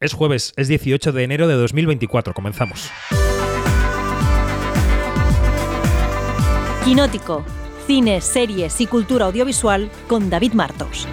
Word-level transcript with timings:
Es 0.00 0.12
jueves, 0.12 0.52
es 0.56 0.66
18 0.66 1.12
de 1.12 1.22
enero 1.22 1.46
de 1.46 1.54
2024. 1.54 2.34
Comenzamos. 2.34 2.90
Quinótico. 6.84 7.44
Cine, 7.86 8.20
series 8.20 8.80
y 8.80 8.88
cultura 8.88 9.26
audiovisual 9.26 9.88
con 10.08 10.30
David 10.30 10.54
Martos. 10.54 11.06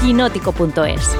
Quinótico.es. 0.00 1.16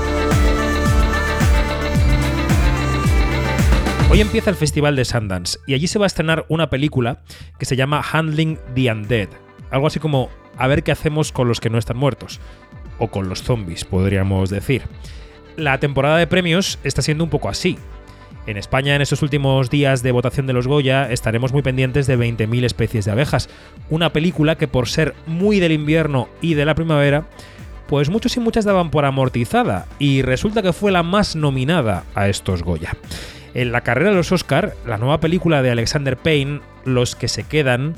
Hoy 4.10 4.20
empieza 4.20 4.50
el 4.50 4.56
Festival 4.56 4.94
de 4.94 5.04
Sundance 5.04 5.58
y 5.66 5.74
allí 5.74 5.88
se 5.88 5.98
va 5.98 6.04
a 6.04 6.06
estrenar 6.06 6.46
una 6.48 6.70
película 6.70 7.22
que 7.58 7.64
se 7.64 7.74
llama 7.74 8.00
Handling 8.00 8.60
the 8.76 8.92
Undead. 8.92 9.28
Algo 9.72 9.88
así 9.88 9.98
como 9.98 10.30
a 10.56 10.68
ver 10.68 10.84
qué 10.84 10.92
hacemos 10.92 11.32
con 11.32 11.48
los 11.48 11.58
que 11.58 11.70
no 11.70 11.78
están 11.78 11.96
muertos 11.96 12.40
o 13.00 13.08
con 13.08 13.28
los 13.28 13.42
zombies, 13.42 13.84
podríamos 13.84 14.50
decir. 14.50 14.82
La 15.56 15.80
temporada 15.80 16.18
de 16.18 16.28
premios 16.28 16.78
está 16.84 17.02
siendo 17.02 17.24
un 17.24 17.30
poco 17.30 17.48
así. 17.48 17.76
En 18.46 18.56
España, 18.56 18.94
en 18.94 19.02
estos 19.02 19.22
últimos 19.22 19.68
días 19.68 20.02
de 20.02 20.12
votación 20.12 20.46
de 20.46 20.52
los 20.52 20.66
Goya, 20.66 21.10
estaremos 21.10 21.52
muy 21.52 21.62
pendientes 21.62 22.06
de 22.06 22.18
20.000 22.18 22.64
especies 22.64 23.04
de 23.04 23.10
abejas, 23.10 23.48
una 23.90 24.12
película 24.12 24.56
que 24.56 24.68
por 24.68 24.88
ser 24.88 25.14
muy 25.26 25.60
del 25.60 25.72
invierno 25.72 26.28
y 26.40 26.54
de 26.54 26.64
la 26.64 26.74
primavera, 26.74 27.26
pues 27.86 28.08
muchos 28.08 28.36
y 28.36 28.40
muchas 28.40 28.64
daban 28.64 28.90
por 28.90 29.04
amortizada, 29.04 29.86
y 29.98 30.22
resulta 30.22 30.62
que 30.62 30.72
fue 30.72 30.92
la 30.92 31.02
más 31.02 31.36
nominada 31.36 32.04
a 32.14 32.28
estos 32.28 32.62
Goya. 32.62 32.96
En 33.52 33.72
la 33.72 33.82
carrera 33.82 34.10
de 34.10 34.16
los 34.16 34.32
Oscar, 34.32 34.74
la 34.86 34.96
nueva 34.96 35.20
película 35.20 35.60
de 35.60 35.70
Alexander 35.70 36.16
Payne, 36.16 36.60
Los 36.84 37.16
que 37.16 37.28
se 37.28 37.44
quedan, 37.44 37.94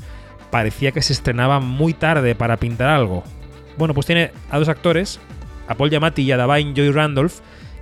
parecía 0.51 0.91
que 0.91 1.01
se 1.01 1.13
estrenaba 1.13 1.59
muy 1.59 1.93
tarde 1.93 2.35
para 2.35 2.57
pintar 2.57 2.89
algo, 2.89 3.23
bueno, 3.77 3.93
pues 3.93 4.05
tiene 4.05 4.31
a 4.49 4.59
dos 4.59 4.69
actores, 4.69 5.19
a 5.67 5.75
Paul 5.75 5.89
Giamatti 5.89 6.23
y 6.23 6.31
a 6.31 6.37
Davine 6.37 6.73
Joy 6.73 6.91
Randolph, 6.91 7.39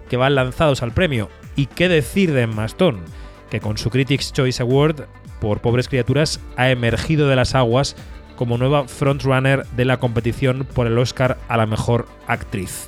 que 0.10 0.18
van 0.18 0.36
lanzados 0.36 0.82
al 0.84 0.92
premio. 0.92 1.30
¿Y 1.56 1.68
qué 1.68 1.90
decir 1.90 2.34
de 2.34 2.44
Emma? 2.44 2.68
Que 3.50 3.60
con 3.60 3.78
su 3.78 3.90
Critics' 3.90 4.32
Choice 4.34 4.62
Award 4.62 5.08
por 5.40 5.60
Pobres 5.60 5.90
Criaturas 5.90 6.40
ha 6.56 6.70
emergido 6.70 7.28
de 7.28 7.36
las 7.36 7.56
aguas 7.56 7.96
como 8.36 8.58
nueva 8.58 8.88
frontrunner 8.88 9.66
de 9.68 9.86
la 9.86 9.98
competición 9.98 10.66
por 10.74 10.88
el 10.88 10.98
Oscar 10.98 11.38
a 11.48 11.58
la 11.58 11.66
mejor 11.66 12.08
actriz. 12.28 12.88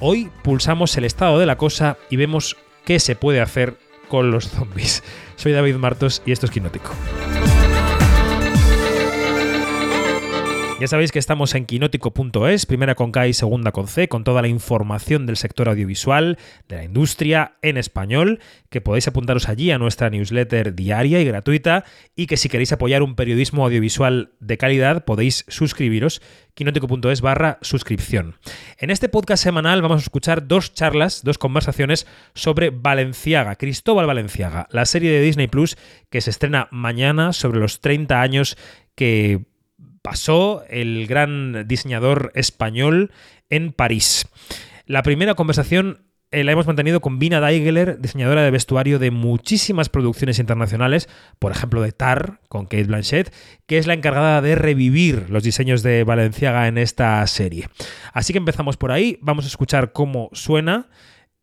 Hoy 0.00 0.30
pulsamos 0.42 0.96
el 0.96 1.04
estado 1.04 1.38
de 1.38 1.46
la 1.46 1.56
cosa 1.56 1.96
y 2.10 2.16
vemos 2.16 2.56
qué 2.84 2.98
se 2.98 3.14
puede 3.14 3.40
hacer 3.40 3.78
con 4.08 4.30
los 4.30 4.48
zombies. 4.48 5.02
Soy 5.36 5.52
David 5.52 5.76
Martos 5.76 6.22
y 6.26 6.32
esto 6.32 6.46
es 6.46 6.52
Quinótico. 6.52 6.90
Ya 10.82 10.88
sabéis 10.88 11.12
que 11.12 11.20
estamos 11.20 11.54
en 11.54 11.64
quinótico.es, 11.64 12.66
primera 12.66 12.96
con 12.96 13.12
K 13.12 13.28
y 13.28 13.34
segunda 13.34 13.70
con 13.70 13.86
C, 13.86 14.08
con 14.08 14.24
toda 14.24 14.42
la 14.42 14.48
información 14.48 15.26
del 15.26 15.36
sector 15.36 15.68
audiovisual, 15.68 16.38
de 16.68 16.74
la 16.74 16.82
industria 16.82 17.54
en 17.62 17.76
español, 17.76 18.40
que 18.68 18.80
podéis 18.80 19.06
apuntaros 19.06 19.48
allí 19.48 19.70
a 19.70 19.78
nuestra 19.78 20.10
newsletter 20.10 20.74
diaria 20.74 21.20
y 21.20 21.24
gratuita, 21.24 21.84
y 22.16 22.26
que 22.26 22.36
si 22.36 22.48
queréis 22.48 22.72
apoyar 22.72 23.04
un 23.04 23.14
periodismo 23.14 23.64
audiovisual 23.64 24.32
de 24.40 24.58
calidad 24.58 25.04
podéis 25.04 25.44
suscribiros 25.46 26.20
quinótico.es 26.54 27.20
barra 27.20 27.58
suscripción. 27.62 28.34
En 28.76 28.90
este 28.90 29.08
podcast 29.08 29.44
semanal 29.44 29.82
vamos 29.82 30.00
a 30.00 30.02
escuchar 30.02 30.48
dos 30.48 30.74
charlas, 30.74 31.22
dos 31.22 31.38
conversaciones 31.38 32.08
sobre 32.34 32.70
Valenciaga, 32.70 33.54
Cristóbal 33.54 34.06
Valenciaga, 34.06 34.66
la 34.72 34.84
serie 34.84 35.12
de 35.12 35.20
Disney 35.20 35.46
Plus 35.46 35.76
que 36.10 36.20
se 36.20 36.30
estrena 36.30 36.66
mañana 36.72 37.32
sobre 37.32 37.60
los 37.60 37.80
30 37.80 38.20
años 38.20 38.58
que 38.96 39.51
pasó 40.02 40.64
el 40.68 41.06
gran 41.06 41.66
diseñador 41.66 42.32
español 42.34 43.12
en 43.48 43.72
París. 43.72 44.26
La 44.86 45.02
primera 45.02 45.34
conversación 45.34 46.00
eh, 46.32 46.44
la 46.44 46.52
hemos 46.52 46.66
mantenido 46.66 47.00
con 47.00 47.18
Vina 47.18 47.40
Daigeler, 47.40 48.00
diseñadora 48.00 48.42
de 48.42 48.50
vestuario 48.50 48.98
de 48.98 49.10
muchísimas 49.10 49.90
producciones 49.90 50.38
internacionales, 50.38 51.08
por 51.38 51.52
ejemplo 51.52 51.82
de 51.82 51.92
Tar, 51.92 52.40
con 52.48 52.64
Kate 52.64 52.84
Blanchett, 52.84 53.32
que 53.66 53.76
es 53.76 53.86
la 53.86 53.92
encargada 53.92 54.40
de 54.40 54.54
revivir 54.54 55.28
los 55.28 55.42
diseños 55.42 55.82
de 55.82 56.04
Valenciaga 56.04 56.68
en 56.68 56.78
esta 56.78 57.24
serie. 57.26 57.68
Así 58.14 58.32
que 58.32 58.38
empezamos 58.38 58.78
por 58.78 58.92
ahí, 58.92 59.18
vamos 59.20 59.44
a 59.44 59.48
escuchar 59.48 59.92
cómo 59.92 60.30
suena 60.32 60.88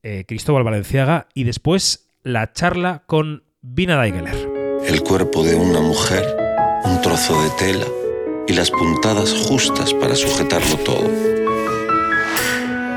eh, 0.02 0.26
Cristóbal 0.28 0.64
Valenciaga 0.64 1.28
y 1.36 1.44
después 1.44 2.10
la 2.24 2.52
charla 2.52 3.04
con 3.06 3.44
Vina 3.62 3.96
Daigeler. 3.96 4.50
El 4.88 5.02
cuerpo 5.02 5.44
de 5.44 5.54
una 5.54 5.82
mujer, 5.82 6.26
un 6.84 7.00
trozo 7.02 7.40
de 7.44 7.50
tela 7.60 7.99
y 8.50 8.54
las 8.54 8.72
puntadas 8.72 9.32
justas 9.32 9.94
para 9.94 10.16
sujetarlo 10.16 10.76
todo. 10.78 11.08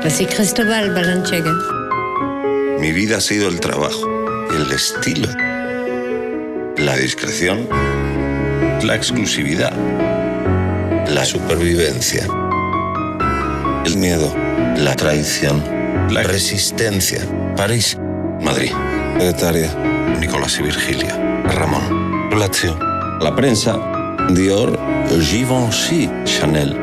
Así 0.03 0.25
Cristóbal 0.25 0.91
Balenciaga. 0.95 1.53
Mi 2.79 2.91
vida 2.91 3.17
ha 3.17 3.21
sido 3.21 3.47
el 3.47 3.59
trabajo, 3.59 4.47
el 4.49 4.71
estilo, 4.71 5.27
la 6.77 6.97
discreción, 6.97 7.69
la 8.83 8.95
exclusividad, 8.95 9.71
la 11.07 11.23
supervivencia, 11.23 12.27
el 13.85 13.97
miedo, 13.97 14.33
la 14.77 14.95
traición, 14.95 15.63
la 16.09 16.23
resistencia. 16.23 17.21
París, 17.55 17.95
Madrid, 18.41 18.71
Etaria, 19.19 19.71
Nicolás 20.19 20.57
y 20.59 20.63
Virgilia, 20.63 21.43
Ramón, 21.45 22.31
Lazio, 22.39 22.75
la 23.21 23.35
prensa, 23.35 24.02
Dior, 24.31 24.79
Givenchy, 25.21 26.09
Chanel. 26.23 26.75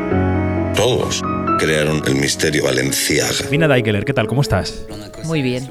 Todos 0.77 1.21
crearon 1.59 2.01
el 2.07 2.15
misterio 2.15 2.65
Valenciaga. 2.65 3.49
Vina 3.51 3.67
Daigeler, 3.67 4.05
¿qué 4.05 4.13
tal? 4.13 4.29
¿Cómo 4.29 4.43
estás? 4.43 4.87
Muy 5.25 5.43
bien. 5.43 5.69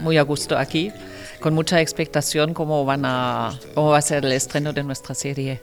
Muy 0.00 0.16
a 0.16 0.22
gusto 0.22 0.56
aquí, 0.56 0.92
con 1.40 1.54
mucha 1.54 1.80
expectación 1.80 2.54
cómo, 2.54 2.84
van 2.84 3.04
a, 3.04 3.58
cómo 3.74 3.90
va 3.90 3.98
a 3.98 4.02
ser 4.02 4.24
el 4.24 4.32
estreno 4.32 4.72
de 4.72 4.84
nuestra 4.84 5.14
serie. 5.14 5.60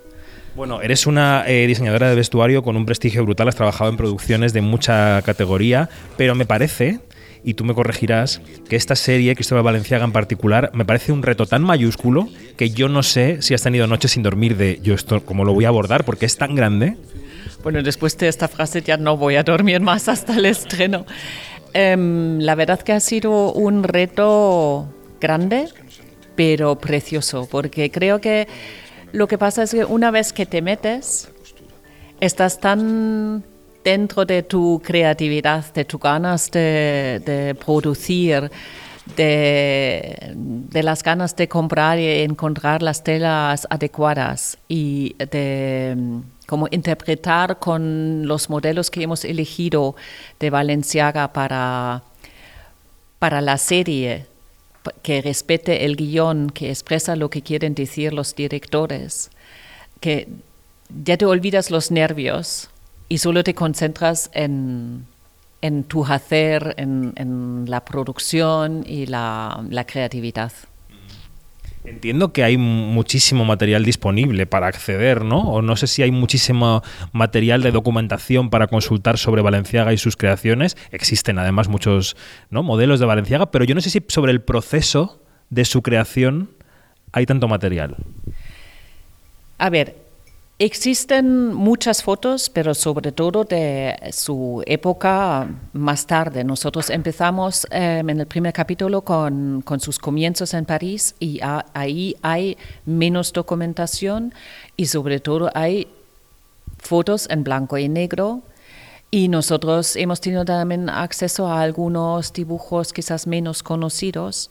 Bueno, 0.56 0.82
eres 0.82 1.06
una 1.06 1.44
eh, 1.48 1.68
diseñadora 1.68 2.10
de 2.10 2.16
vestuario 2.16 2.64
con 2.64 2.76
un 2.76 2.86
prestigio 2.86 3.24
brutal, 3.24 3.48
has 3.48 3.56
trabajado 3.56 3.92
en 3.92 3.98
producciones 3.98 4.54
de 4.54 4.62
mucha 4.62 5.22
categoría, 5.22 5.88
pero 6.18 6.34
me 6.34 6.46
parece, 6.46 7.00
y 7.48 7.54
tú 7.54 7.64
me 7.64 7.74
corregirás, 7.74 8.42
que 8.68 8.76
esta 8.76 8.98
serie, 8.98 9.34
Cristóbal 9.34 9.64
Valenciaga 9.64 10.04
en 10.04 10.12
particular, 10.12 10.70
me 10.74 10.84
parece 10.84 11.14
un 11.14 11.24
reto 11.24 11.46
tan 11.46 11.64
mayúsculo 11.64 12.28
que 12.58 12.72
yo 12.72 12.90
no 12.90 13.04
sé 13.04 13.42
si 13.42 13.54
has 13.54 13.62
tenido 13.62 13.88
noches 13.88 14.12
sin 14.12 14.22
dormir 14.22 14.58
de 14.58 14.82
yo 14.84 14.94
esto, 14.94 15.24
cómo 15.24 15.46
lo 15.46 15.54
voy 15.54 15.64
a 15.64 15.70
abordar, 15.70 16.04
porque 16.04 16.26
es 16.26 16.36
tan 16.36 16.56
grande. 16.56 16.98
Bueno, 17.64 17.82
después 17.82 18.18
de 18.18 18.28
esta 18.28 18.50
frase 18.50 18.82
ya 18.82 18.98
no 18.98 19.16
voy 19.16 19.38
a 19.38 19.44
dormir 19.44 19.80
más 19.80 20.10
hasta 20.10 20.36
el 20.36 20.46
estreno. 20.46 21.06
Em, 21.74 22.38
la 22.40 22.54
verdad 22.56 22.82
que 22.82 22.92
ha 22.92 23.00
sido 23.00 23.54
un 23.54 23.84
reto 23.84 24.94
grande, 25.22 25.70
pero 26.36 26.78
precioso, 26.78 27.48
porque 27.50 27.90
creo 27.92 28.20
que 28.20 28.50
lo 29.14 29.30
que 29.30 29.38
pasa 29.38 29.64
es 29.64 29.72
que 29.72 29.86
una 29.86 30.12
vez 30.12 30.34
que 30.34 30.46
te 30.46 30.62
metes, 30.62 31.30
estás 32.20 32.60
tan 32.60 33.46
dentro 33.88 34.26
de 34.26 34.44
tu 34.44 34.82
creatividad, 34.84 35.64
de 35.74 35.86
tus 35.86 36.02
ganas 36.02 36.52
de, 36.52 37.56
producir, 37.66 38.52
de, 39.16 40.36
las 40.74 41.02
ganas 41.02 41.34
de 41.38 41.48
comprar 41.48 41.98
y 41.98 42.06
encontrar 42.24 42.82
las 42.82 43.02
telas 43.02 43.66
adecuadas 43.70 44.58
y 44.68 45.16
de 45.32 45.96
como 46.48 46.68
interpretar 46.70 47.60
con 47.60 48.28
los 48.28 48.50
modelos 48.50 48.92
que 48.92 49.04
hemos 49.04 49.24
elegido 49.24 49.96
de 50.38 50.50
Valenciaga 50.50 51.32
para, 51.32 52.04
para 53.20 53.40
la 53.40 53.58
serie, 53.58 54.26
que 55.02 55.22
respete 55.22 55.86
el 55.86 55.96
guion, 55.96 56.50
que 56.50 56.72
expresa 56.72 57.16
lo 57.16 57.30
que 57.30 57.42
quieren 57.42 57.74
decir 57.74 58.12
los 58.12 58.36
directores, 58.36 59.30
que 60.02 60.28
ya 61.06 61.18
te 61.18 61.26
olvidas 61.26 61.72
los 61.72 61.90
nervios 61.90 62.70
y 63.10 63.18
solo 63.20 63.44
te 63.44 63.54
concentras 63.54 64.30
en, 64.34 65.06
en 65.62 65.84
tu 65.84 66.06
hacer, 66.06 66.76
en, 66.78 67.14
en 67.16 67.66
la 67.68 67.84
producción 67.86 68.84
y 68.86 69.06
la, 69.06 69.64
la 69.70 69.86
creatividad. 69.86 70.52
Entiendo 71.88 72.34
que 72.34 72.44
hay 72.44 72.58
muchísimo 72.58 73.46
material 73.46 73.86
disponible 73.86 74.46
para 74.46 74.68
acceder, 74.68 75.24
¿no? 75.24 75.40
O 75.50 75.62
no 75.62 75.78
sé 75.78 75.88
si 75.88 76.04
hay 76.04 76.12
muchísimo 76.12 76.84
material 77.14 77.62
de 77.62 77.72
documentación 77.72 78.50
para 78.50 78.68
consultar 78.68 79.18
sobre 79.18 79.42
Valenciaga 79.42 79.94
y 79.94 79.98
sus 79.98 80.18
creaciones. 80.18 80.76
Existen 80.92 81.40
además 81.40 81.70
muchos 81.70 82.18
¿no? 82.50 82.62
modelos 82.62 83.00
de 83.00 83.06
Valenciaga, 83.06 83.52
pero 83.52 83.64
yo 83.64 83.74
no 83.74 83.80
sé 83.80 83.90
si 83.90 84.04
sobre 84.10 84.34
el 84.34 84.42
proceso 84.42 85.22
de 85.50 85.64
su 85.64 85.82
creación 85.82 86.50
hay 87.14 87.26
tanto 87.26 87.48
material. 87.48 87.96
A 89.58 89.70
ver, 89.70 89.96
Existen 90.60 91.54
muchas 91.54 92.02
fotos, 92.02 92.50
pero 92.50 92.74
sobre 92.74 93.12
todo 93.12 93.44
de 93.44 93.96
su 94.12 94.64
época 94.66 95.48
más 95.74 96.08
tarde. 96.08 96.44
Nosotros 96.44 96.90
empezamos 96.90 97.68
eh, 97.70 98.00
en 98.00 98.20
el 98.20 98.26
primer 98.26 98.54
capítulo 98.54 99.04
con, 99.04 99.64
sus 99.80 100.00
comienzos 100.00 100.56
en 100.56 100.66
París 100.66 101.14
y 101.20 101.40
ahí 101.76 102.16
hay 102.24 102.58
menos 102.88 103.34
documentación 103.34 104.34
y 104.76 104.88
sobre 104.88 105.20
todo 105.20 105.52
hay 105.54 105.90
fotos 106.80 107.28
en 107.30 107.44
blanco 107.44 107.78
y 107.78 107.88
negro 107.88 108.42
Y 109.12 109.28
nosotros 109.28 109.96
hemos 109.96 110.22
tenido 110.22 110.44
también 110.44 110.90
acceso 110.90 111.48
a 111.48 111.62
algunos 111.62 112.34
dibujos 112.34 112.94
quizás 112.94 113.28
menos 113.28 113.62
conocidos, 113.62 114.50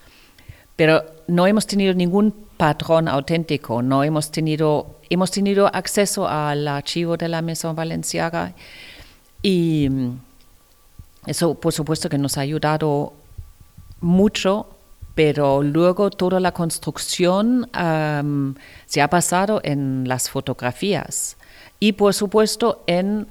pero 0.77 1.05
no 1.27 1.49
hemos 1.49 1.67
tenido 1.67 1.95
ningún 1.95 2.33
patrón 2.57 3.09
auténtico, 3.09 3.83
no 3.83 4.03
hemos 4.03 4.31
tenido, 4.31 4.96
hemos 5.11 5.31
tenido 5.31 5.67
acceso 5.75 6.29
al 6.29 6.67
archivo 6.69 7.17
de 7.17 7.29
la 7.29 7.43
Maison 7.43 7.75
Valenciaga 7.75 8.55
y 9.43 9.89
mm, 9.91 10.11
eso 11.27 11.55
por 11.55 11.73
supuesto 11.73 12.09
que 12.09 12.19
nos 12.19 12.39
ha 12.39 12.43
ayudado 12.43 13.13
mucho, 14.01 14.69
pero 15.15 15.63
luego 15.63 16.11
toda 16.11 16.41
la 16.41 16.53
construcción 16.53 17.69
se 18.87 19.01
ha 19.01 19.07
basado 19.07 19.61
en 19.65 20.07
las 20.07 20.29
fotografías 20.31 21.37
y 21.81 21.93
por 21.93 22.15
supuesto 22.15 22.85
en 22.87 23.27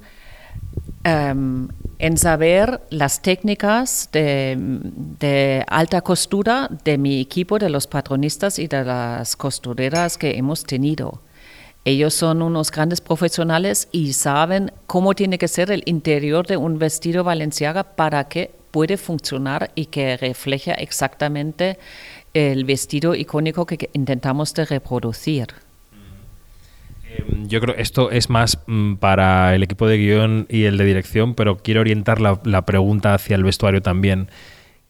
en 1.98 2.18
saber 2.18 2.80
las 2.90 3.22
técnicas 3.22 4.08
de, 4.12 5.64
alta 5.68 6.00
costura 6.00 6.68
de 6.84 6.98
mi 6.98 7.20
equipo, 7.20 7.58
de 7.58 7.70
los 7.70 7.86
patronistas 7.86 8.58
y 8.58 8.66
de 8.66 8.84
las 8.84 9.36
costureras 9.36 10.18
que 10.18 10.36
hemos 10.36 10.64
tenido. 10.64 11.20
Ellos 11.86 12.14
son 12.14 12.42
unos 12.42 12.72
grandes 12.72 13.00
profesionales 13.00 13.88
y 13.92 14.12
saben 14.12 14.72
cómo 14.88 15.14
tiene 15.14 15.38
que 15.38 15.46
ser 15.46 15.70
el 15.70 15.84
interior 15.86 16.44
de 16.44 16.56
un 16.56 16.80
vestido 16.80 17.22
valenciaga 17.22 17.84
para 17.84 18.28
que 18.28 18.50
puede 18.72 18.96
funcionar 18.96 19.70
y 19.76 19.86
que 19.86 20.16
refleje 20.16 20.72
exactamente 20.82 21.78
el 22.34 22.64
vestido 22.64 23.14
icónico 23.14 23.66
que 23.66 23.88
intentamos 23.92 24.52
reproducir. 24.68 25.46
Em, 27.08 27.46
yo 27.46 27.60
creo 27.60 27.76
que 27.76 27.82
esto 27.82 28.10
es 28.10 28.30
más 28.30 28.58
mm, 28.66 28.94
para 28.96 29.54
el 29.54 29.62
equipo 29.62 29.86
de 29.86 29.96
guion 29.96 30.46
y 30.50 30.64
el 30.64 30.78
de 30.78 30.86
dirección, 30.86 31.36
pero 31.36 31.56
quiero 31.56 31.82
orientar 31.82 32.20
la, 32.20 32.40
la 32.42 32.66
pregunta 32.66 33.14
hacia 33.14 33.36
el 33.36 33.44
vestuario 33.44 33.80
también. 33.80 34.28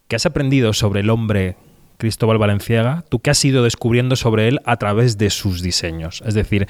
¿Qué 0.09 0.17
has 0.17 0.25
aprendido 0.25 0.73
sobre 0.73 1.01
el 1.01 1.11
hombre 1.11 1.57
Cristóbal 1.99 2.39
Valenciaga? 2.39 3.05
¿Tú 3.09 3.21
qué 3.21 3.31
has 3.31 3.45
ido 3.45 3.63
descubriendo 3.63 4.17
sobre 4.17 4.49
él 4.49 4.61
a 4.65 4.77
través 4.77 5.19
de 5.19 5.31
sus 5.31 5.63
diseños? 5.63 6.23
Es 6.27 6.35
decir, 6.35 6.67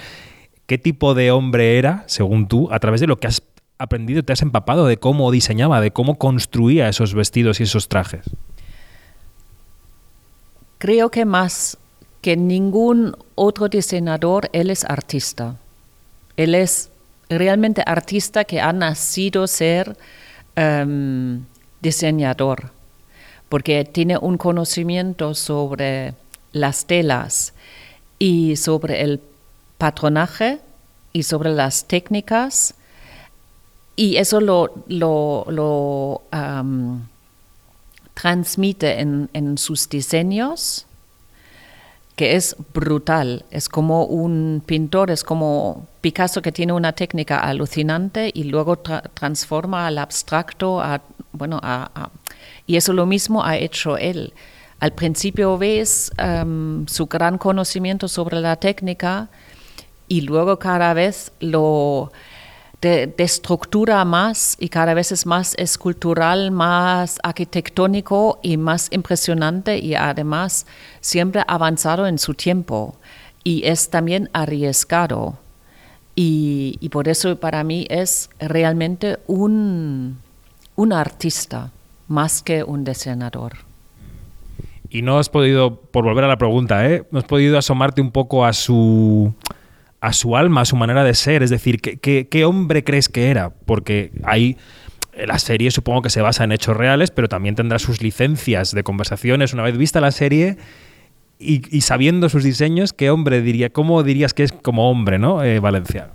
¿qué 0.67 0.79
tipo 0.79 1.15
de 1.15 1.31
hombre 1.31 1.79
era, 1.79 2.05
según 2.07 2.49
tú, 2.49 2.69
a 2.73 2.79
través 2.79 3.01
de 3.01 3.07
lo 3.07 3.17
que 3.17 3.27
has 3.27 3.43
aprendido, 3.79 4.23
te 4.23 4.33
has 4.33 4.43
empapado 4.43 4.87
de 4.87 4.97
cómo 4.97 5.31
diseñaba, 5.31 5.81
de 5.81 5.91
cómo 5.91 6.19
construía 6.19 6.89
esos 6.89 7.15
vestidos 7.15 7.61
y 7.61 7.65
esos 7.65 7.89
trajes? 7.89 8.23
Creo 10.79 11.11
que 11.11 11.25
más 11.25 11.79
que 12.21 12.37
ningún 12.37 13.17
otro 13.35 13.69
diseñador, 13.69 14.51
él 14.53 14.71
es 14.71 14.85
artista. 14.85 15.57
Él 16.37 16.55
es 16.55 16.91
realmente 17.29 17.83
artista 17.87 18.45
que 18.45 18.61
ha 18.61 18.73
nacido 18.73 19.47
ser 19.47 19.97
um, 20.57 21.45
diseñador, 21.81 22.73
porque 23.49 23.85
tiene 23.85 24.19
un 24.19 24.39
conocimiento 24.39 25.35
sobre 25.35 26.15
las 26.53 26.87
telas 26.87 27.53
y 28.19 28.57
sobre 28.57 29.03
el 29.03 29.21
patronaje 29.79 30.61
y 31.13 31.23
sobre 31.23 31.51
las 31.51 31.87
técnicas, 31.87 32.75
y 33.95 34.17
eso 34.17 34.41
lo, 34.41 34.75
lo, 34.89 35.47
lo 35.49 36.23
transmite 38.15 39.01
en, 39.01 39.31
en 39.33 39.57
sus 39.57 39.89
diseños 39.89 40.87
que 42.17 42.35
es 42.35 42.57
brutal. 42.73 43.45
Es 43.51 43.69
como 43.69 44.05
un 44.05 44.63
pintor, 44.65 45.11
es 45.11 45.23
como 45.23 45.87
Picasso 46.01 46.41
que 46.41 46.51
tiene 46.51 46.73
una 46.73 46.93
técnica 46.93 47.39
alucinante 47.39 48.31
y 48.33 48.45
luego 48.45 48.77
tra 48.77 49.03
transforma 49.03 49.87
al 49.87 49.99
abstracto 49.99 50.81
a, 50.81 51.03
bueno, 51.33 51.61
a, 51.63 52.11
y 52.67 52.77
eso 52.77 52.93
lo 52.93 53.07
mismo 53.07 53.45
ha 53.45 53.57
hecho 53.57 53.97
él. 53.97 54.33
Al 54.79 54.93
principio 54.93 55.57
ves 55.57 56.13
su 56.87 57.07
gran 57.07 57.39
conocimiento 57.39 58.09
sobre 58.09 58.41
la 58.41 58.57
técnica 58.57 59.31
y 60.09 60.21
luego 60.21 60.59
cada 60.59 60.93
vez 60.93 61.33
lo 61.41 62.13
de, 62.83 63.13
más 64.05 64.57
y 64.61 64.69
cada 64.69 64.95
vez 64.95 65.13
es 65.13 65.25
más 65.27 65.55
escultural, 65.57 66.51
más 66.51 67.19
arquitectónico 67.23 68.39
y 68.43 68.57
más 68.59 68.89
impresionante 68.91 69.79
y 69.79 69.95
además 69.95 70.67
siempre 71.01 71.43
avanzado 71.49 72.07
en 72.07 72.19
su 72.19 72.35
tiempo 72.35 72.97
y 73.43 73.65
es 73.67 73.89
también 73.89 74.29
arriesgado. 74.35 75.39
Y, 76.15 76.77
y 76.81 76.89
por 76.91 77.09
eso 77.09 77.39
para 77.39 77.63
mí 77.65 77.87
es 77.91 78.31
realmente 78.39 79.19
un, 79.27 80.19
un 80.75 80.93
artista 80.93 81.73
más 82.09 82.43
que 82.43 82.63
un 82.63 82.85
diseñador. 82.85 83.55
Y 84.89 85.03
no 85.03 85.19
has 85.19 85.29
podido, 85.29 85.81
por 85.81 86.05
volver 86.05 86.25
a 86.25 86.29
la 86.29 86.39
pregunta, 86.39 86.89
¿eh? 86.89 87.05
no 87.11 87.19
has 87.19 87.25
podido 87.25 87.59
asomarte 87.59 88.01
un 88.01 88.13
poco 88.13 88.45
a 88.45 88.53
su 88.53 89.35
a 90.01 90.13
su 90.13 90.37
alma, 90.37 90.61
a 90.61 90.65
su 90.65 90.77
manera 90.77 91.03
de 91.03 91.15
ser. 91.15 91.43
Es 91.43 91.51
decir, 91.51 91.81
¿qué, 91.81 91.97
qué, 91.97 92.29
qué 92.29 92.45
hombre 92.45 92.85
crees 92.85 93.09
que 93.09 93.31
era? 93.31 93.51
Porque 93.51 94.13
hay 94.23 94.57
la 95.27 95.39
serie 95.39 95.71
supongo 95.71 96.03
que 96.03 96.11
se 96.11 96.21
basa 96.21 96.45
en 96.45 96.53
hechos 96.53 96.77
reales, 96.77 97.11
pero 97.11 97.29
también 97.29 97.55
tendrá 97.55 97.79
sus 97.79 98.03
licencias 98.03 98.73
de 98.73 98.83
conversaciones. 98.83 99.55
Una 99.55 99.63
vez 99.63 99.77
vista 99.77 100.01
la 100.01 100.13
serie 100.13 100.59
y, 101.39 101.63
y 101.75 101.81
sabiendo 101.81 102.29
sus 102.29 102.45
diseños, 102.45 102.93
¿qué 102.93 103.11
hombre 103.11 103.41
diría? 103.41 103.71
¿Cómo 103.71 104.03
dirías 104.03 104.35
que 104.35 104.43
es 104.43 104.53
como 104.53 104.91
hombre, 104.91 105.19
no? 105.19 105.43
Eh, 105.43 105.59
Valenciano. 105.59 106.13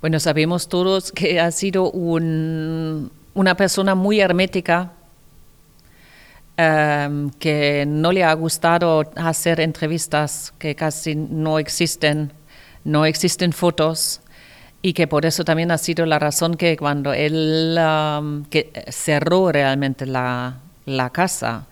Bueno, 0.00 0.20
sabemos 0.20 0.68
todos 0.68 1.10
que 1.10 1.40
ha 1.40 1.50
sido 1.50 1.90
un, 1.90 3.10
una 3.36 3.54
persona 3.54 3.94
muy 3.94 4.20
hermética, 4.20 4.92
um, 6.58 7.30
que 7.38 7.84
no 7.86 8.10
le 8.10 8.24
ha 8.24 8.32
gustado 8.32 9.04
hacer 9.14 9.60
entrevistas 9.60 10.52
que 10.58 10.74
casi 10.74 11.14
no 11.14 11.58
existen 11.58 12.32
no 12.84 13.04
existen 13.04 13.52
fotos 13.52 14.20
y 14.80 14.92
que 14.92 15.06
por 15.06 15.26
eso 15.26 15.44
también 15.44 15.70
ha 15.72 15.78
sido 15.78 16.06
la 16.06 16.18
razón 16.18 16.56
que 16.56 16.76
cuando 16.76 17.12
él 17.12 17.76
um, 17.78 18.44
que 18.44 18.70
cerró 18.88 19.50
realmente 19.52 20.06
la, 20.06 20.60
la, 20.86 21.10
casa, 21.10 21.66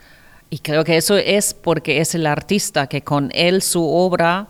y 0.50 0.58
creo 0.58 0.82
que 0.84 0.96
eso 0.96 1.16
es 1.16 1.54
porque 1.54 2.00
es 2.00 2.14
el 2.14 2.26
artista 2.26 2.88
que 2.88 3.02
con 3.02 3.30
él 3.32 3.62
su 3.62 3.88
obra 3.88 4.48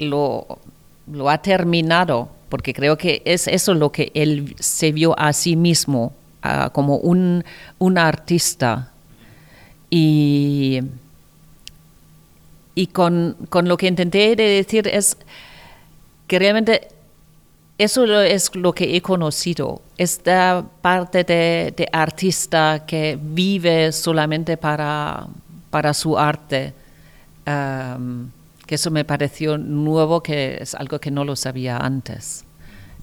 lo, 0.00 0.58
lo 1.06 1.30
ha 1.30 1.38
terminado, 1.38 2.28
porque 2.50 2.74
creo 2.74 2.98
que 2.98 3.22
es 3.24 3.48
eso 3.48 3.72
lo 3.72 3.90
que 3.90 4.12
él 4.14 4.54
se 4.58 4.92
vio 4.92 5.18
a 5.18 5.32
sí 5.32 5.56
mismo, 5.56 6.12
como 6.72 6.96
un, 6.96 7.44
un 7.78 7.96
artista. 7.96 8.92
Y, 9.88 10.80
y 12.74 12.86
con, 12.88 13.36
con 13.48 13.68
lo 13.68 13.76
que 13.76 13.86
intenté 13.86 14.36
de 14.36 14.42
decir 14.42 14.86
es 14.88 15.16
que 16.26 16.38
realmente 16.38 16.88
eso 17.78 18.04
es 18.20 18.54
lo 18.54 18.74
que 18.74 18.94
he 18.94 19.00
conocido, 19.00 19.80
esta 19.96 20.64
parte 20.82 21.24
de, 21.24 21.72
de 21.74 21.88
artista 21.90 22.84
que 22.86 23.18
vive 23.20 23.90
solamente 23.90 24.58
para, 24.58 25.26
para 25.70 25.94
su 25.94 26.18
arte, 26.18 26.74
um, 27.46 28.28
que 28.70 28.76
eso 28.76 28.92
me 28.92 29.04
pareció 29.04 29.58
nuevo, 29.58 30.22
que 30.22 30.58
es 30.60 30.76
algo 30.76 31.00
que 31.00 31.10
no 31.10 31.24
lo 31.24 31.34
sabía 31.34 31.76
antes. 31.76 32.44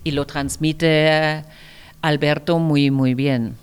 Y 0.06 0.12
lo 0.12 0.26
transmite 0.26 1.44
Alberto 2.02 2.58
muy, 2.58 2.90
muy 2.90 3.16
bien. 3.16 3.56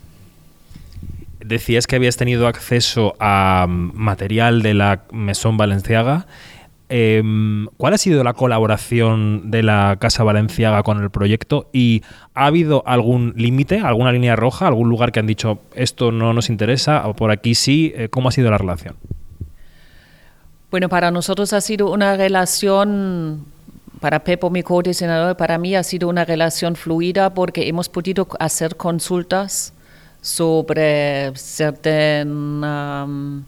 Decías 1.40 1.87
que 1.87 1.96
habías 1.96 2.18
tenido 2.18 2.46
acceso 2.46 3.14
a 3.20 3.66
material 3.68 4.61
de 4.61 4.75
la 4.75 5.04
Mesón 5.12 5.56
Valenciaga. 5.56 6.26
Eh, 6.90 7.23
¿Cuál 7.78 7.94
ha 7.94 7.99
sido 7.99 8.23
la 8.23 8.34
colaboración 8.34 9.50
de 9.50 9.62
la 9.62 9.96
Casa 9.99 10.25
Valenciaga 10.25 10.82
con 10.82 11.02
el 11.02 11.08
proyecto? 11.08 11.70
¿Y 11.73 12.02
ha 12.34 12.44
habido 12.44 12.82
algún 12.87 13.32
límite, 13.34 13.78
alguna 13.78 14.12
línea 14.12 14.37
roja, 14.37 14.66
algún 14.66 14.90
lugar 14.90 15.11
que 15.11 15.20
han 15.20 15.26
dicho 15.26 15.62
esto 15.75 16.12
no 16.12 16.34
nos 16.34 16.50
interesa 16.50 17.08
o 17.08 17.16
por 17.16 17.30
aquí 17.30 17.54
sí? 17.54 17.94
Eh, 17.96 18.11
¿Cómo 18.11 18.28
ha 18.28 18.32
sido 18.32 18.50
la 18.50 18.58
relación? 18.58 18.96
Bueno, 20.75 20.88
para 20.88 21.12
nosotros 21.12 21.52
ha 21.52 21.61
sido 21.61 21.93
una 21.93 22.16
relación, 22.16 23.45
para 24.00 24.25
Pepo, 24.25 24.50
mi 24.50 24.64
co-diseñador, 24.64 25.37
para 25.37 25.57
mí 25.57 25.76
ha 25.76 25.85
sido 25.85 26.09
una 26.09 26.25
relación 26.25 26.75
fluida 26.75 27.33
porque 27.33 27.69
hemos 27.69 27.88
podido 27.88 28.26
hacer 28.40 28.75
consultas 28.75 29.73
sobre 30.21 31.31
ciertas... 31.37 32.26
Um, 32.26 33.45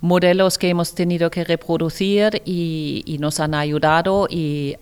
modelos 0.00 0.58
que 0.58 0.68
hemos 0.68 0.94
tenido 0.94 1.30
que 1.30 1.44
reproducir 1.44 2.42
y, 2.44 3.16
nos 3.20 3.40
han 3.40 3.54
ayudado 3.54 4.26
y 4.30 4.76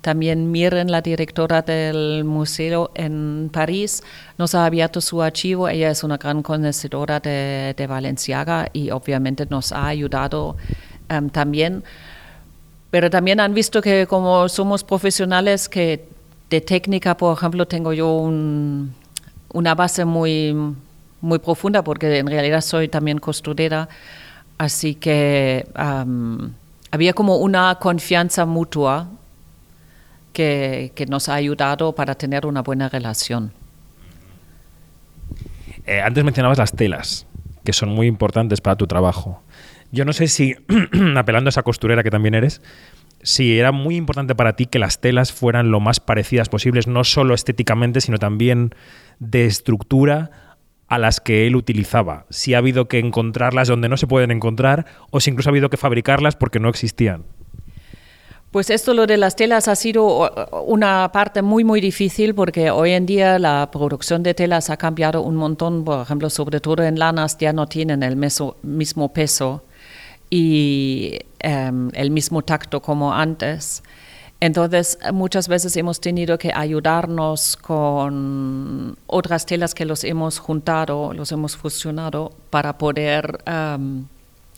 también 0.00 0.50
Miren, 0.52 0.90
la 0.90 1.00
directora 1.00 1.62
del 1.62 2.24
museo 2.24 2.90
en 2.94 3.50
París, 3.52 4.02
nos 4.36 4.54
ha 4.54 4.64
abierto 4.66 5.00
su 5.00 5.22
archivo. 5.22 5.68
Ella 5.68 5.90
es 5.90 6.04
una 6.04 6.18
gran 6.18 6.42
conocedora 6.42 7.20
de, 7.20 7.74
de 7.76 7.86
Valenciaga 7.86 8.68
y 8.72 8.90
obviamente 8.90 9.46
nos 9.50 9.72
ha 9.72 9.86
ayudado 9.88 10.56
también. 11.32 11.82
Pero 12.90 13.10
también 13.10 13.40
han 13.40 13.54
visto 13.54 13.82
que 13.82 14.06
como 14.06 14.48
somos 14.48 14.84
profesionales 14.84 15.68
que 15.68 16.08
de 16.48 16.60
técnica, 16.60 17.16
por 17.16 17.36
ejemplo, 17.36 17.66
tengo 17.66 17.92
yo 17.92 18.16
un- 18.16 18.94
una 19.52 19.74
base 19.74 20.04
muy, 20.04 20.54
muy 21.20 21.38
profunda 21.38 21.82
porque 21.82 22.18
en 22.18 22.26
realidad 22.26 22.60
soy 22.60 22.88
también 22.88 23.18
costurera, 23.18 23.88
así 24.58 24.94
que 24.94 25.66
había 26.90 27.12
como 27.12 27.36
una 27.36 27.76
confianza 27.76 28.46
mutua 28.46 29.08
que, 30.32 30.92
que 30.94 31.06
nos 31.06 31.28
ha 31.28 31.34
ayudado 31.34 31.94
para 31.94 32.14
tener 32.14 32.46
una 32.46 32.62
buena 32.62 32.88
relación. 32.88 33.52
Eh, 35.88 36.02
antes 36.02 36.22
mencionabas 36.22 36.58
las 36.58 36.72
telas, 36.72 37.26
que 37.64 37.72
son 37.72 37.88
muy 37.88 38.06
importantes 38.06 38.60
para 38.60 38.76
tu 38.76 38.86
trabajo. 38.86 39.42
Yo 39.90 40.04
no 40.04 40.12
sé 40.12 40.28
si, 40.28 40.54
apelando 41.16 41.48
a 41.48 41.50
esa 41.50 41.62
costurera 41.62 42.02
que 42.02 42.10
también 42.10 42.34
eres, 42.34 42.60
si 43.22 43.58
era 43.58 43.72
muy 43.72 43.96
importante 43.96 44.34
para 44.34 44.54
ti 44.54 44.66
que 44.66 44.78
las 44.78 45.00
telas 45.00 45.32
fueran 45.32 45.70
lo 45.70 45.80
más 45.80 45.98
parecidas 45.98 46.50
posibles, 46.50 46.86
no 46.86 47.04
solo 47.04 47.34
estéticamente, 47.34 48.02
sino 48.02 48.18
también 48.18 48.74
de 49.18 49.46
estructura 49.46 50.30
a 50.88 50.98
las 50.98 51.20
que 51.20 51.46
él 51.46 51.56
utilizaba. 51.56 52.24
Si 52.30 52.54
ha 52.54 52.58
habido 52.58 52.88
que 52.88 52.98
encontrarlas 52.98 53.68
donde 53.68 53.88
no 53.88 53.96
se 53.96 54.06
pueden 54.06 54.30
encontrar 54.30 54.86
o 55.10 55.20
si 55.20 55.30
incluso 55.30 55.50
ha 55.50 55.52
habido 55.52 55.70
que 55.70 55.76
fabricarlas 55.76 56.34
porque 56.34 56.60
no 56.60 56.68
existían. 56.68 57.24
Pues 58.50 58.70
esto 58.70 58.94
lo 58.94 59.06
de 59.06 59.18
las 59.18 59.36
telas 59.36 59.68
ha 59.68 59.76
sido 59.76 60.32
una 60.64 61.10
parte 61.12 61.42
muy 61.42 61.64
muy 61.64 61.82
difícil 61.82 62.34
porque 62.34 62.70
hoy 62.70 62.92
en 62.92 63.04
día 63.04 63.38
la 63.38 63.70
producción 63.70 64.22
de 64.22 64.32
telas 64.32 64.70
ha 64.70 64.78
cambiado 64.78 65.20
un 65.20 65.36
montón, 65.36 65.84
por 65.84 66.00
ejemplo, 66.00 66.30
sobre 66.30 66.58
todo 66.60 66.82
en 66.82 66.98
lanas 66.98 67.36
ya 67.36 67.52
no 67.52 67.66
tienen 67.66 68.02
el 68.02 68.16
mismo 68.16 69.12
peso 69.12 69.64
y 70.30 71.18
em, 71.40 71.90
el 71.92 72.10
mismo 72.10 72.40
tacto 72.40 72.80
como 72.80 73.12
antes. 73.12 73.82
Entonces, 74.40 74.98
muchas 75.12 75.48
veces 75.48 75.76
hemos 75.76 76.00
tenido 76.00 76.38
que 76.38 76.52
ayudarnos 76.54 77.56
con 77.56 78.96
otras 79.08 79.46
telas 79.46 79.74
que 79.74 79.84
los 79.84 80.04
hemos 80.04 80.38
juntado, 80.38 81.12
los 81.12 81.32
hemos 81.32 81.56
fusionado 81.56 82.30
para 82.50 82.78
poder 82.78 83.42
em, 83.46 84.04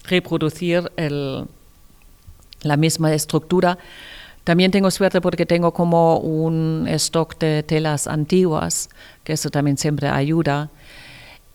reproducir 0.05 0.93
el, 0.97 1.47
la 2.63 2.77
misma 2.77 3.15
estructura. 3.15 3.79
También 4.45 4.71
tengo 4.71 4.91
suerte 4.91 5.23
porque 5.23 5.47
tengo 5.47 5.73
como 5.73 6.19
un 6.19 6.87
stock 6.89 7.39
de 7.39 7.63
telas 7.63 8.07
antiguas, 8.07 8.91
que 9.25 9.33
eso 9.33 9.49
también 9.49 9.79
siempre 9.79 10.09
ayuda. 10.09 10.69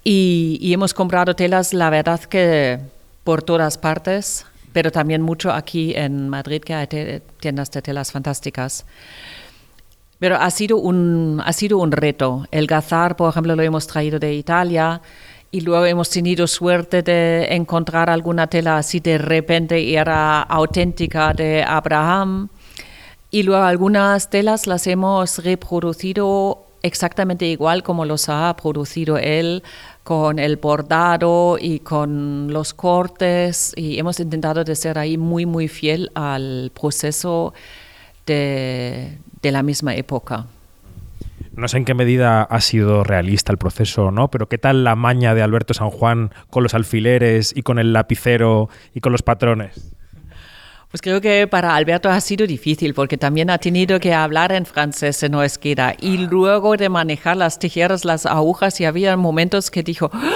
Y, 0.04 0.58
y 0.62 0.74
hemos 0.74 0.96
comprado 0.96 1.36
telas, 1.36 1.74
la 1.74 1.92
verdad 1.92 2.22
que 2.22 2.80
por 3.24 3.44
todas 3.44 3.78
partes, 3.78 4.46
pero 4.76 4.92
también 4.92 5.22
mucho 5.22 5.54
aquí 5.54 5.94
en 5.96 6.28
Madrid, 6.28 6.62
que 6.62 6.74
hay 6.74 7.22
tiendas 7.40 7.72
de 7.72 7.82
telas 7.82 8.12
fantásticas. 8.12 8.86
Pero 10.20 10.36
ha 10.36 10.52
sido 10.52 10.76
un, 10.76 11.42
ha 11.46 11.54
sido 11.54 11.78
un 11.78 11.94
reto. 11.94 12.46
El 12.52 12.68
gazar, 12.68 13.16
por 13.16 13.30
ejemplo, 13.30 13.56
lo 13.56 13.64
hemos 13.64 13.88
traído 13.88 14.20
de 14.20 14.34
Italia 14.34 15.02
y 15.50 15.62
luego 15.62 15.86
hemos 15.86 16.10
tenido 16.10 16.46
suerte 16.46 17.04
de 17.04 17.56
encontrar 17.56 18.10
alguna 18.10 18.48
tela 18.48 18.78
así 18.78 19.00
de 19.00 19.18
repente 19.18 19.80
y 19.80 19.96
era 19.96 20.42
auténtica 20.42 21.32
de 21.32 21.64
Abraham. 21.64 22.50
Y 23.32 23.44
luego 23.44 23.64
algunas 23.64 24.30
telas 24.30 24.68
las 24.68 24.88
hemos 24.88 25.42
reproducido 25.42 26.66
exactamente 26.82 27.46
igual 27.46 27.82
como 27.82 28.04
los 28.04 28.28
ha 28.28 28.54
producido 28.62 29.18
él, 29.18 29.64
con 30.06 30.38
el 30.38 30.58
bordado 30.58 31.58
y 31.60 31.80
con 31.80 32.54
los 32.54 32.76
cortes. 32.76 33.74
Y 33.76 33.98
hemos 33.98 34.20
intentado 34.20 34.64
de 34.64 34.76
ser 34.76 35.00
ahí 35.00 35.18
muy, 35.18 35.48
muy 35.48 35.68
fiel 35.68 36.12
al 36.14 36.72
proceso 36.80 37.56
de, 38.28 39.18
de 39.42 39.52
la 39.52 39.64
misma 39.64 39.96
época. 39.96 40.46
No 41.56 41.68
sé 41.68 41.78
en 41.78 41.86
qué 41.86 41.96
medida 41.96 42.44
ha 42.44 42.62
sido 42.62 43.04
realista 43.04 43.52
el 43.52 43.58
proceso 43.58 44.12
no, 44.12 44.30
pero 44.30 44.48
¿qué 44.48 44.60
tal 44.60 44.84
la 44.84 44.96
maña 44.96 45.34
de 45.34 45.42
Alberto 45.42 45.74
San 45.74 45.90
Juan 45.90 46.30
con 46.52 46.62
los 46.62 46.76
alfileres 46.76 47.52
y 47.56 47.64
con 47.64 47.80
el 47.80 47.92
lapicero 47.92 48.70
y 48.94 49.00
con 49.00 49.12
los 49.12 49.24
patrones? 49.24 49.96
Pues 50.96 51.02
creo 51.02 51.20
que 51.20 51.46
para 51.46 51.76
Alberto 51.76 52.10
ha 52.10 52.22
sido 52.22 52.48
difícil 52.48 52.94
porque 52.94 53.18
también 53.18 53.50
ha 53.50 53.58
tenido 53.58 54.00
que 54.00 54.14
hablar 54.14 54.54
en 54.54 54.66
francés 54.66 55.22
en 55.24 55.36
Esquina 55.36 55.94
y 56.00 56.16
luego 56.16 56.78
de 56.78 56.88
manejar 56.88 57.36
las 57.36 57.60
tijeras, 57.60 58.06
las 58.06 58.26
agujas 58.26 58.80
y 58.80 58.86
había 58.86 59.18
momentos 59.18 59.70
que 59.70 59.84
dijo, 59.84 60.10
"¡Ah! 60.14 60.32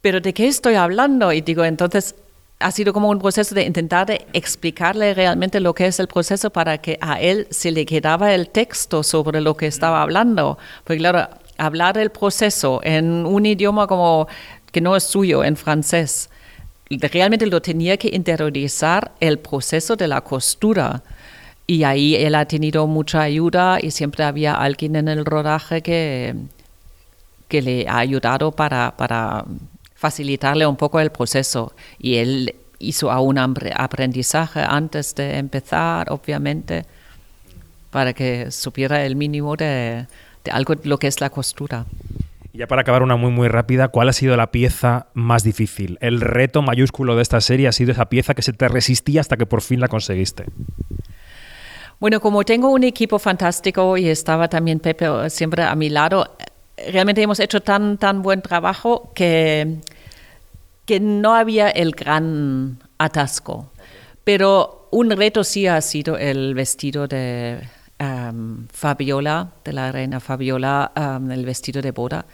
pero 0.00 0.20
¿de 0.20 0.32
qué 0.32 0.46
estoy 0.46 0.76
hablando? 0.76 1.32
Y 1.32 1.40
digo, 1.40 1.64
entonces 1.64 2.14
ha 2.60 2.70
sido 2.70 2.92
como 2.92 3.08
un 3.08 3.18
proceso 3.18 3.52
de 3.52 3.64
intentar 3.64 4.06
de 4.06 4.24
explicarle 4.32 5.12
realmente 5.12 5.58
lo 5.58 5.74
que 5.74 5.88
es 5.88 5.98
el 5.98 6.06
proceso 6.06 6.50
para 6.50 6.78
que 6.78 6.96
a 7.00 7.20
él 7.20 7.48
se 7.50 7.72
le 7.72 7.84
quedaba 7.84 8.32
el 8.32 8.48
texto 8.48 9.02
sobre 9.02 9.40
lo 9.40 9.56
que 9.56 9.66
estaba 9.66 10.02
hablando. 10.02 10.56
Porque 10.84 10.98
claro, 10.98 11.28
hablar 11.58 11.98
el 11.98 12.10
proceso 12.10 12.78
en 12.84 13.26
un 13.26 13.44
idioma 13.44 13.88
como 13.88 14.28
que 14.70 14.80
no 14.80 14.94
es 14.94 15.02
suyo, 15.02 15.42
en 15.42 15.56
francés, 15.56 16.29
realmente 16.98 17.46
lo 17.46 17.62
tenía 17.62 17.96
que 17.96 18.10
interiorizar 18.12 19.12
el 19.20 19.38
proceso 19.38 19.96
de 19.96 20.08
la 20.08 20.20
costura. 20.20 21.02
Y 21.66 21.84
ahí 21.84 22.16
él 22.16 22.34
ha 22.34 22.46
tenido 22.46 22.86
mucha 22.88 23.22
ayuda 23.22 23.78
y 23.80 23.92
siempre 23.92 24.24
había 24.24 24.54
alguien 24.54 24.96
en 24.96 25.06
el 25.06 25.24
rodaje 25.24 25.82
que, 25.82 26.34
que 27.46 27.62
le 27.62 27.88
ha 27.88 27.98
ayudado 27.98 28.50
para, 28.50 28.96
para 28.96 29.44
facilitarle 29.94 30.66
un 30.66 30.76
poco 30.76 30.98
el 30.98 31.10
proceso. 31.10 31.72
Y 32.00 32.16
él 32.16 32.56
hizo 32.80 33.12
aún 33.12 33.36
apre- 33.36 33.72
aprendizaje 33.76 34.60
antes 34.66 35.14
de 35.14 35.38
empezar, 35.38 36.10
obviamente, 36.10 36.86
para 37.92 38.14
que 38.14 38.50
supiera 38.50 39.04
el 39.04 39.14
mínimo 39.14 39.54
de, 39.54 40.06
de 40.44 40.50
algo 40.50 40.74
lo 40.82 40.98
que 40.98 41.06
es 41.06 41.20
la 41.20 41.30
costura. 41.30 41.86
Y 42.52 42.58
ya 42.58 42.66
para 42.66 42.82
acabar 42.82 43.02
una 43.02 43.16
muy 43.16 43.30
muy 43.30 43.48
rápida, 43.48 43.88
¿cuál 43.88 44.08
ha 44.08 44.12
sido 44.12 44.36
la 44.36 44.50
pieza 44.50 45.06
más 45.14 45.44
difícil? 45.44 45.98
El 46.00 46.20
reto 46.20 46.62
mayúsculo 46.62 47.14
de 47.14 47.22
esta 47.22 47.40
serie 47.40 47.68
ha 47.68 47.72
sido 47.72 47.92
esa 47.92 48.08
pieza 48.08 48.34
que 48.34 48.42
se 48.42 48.52
te 48.52 48.68
resistía 48.68 49.20
hasta 49.20 49.36
que 49.36 49.46
por 49.46 49.62
fin 49.62 49.80
la 49.80 49.88
conseguiste. 49.88 50.46
Bueno, 52.00 52.20
como 52.20 52.44
tengo 52.44 52.70
un 52.70 52.82
equipo 52.82 53.18
fantástico 53.18 53.96
y 53.96 54.08
estaba 54.08 54.48
también 54.48 54.80
Pepe 54.80 55.28
siempre 55.28 55.62
a 55.62 55.74
mi 55.74 55.90
lado, 55.90 56.34
realmente 56.90 57.22
hemos 57.22 57.38
hecho 57.40 57.60
tan, 57.60 57.98
tan 57.98 58.22
buen 58.22 58.42
trabajo 58.42 59.12
que, 59.14 59.76
que 60.86 60.98
no 60.98 61.34
había 61.34 61.68
el 61.68 61.92
gran 61.92 62.78
atasco. 62.98 63.70
Pero 64.24 64.88
un 64.90 65.10
reto 65.10 65.44
sí 65.44 65.66
ha 65.66 65.80
sido 65.82 66.16
el 66.16 66.54
vestido 66.54 67.06
de 67.06 67.60
em, 68.00 68.66
Fabiola, 68.72 69.50
de 69.64 69.72
la 69.72 69.92
reina 69.92 70.18
Fabiola, 70.20 70.90
em, 70.96 71.30
el 71.30 71.44
vestido 71.44 71.80
de 71.82 71.92
boda 71.92 72.24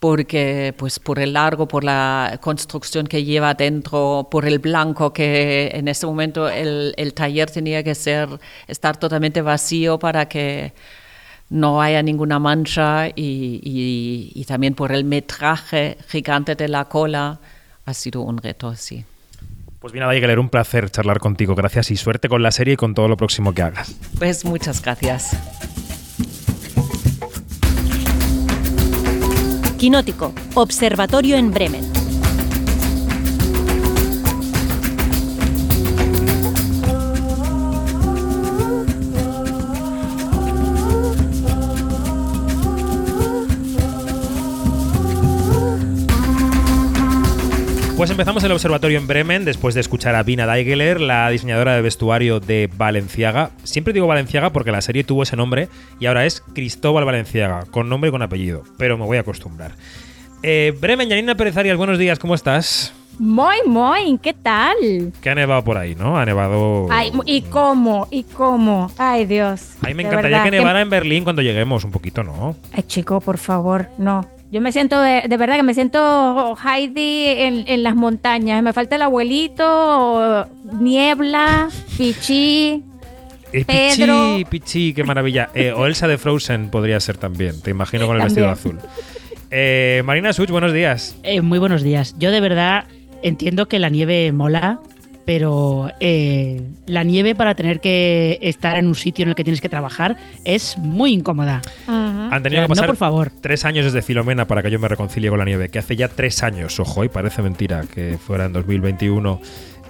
porque 0.00 0.74
pues 0.76 0.98
por 0.98 1.18
el 1.18 1.32
largo, 1.32 1.66
por 1.66 1.82
la 1.82 2.38
construcción 2.42 3.06
que 3.06 3.24
lleva 3.24 3.54
dentro, 3.54 4.28
por 4.30 4.44
el 4.44 4.58
blanco 4.58 5.14
que 5.14 5.70
en 5.72 5.88
ese 5.88 6.04
momento 6.06 6.46
el, 6.50 6.94
taller 7.14 7.50
tenía 7.50 7.82
que 7.82 7.94
ser 7.94 8.28
estar 8.68 8.98
totalmente 8.98 9.40
vacío 9.40 9.98
para 9.98 10.28
que 10.28 10.74
no 11.48 11.80
haya 11.80 12.02
ninguna 12.02 12.38
mancha 12.38 13.08
y, 13.08 13.60
y- 13.62 14.32
y 14.34 14.44
también 14.44 14.74
por 14.74 14.92
el 14.92 15.04
metraje 15.04 15.96
gigante 16.08 16.54
de 16.54 16.68
la 16.68 16.84
cola 16.84 17.38
ha 17.86 17.94
sido 17.94 18.20
un 18.22 18.36
reto, 18.36 18.74
sí. 18.76 19.04
Pues 19.84 19.92
bien, 19.92 20.02
Adaigeler, 20.02 20.38
un 20.38 20.48
placer 20.48 20.88
charlar 20.88 21.18
contigo. 21.18 21.54
Gracias 21.54 21.90
y 21.90 21.98
suerte 21.98 22.30
con 22.30 22.42
la 22.42 22.50
serie 22.52 22.72
y 22.72 22.76
con 22.78 22.94
todo 22.94 23.06
lo 23.06 23.18
próximo 23.18 23.52
que 23.52 23.60
hagas. 23.60 23.94
Pues 24.18 24.46
muchas 24.46 24.80
gracias. 24.80 25.36
Quinótico, 29.76 30.32
Observatorio 30.54 31.36
en 31.36 31.50
Bremen. 31.50 32.03
Pues 48.04 48.10
empezamos 48.10 48.44
el 48.44 48.52
observatorio 48.52 48.98
en 48.98 49.06
Bremen 49.06 49.46
después 49.46 49.74
de 49.74 49.80
escuchar 49.80 50.14
a 50.14 50.22
Vina 50.22 50.44
Daigeler, 50.44 51.00
la 51.00 51.30
diseñadora 51.30 51.74
de 51.74 51.80
vestuario 51.80 52.38
de 52.38 52.68
Valenciaga. 52.76 53.52
Siempre 53.62 53.94
digo 53.94 54.06
Valenciaga 54.06 54.50
porque 54.50 54.72
la 54.72 54.82
serie 54.82 55.04
tuvo 55.04 55.22
ese 55.22 55.36
nombre 55.36 55.70
y 55.98 56.04
ahora 56.04 56.26
es 56.26 56.42
Cristóbal 56.52 57.06
Valenciaga, 57.06 57.64
con 57.70 57.88
nombre 57.88 58.08
y 58.08 58.10
con 58.10 58.20
apellido, 58.20 58.62
pero 58.76 58.98
me 58.98 59.06
voy 59.06 59.16
a 59.16 59.20
acostumbrar. 59.20 59.72
Eh, 60.42 60.76
Bremen, 60.78 61.08
Janina 61.08 61.34
Pérez 61.34 61.56
Arias, 61.56 61.78
buenos 61.78 61.98
días, 61.98 62.18
¿cómo 62.18 62.34
estás? 62.34 62.92
Muy, 63.18 63.56
muy, 63.64 64.18
¿qué 64.18 64.34
tal? 64.34 64.76
Que 65.22 65.30
ha 65.30 65.34
nevado 65.34 65.64
por 65.64 65.78
ahí, 65.78 65.94
¿no? 65.94 66.18
Ha 66.18 66.26
nevado... 66.26 66.88
Ay, 66.90 67.10
¿y 67.24 67.40
cómo? 67.40 68.06
¿Y 68.10 68.24
cómo? 68.24 68.90
Ay, 68.98 69.24
Dios. 69.24 69.76
Ay, 69.80 69.94
me 69.94 70.02
encantaría 70.02 70.40
verdad 70.40 70.44
que 70.44 70.58
nevara 70.58 70.82
en 70.82 70.90
Berlín 70.90 71.24
cuando 71.24 71.40
lleguemos 71.40 71.84
un 71.84 71.90
poquito, 71.90 72.22
¿no? 72.22 72.54
Ay, 72.74 72.82
chico, 72.82 73.22
por 73.22 73.38
favor, 73.38 73.88
no. 73.96 74.28
Yo 74.54 74.60
me 74.60 74.70
siento, 74.70 75.00
de, 75.00 75.22
de 75.28 75.36
verdad 75.36 75.56
que 75.56 75.64
me 75.64 75.74
siento 75.74 76.56
Heidi 76.64 77.24
en, 77.26 77.64
en 77.66 77.82
las 77.82 77.96
montañas. 77.96 78.62
Me 78.62 78.72
falta 78.72 78.94
el 78.94 79.02
abuelito, 79.02 80.46
niebla, 80.80 81.68
pichí. 81.98 82.84
Eh, 83.52 83.64
Pedro. 83.64 84.34
Pichi, 84.36 84.44
Pichi, 84.44 84.94
qué 84.94 85.02
maravilla. 85.02 85.50
Eh, 85.54 85.72
o 85.72 85.86
Elsa 85.86 86.06
de 86.06 86.18
Frozen 86.18 86.70
podría 86.70 87.00
ser 87.00 87.16
también. 87.16 87.60
Te 87.62 87.70
imagino 87.70 88.06
con 88.06 88.14
el 88.14 88.22
También. 88.22 88.46
vestido 88.46 88.78
azul. 88.78 88.88
Eh, 89.50 90.02
Marina 90.04 90.32
Such, 90.32 90.50
buenos 90.50 90.72
días. 90.72 91.16
Eh, 91.24 91.40
muy 91.40 91.58
buenos 91.58 91.82
días. 91.82 92.14
Yo 92.20 92.30
de 92.30 92.40
verdad 92.40 92.84
entiendo 93.22 93.66
que 93.66 93.80
la 93.80 93.88
nieve 93.88 94.30
mola, 94.30 94.78
pero 95.24 95.90
eh, 96.00 96.62
la 96.86 97.02
nieve 97.04 97.34
para 97.34 97.54
tener 97.54 97.80
que 97.80 98.38
estar 98.42 98.76
en 98.76 98.86
un 98.86 98.94
sitio 98.94 99.22
en 99.24 99.30
el 99.30 99.34
que 99.34 99.44
tienes 99.44 99.60
que 99.60 99.68
trabajar 99.68 100.16
es 100.44 100.76
muy 100.78 101.12
incómoda. 101.12 101.62
Ajá. 101.86 102.28
Han 102.30 102.42
tenido 102.42 102.62
que 102.62 102.68
pasar 102.68 102.84
no, 102.84 102.88
por 102.88 102.96
favor. 102.96 103.32
tres 103.40 103.64
años 103.64 103.84
desde 103.84 104.02
Filomena 104.02 104.46
para 104.46 104.62
que 104.62 104.70
yo 104.70 104.78
me 104.78 104.88
reconcilie 104.88 105.30
con 105.30 105.38
la 105.38 105.44
nieve, 105.44 105.68
que 105.68 105.78
hace 105.78 105.96
ya 105.96 106.08
tres 106.08 106.42
años, 106.42 106.78
ojo, 106.80 107.04
y 107.04 107.08
parece 107.08 107.42
mentira 107.42 107.84
que 107.92 108.18
fuera 108.18 108.46
en 108.46 108.52
2021. 108.52 109.40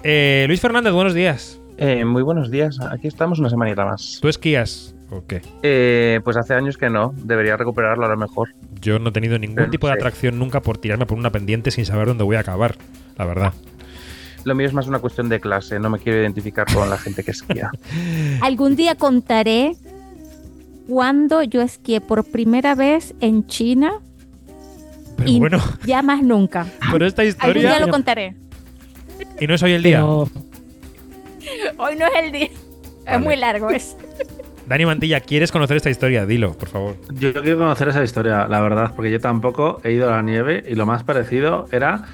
Eh, 0.03 0.45
Luis 0.47 0.61
Fernández, 0.61 0.93
buenos 0.93 1.13
días. 1.13 1.59
Eh, 1.77 2.05
muy 2.05 2.23
buenos 2.23 2.49
días, 2.49 2.79
aquí 2.79 3.07
estamos 3.07 3.39
una 3.39 3.49
semanita 3.49 3.85
más. 3.85 4.19
¿Tú 4.21 4.29
esquías 4.29 4.95
o 5.09 5.25
qué? 5.25 5.41
Eh, 5.61 6.21
pues 6.23 6.37
hace 6.37 6.53
años 6.53 6.77
que 6.77 6.89
no, 6.89 7.13
debería 7.17 7.57
recuperarlo 7.57 8.05
a 8.05 8.09
lo 8.09 8.17
mejor. 8.17 8.49
Yo 8.79 8.97
no 8.99 9.09
he 9.09 9.11
tenido 9.11 9.37
ningún 9.37 9.55
Pero 9.55 9.69
tipo 9.71 9.87
de 9.87 9.93
atracción 9.93 10.39
nunca 10.39 10.61
por 10.61 10.77
tirarme 10.77 11.05
por 11.05 11.17
una 11.17 11.31
pendiente 11.31 11.71
sin 11.71 11.85
saber 11.85 12.07
dónde 12.07 12.23
voy 12.23 12.37
a 12.37 12.41
acabar, 12.41 12.75
la 13.17 13.25
verdad. 13.25 13.53
Lo 14.45 14.55
mío 14.55 14.67
es 14.67 14.73
más 14.73 14.87
una 14.87 14.99
cuestión 14.99 15.27
de 15.27 15.39
clase, 15.39 15.79
no 15.79 15.89
me 15.89 15.99
quiero 15.99 16.21
identificar 16.21 16.71
con 16.73 16.89
la 16.89 16.97
gente 16.97 17.23
que 17.23 17.31
esquía. 17.31 17.71
Algún 18.41 18.75
día 18.75 18.95
contaré 18.95 19.75
cuando 20.87 21.43
yo 21.43 21.61
esquié 21.61 21.99
por 21.99 22.23
primera 22.23 22.75
vez 22.75 23.15
en 23.19 23.47
China 23.47 23.93
Pero 25.17 25.29
y 25.29 25.39
bueno, 25.39 25.59
ya 25.85 26.01
más 26.03 26.21
nunca. 26.21 26.67
pero 26.91 27.05
esta 27.07 27.23
Algún 27.23 27.39
día 27.53 27.63
historia... 27.63 27.79
lo 27.79 27.91
contaré. 27.91 28.35
Y 29.39 29.47
no 29.47 29.55
es 29.55 29.63
hoy 29.63 29.73
el 29.73 29.83
día. 29.83 29.97
Pero 29.99 30.29
Hoy 31.77 31.95
no 31.95 32.05
es 32.05 32.13
el 32.23 32.31
día. 32.31 32.49
Vale. 33.05 33.17
Es 33.17 33.23
muy 33.23 33.35
largo 33.35 33.69
es. 33.69 33.97
Dani 34.67 34.85
Mantilla, 34.85 35.19
¿quieres 35.19 35.51
conocer 35.51 35.77
esta 35.77 35.91
historia? 35.91 36.25
Dilo, 36.25 36.53
por 36.53 36.69
favor. 36.69 36.95
Yo 37.13 37.33
quiero 37.33 37.59
conocer 37.59 37.89
esa 37.89 38.03
historia, 38.03 38.47
la 38.47 38.61
verdad, 38.61 38.93
porque 38.95 39.11
yo 39.11 39.19
tampoco 39.19 39.79
he 39.83 39.91
ido 39.91 40.07
a 40.09 40.15
la 40.15 40.21
nieve 40.23 40.63
y 40.67 40.73
lo 40.73 40.87
más 40.87 41.03
parecido 41.03 41.67
era 41.71 42.05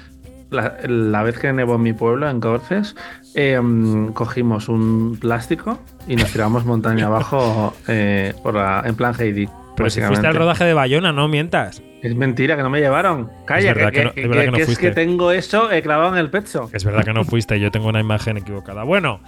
la, 0.52 0.76
la 0.86 1.22
vez 1.22 1.38
que 1.38 1.52
nevó 1.52 1.74
en 1.76 1.82
mi 1.82 1.92
pueblo, 1.92 2.28
en 2.30 2.40
Corces, 2.40 2.94
eh, 3.34 3.58
mm, 3.60 4.12
cogimos 4.12 4.68
un 4.68 5.16
plástico 5.20 5.80
y 6.06 6.16
nos 6.16 6.30
tiramos 6.32 6.64
montaña 6.64 7.06
abajo 7.06 7.74
eh, 7.88 8.34
por 8.42 8.54
la- 8.54 8.82
en 8.86 8.94
plan 8.94 9.14
Heidi. 9.18 9.48
Pero 9.76 9.88
si 9.88 10.02
fuiste 10.02 10.26
al 10.26 10.34
rodaje 10.34 10.64
de 10.64 10.74
Bayona, 10.74 11.12
no 11.12 11.28
mientas. 11.28 11.82
Es 12.02 12.14
mentira 12.14 12.56
que 12.56 12.62
no 12.62 12.68
me 12.68 12.80
llevaron. 12.80 13.30
Calla, 13.46 13.70
Es 13.70 13.74
verdad 13.76 13.90
que, 13.90 13.98
que 14.00 14.04
no- 14.04 14.12
que- 14.12 14.22
es 14.22 14.28
verdad 14.28 14.42
que 14.44 14.50
no 14.50 14.56
que 14.56 14.60
es 14.62 14.66
fuiste. 14.66 14.88
que 14.88 14.92
tengo 14.94 15.32
eso 15.32 15.68
clavado 15.82 16.12
en 16.12 16.18
el 16.18 16.28
pecho. 16.30 16.68
Es 16.72 16.84
verdad 16.84 17.04
que 17.04 17.12
no 17.14 17.24
fuiste, 17.24 17.58
yo 17.58 17.70
tengo 17.70 17.88
una 17.88 18.00
imagen 18.00 18.36
equivocada. 18.36 18.82
Bueno, 18.82 19.20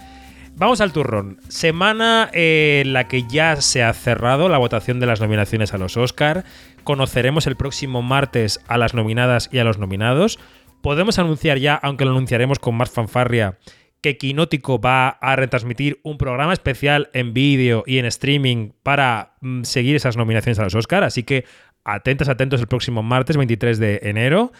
vamos 0.55 0.81
al 0.81 0.91
turrón. 0.91 1.39
Semana 1.47 2.29
eh, 2.31 2.83
en 2.85 2.93
la 2.93 3.05
que 3.07 3.23
ya 3.23 3.55
se 3.55 3.81
ha 3.83 3.91
cerrado 3.93 4.47
la 4.47 4.59
votación 4.59 4.99
de 4.99 5.07
las 5.07 5.19
nominaciones 5.19 5.73
a 5.73 5.79
los 5.79 5.97
Oscar. 5.97 6.43
Conoceremos 6.83 7.47
el 7.47 7.55
próximo 7.55 8.03
martes 8.03 8.59
a 8.67 8.77
las 8.77 8.93
nominadas 8.93 9.49
y 9.51 9.57
a 9.57 9.63
los 9.63 9.79
nominados. 9.79 10.37
Podemos 10.85 11.17
anunciar 11.17 11.57
ya, 11.57 11.73
aunque 11.73 12.05
lo 12.05 12.11
anunciaremos 12.11 12.59
con 12.59 12.75
más 12.75 12.91
fanfarria, 12.91 13.57
que 14.01 14.19
Quinótico 14.19 14.79
va 14.79 15.09
a 15.09 15.35
retransmitir 15.35 15.99
un 16.03 16.19
programa 16.19 16.53
especial 16.53 17.09
en 17.13 17.33
vídeo 17.33 17.83
y 17.87 17.97
en 17.97 18.05
streaming 18.05 18.69
para 18.83 19.33
mm, 19.41 19.63
seguir 19.63 19.95
esas 19.95 20.15
nominaciones 20.15 20.59
a 20.59 20.63
los 20.63 20.75
Oscar. 20.75 21.03
Así 21.03 21.23
que 21.23 21.43
atentos, 21.85 22.29
atentos 22.29 22.61
el 22.61 22.67
próximo 22.67 23.01
martes 23.01 23.35
23 23.35 23.79
de 23.79 23.99
enero. 24.03 24.51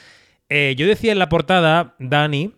Eh, 0.49 0.73
yo 0.75 0.87
decía 0.87 1.11
en 1.11 1.19
la 1.19 1.29
portada, 1.29 1.93
Dani, 1.99 2.55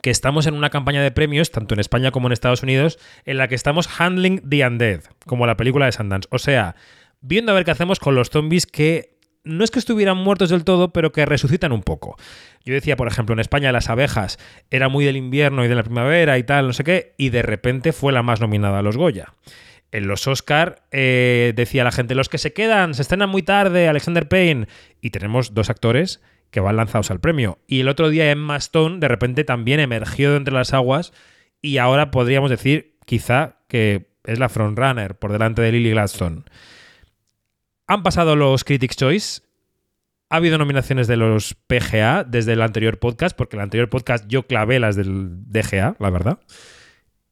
que 0.00 0.08
estamos 0.08 0.46
en 0.46 0.54
una 0.54 0.70
campaña 0.70 1.02
de 1.02 1.10
premios, 1.10 1.50
tanto 1.50 1.74
en 1.74 1.80
España 1.80 2.12
como 2.12 2.28
en 2.28 2.32
Estados 2.32 2.62
Unidos, 2.62 2.98
en 3.26 3.36
la 3.36 3.46
que 3.46 3.56
estamos 3.56 3.90
handling 4.00 4.40
the 4.48 4.66
undead, 4.66 5.02
como 5.26 5.46
la 5.46 5.58
película 5.58 5.84
de 5.84 5.92
Sundance. 5.92 6.28
O 6.30 6.38
sea, 6.38 6.76
viendo 7.20 7.52
a 7.52 7.56
ver 7.56 7.66
qué 7.66 7.72
hacemos 7.72 8.00
con 8.00 8.14
los 8.14 8.30
zombies 8.30 8.64
que 8.64 9.15
no 9.46 9.64
es 9.64 9.70
que 9.70 9.78
estuvieran 9.78 10.16
muertos 10.16 10.50
del 10.50 10.64
todo, 10.64 10.92
pero 10.92 11.12
que 11.12 11.24
resucitan 11.24 11.72
un 11.72 11.82
poco. 11.82 12.16
Yo 12.64 12.74
decía, 12.74 12.96
por 12.96 13.08
ejemplo, 13.08 13.32
en 13.32 13.40
España 13.40 13.72
las 13.72 13.88
abejas 13.88 14.38
era 14.70 14.88
muy 14.88 15.04
del 15.04 15.16
invierno 15.16 15.64
y 15.64 15.68
de 15.68 15.74
la 15.74 15.84
primavera 15.84 16.36
y 16.36 16.42
tal, 16.42 16.66
no 16.66 16.72
sé 16.72 16.84
qué, 16.84 17.14
y 17.16 17.30
de 17.30 17.42
repente 17.42 17.92
fue 17.92 18.12
la 18.12 18.22
más 18.22 18.40
nominada 18.40 18.80
a 18.80 18.82
los 18.82 18.96
Goya. 18.96 19.34
En 19.92 20.08
los 20.08 20.26
Oscar 20.26 20.82
eh, 20.90 21.52
decía 21.54 21.84
la 21.84 21.92
gente, 21.92 22.16
los 22.16 22.28
que 22.28 22.38
se 22.38 22.52
quedan, 22.52 22.94
se 22.94 23.02
estrenan 23.02 23.30
muy 23.30 23.42
tarde, 23.42 23.88
Alexander 23.88 24.28
Payne, 24.28 24.66
y 25.00 25.10
tenemos 25.10 25.54
dos 25.54 25.70
actores 25.70 26.20
que 26.50 26.60
van 26.60 26.76
lanzados 26.76 27.10
al 27.10 27.20
premio. 27.20 27.58
Y 27.66 27.80
el 27.80 27.88
otro 27.88 28.10
día 28.10 28.30
Emma 28.30 28.56
Stone 28.56 28.98
de 28.98 29.08
repente 29.08 29.44
también 29.44 29.78
emergió 29.78 30.32
de 30.32 30.38
entre 30.38 30.54
las 30.54 30.74
aguas 30.74 31.12
y 31.62 31.78
ahora 31.78 32.10
podríamos 32.10 32.50
decir 32.50 32.96
quizá 33.04 33.58
que 33.68 34.10
es 34.24 34.38
la 34.38 34.48
frontrunner 34.48 35.16
por 35.18 35.32
delante 35.32 35.62
de 35.62 35.72
Lily 35.72 35.90
Gladstone. 35.90 36.42
Han 37.86 38.02
pasado 38.02 38.34
los 38.34 38.64
Critics' 38.64 38.96
Choice. 38.96 39.42
Ha 40.28 40.36
habido 40.36 40.58
nominaciones 40.58 41.06
de 41.06 41.16
los 41.16 41.54
PGA 41.54 42.24
desde 42.24 42.54
el 42.54 42.62
anterior 42.62 42.98
podcast, 42.98 43.36
porque 43.36 43.56
el 43.56 43.62
anterior 43.62 43.88
podcast 43.88 44.26
yo 44.26 44.44
clavé 44.46 44.80
las 44.80 44.96
del 44.96 45.28
DGA, 45.50 45.94
la 46.00 46.10
verdad. 46.10 46.38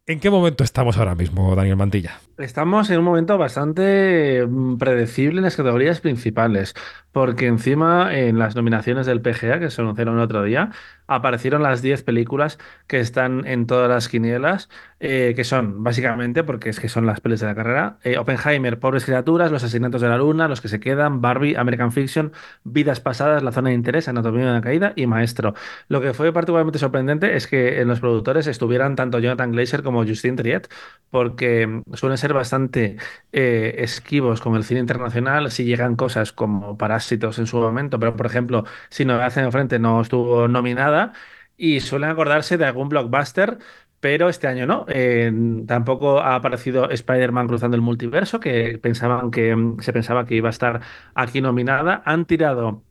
¿En 0.07 0.21
qué 0.21 0.31
momento 0.31 0.63
estamos 0.63 0.97
ahora 0.97 1.17
mismo, 1.17 1.57
Daniel 1.57 1.77
Mantilla? 1.77 2.21
Estamos 2.39 2.91
en 2.91 2.99
un 2.99 3.05
momento 3.05 3.37
bastante 3.37 4.47
mm, 4.47 4.77
predecible 4.77 5.39
en 5.39 5.45
las 5.45 5.57
categorías 5.57 6.01
principales, 6.01 6.75
porque 7.15 7.47
encima 7.47 8.13
en 8.13 8.41
las 8.41 8.57
nominaciones 8.57 9.07
del 9.07 9.23
PGA, 9.23 9.61
que 9.61 9.71
se 9.71 9.81
anunciaron 9.81 10.17
el 10.17 10.23
otro 10.25 10.43
día, 10.43 10.73
aparecieron 11.07 11.63
las 11.63 11.81
10 11.81 12.03
películas 12.03 12.59
que 12.89 12.99
están 12.99 13.47
en 13.47 13.67
todas 13.69 13.89
las 13.89 14.09
quinielas, 14.09 14.69
eh, 14.99 15.35
que 15.37 15.45
son 15.45 15.85
básicamente, 15.85 16.43
porque 16.43 16.71
es 16.71 16.81
que 16.81 16.89
son 16.89 17.07
las 17.07 17.21
pelis 17.21 17.39
de 17.39 17.47
la 17.47 17.55
carrera, 17.55 17.99
eh, 18.03 18.19
Oppenheimer, 18.19 18.81
Pobres 18.81 19.05
Criaturas, 19.05 19.53
Los 19.53 19.63
Asesinatos 19.63 20.01
de 20.01 20.09
la 20.09 20.19
Luna, 20.19 20.49
Los 20.49 20.61
que 20.61 20.67
se 20.67 20.81
quedan, 20.81 21.21
Barbie, 21.21 21.55
American 21.57 21.93
Fiction, 21.93 22.33
Vidas 22.65 22.99
Pasadas, 22.99 23.45
La 23.45 23.53
Zona 23.53 23.69
de 23.69 23.77
Interés, 23.77 24.09
Anatomía 24.09 24.47
de 24.47 24.51
una 24.51 24.61
Caída 24.61 24.93
y 24.97 25.07
Maestro. 25.07 25.55
Lo 25.87 26.01
que 26.01 26.15
fue 26.15 26.33
particularmente 26.33 26.81
sorprendente 26.81 27.37
es 27.37 27.47
que 27.47 27.81
en 27.81 27.87
los 27.87 28.01
productores 28.01 28.49
estuvieran 28.49 28.97
tanto 28.97 29.21
Jonathan 29.21 29.53
Glazer 29.53 29.85
como 29.85 30.05
Justine 30.05 30.37
Triet, 30.37 30.69
porque 31.11 31.67
mm, 31.67 31.83
suelen 31.95 32.19
ser 32.19 32.33
bastante 32.33 32.97
eh, 33.33 33.77
esquivos 33.79 34.41
con 34.41 34.57
el 34.57 34.65
cine 34.65 34.81
internacional 34.81 35.51
si 35.53 35.65
llegan 35.65 35.95
cosas 35.97 36.33
como 36.33 36.77
Parásitos 37.05 37.39
en 37.39 37.47
su 37.47 37.59
momento, 37.59 37.99
pero 37.99 38.17
por 38.17 38.25
ejemplo, 38.27 38.65
si 38.89 39.05
no 39.05 39.15
hacen 39.21 39.45
enfrente 39.45 39.79
no 39.79 40.01
estuvo 40.01 40.49
nominada 40.49 41.13
y 41.57 41.81
suelen 41.81 42.09
acordarse 42.11 42.57
de 42.57 42.65
algún 42.65 42.89
blockbuster. 42.89 43.59
Pero 44.01 44.29
este 44.29 44.47
año 44.49 44.67
no. 44.67 44.85
Eh, 44.89 45.33
tampoco 45.67 46.21
ha 46.21 46.35
aparecido 46.35 46.91
Spider-Man 46.91 47.49
cruzando 47.49 47.75
el 47.77 47.81
multiverso, 47.83 48.39
que 48.41 48.79
pensaban 48.79 49.31
que 49.31 49.55
mm, 49.57 49.81
se 49.81 49.93
pensaba 49.93 50.27
que 50.27 50.35
iba 50.37 50.49
a 50.49 50.51
estar 50.51 50.81
aquí 51.15 51.41
nominada. 51.41 52.03
Han 52.07 52.27
tirado 52.27 52.85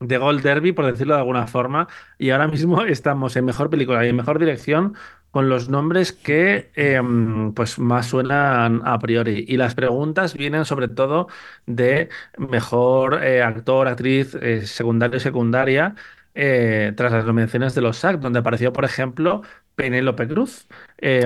de 0.00 0.18
Gold 0.18 0.42
Derby, 0.42 0.72
por 0.72 0.86
decirlo 0.86 1.14
de 1.14 1.20
alguna 1.20 1.46
forma, 1.46 1.88
y 2.18 2.30
ahora 2.30 2.48
mismo 2.48 2.82
estamos 2.86 3.36
en 3.36 3.44
mejor 3.44 3.70
película 3.70 4.04
y 4.04 4.08
en 4.08 4.16
mejor 4.16 4.38
dirección 4.38 4.94
con 5.30 5.48
los 5.48 5.68
nombres 5.68 6.12
que 6.12 6.72
eh, 6.74 7.00
pues 7.54 7.78
más 7.78 8.06
suenan 8.06 8.82
a 8.84 8.98
priori. 8.98 9.44
Y 9.46 9.56
las 9.56 9.74
preguntas 9.74 10.34
vienen 10.34 10.64
sobre 10.64 10.88
todo 10.88 11.28
de 11.66 12.08
mejor 12.38 13.22
eh, 13.22 13.42
actor, 13.42 13.86
actriz, 13.88 14.34
eh, 14.40 14.66
secundario 14.66 15.18
y 15.18 15.20
secundaria, 15.20 15.94
eh, 16.34 16.92
tras 16.96 17.12
las 17.12 17.24
nominaciones 17.24 17.74
de 17.74 17.80
los 17.82 17.96
SAG, 17.98 18.20
donde 18.20 18.38
apareció, 18.40 18.72
por 18.72 18.84
ejemplo, 18.84 19.42
Penélope 19.74 20.26
Cruz, 20.28 20.66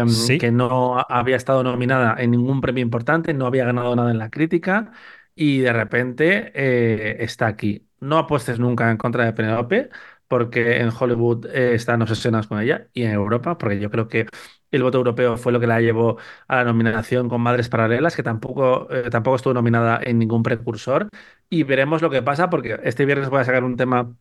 Sí. 0.07 0.39
que 0.39 0.51
no 0.53 1.05
había 1.09 1.37
estado 1.37 1.63
nominada 1.63 2.17
en 2.23 2.31
ningún 2.31 2.61
premio 2.61 2.83
importante, 2.83 3.35
no 3.35 3.47
había 3.47 3.65
ganado 3.65 3.95
nada 3.97 4.11
en 4.11 4.19
la 4.19 4.31
crítica 4.31 4.93
y 5.35 5.59
de 5.61 5.73
repente 5.73 7.25
está 7.25 7.47
aquí. 7.49 7.87
No 8.05 8.19
apuestes 8.19 8.59
nunca 8.59 8.91
en 8.91 8.97
contra 8.97 9.25
de 9.25 9.33
Penélope, 9.33 9.91
porque 10.29 10.79
en 10.81 10.91
Hollywood 10.99 11.47
eh, 11.47 11.75
están 11.75 12.03
obsesionados 12.03 12.47
con 12.49 12.61
ella 12.61 12.89
y 12.93 13.03
en 13.05 13.13
Europa, 13.13 13.59
porque 13.59 13.79
yo 13.81 13.91
creo 13.91 14.09
que 14.09 14.27
el 14.71 14.83
voto 14.83 14.99
europeo 14.99 15.37
fue 15.37 15.53
lo 15.53 15.61
que 15.61 15.67
la 15.67 15.81
llevó 15.81 16.19
a 16.49 16.57
la 16.57 16.65
nominación 16.65 17.29
con 17.29 17.41
Madres 17.41 17.69
Paralelas, 17.69 18.17
que 18.17 18.23
tampoco, 18.23 18.89
eh, 18.91 19.11
tampoco 19.11 19.37
estuvo 19.37 19.55
nominada 19.55 20.01
en 20.03 20.19
ningún 20.19 20.43
precursor. 20.43 21.09
Y 21.49 21.63
veremos 21.65 22.03
lo 22.03 22.11
que 22.11 22.23
pasa, 22.23 22.51
porque 22.51 22.79
este 22.83 23.05
viernes 23.05 23.31
voy 23.31 23.41
a 23.41 23.45
sacar 23.45 23.65
un 23.65 23.77
tema 23.77 24.15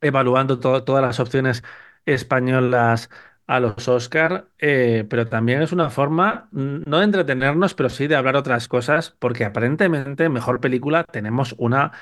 evaluando 0.00 0.58
to- 0.58 0.84
todas 0.84 1.02
las 1.02 1.20
opciones 1.20 1.62
españolas 2.06 3.10
a 3.46 3.60
los 3.60 3.88
Oscar, 3.88 4.48
eh, 4.58 5.04
pero 5.10 5.26
también 5.26 5.62
es 5.62 5.72
una 5.72 5.90
forma 5.90 6.48
no 6.52 6.98
de 6.98 7.04
entretenernos, 7.04 7.74
pero 7.74 7.88
sí 7.90 8.06
de 8.06 8.16
hablar 8.16 8.36
otras 8.36 8.68
cosas, 8.68 9.14
porque 9.18 9.44
aparentemente 9.44 10.28
mejor 10.28 10.60
película 10.60 11.04
tenemos 11.04 11.54
una 11.58 11.92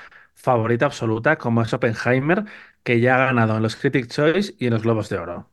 favorita 0.41 0.85
absoluta 0.87 1.37
como 1.37 1.61
es 1.61 1.73
Oppenheimer, 1.73 2.45
que 2.83 2.99
ya 2.99 3.15
ha 3.15 3.25
ganado 3.27 3.57
en 3.57 3.63
los 3.63 3.75
Critics' 3.75 4.09
Choice 4.15 4.55
y 4.59 4.67
en 4.67 4.73
los 4.73 4.83
Globos 4.83 5.09
de 5.09 5.17
Oro. 5.19 5.49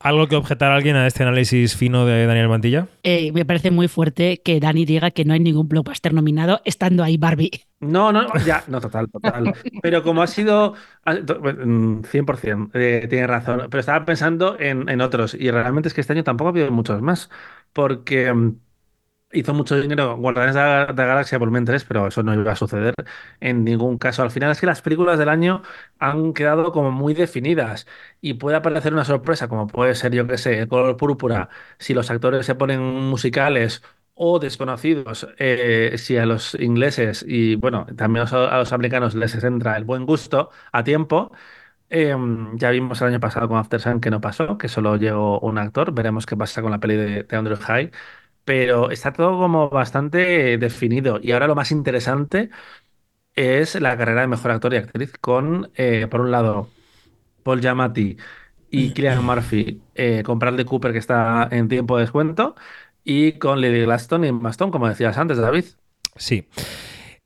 ¿Algo 0.00 0.28
que 0.28 0.36
objetar 0.36 0.72
a 0.72 0.76
alguien 0.76 0.96
a 0.96 1.06
este 1.06 1.22
análisis 1.22 1.76
fino 1.76 2.06
de 2.06 2.26
Daniel 2.26 2.48
Mantilla? 2.48 2.88
Eh, 3.02 3.30
me 3.32 3.44
parece 3.44 3.70
muy 3.70 3.86
fuerte 3.88 4.42
que 4.42 4.58
Dani 4.60 4.84
diga 4.84 5.12
que 5.12 5.24
no 5.24 5.32
hay 5.32 5.40
ningún 5.40 5.68
blockbuster 5.68 6.12
nominado 6.12 6.60
estando 6.64 7.04
ahí 7.04 7.16
Barbie. 7.16 7.50
No, 7.78 8.10
no, 8.12 8.26
ya, 8.44 8.64
no, 8.68 8.80
total, 8.80 9.08
total. 9.10 9.52
Pero 9.80 10.02
como 10.02 10.22
ha 10.22 10.26
sido 10.26 10.74
ha- 11.04 11.16
to- 11.24 11.40
mm, 11.40 12.02
100%, 12.04 12.70
eh, 12.74 13.06
tiene 13.08 13.26
razón. 13.26 13.68
Pero 13.70 13.80
estaba 13.80 14.04
pensando 14.04 14.58
en, 14.58 14.88
en 14.88 15.00
otros 15.02 15.34
y 15.34 15.50
realmente 15.50 15.88
es 15.88 15.94
que 15.94 16.00
este 16.00 16.14
año 16.14 16.24
tampoco 16.24 16.48
ha 16.48 16.50
habido 16.50 16.70
muchos 16.72 17.00
más. 17.02 17.30
Porque 17.72 18.32
mm, 18.32 18.58
hizo 19.32 19.54
mucho 19.54 19.80
dinero 19.80 20.16
Guardianes 20.16 20.54
de 20.54 20.60
la, 20.60 20.86
de 20.86 20.94
la 20.94 21.06
Galaxia 21.08 21.38
Volumen 21.38 21.64
3, 21.64 21.84
pero 21.84 22.06
eso 22.06 22.22
no 22.22 22.34
iba 22.34 22.52
a 22.52 22.56
suceder 22.56 22.94
en 23.40 23.64
ningún 23.64 23.98
caso. 23.98 24.22
Al 24.22 24.30
final 24.30 24.52
es 24.52 24.60
que 24.60 24.66
las 24.66 24.82
películas 24.82 25.18
del 25.18 25.28
año 25.28 25.62
han 25.98 26.32
quedado 26.32 26.72
como 26.72 26.90
muy 26.90 27.14
definidas 27.14 27.86
y 28.20 28.34
puede 28.34 28.56
aparecer 28.56 28.92
una 28.92 29.04
sorpresa, 29.04 29.48
como 29.48 29.66
puede 29.66 29.94
ser, 29.94 30.12
yo 30.14 30.26
que 30.26 30.38
sé, 30.38 30.58
el 30.60 30.68
color 30.68 30.96
púrpura, 30.96 31.48
si 31.78 31.94
los 31.94 32.10
actores 32.10 32.46
se 32.46 32.54
ponen 32.54 32.80
musicales 32.80 33.82
o 34.14 34.38
desconocidos, 34.38 35.28
eh, 35.38 35.94
si 35.98 36.16
a 36.16 36.24
los 36.26 36.54
ingleses 36.54 37.24
y 37.26 37.56
bueno, 37.56 37.86
también 37.96 38.26
a 38.30 38.58
los, 38.58 38.72
americanos 38.72 39.14
les 39.14 39.34
entra 39.44 39.76
el 39.76 39.84
buen 39.84 40.06
gusto 40.06 40.50
a 40.72 40.84
tiempo. 40.84 41.32
Eh, 41.88 42.16
ya 42.54 42.70
vimos 42.70 43.00
el 43.00 43.08
año 43.08 43.20
pasado 43.20 43.48
con 43.48 43.58
After 43.58 43.80
Sun 43.80 44.00
que 44.00 44.10
no 44.10 44.20
pasó, 44.20 44.58
que 44.58 44.68
solo 44.68 44.96
llegó 44.96 45.38
un 45.40 45.58
actor. 45.58 45.92
Veremos 45.92 46.26
qué 46.26 46.36
pasa 46.36 46.62
con 46.62 46.70
la 46.72 46.80
peli 46.80 46.96
de, 46.96 47.22
de 47.24 47.36
Andrew 47.36 47.56
High. 47.56 47.90
Pero 48.46 48.90
está 48.92 49.12
todo 49.12 49.38
como 49.38 49.70
bastante 49.70 50.58
definido. 50.58 51.20
Y 51.22 51.32
ahora 51.32 51.48
lo 51.48 51.56
más 51.56 51.72
interesante 51.72 52.50
es 53.34 53.80
la 53.80 53.96
carrera 53.98 54.22
de 54.22 54.28
mejor 54.28 54.52
actor 54.52 54.74
y 54.74 54.78
actriz 54.78 55.12
con, 55.20 55.70
eh, 55.76 56.06
por 56.10 56.20
un 56.22 56.30
lado, 56.32 56.70
Paul 57.44 57.60
Giamatti 57.60 58.16
y 58.70 58.90
Cillian 58.90 59.24
Murphy 59.24 59.82
eh, 59.94 60.22
con 60.24 60.38
Bradley 60.38 60.64
Cooper, 60.64 60.92
que 60.92 60.98
está 60.98 61.48
en 61.50 61.68
tiempo 61.68 61.96
de 61.96 62.04
descuento, 62.04 62.56
y 63.04 63.34
con 63.34 63.60
Lily 63.60 63.82
Glaston 63.84 64.24
y 64.24 64.28
Emma 64.28 64.50
Stone, 64.50 64.72
como 64.72 64.88
decías 64.88 65.18
antes, 65.18 65.38
David. 65.38 65.66
Sí. 66.16 66.48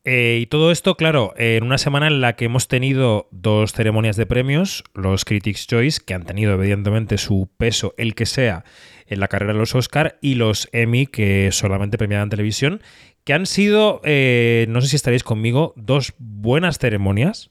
Eh, 0.04 0.38
y 0.40 0.46
todo 0.46 0.70
esto, 0.70 0.96
claro, 0.96 1.34
en 1.36 1.62
una 1.62 1.76
semana 1.76 2.06
en 2.06 2.22
la 2.22 2.34
que 2.34 2.46
hemos 2.46 2.68
tenido 2.68 3.28
dos 3.32 3.72
ceremonias 3.72 4.16
de 4.16 4.24
premios, 4.24 4.82
los 4.94 5.26
Critics' 5.26 5.66
Choice, 5.66 6.00
que 6.04 6.14
han 6.14 6.24
tenido 6.24 6.54
evidentemente 6.54 7.18
su 7.18 7.50
peso, 7.58 7.94
el 7.98 8.14
que 8.14 8.24
sea, 8.24 8.64
en 9.06 9.20
la 9.20 9.28
carrera 9.28 9.52
de 9.52 9.58
los 9.58 9.74
Oscar, 9.74 10.18
y 10.22 10.36
los 10.36 10.70
Emmy, 10.72 11.06
que 11.06 11.50
solamente 11.52 11.98
premiaban 11.98 12.30
televisión, 12.30 12.80
que 13.24 13.34
han 13.34 13.44
sido, 13.44 14.00
eh, 14.04 14.64
no 14.70 14.80
sé 14.80 14.88
si 14.88 14.96
estaréis 14.96 15.22
conmigo, 15.22 15.74
dos 15.76 16.14
buenas 16.18 16.78
ceremonias, 16.78 17.50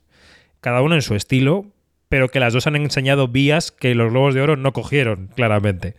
cada 0.59 0.81
una 0.81 0.95
en 0.95 1.03
su 1.03 1.15
estilo, 1.15 1.67
pero 2.09 2.29
que 2.29 2.39
las 2.39 2.53
dos 2.53 2.65
han 2.65 2.75
enseñado 2.75 3.27
vías 3.27 3.71
que 3.71 3.93
los 3.93 4.09
Globos 4.09 4.33
de 4.33 4.41
Oro 4.41 4.57
no 4.57 4.73
cogieron, 4.73 5.27
claramente. 5.35 5.95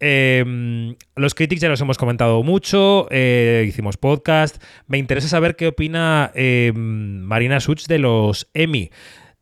Eh, 0.00 0.96
los 1.14 1.34
critics 1.34 1.60
ya 1.60 1.68
los 1.68 1.80
hemos 1.80 1.98
comentado 1.98 2.42
mucho, 2.42 3.06
eh, 3.10 3.64
hicimos 3.68 3.98
podcast. 3.98 4.62
Me 4.86 4.98
interesa 4.98 5.28
saber 5.28 5.56
qué 5.56 5.68
opina 5.68 6.32
eh, 6.34 6.72
Marina 6.74 7.60
Such 7.60 7.86
de 7.86 7.98
los 7.98 8.48
Emmy, 8.54 8.90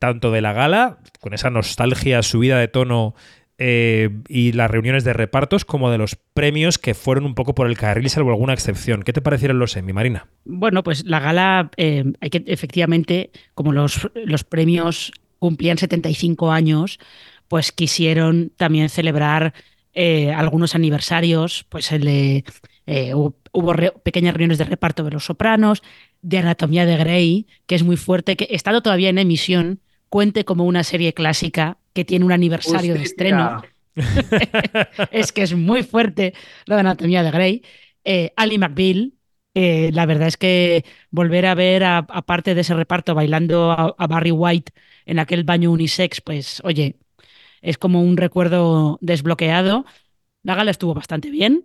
tanto 0.00 0.32
de 0.32 0.40
la 0.40 0.52
gala, 0.52 0.98
con 1.20 1.32
esa 1.32 1.50
nostalgia 1.50 2.22
subida 2.22 2.58
de 2.58 2.66
tono 2.66 3.14
eh, 3.58 4.10
y 4.28 4.52
las 4.52 4.70
reuniones 4.70 5.04
de 5.04 5.12
repartos, 5.12 5.64
como 5.64 5.90
de 5.90 5.98
los 5.98 6.16
premios 6.16 6.78
que 6.78 6.94
fueron 6.94 7.24
un 7.24 7.34
poco 7.34 7.54
por 7.54 7.68
el 7.68 7.76
carril, 7.76 8.10
salvo 8.10 8.30
alguna 8.30 8.52
excepción. 8.52 9.02
¿Qué 9.04 9.12
te 9.12 9.22
parecieron 9.22 9.60
los 9.60 9.76
Emmy, 9.76 9.92
Marina? 9.92 10.26
Bueno, 10.44 10.82
pues 10.82 11.04
la 11.04 11.20
gala, 11.20 11.70
hay 11.76 12.30
que 12.30 12.42
efectivamente, 12.46 13.30
como 13.54 13.72
los, 13.72 14.08
los 14.14 14.42
premios 14.42 15.12
cumplían 15.38 15.78
75 15.78 16.50
años, 16.50 16.98
pues 17.46 17.72
quisieron 17.72 18.52
también 18.56 18.88
celebrar 18.88 19.54
eh, 19.94 20.32
algunos 20.32 20.74
aniversarios, 20.74 21.64
pues 21.68 21.90
el 21.92 22.04
de, 22.04 22.44
eh, 22.86 23.14
hubo, 23.14 23.36
hubo 23.52 23.72
re- 23.72 23.92
pequeñas 24.04 24.34
reuniones 24.34 24.58
de 24.58 24.64
reparto 24.64 25.04
de 25.04 25.10
Los 25.10 25.24
Sopranos, 25.26 25.82
de 26.22 26.38
Anatomía 26.38 26.86
de 26.86 26.96
Grey, 26.96 27.46
que 27.66 27.74
es 27.74 27.82
muy 27.82 27.96
fuerte, 27.96 28.36
que 28.36 28.48
estando 28.50 28.82
todavía 28.82 29.08
en 29.10 29.18
emisión, 29.18 29.80
cuente 30.08 30.44
como 30.44 30.64
una 30.64 30.84
serie 30.84 31.12
clásica 31.14 31.78
que 31.92 32.04
tiene 32.04 32.24
un 32.24 32.32
aniversario 32.32 32.94
de 32.96 33.02
estreno. 33.02 33.52
es 35.10 35.32
que 35.32 35.42
es 35.42 35.54
muy 35.54 35.82
fuerte 35.82 36.34
lo 36.66 36.74
de 36.76 36.80
Anatomía 36.80 37.22
de 37.22 37.30
Grey. 37.30 37.62
Eh, 38.04 38.32
Ali 38.36 38.58
McBeal, 38.58 39.14
eh, 39.54 39.90
la 39.92 40.06
verdad 40.06 40.28
es 40.28 40.36
que 40.36 40.84
volver 41.10 41.46
a 41.46 41.54
ver, 41.54 41.84
a- 41.84 41.98
aparte 41.98 42.54
de 42.54 42.60
ese 42.62 42.74
reparto, 42.74 43.14
bailando 43.14 43.70
a, 43.72 43.94
a 43.98 44.06
Barry 44.06 44.30
White 44.30 44.72
en 45.06 45.18
aquel 45.18 45.44
baño 45.44 45.70
unisex, 45.72 46.20
pues 46.20 46.60
oye, 46.64 46.96
es 47.62 47.78
como 47.78 48.02
un 48.02 48.16
recuerdo 48.16 48.98
desbloqueado. 49.00 49.84
La 50.42 50.54
gala 50.54 50.70
estuvo 50.70 50.94
bastante 50.94 51.30
bien. 51.30 51.64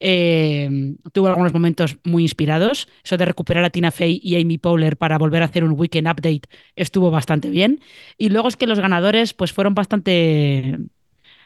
Eh, 0.00 0.96
tuvo 1.12 1.28
algunos 1.28 1.52
momentos 1.52 1.96
muy 2.04 2.24
inspirados. 2.24 2.88
Eso 3.04 3.16
de 3.16 3.24
recuperar 3.24 3.64
a 3.64 3.70
Tina 3.70 3.90
Fey 3.90 4.20
y 4.22 4.40
Amy 4.40 4.58
Poehler 4.58 4.96
para 4.96 5.18
volver 5.18 5.42
a 5.42 5.46
hacer 5.46 5.64
un 5.64 5.78
weekend 5.78 6.08
update 6.08 6.42
estuvo 6.76 7.10
bastante 7.10 7.50
bien. 7.50 7.80
Y 8.18 8.28
luego 8.30 8.48
es 8.48 8.56
que 8.56 8.66
los 8.66 8.80
ganadores 8.80 9.34
pues 9.34 9.52
fueron 9.52 9.74
bastante 9.74 10.78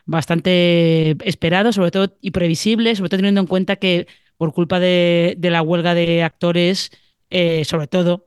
bastante 0.07 1.17
esperados, 1.29 1.75
sobre 1.77 1.91
todo 1.91 2.17
y 2.21 2.31
previsibles, 2.31 2.99
sobre 2.99 3.11
todo 3.11 3.19
teniendo 3.19 3.41
en 3.43 3.47
cuenta 3.47 3.77
que 3.77 4.07
por 4.37 4.53
culpa 4.53 4.81
de, 4.81 5.35
de 5.39 5.51
la 5.51 5.63
huelga 5.63 5.95
de 5.95 6.23
actores, 6.23 6.91
eh, 7.31 7.65
sobre 7.65 7.89
todo, 7.89 8.25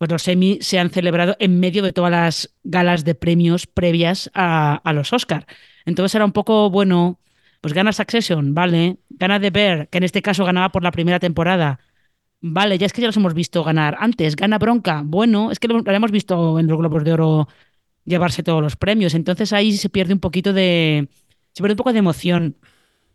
pues 0.00 0.10
los 0.10 0.26
Emmy 0.28 0.56
se 0.62 0.78
han 0.78 0.88
celebrado 0.88 1.36
en 1.40 1.60
medio 1.60 1.82
de 1.82 1.92
todas 1.92 2.10
las 2.10 2.54
galas 2.64 3.04
de 3.04 3.14
premios 3.14 3.66
previas 3.66 4.30
a, 4.32 4.80
los 4.94 5.12
Oscar. 5.12 5.46
Entonces 5.84 6.14
era 6.14 6.24
un 6.24 6.32
poco, 6.32 6.70
bueno, 6.70 7.20
pues 7.60 7.74
gana 7.74 7.92
Succession, 7.92 8.54
vale, 8.54 8.96
gana 9.10 9.38
The 9.38 9.50
Bear, 9.50 9.88
que 9.88 9.98
en 9.98 10.04
este 10.04 10.22
caso 10.22 10.46
ganaba 10.46 10.70
por 10.72 10.82
la 10.82 10.90
primera 10.90 11.20
temporada. 11.20 11.80
Vale, 12.40 12.78
ya 12.78 12.86
es 12.86 12.94
que 12.94 13.02
ya 13.02 13.08
los 13.08 13.16
hemos 13.18 13.34
visto 13.34 13.62
ganar 13.62 13.98
antes. 14.00 14.36
Gana 14.36 14.56
Bronca, 14.58 15.02
bueno, 15.04 15.50
es 15.50 15.58
que 15.58 15.68
lo 15.68 15.82
hemos 15.84 16.10
visto 16.10 16.58
en 16.58 16.66
los 16.66 16.78
Globos 16.78 17.04
de 17.04 17.12
Oro 17.12 17.48
llevarse 18.06 18.42
todos 18.42 18.62
los 18.62 18.76
premios. 18.76 19.12
Entonces 19.12 19.52
ahí 19.52 19.72
se 19.72 19.90
pierde 19.90 20.14
un 20.14 20.20
poquito 20.20 20.54
de. 20.54 21.10
Se 21.52 21.62
pierde 21.62 21.74
un 21.74 21.76
poco 21.76 21.92
de 21.92 21.98
emoción. 21.98 22.56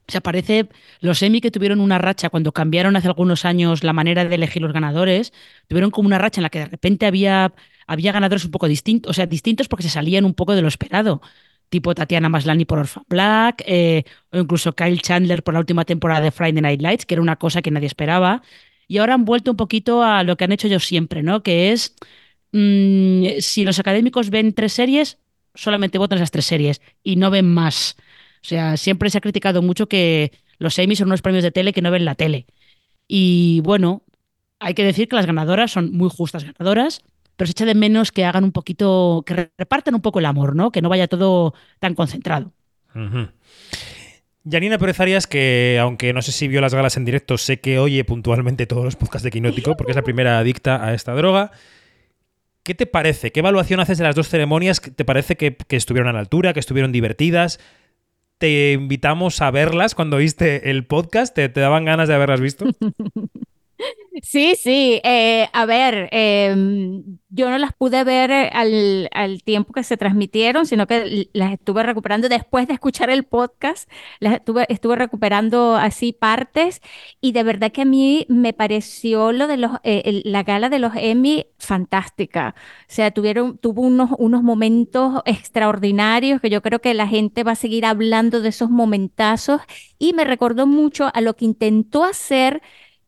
Se 0.07 0.19
aparece 0.19 0.69
los 0.99 1.21
Emmy 1.23 1.41
que 1.41 1.51
tuvieron 1.51 1.79
una 1.79 1.97
racha 1.97 2.29
cuando 2.29 2.51
cambiaron 2.51 2.95
hace 2.95 3.07
algunos 3.07 3.43
años 3.45 3.83
la 3.83 3.93
manera 3.93 4.25
de 4.25 4.35
elegir 4.35 4.61
los 4.61 4.73
ganadores. 4.73 5.33
Tuvieron 5.67 5.91
como 5.91 6.07
una 6.07 6.17
racha 6.19 6.39
en 6.39 6.43
la 6.43 6.49
que 6.49 6.59
de 6.59 6.65
repente 6.65 7.05
había, 7.05 7.53
había 7.87 8.11
ganadores 8.11 8.45
un 8.45 8.51
poco 8.51 8.67
distintos, 8.67 9.09
o 9.09 9.13
sea, 9.13 9.25
distintos 9.25 9.67
porque 9.67 9.83
se 9.83 9.89
salían 9.89 10.25
un 10.25 10.33
poco 10.35 10.55
de 10.55 10.61
lo 10.61 10.67
esperado. 10.67 11.21
Tipo 11.69 11.95
Tatiana 11.95 12.29
Maslany 12.29 12.65
por 12.65 12.79
Orphan 12.79 13.03
Black, 13.09 13.63
eh, 13.65 14.03
o 14.31 14.37
incluso 14.37 14.73
Kyle 14.73 15.01
Chandler 15.01 15.43
por 15.43 15.55
la 15.55 15.59
última 15.61 15.85
temporada 15.85 16.21
de 16.21 16.31
Friday 16.31 16.61
Night 16.61 16.81
Lights, 16.81 17.05
que 17.05 17.15
era 17.15 17.21
una 17.21 17.37
cosa 17.37 17.61
que 17.63 17.71
nadie 17.71 17.87
esperaba. 17.87 18.43
Y 18.87 18.99
ahora 18.99 19.15
han 19.15 19.25
vuelto 19.25 19.51
un 19.51 19.57
poquito 19.57 20.03
a 20.03 20.23
lo 20.23 20.37
que 20.37 20.43
han 20.43 20.51
hecho 20.51 20.67
ellos 20.67 20.85
siempre, 20.85 21.23
¿no? 21.23 21.41
Que 21.43 21.71
es 21.71 21.95
mm, 22.51 23.39
si 23.39 23.63
los 23.65 23.79
académicos 23.79 24.29
ven 24.29 24.53
tres 24.53 24.73
series, 24.73 25.17
solamente 25.55 25.97
votan 25.97 26.17
esas 26.19 26.31
tres 26.31 26.45
series 26.45 26.81
y 27.03 27.15
no 27.15 27.31
ven 27.31 27.51
más. 27.51 27.97
O 28.45 28.47
sea, 28.47 28.77
siempre 28.77 29.10
se 29.10 29.17
ha 29.17 29.21
criticado 29.21 29.63
mucho 29.63 29.88
que 29.88 30.31
los 30.60 30.77
Emmy 30.77 30.95
son 30.95 31.08
unos 31.08 31.23
premios 31.23 31.43
de 31.43 31.49
tele 31.49 31.73
que 31.73 31.81
no 31.81 31.89
ven 31.89 32.05
la 32.05 32.13
tele. 32.13 32.45
Y 33.08 33.62
bueno, 33.62 34.03
hay 34.60 34.75
que 34.75 34.84
decir 34.84 35.08
que 35.08 35.15
las 35.15 35.25
ganadoras 35.25 35.71
son 35.71 35.91
muy 35.93 36.12
justas 36.12 36.43
ganadoras, 36.43 37.01
pero 37.36 37.47
se 37.47 37.53
echa 37.53 37.65
de 37.65 37.73
menos 37.73 38.12
que 38.12 38.23
hagan 38.23 38.43
un 38.43 38.51
poquito, 38.51 39.23
que 39.25 39.49
repartan 39.58 39.95
un 39.95 40.01
poco 40.01 40.19
el 40.19 40.27
amor, 40.27 40.55
¿no? 40.55 40.71
Que 40.71 40.84
no 40.84 40.89
vaya 40.89 41.08
todo 41.08 41.55
tan 41.79 41.95
concentrado. 41.95 42.51
Janina 44.47 44.77
Pérez 44.77 44.99
Arias, 44.99 45.25
que 45.25 45.79
aunque 45.81 46.13
no 46.13 46.21
sé 46.21 46.31
si 46.31 46.47
vio 46.47 46.62
las 46.62 46.75
galas 46.75 46.97
en 46.97 47.05
directo, 47.05 47.39
sé 47.39 47.60
que 47.60 47.79
oye 47.79 48.03
puntualmente 48.03 48.67
todos 48.67 48.86
los 48.86 48.95
podcasts 48.95 49.23
de 49.23 49.31
Quinótico, 49.31 49.75
porque 49.75 49.93
es 49.93 49.95
la 49.95 50.03
primera 50.03 50.38
adicta 50.38 50.86
a 50.86 50.93
esta 50.93 51.15
droga. 51.15 51.49
¿Qué 52.62 52.75
te 52.75 52.86
parece? 52.86 53.31
¿Qué 53.31 53.39
evaluación 53.39 53.79
haces 53.79 53.97
de 53.97 54.03
las 54.03 54.13
dos 54.13 54.29
ceremonias? 54.29 54.81
¿Te 54.81 55.03
parece 55.03 55.36
que 55.36 55.58
estuvieron 55.69 56.10
a 56.10 56.13
la 56.13 56.19
altura, 56.19 56.53
que 56.53 56.60
estuvieron 56.60 56.91
divertidas? 56.91 57.60
Te 58.38 58.74
invitamos 58.74 59.41
a 59.41 59.50
verlas 59.52 59.95
cuando 59.95 60.17
viste 60.17 60.69
el 60.69 60.86
podcast. 60.86 61.34
¿Te, 61.34 61.48
te 61.50 61.60
daban 61.62 61.86
ganas 61.86 62.08
de 62.08 62.15
haberlas 62.15 62.41
visto? 62.41 62.65
Sí, 64.23 64.56
sí. 64.56 65.01
eh, 65.04 65.49
a 65.51 65.65
ver, 65.65 66.08
em, 66.12 67.17
yo 67.28 67.49
no 67.49 67.58
las 67.58 67.73
pude 67.73 68.04
ver 68.06 68.32
eh, 68.32 68.49
al, 68.54 69.10
al 69.13 69.43
tiempo 69.43 69.73
que 69.73 69.84
se 69.84 69.97
transmitieron, 69.97 70.65
sino 70.65 70.88
que 70.88 71.30
las 71.34 71.51
estuve 71.51 71.84
recuperando 71.84 72.30
después 72.30 72.65
de 72.67 72.75
escuchar 72.75 73.10
el 73.10 73.25
podcast. 73.25 73.89
Las 74.21 74.36
estuve, 74.36 74.65
estuve 74.69 74.95
recuperando 74.95 75.75
así 75.75 76.13
partes 76.13 76.82
y 77.19 77.34
de 77.34 77.43
verdad 77.43 77.73
que 77.73 77.82
a 77.82 77.86
mí 77.86 78.25
me 78.30 78.54
pareció 78.54 79.34
lo 79.34 79.47
de 79.47 79.58
los, 79.58 79.71
eh, 79.84 80.21
la 80.23 80.43
gala 80.43 80.69
de 80.69 80.80
los 80.80 80.93
Emmy 80.95 81.47
fantástica. 81.60 82.56
O 82.82 82.86
sea, 82.88 83.12
tuvieron, 83.12 83.58
tuvo 83.58 83.82
unos, 83.82 84.12
unos 84.17 84.43
momentos 84.43 85.21
extraordinarios 85.25 86.39
que 86.39 86.49
yo 86.49 86.62
creo 86.62 86.80
que 86.80 86.93
la 86.93 87.08
gente 87.08 87.43
va 87.43 87.51
a 87.51 87.56
seguir 87.56 87.86
hablando 87.86 88.39
de 88.39 88.49
esos 88.49 88.69
momentazos 88.69 89.60
y 89.99 90.13
me 90.13 90.23
recordó 90.23 90.67
mucho 90.67 91.10
a 91.13 91.19
lo 91.21 91.36
que 91.36 91.45
intentó 91.45 92.04
hacer 92.06 92.62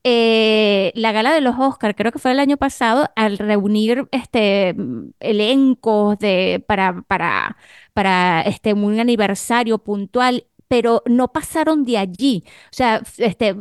eh, 0.09 0.91
la 0.95 1.11
gala 1.11 1.33
de 1.33 1.41
los 1.41 1.55
Oscars, 1.59 1.95
creo 1.97 2.11
que 2.13 2.19
fue 2.19 2.31
el 2.31 2.39
año 2.39 2.55
pasado, 2.57 3.09
al 3.15 3.37
reunir 3.37 4.07
este 4.11 4.73
elencos 5.19 6.17
de, 6.19 6.63
para, 6.65 7.01
para, 7.03 7.57
para 7.93 8.41
este, 8.43 8.73
un 8.73 8.99
aniversario 8.99 9.79
puntual, 9.79 10.45
pero 10.69 11.03
no 11.07 11.31
pasaron 11.33 11.83
de 11.85 11.97
allí. 11.97 12.43
O 12.71 12.73
sea, 12.73 13.01
este, 13.17 13.55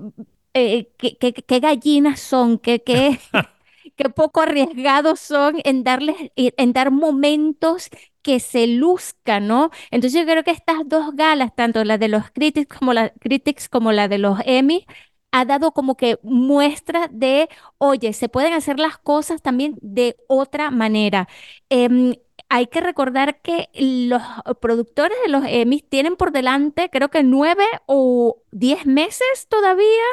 eh, 0.55 0.91
¿qué, 0.99 1.17
qué- 1.19 1.33
qué 1.35 1.61
gallinas 1.61 2.21
son? 2.21 2.59
¿Qué, 2.59 2.83
qué, 2.83 3.19
qué 3.97 4.09
poco 4.11 4.41
arriesgados 4.43 5.21
son 5.21 5.57
en 5.65 5.85
darles, 5.85 6.17
en 6.37 6.73
dar 6.73 6.91
momentos 6.91 7.89
que 8.23 8.41
se 8.41 8.67
luzcan, 8.67 9.47
¿no? 9.47 9.71
Entonces 9.91 10.21
yo 10.21 10.27
creo 10.27 10.43
que 10.43 10.51
estas 10.51 10.79
dos 10.89 11.15
galas, 11.15 11.55
tanto 11.55 11.85
la 11.85 11.97
de 11.99 12.09
los 12.09 12.31
critics 12.33 12.77
como 12.79 12.93
la, 12.93 13.11
critics 13.21 13.69
como 13.69 13.93
la 13.93 14.09
de 14.09 14.19
los 14.19 14.39
Emmy, 14.45 14.85
ha 15.33 15.45
dado 15.45 15.73
como 15.73 15.97
que 15.97 16.19
muestra 16.23 17.09
de, 17.11 17.49
oye, 17.79 18.13
se 18.13 18.29
pueden 18.29 18.53
hacer 18.55 18.79
las 18.79 18.99
cosas 18.99 19.43
también 19.43 19.77
de 19.83 20.17
otra 20.29 20.71
manera. 20.71 21.29
Em, 21.69 22.15
hay 22.49 22.67
que 22.69 22.81
recordar 22.81 23.41
que 23.43 23.69
los 23.75 24.23
productores 24.61 25.17
de 25.25 25.31
los 25.31 25.45
Emmys 25.47 25.89
tienen 25.89 26.17
por 26.17 26.33
delante, 26.33 26.91
creo 26.91 27.11
que 27.11 27.23
nueve 27.23 27.65
o 27.87 28.43
diez 28.53 28.87
meses 28.87 29.47
todavía 29.49 30.05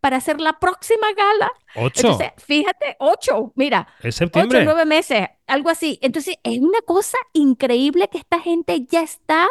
para 0.00 0.16
hacer 0.16 0.40
la 0.40 0.58
próxima 0.58 1.06
gala. 1.16 1.52
¿Ocho? 1.76 2.00
Entonces, 2.00 2.32
fíjate, 2.44 2.96
ocho, 2.98 3.52
mira. 3.54 3.86
¿Es 4.02 4.16
septiembre? 4.16 4.58
Ocho, 4.58 4.64
nueve 4.64 4.84
meses, 4.84 5.28
algo 5.46 5.70
así. 5.70 6.00
Entonces, 6.02 6.36
es 6.42 6.58
una 6.58 6.80
cosa 6.80 7.18
increíble 7.34 8.08
que 8.08 8.18
esta 8.18 8.40
gente 8.40 8.84
ya 8.90 9.02
está 9.02 9.46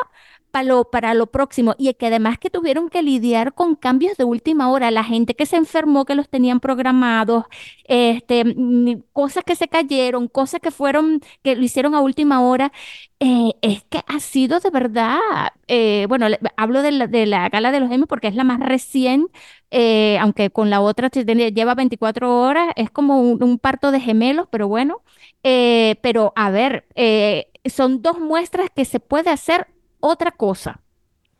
para 0.52 0.64
lo, 0.66 0.86
para 0.86 1.14
lo 1.14 1.28
próximo. 1.28 1.76
Y 1.78 1.94
que 1.96 2.08
además 2.08 2.38
que 2.38 2.50
tuvieron 2.50 2.90
que 2.90 3.02
lidiar 3.02 3.54
con 3.54 3.76
cambios 3.76 4.18
de 4.18 4.24
última 4.26 4.70
hora, 4.72 4.92
la 4.92 5.04
gente 5.04 5.36
que 5.36 5.46
se 5.46 5.56
enfermó, 5.58 6.06
que 6.06 6.16
los 6.16 6.30
tenían 6.30 6.60
programados, 6.60 7.46
este, 7.86 8.44
mm, 8.46 9.04
cosas 9.14 9.44
que 9.44 9.56
se 9.56 9.68
cayeron, 9.68 10.28
cosas 10.28 10.62
que 10.62 10.72
fueron, 10.72 11.22
que 11.44 11.56
lo 11.56 11.64
hicieron 11.64 11.96
a 11.96 12.02
última 12.02 12.42
hora, 12.42 12.72
eh, 13.20 13.54
es 13.62 13.84
que 13.84 14.02
ha 14.08 14.20
sido 14.20 14.60
de 14.60 14.70
verdad, 14.72 15.20
eh, 15.68 16.06
bueno, 16.10 16.28
hablo 16.58 16.82
de 16.82 16.92
la, 16.92 17.08
de 17.08 17.26
la 17.26 17.50
gala 17.50 17.72
de 17.72 17.80
los 17.80 17.92
Emmy 17.92 18.06
porque 18.08 18.28
es 18.28 18.36
la 18.36 18.44
más 18.44 18.60
recién, 18.60 19.28
eh, 19.70 20.18
aunque 20.20 20.50
con 20.50 20.70
la 20.70 20.82
otra 20.82 21.10
lleva 21.10 21.76
24 21.76 22.42
horas, 22.42 22.74
es 22.76 22.90
como 22.90 23.22
un, 23.22 23.60
parto 23.60 23.92
de 23.92 24.00
gemelos, 24.00 24.48
pero 24.52 24.68
bueno, 24.68 25.02
eh, 25.44 25.98
pero 26.02 26.34
a 26.36 26.50
ver, 26.50 26.86
son 27.66 28.02
dos 28.02 28.20
muestras 28.20 28.70
que 28.76 28.86
se 28.86 29.00
puede 29.00 29.30
hacer 29.30 29.68
otra 30.02 30.32
cosa. 30.32 30.82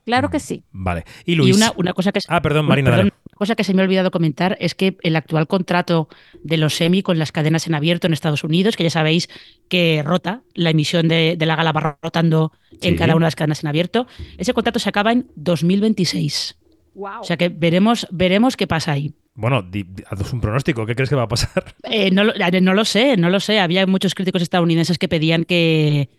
Claro 0.04 0.32
que 0.32 0.40
sí. 0.40 0.64
Vale. 0.72 1.04
Y 1.26 1.34
Y 1.34 1.36
Luis. 1.36 1.56
una, 1.56 1.74
una 1.78 1.94
cosa 1.94 2.12
que 2.12 2.20
Ah, 2.28 2.42
perdón, 2.42 2.66
Marina, 2.66 2.90
perdón, 2.90 3.10
dale. 3.10 3.22
una 3.30 3.38
cosa 3.38 3.56
que 3.56 3.64
se 3.64 3.76
me 3.76 3.82
ha 3.82 3.86
olvidado 3.86 4.10
comentar 4.10 4.58
es 4.60 4.74
que 4.74 4.98
el 5.04 5.16
actual 5.16 5.46
contrato 5.48 6.10
de 6.42 6.58
los 6.58 6.74
semi 6.76 7.04
con 7.04 7.20
las 7.20 7.32
cadenas 7.32 7.68
en 7.68 7.76
abierto 7.76 8.08
en 8.08 8.14
Estados 8.14 8.44
Unidos, 8.44 8.76
que 8.76 8.84
ya 8.84 8.90
sabéis 8.90 9.30
que 9.70 10.02
rota, 10.04 10.42
la 10.56 10.72
emisión 10.72 11.08
de, 11.08 11.36
de 11.38 11.46
la 11.46 11.56
gala 11.56 11.72
va 11.72 11.98
rotando 12.02 12.52
en 12.82 12.94
Sí. 12.94 12.96
cada 12.96 13.16
una 13.16 13.26
de 13.26 13.28
las 13.28 13.36
cadenas 13.36 13.62
en 13.64 13.68
abierto, 13.70 14.08
ese 14.40 14.54
contrato 14.56 14.80
se 14.80 14.90
acaba 14.90 15.12
en 15.12 15.28
2026. 15.36 16.58
Wow. 16.96 17.22
O 17.22 17.24
sea 17.24 17.38
que 17.38 17.50
veremos, 17.50 18.08
veremos 18.12 18.58
qué 18.58 18.66
pasa 18.68 18.94
ahí. 18.94 19.14
Bueno, 19.34 19.62
di- 19.62 19.84
di- 19.84 20.04
haznos 20.10 20.34
un 20.34 20.42
pronóstico. 20.42 20.86
¿Qué 20.86 20.94
crees 20.96 21.10
que 21.10 21.16
va 21.16 21.24
a 21.24 21.28
pasar? 21.28 21.76
Eh, 21.84 22.12
no, 22.12 22.24
eh, 22.34 22.62
no 22.62 22.74
lo 22.74 22.84
sé, 22.86 23.16
no 23.18 23.30
lo 23.30 23.40
sé. 23.40 23.60
Había 23.60 23.86
muchos 23.88 24.14
críticos 24.14 24.42
estadounidenses 24.42 24.98
que 24.98 25.08
pedían 25.08 25.46
que, 25.46 26.10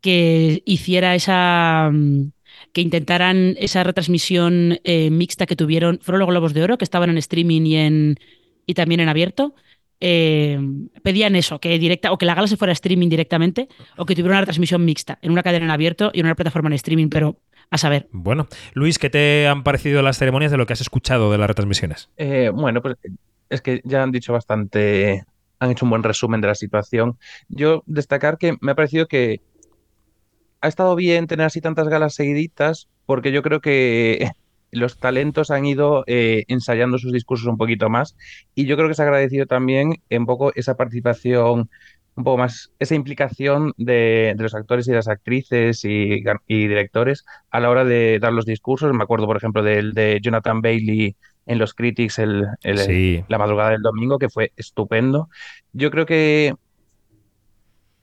que 0.00 0.62
hiciera 0.64 1.14
esa. 1.14 1.90
mm, 1.92 2.30
que 2.72 2.80
intentaran 2.80 3.56
esa 3.58 3.82
retransmisión 3.82 4.78
eh, 4.84 5.10
mixta 5.10 5.46
que 5.46 5.56
tuvieron. 5.56 5.98
Fueron 6.02 6.20
los 6.20 6.28
Globos 6.28 6.54
de 6.54 6.62
Oro, 6.62 6.78
que 6.78 6.84
estaban 6.84 7.10
en 7.10 7.18
streaming 7.18 7.62
y, 7.62 7.76
en, 7.76 8.16
y 8.66 8.74
también 8.74 9.00
en 9.00 9.08
abierto. 9.08 9.54
Eh, 10.00 10.58
pedían 11.02 11.36
eso, 11.36 11.58
que 11.58 11.78
directa, 11.78 12.12
o 12.12 12.18
que 12.18 12.26
la 12.26 12.34
gala 12.34 12.46
se 12.46 12.56
fuera 12.56 12.72
a 12.72 12.72
streaming 12.72 13.08
directamente, 13.08 13.68
o 13.96 14.06
que 14.06 14.14
tuviera 14.14 14.32
una 14.32 14.40
retransmisión 14.40 14.84
mixta, 14.84 15.18
en 15.20 15.32
una 15.32 15.42
cadena 15.42 15.66
en 15.66 15.70
abierto 15.70 16.10
y 16.14 16.20
en 16.20 16.26
una 16.26 16.34
plataforma 16.34 16.68
en 16.68 16.74
streaming, 16.74 17.08
pero 17.08 17.38
a 17.70 17.76
saber. 17.76 18.08
Bueno, 18.10 18.48
Luis, 18.72 18.98
¿qué 18.98 19.10
te 19.10 19.46
han 19.46 19.62
parecido 19.62 20.00
las 20.02 20.16
ceremonias 20.16 20.50
de 20.50 20.56
lo 20.56 20.66
que 20.66 20.72
has 20.72 20.80
escuchado 20.80 21.30
de 21.30 21.38
las 21.38 21.48
retransmisiones? 21.48 22.08
Eh, 22.16 22.50
bueno, 22.52 22.80
pues 22.80 22.96
es 23.50 23.60
que 23.60 23.80
ya 23.84 24.02
han 24.02 24.10
dicho 24.10 24.32
bastante, 24.32 25.24
han 25.58 25.70
hecho 25.70 25.84
un 25.84 25.90
buen 25.90 26.02
resumen 26.02 26.40
de 26.40 26.48
la 26.48 26.54
situación. 26.54 27.18
Yo 27.48 27.82
destacar 27.86 28.38
que 28.38 28.56
me 28.60 28.72
ha 28.72 28.74
parecido 28.74 29.06
que 29.06 29.42
ha 30.60 30.68
estado 30.68 30.94
bien 30.96 31.26
tener 31.26 31.46
así 31.46 31.60
tantas 31.60 31.88
galas 31.88 32.14
seguiditas, 32.14 32.88
porque 33.06 33.32
yo 33.32 33.42
creo 33.42 33.60
que 33.60 34.30
los 34.72 34.98
talentos 34.98 35.50
han 35.50 35.64
ido 35.66 36.04
eh, 36.06 36.44
ensayando 36.48 36.98
sus 36.98 37.12
discursos 37.12 37.46
un 37.48 37.56
poquito 37.58 37.88
más, 37.90 38.16
y 38.54 38.66
yo 38.66 38.76
creo 38.76 38.88
que 38.88 38.94
se 38.94 39.02
ha 39.02 39.06
agradecido 39.06 39.46
también 39.46 39.94
un 40.10 40.26
poco 40.26 40.52
esa 40.54 40.76
participación, 40.76 41.70
un 42.16 42.24
poco 42.24 42.38
más, 42.38 42.70
esa 42.78 42.94
implicación 42.94 43.72
de, 43.76 44.34
de 44.36 44.42
los 44.42 44.54
actores 44.54 44.86
y 44.86 44.90
de 44.90 44.96
las 44.96 45.08
actrices 45.08 45.84
y, 45.84 46.22
y 46.46 46.68
directores 46.68 47.24
a 47.50 47.60
la 47.60 47.70
hora 47.70 47.84
de 47.84 48.18
dar 48.20 48.32
los 48.32 48.44
discursos. 48.46 48.92
Me 48.94 49.02
acuerdo, 49.04 49.26
por 49.26 49.36
ejemplo, 49.36 49.62
del 49.62 49.92
de 49.94 50.18
Jonathan 50.22 50.60
Bailey 50.60 51.16
en 51.46 51.58
los 51.58 51.72
Critics 51.74 52.18
el, 52.18 52.44
el- 52.62 52.78
Sí. 52.78 53.24
la 53.28 53.38
madrugada 53.38 53.70
del 53.70 53.82
domingo, 53.82 54.18
que 54.18 54.28
fue 54.28 54.52
estupendo. 54.56 55.28
Yo 55.72 55.90
creo 55.90 56.04
que 56.06 56.54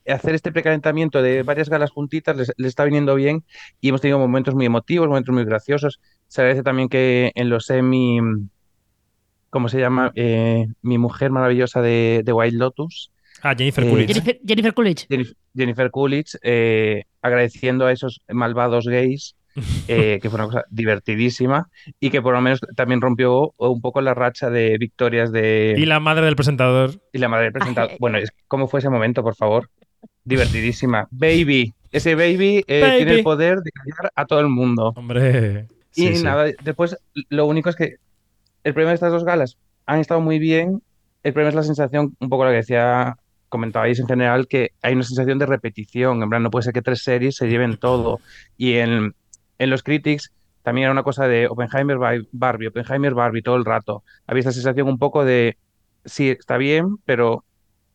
hacer 0.07 0.35
este 0.35 0.51
precalentamiento 0.51 1.21
de 1.21 1.43
varias 1.43 1.69
galas 1.69 1.91
juntitas 1.91 2.35
les, 2.37 2.51
les 2.57 2.67
está 2.69 2.83
viniendo 2.85 3.15
bien 3.15 3.43
y 3.81 3.89
hemos 3.89 4.01
tenido 4.01 4.19
momentos 4.19 4.55
muy 4.55 4.65
emotivos, 4.65 5.07
momentos 5.07 5.33
muy 5.33 5.45
graciosos. 5.45 5.99
Se 6.27 6.41
agradece 6.41 6.63
también 6.63 6.89
que 6.89 7.31
en 7.35 7.49
los 7.49 7.65
semi, 7.65 8.19
¿cómo 9.49 9.69
se 9.69 9.79
llama? 9.79 10.11
Eh, 10.15 10.67
mi 10.81 10.97
mujer 10.97 11.31
maravillosa 11.31 11.81
de, 11.81 12.21
de 12.23 12.33
White 12.33 12.57
Lotus, 12.57 13.11
Ah, 13.43 13.53
Jennifer 13.55 13.83
Eh, 13.83 13.89
Coolidge. 13.89 14.07
Jennifer, 14.13 14.39
Jennifer 14.47 14.73
Coolidge. 14.73 15.05
Jennifer 15.55 15.91
Coolidge, 15.91 16.37
eh, 16.41 17.03
agradeciendo 17.21 17.85
a 17.85 17.91
esos 17.91 18.21
malvados 18.29 18.87
gays, 18.87 19.35
eh, 19.87 20.17
que 20.19 20.29
fue 20.31 20.39
una 20.39 20.47
cosa 20.47 20.65
divertidísima 20.71 21.69
y 21.99 22.09
que 22.09 22.19
por 22.21 22.33
lo 22.33 22.41
menos 22.41 22.59
también 22.75 22.99
rompió 22.99 23.53
un 23.57 23.79
poco 23.79 24.01
la 24.01 24.15
racha 24.15 24.49
de 24.49 24.77
victorias 24.79 25.31
de... 25.31 25.75
Y 25.77 25.85
la 25.85 25.99
madre 25.99 26.25
del 26.25 26.35
presentador. 26.35 26.91
Y 27.13 27.19
la 27.19 27.27
madre 27.29 27.45
del 27.45 27.53
presentador. 27.53 27.91
Ay. 27.91 27.97
Bueno, 27.99 28.17
es- 28.17 28.31
¿cómo 28.47 28.67
fue 28.67 28.79
ese 28.79 28.89
momento, 28.89 29.21
por 29.21 29.35
favor? 29.35 29.69
Divertidísima. 30.27 31.07
Baby. 31.11 31.73
Ese 31.91 32.15
baby, 32.15 32.63
eh, 32.67 32.81
Baby. 32.81 32.97
tiene 32.97 33.11
el 33.13 33.23
poder 33.23 33.59
de 33.59 33.71
callar 33.71 34.11
a 34.13 34.25
todo 34.25 34.39
el 34.41 34.49
mundo. 34.49 34.93
Hombre. 34.95 35.67
Y 35.95 36.15
Sí, 36.15 36.23
nada, 36.23 36.45
después 36.63 36.97
lo 37.29 37.45
único 37.45 37.69
es 37.69 37.75
que 37.75 37.95
el 38.63 38.73
problema 38.73 38.91
de 38.91 38.95
estas 38.95 39.11
dos 39.11 39.23
galas 39.23 39.57
han 39.85 39.99
estado 39.99 40.19
muy 40.21 40.37
bien. 40.37 40.81
El 41.23 41.33
problema 41.33 41.49
es 41.49 41.55
la 41.55 41.63
sensación, 41.63 42.15
un 42.19 42.29
poco 42.29 42.43
lo 42.43 42.51
que 42.51 42.57
decía, 42.57 43.15
comentabais 43.49 43.99
en 43.99 44.07
general, 44.07 44.47
que 44.47 44.71
hay 44.81 44.93
una 44.93 45.03
sensación 45.03 45.39
de 45.39 45.45
repetición. 45.45 46.21
En 46.21 46.29
plan, 46.29 46.43
no 46.43 46.51
puede 46.51 46.63
ser 46.63 46.73
que 46.73 46.81
tres 46.81 47.01
series 47.03 47.35
se 47.35 47.47
lleven 47.47 47.77
todo. 47.77 48.19
Y 48.57 48.73
en, 48.75 49.15
en 49.57 49.69
los 49.69 49.81
critics 49.81 50.31
también 50.61 50.83
era 50.85 50.91
una 50.91 51.03
cosa 51.03 51.27
de 51.27 51.47
Oppenheimer, 51.47 51.97
Bar- 51.97 52.27
Barbie, 52.33 52.67
Oppenheimer, 52.67 53.13
Barbie 53.13 53.41
todo 53.41 53.55
el 53.55 53.63
rato. 53.65 54.03
Había 54.27 54.39
esta 54.41 54.51
sensación 54.51 54.89
un 54.89 54.99
poco 54.99 55.23
de, 55.23 55.57
sí, 56.03 56.29
está 56.29 56.57
bien, 56.57 56.97
pero 57.05 57.45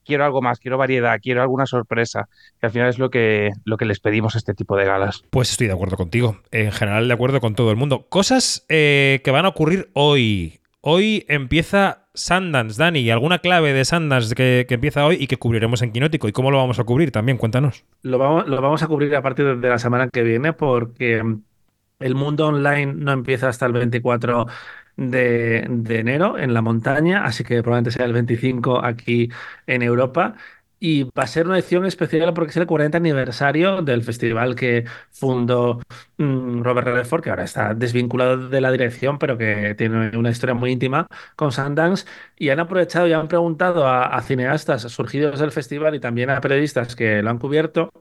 quiero 0.05 0.25
algo 0.25 0.43
más, 0.43 0.59
quiero 0.59 0.79
variedad, 0.79 1.19
quiero 1.23 1.43
alguna 1.43 1.67
sorpresa, 1.67 2.29
que 2.61 2.67
al 2.67 2.73
final 2.73 2.89
es 2.89 2.99
lo 2.99 3.11
que, 3.11 3.51
lo 3.65 3.77
que 3.77 3.85
les 3.85 4.01
pedimos 4.01 4.35
a 4.35 4.39
este 4.39 4.55
tipo 4.55 4.77
de 4.77 4.85
galas. 4.85 5.25
Pues 5.31 5.51
estoy 5.51 5.67
de 5.67 5.73
acuerdo 5.73 5.97
contigo. 5.97 6.39
En 6.51 6.73
general, 6.73 7.09
de 7.09 7.15
acuerdo 7.15 7.41
con 7.41 7.55
todo 7.55 7.71
el 7.71 7.77
mundo. 7.77 8.07
Cosas 8.09 8.65
eh, 8.69 9.21
que 9.25 9.31
van 9.31 9.45
a 9.45 9.49
ocurrir 9.49 9.91
hoy. 9.95 10.61
Hoy 10.81 11.25
empieza 11.29 12.07
Sundance, 12.15 12.77
Dani. 12.79 13.09
¿Alguna 13.11 13.39
clave 13.39 13.73
de 13.73 13.85
Sundance 13.85 14.35
que, 14.35 14.67
que 14.69 14.75
empieza 14.75 15.07
hoy 15.07 15.17
y 15.21 15.27
que 15.27 15.37
cubriremos 15.37 15.83
en 15.83 15.93
Quinótico? 15.93 16.29
¿Y 16.29 16.33
cómo 16.33 16.51
lo 16.51 16.59
vamos 16.59 16.79
a 16.79 16.85
cubrir 16.85 17.13
también? 17.13 17.39
Cuéntanos. 17.39 17.85
Lo 18.03 18.19
vamos, 18.19 18.47
lo 18.49 18.61
vamos 18.61 18.83
a 18.83 18.89
cubrir 18.89 19.15
a 19.15 19.23
partir 19.23 19.59
de 19.59 19.69
la 19.69 19.79
semana 19.79 20.09
que 20.09 20.23
viene 20.23 20.53
porque 20.53 21.23
el 22.03 22.15
mundo 22.15 22.47
online 22.49 22.95
no 22.95 23.13
empieza 23.13 23.49
hasta 23.49 23.67
el 23.67 23.73
24 23.73 24.47
de, 24.97 25.59
enero 25.89 26.39
en 26.39 26.55
la 26.55 26.63
montaña, 26.63 27.25
así 27.25 27.45
que 27.45 27.63
probablemente 27.63 27.91
sea 27.93 28.07
el 28.07 28.13
25 28.13 28.85
aquí 28.85 29.31
en 29.67 29.83
Europa. 29.83 30.35
Y 30.85 31.05
va 31.05 31.23
a 31.23 31.27
ser 31.29 31.47
una 31.47 31.57
edición 31.59 31.87
especial 31.87 32.35
porque 32.35 32.51
es 32.51 32.57
el 32.57 32.67
40 32.67 32.99
aniversario 32.99 33.83
del 33.83 34.03
festival 34.03 34.57
que 34.57 34.85
fundó 35.11 35.81
mm, 36.19 36.63
Robert 36.63 36.89
Redford, 36.89 37.23
que 37.23 37.31
ahora 37.31 37.45
está 37.45 37.73
desvinculado 37.75 38.49
de 38.49 38.61
la 38.61 38.73
dirección, 38.73 39.19
pero 39.19 39.39
que 39.39 39.77
tiene 39.77 40.17
una 40.19 40.31
historia 40.31 40.55
muy 40.55 40.73
íntima 40.73 41.07
con 41.37 41.53
Sundance. 41.53 42.05
Y 42.37 42.49
han 42.51 42.59
aprovechado 42.59 43.07
y 43.07 43.13
han 43.13 43.29
preguntado 43.29 43.87
a, 43.87 44.07
a 44.07 44.23
cineastas 44.23 44.83
surgidos 44.83 45.39
del 45.39 45.53
festival 45.53 45.95
y 45.95 46.01
también 46.01 46.31
a 46.31 46.41
periodistas 46.41 46.97
que 46.97 47.23
lo 47.23 47.31
han 47.31 47.39
cubierto 47.39 47.93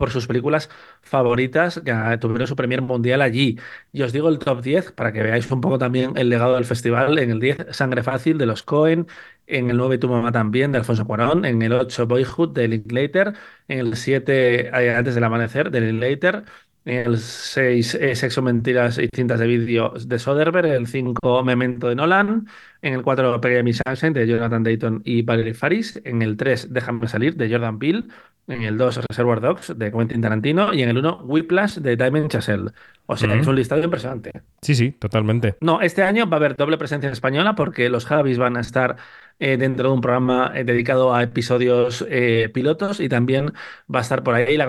por 0.00 0.10
sus 0.10 0.26
películas 0.26 0.70
favoritas 1.02 1.80
que 1.84 1.92
ah, 1.92 2.18
tuvieron 2.18 2.48
su 2.48 2.56
premier 2.56 2.82
mundial 2.82 3.22
allí. 3.22 3.58
Y 3.92 4.02
os 4.02 4.12
digo 4.12 4.28
el 4.28 4.38
top 4.40 4.62
10 4.62 4.92
para 4.92 5.12
que 5.12 5.22
veáis 5.22 5.50
un 5.52 5.60
poco 5.60 5.78
también 5.78 6.16
el 6.16 6.28
legado 6.28 6.56
del 6.56 6.64
festival. 6.64 7.18
En 7.18 7.30
el 7.30 7.40
10, 7.40 7.66
Sangre 7.70 8.02
Fácil 8.02 8.38
de 8.38 8.46
los 8.46 8.62
Cohen. 8.64 9.06
En 9.46 9.70
el 9.70 9.76
9, 9.76 9.98
Tu 9.98 10.08
mamá 10.08 10.32
también 10.32 10.72
de 10.72 10.78
Alfonso 10.78 11.06
Cuarón. 11.06 11.44
En 11.44 11.62
el 11.62 11.72
8, 11.72 12.06
Boyhood 12.06 12.50
de 12.54 12.68
Linklater. 12.68 13.34
En 13.68 13.78
el 13.80 13.96
7, 13.96 14.68
eh, 14.68 14.94
Antes 14.94 15.14
del 15.14 15.24
amanecer 15.24 15.70
de 15.70 15.80
Linklater. 15.80 16.44
En 16.84 17.06
el 17.06 17.18
6, 17.18 17.94
eh, 17.94 18.16
Sexo, 18.16 18.40
Mentiras 18.40 18.98
y 18.98 19.08
Cintas 19.14 19.38
de 19.38 19.46
Vídeo 19.46 19.90
de 19.90 20.18
Soderbergh. 20.18 20.66
En 20.66 20.72
el 20.72 20.86
5, 20.86 21.44
Memento 21.44 21.88
de 21.88 21.94
Nolan. 21.94 22.46
En 22.80 22.94
el 22.94 23.02
4, 23.02 23.40
Pequeña 23.40 23.62
Miss 23.62 23.80
Sunshine 23.86 24.14
de 24.14 24.26
Jonathan 24.26 24.62
Dayton 24.62 25.02
y 25.04 25.22
Valerie 25.22 25.54
Faris. 25.54 26.00
En 26.04 26.22
el 26.22 26.36
3, 26.36 26.72
Déjame 26.72 27.06
salir 27.06 27.36
de 27.36 27.50
Jordan 27.50 27.78
Peele. 27.78 28.04
En 28.48 28.62
el 28.62 28.78
2, 28.78 29.00
Reservoir 29.08 29.40
Dogs 29.40 29.78
de 29.78 29.92
Quentin 29.92 30.22
Tarantino. 30.22 30.72
Y 30.72 30.82
en 30.82 30.88
el 30.88 30.98
1, 30.98 31.22
Whiplash 31.24 31.76
de 31.76 31.96
Damien 31.96 32.28
Chazelle. 32.28 32.70
O 33.06 33.16
sea, 33.16 33.34
es 33.34 33.46
un 33.46 33.56
listado 33.56 33.82
impresionante. 33.82 34.32
Sí, 34.62 34.74
sí, 34.74 34.92
totalmente. 34.92 35.56
No, 35.60 35.80
este 35.82 36.02
año 36.02 36.28
va 36.28 36.36
a 36.36 36.38
haber 36.38 36.56
doble 36.56 36.78
presencia 36.78 37.10
española 37.10 37.54
porque 37.54 37.88
los 37.88 38.06
Javis 38.06 38.38
van 38.38 38.56
a 38.56 38.60
estar 38.60 38.96
eh, 39.40 39.56
dentro 39.56 39.88
de 39.88 39.94
un 39.94 40.00
programa 40.00 40.52
eh, 40.54 40.64
dedicado 40.64 41.12
a 41.14 41.22
episodios 41.24 42.04
eh, 42.08 42.50
pilotos 42.54 43.00
y 43.00 43.08
también 43.08 43.52
va 43.92 43.98
a 44.00 44.02
estar 44.02 44.22
por 44.22 44.34
ahí 44.36 44.56
la, 44.56 44.66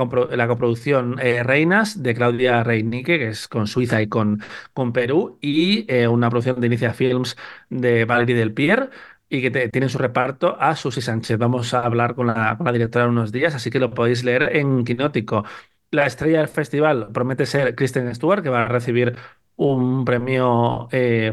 coproducción 0.47 1.17
Reinas 1.17 2.01
de 2.01 2.15
Claudia 2.15 2.63
Reinique, 2.63 3.19
que 3.19 3.27
es 3.29 3.47
con 3.47 3.67
Suiza 3.67 4.01
y 4.01 4.07
con, 4.07 4.41
con 4.73 4.93
Perú, 4.93 5.37
y 5.41 5.85
una 6.07 6.29
producción 6.29 6.59
de 6.59 6.67
Inicia 6.67 6.93
Films 6.93 7.35
de 7.69 8.05
Valerie 8.05 8.35
Del 8.35 8.53
Pierre. 8.53 8.89
Y 9.29 9.41
que 9.41 9.49
te- 9.51 9.69
tiene 9.69 9.85
en 9.85 9.89
su 9.89 9.97
reparto 9.97 10.57
a 10.59 10.75
Susi 10.75 10.99
Sánchez. 11.01 11.37
Vamos 11.37 11.73
a 11.73 11.85
hablar 11.85 12.15
con 12.15 12.27
la, 12.27 12.57
con 12.57 12.65
la 12.65 12.73
directora 12.73 13.05
en 13.05 13.11
unos 13.11 13.31
días, 13.31 13.55
así 13.55 13.69
que 13.69 13.79
lo 13.79 13.93
podéis 13.93 14.23
leer 14.25 14.57
en 14.57 14.83
Quinótico. 14.83 15.45
La 15.91 16.05
estrella 16.05 16.39
del 16.39 16.47
festival 16.49 17.09
promete 17.13 17.45
ser 17.45 17.75
Kristen 17.75 18.13
Stewart, 18.13 18.43
que 18.43 18.49
va 18.49 18.63
a 18.63 18.67
recibir 18.67 19.15
un 19.55 20.03
premio 20.05 20.87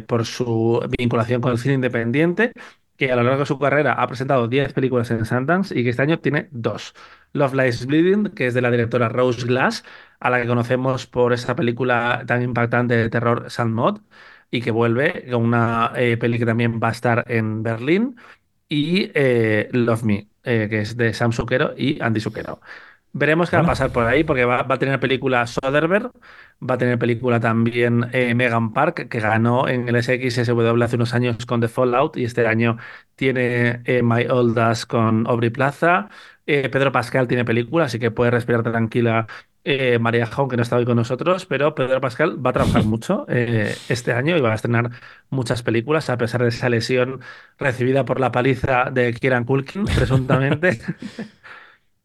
por 0.07 0.27
su 0.27 0.81
vinculación 0.99 1.41
con 1.41 1.53
el 1.53 1.59
cine 1.59 1.75
independiente, 1.75 2.53
que 2.99 3.13
a 3.13 3.17
lo 3.17 3.23
largo 3.23 3.41
de 3.41 3.47
su 3.47 3.59
carrera 3.59 3.95
ha 3.95 4.07
presentado 4.09 4.49
10 4.49 4.73
películas 4.75 5.11
en 5.11 5.25
Sundance 5.25 5.79
y 5.79 5.85
que 5.85 5.91
este 5.91 6.03
año 6.03 6.19
tiene 6.21 6.49
dos. 6.51 6.95
Love 7.33 7.55
Lies 7.55 7.87
Bleeding, 7.87 8.31
que 8.35 8.47
es 8.49 8.55
de 8.55 8.61
la 8.63 8.71
directora 8.71 9.09
Rose 9.09 9.47
Glass, 9.47 9.85
a 10.21 10.31
la 10.31 10.41
que 10.43 10.49
conocemos 10.49 11.07
por 11.07 11.33
esa 11.33 11.55
película 11.57 12.25
tan 12.27 12.43
impactante 12.43 12.97
de 12.97 13.09
terror 13.11 13.51
Sandmod, 13.51 14.01
y 14.51 14.61
que 14.63 14.71
vuelve 14.71 15.27
con 15.31 15.45
una 15.45 15.93
eh, 15.97 16.17
peli 16.17 16.39
que 16.39 16.47
también 16.47 16.81
va 16.83 16.89
a 16.89 16.93
estar 16.93 17.25
en 17.29 17.63
Berlín, 17.63 18.17
y 18.69 19.11
eh, 19.15 19.69
Love 19.73 20.03
Me, 20.05 20.29
eh, 20.45 20.67
que 20.69 20.81
es 20.81 20.97
de 20.97 21.15
Sam 21.15 21.33
Zucchero 21.33 21.75
y 21.77 22.01
Andy 22.03 22.21
Zucchero. 22.21 22.61
Veremos 23.13 23.51
qué 23.51 23.57
va 23.57 23.63
a 23.63 23.67
pasar 23.67 23.91
por 23.91 24.05
ahí, 24.07 24.23
porque 24.25 24.45
va, 24.45 24.63
va 24.63 24.75
a 24.77 24.79
tener 24.79 25.01
película 25.01 25.47
Soderbergh, 25.47 26.11
va 26.63 26.75
a 26.75 26.79
tener 26.79 26.99
película 26.99 27.41
también 27.41 28.09
eh, 28.13 28.35
Megan 28.35 28.73
Park, 28.73 29.09
que 29.09 29.21
ganó 29.21 29.67
en 29.69 29.89
el 29.89 30.03
SXSW 30.03 30.83
hace 30.83 30.97
unos 30.97 31.15
años 31.15 31.47
con 31.47 31.61
The 31.61 31.69
Fallout, 31.69 32.17
y 32.17 32.25
este 32.25 32.47
año 32.47 32.77
tiene 33.15 33.83
eh, 33.85 34.03
My 34.03 34.27
Old 34.27 34.59
Ass 34.59 34.87
con 34.87 35.27
Aubrey 35.27 35.51
Plaza. 35.51 36.09
Eh, 36.47 36.69
Pedro 36.71 36.93
Pascal 36.93 37.29
tiene 37.29 37.45
película, 37.45 37.87
así 37.87 37.99
que 37.99 38.11
puede 38.11 38.31
respirar 38.31 38.63
tranquila 38.63 39.27
eh, 39.65 39.99
María 39.99 40.27
Jón, 40.27 40.49
que 40.49 40.57
no 40.57 40.63
está 40.63 40.77
hoy 40.77 40.87
con 40.87 40.97
nosotros, 40.97 41.45
pero 41.45 41.75
Pedro 41.75 42.01
Pascal 42.01 42.45
va 42.45 42.51
a 42.51 42.53
trabajar 42.55 42.85
mucho 42.87 43.27
eh, 43.29 43.77
este 43.91 44.13
año 44.13 44.35
y 44.37 44.41
va 44.41 44.53
a 44.53 44.55
estrenar 44.55 44.91
muchas 45.29 45.63
películas, 45.63 46.09
a 46.09 46.17
pesar 46.17 46.43
de 46.43 46.49
esa 46.49 46.71
lesión 46.71 47.21
recibida 47.59 48.07
por 48.07 48.19
la 48.19 48.33
paliza 48.33 48.91
de 48.91 49.13
Kieran 49.13 49.45
Culkin, 49.45 49.85
presuntamente. 49.85 50.81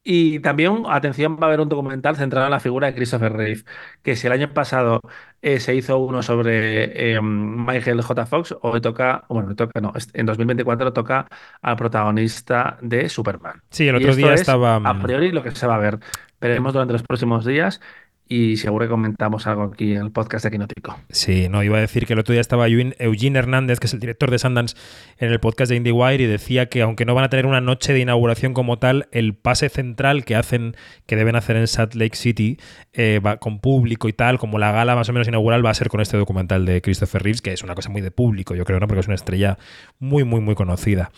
Y 0.06 0.40
también, 0.42 0.84
atención, 0.88 1.38
va 1.38 1.44
a 1.44 1.46
haber 1.48 1.62
un 1.62 1.70
documental 1.70 2.18
centrado 2.18 2.46
en 2.48 2.52
la 2.52 2.60
figura 2.60 2.88
de 2.88 2.96
Christopher 2.96 3.32
Reeve, 3.32 3.64
que 4.02 4.18
si 4.18 4.28
el 4.28 4.34
año 4.34 4.54
pasado 4.54 5.00
eh, 5.42 5.62
se 5.62 5.76
hizo 5.76 5.98
uno 5.98 6.22
sobre 6.22 7.16
eh, 7.16 7.22
Michael 7.22 8.02
J. 8.02 8.26
Fox, 8.26 8.54
hoy 8.62 8.82
toca, 8.82 9.24
bueno, 9.30 9.56
toca, 9.56 9.80
no, 9.80 9.94
en 10.14 10.26
2024 10.26 10.92
toca 10.92 11.28
al 11.62 11.78
protagonista 11.78 12.78
de 12.82 13.08
Superman. 13.08 13.62
Sí, 13.70 13.88
el 13.88 13.96
Y 13.96 13.98
otro 14.00 14.10
esto 14.10 14.18
día 14.18 14.34
es, 14.34 14.42
estaba. 14.42 14.76
A 14.76 15.02
priori 15.02 15.32
lo 15.32 15.42
que 15.42 15.52
se 15.52 15.68
va 15.68 15.76
a 15.76 15.80
ver. 15.80 16.00
Veremos 16.42 16.74
durante 16.74 16.92
los 16.92 17.04
próximos 17.04 17.46
días 17.46 17.80
y 18.28 18.58
seguro 18.58 18.86
que 18.86 18.90
comentamos 18.90 19.48
algo 19.48 19.64
aquí 19.64 19.94
en 19.94 20.02
el 20.02 20.12
podcast 20.12 20.46
de 20.46 20.52
Quinótico. 20.52 20.98
Sí, 21.10 21.48
no, 21.50 21.64
iba 21.64 21.78
a 21.78 21.82
decir 21.82 22.06
que 22.06 22.14
el 22.14 22.20
otro 22.20 22.34
día 22.34 22.42
estaba 22.42 22.68
Eugene 22.68 23.40
Hernández, 23.40 23.80
que 23.80 23.88
es 23.88 23.94
el 23.94 24.00
director 24.00 24.32
de 24.32 24.40
Sundance, 24.40 24.76
en 25.18 25.32
el 25.32 25.40
podcast 25.40 25.70
de 25.70 25.76
IndieWire 25.78 26.24
y 26.24 26.28
decía 26.28 26.68
que 26.68 26.82
aunque 26.82 27.06
no 27.06 27.16
van 27.16 27.26
a 27.26 27.30
tener 27.30 27.46
una 27.46 27.62
noche 27.62 27.94
de 27.94 28.00
inauguración 28.00 28.54
como 28.54 28.80
tal, 28.80 29.08
el 29.12 29.36
pase 29.36 29.70
central 29.70 30.26
que 30.26 30.36
hacen, 30.36 30.76
que 31.06 31.16
deben 31.16 31.36
hacer 31.36 31.58
en 31.58 31.68
Salt 31.68 31.96
Lake 31.96 32.16
City, 32.16 32.58
eh, 32.94 33.20
va, 33.20 33.38
con 33.38 33.60
público 33.60 34.08
y 34.08 34.14
tal, 34.14 34.40
como 34.40 34.58
la 34.58 34.72
gala 34.72 34.96
más 34.96 35.10
o 35.10 35.14
menos 35.14 35.28
inaugural, 35.28 35.66
va 35.66 35.70
a 35.70 35.76
ser 35.76 35.90
con 35.90 36.02
este 36.02 36.18
documental 36.18 36.66
de 36.66 36.82
Christopher 36.82 37.24
Reeves, 37.24 37.42
que 37.42 37.54
es 37.54 37.64
una 37.64 37.76
cosa 37.76 37.90
muy 37.90 38.02
de 38.02 38.12
público, 38.12 38.56
yo 38.56 38.66
creo, 38.66 38.80
¿no? 38.80 38.88
Porque 38.88 39.02
es 39.02 39.08
una 39.08 39.16
estrella 39.16 39.58
muy, 40.00 40.24
muy, 40.24 40.42
muy 40.42 40.56
conocida. 40.56 41.12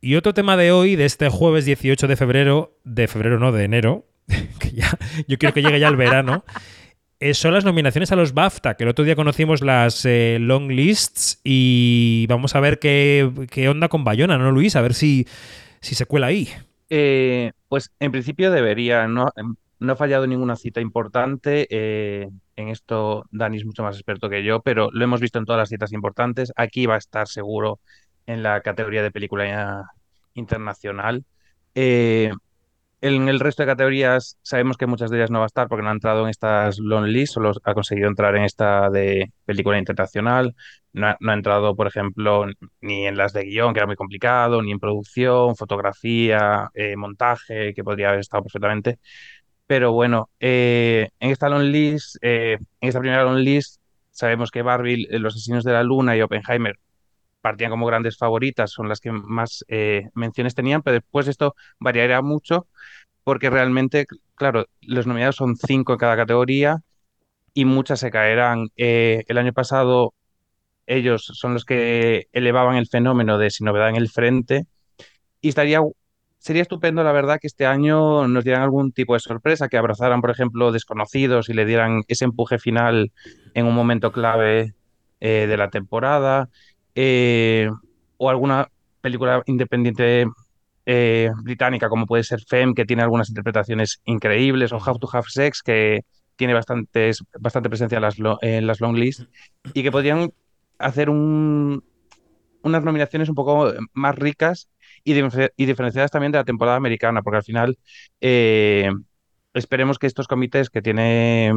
Y 0.00 0.14
otro 0.14 0.32
tema 0.32 0.56
de 0.56 0.70
hoy, 0.70 0.94
de 0.94 1.04
este 1.04 1.28
jueves 1.28 1.64
18 1.64 2.06
de 2.06 2.16
febrero, 2.16 2.78
de 2.84 3.08
febrero 3.08 3.40
no, 3.40 3.50
de 3.50 3.64
enero, 3.64 4.06
yo 5.26 5.38
quiero 5.38 5.54
que 5.54 5.62
llegue 5.62 5.80
ya 5.80 5.88
el 5.88 5.96
verano, 5.96 6.44
eh, 7.20 7.34
son 7.34 7.52
las 7.52 7.64
nominaciones 7.64 8.12
a 8.12 8.16
los 8.16 8.32
BAFTA, 8.32 8.74
que 8.76 8.84
el 8.84 8.90
otro 8.90 9.04
día 9.04 9.16
conocimos 9.16 9.60
las 9.60 10.04
eh, 10.04 10.38
long 10.40 10.70
lists 10.70 11.40
y 11.42 12.26
vamos 12.28 12.54
a 12.54 12.60
ver 12.60 12.78
qué, 12.78 13.28
qué 13.50 13.68
onda 13.68 13.88
con 13.88 14.04
Bayona, 14.04 14.38
¿no, 14.38 14.52
Luis? 14.52 14.76
A 14.76 14.82
ver 14.82 14.94
si, 14.94 15.26
si 15.80 15.96
se 15.96 16.06
cuela 16.06 16.28
ahí. 16.28 16.48
Eh, 16.90 17.50
pues 17.66 17.90
en 17.98 18.12
principio 18.12 18.52
debería, 18.52 19.08
no, 19.08 19.32
no 19.80 19.92
ha 19.92 19.96
fallado 19.96 20.28
ninguna 20.28 20.54
cita 20.54 20.80
importante. 20.80 21.66
en 21.70 22.68
esto 22.68 23.24
Dani 23.32 23.56
es 23.56 23.64
mucho 23.64 23.82
más 23.82 23.96
experto 23.96 24.30
que 24.30 24.44
yo, 24.44 24.60
pero 24.60 24.88
lo 24.92 25.02
hemos 25.02 25.20
visto 25.20 25.40
en 25.40 25.44
todas 25.44 25.58
las 25.58 25.70
citas 25.70 25.92
importantes. 25.92 26.52
Aquí 26.54 26.86
va 26.86 26.94
a 26.94 26.98
estar 26.98 27.26
seguro 27.26 27.80
en 28.26 28.44
la 28.44 28.60
categoría 28.60 29.02
de 29.02 29.10
película 29.10 29.90
internacional. 30.34 31.24
En 33.00 33.28
el 33.28 33.40
resto 33.40 33.62
de 33.62 33.68
categorías 33.68 34.38
sabemos 34.42 34.76
que 34.76 34.86
muchas 34.86 35.10
de 35.10 35.18
ellas 35.18 35.30
no 35.30 35.38
va 35.38 35.44
a 35.44 35.46
estar 35.46 35.68
porque 35.68 35.82
no 35.82 35.90
ha 35.90 35.92
entrado 35.92 36.24
en 36.24 36.30
estas 36.30 36.78
long 36.78 37.04
list, 37.06 37.34
solo 37.34 37.52
ha 37.64 37.74
conseguido 37.74 38.08
entrar 38.08 38.34
en 38.36 38.44
esta 38.44 38.90
de 38.90 39.32
película 39.44 39.78
internacional. 39.78 40.54
No 40.92 41.08
ha, 41.08 41.34
entrado, 41.34 41.76
por 41.76 41.86
ejemplo, 41.86 42.46
ni 42.80 43.06
en 43.06 43.16
las 43.16 43.32
de 43.32 43.44
guion, 43.44 43.72
que 43.72 43.80
era 43.80 43.86
muy 43.86 43.96
complicado, 43.96 44.62
ni 44.62 44.72
en 44.72 44.80
producción, 44.80 45.54
fotografía, 45.54 46.70
eh, 46.74 46.96
montaje, 46.96 47.72
que 47.74 47.84
podría 47.84 48.08
haber 48.08 48.20
estado 48.20 48.42
perfectamente. 48.44 48.98
Pero 49.68 49.92
bueno, 49.92 50.30
eh, 50.40 51.10
en 51.20 51.30
esta 51.30 51.48
long 51.50 51.62
list, 51.64 52.16
eh, 52.22 52.58
en 52.80 52.88
esta 52.88 53.00
primera 53.00 53.22
long 53.24 53.36
list, 53.36 53.80
sabemos 54.10 54.50
que 54.50 54.62
Barbie, 54.62 55.06
eh, 55.10 55.18
Los 55.18 55.36
Asesinos 55.36 55.62
de 55.64 55.72
la 55.72 55.82
Luna 55.82 56.16
y 56.16 56.22
Oppenheimer 56.22 56.76
partían 57.40 57.70
como 57.70 57.86
grandes 57.86 58.16
favoritas, 58.16 58.70
son 58.70 58.88
las 58.88 59.00
que 59.00 59.12
más 59.12 59.64
eh, 59.68 60.08
menciones 60.14 60.54
tenían, 60.54 60.82
pero 60.82 60.94
después 60.94 61.28
esto 61.28 61.54
variará 61.78 62.22
mucho 62.22 62.66
porque 63.24 63.50
realmente, 63.50 64.06
claro, 64.34 64.66
los 64.80 65.06
nominados 65.06 65.36
son 65.36 65.56
cinco 65.56 65.92
en 65.92 65.98
cada 65.98 66.16
categoría 66.16 66.78
y 67.54 67.64
muchas 67.66 68.00
se 68.00 68.10
caerán. 68.10 68.68
Eh, 68.76 69.24
el 69.28 69.38
año 69.38 69.52
pasado 69.52 70.14
ellos 70.86 71.30
son 71.34 71.54
los 71.54 71.64
que 71.64 72.28
elevaban 72.32 72.76
el 72.76 72.88
fenómeno 72.88 73.38
de 73.38 73.50
Sin 73.50 73.66
Novedad 73.66 73.90
en 73.90 73.96
el 73.96 74.08
Frente 74.08 74.64
y 75.40 75.50
estaría, 75.50 75.80
sería 76.38 76.62
estupendo, 76.62 77.04
la 77.04 77.12
verdad, 77.12 77.38
que 77.40 77.46
este 77.46 77.66
año 77.66 78.26
nos 78.26 78.44
dieran 78.44 78.62
algún 78.62 78.92
tipo 78.92 79.14
de 79.14 79.20
sorpresa, 79.20 79.68
que 79.68 79.76
abrazaran, 79.76 80.20
por 80.20 80.30
ejemplo, 80.30 80.72
desconocidos 80.72 81.48
y 81.50 81.54
le 81.54 81.66
dieran 81.66 82.02
ese 82.08 82.24
empuje 82.24 82.58
final 82.58 83.12
en 83.54 83.66
un 83.66 83.74
momento 83.74 84.12
clave 84.12 84.74
eh, 85.20 85.46
de 85.46 85.56
la 85.56 85.68
temporada, 85.68 86.48
eh, 87.00 87.70
o 88.16 88.28
alguna 88.28 88.66
película 89.00 89.40
independiente 89.46 90.26
eh, 90.84 91.30
británica, 91.44 91.88
como 91.88 92.06
puede 92.06 92.24
ser 92.24 92.40
Femme, 92.40 92.74
que 92.74 92.84
tiene 92.84 93.02
algunas 93.04 93.28
interpretaciones 93.28 94.00
increíbles, 94.04 94.72
o 94.72 94.78
How 94.78 94.98
to 94.98 95.08
Have 95.12 95.28
Sex, 95.28 95.62
que 95.62 96.00
tiene 96.34 96.54
bastantes, 96.54 97.22
bastante 97.38 97.68
presencia 97.68 97.96
en 97.96 98.02
las, 98.02 98.18
lo- 98.18 98.38
en 98.42 98.66
las 98.66 98.80
long 98.80 98.96
lists, 98.96 99.28
y 99.74 99.84
que 99.84 99.92
podrían 99.92 100.32
hacer 100.78 101.08
un, 101.08 101.84
unas 102.62 102.82
nominaciones 102.82 103.28
un 103.28 103.36
poco 103.36 103.72
más 103.92 104.16
ricas 104.16 104.68
y 105.04 105.12
diferenciadas 105.56 106.10
también 106.10 106.32
de 106.32 106.38
la 106.38 106.44
temporada 106.44 106.76
americana, 106.76 107.22
porque 107.22 107.36
al 107.36 107.44
final 107.44 107.78
eh, 108.20 108.90
esperemos 109.54 110.00
que 110.00 110.08
estos 110.08 110.26
comités 110.26 110.68
que 110.68 110.82
tiene, 110.82 111.52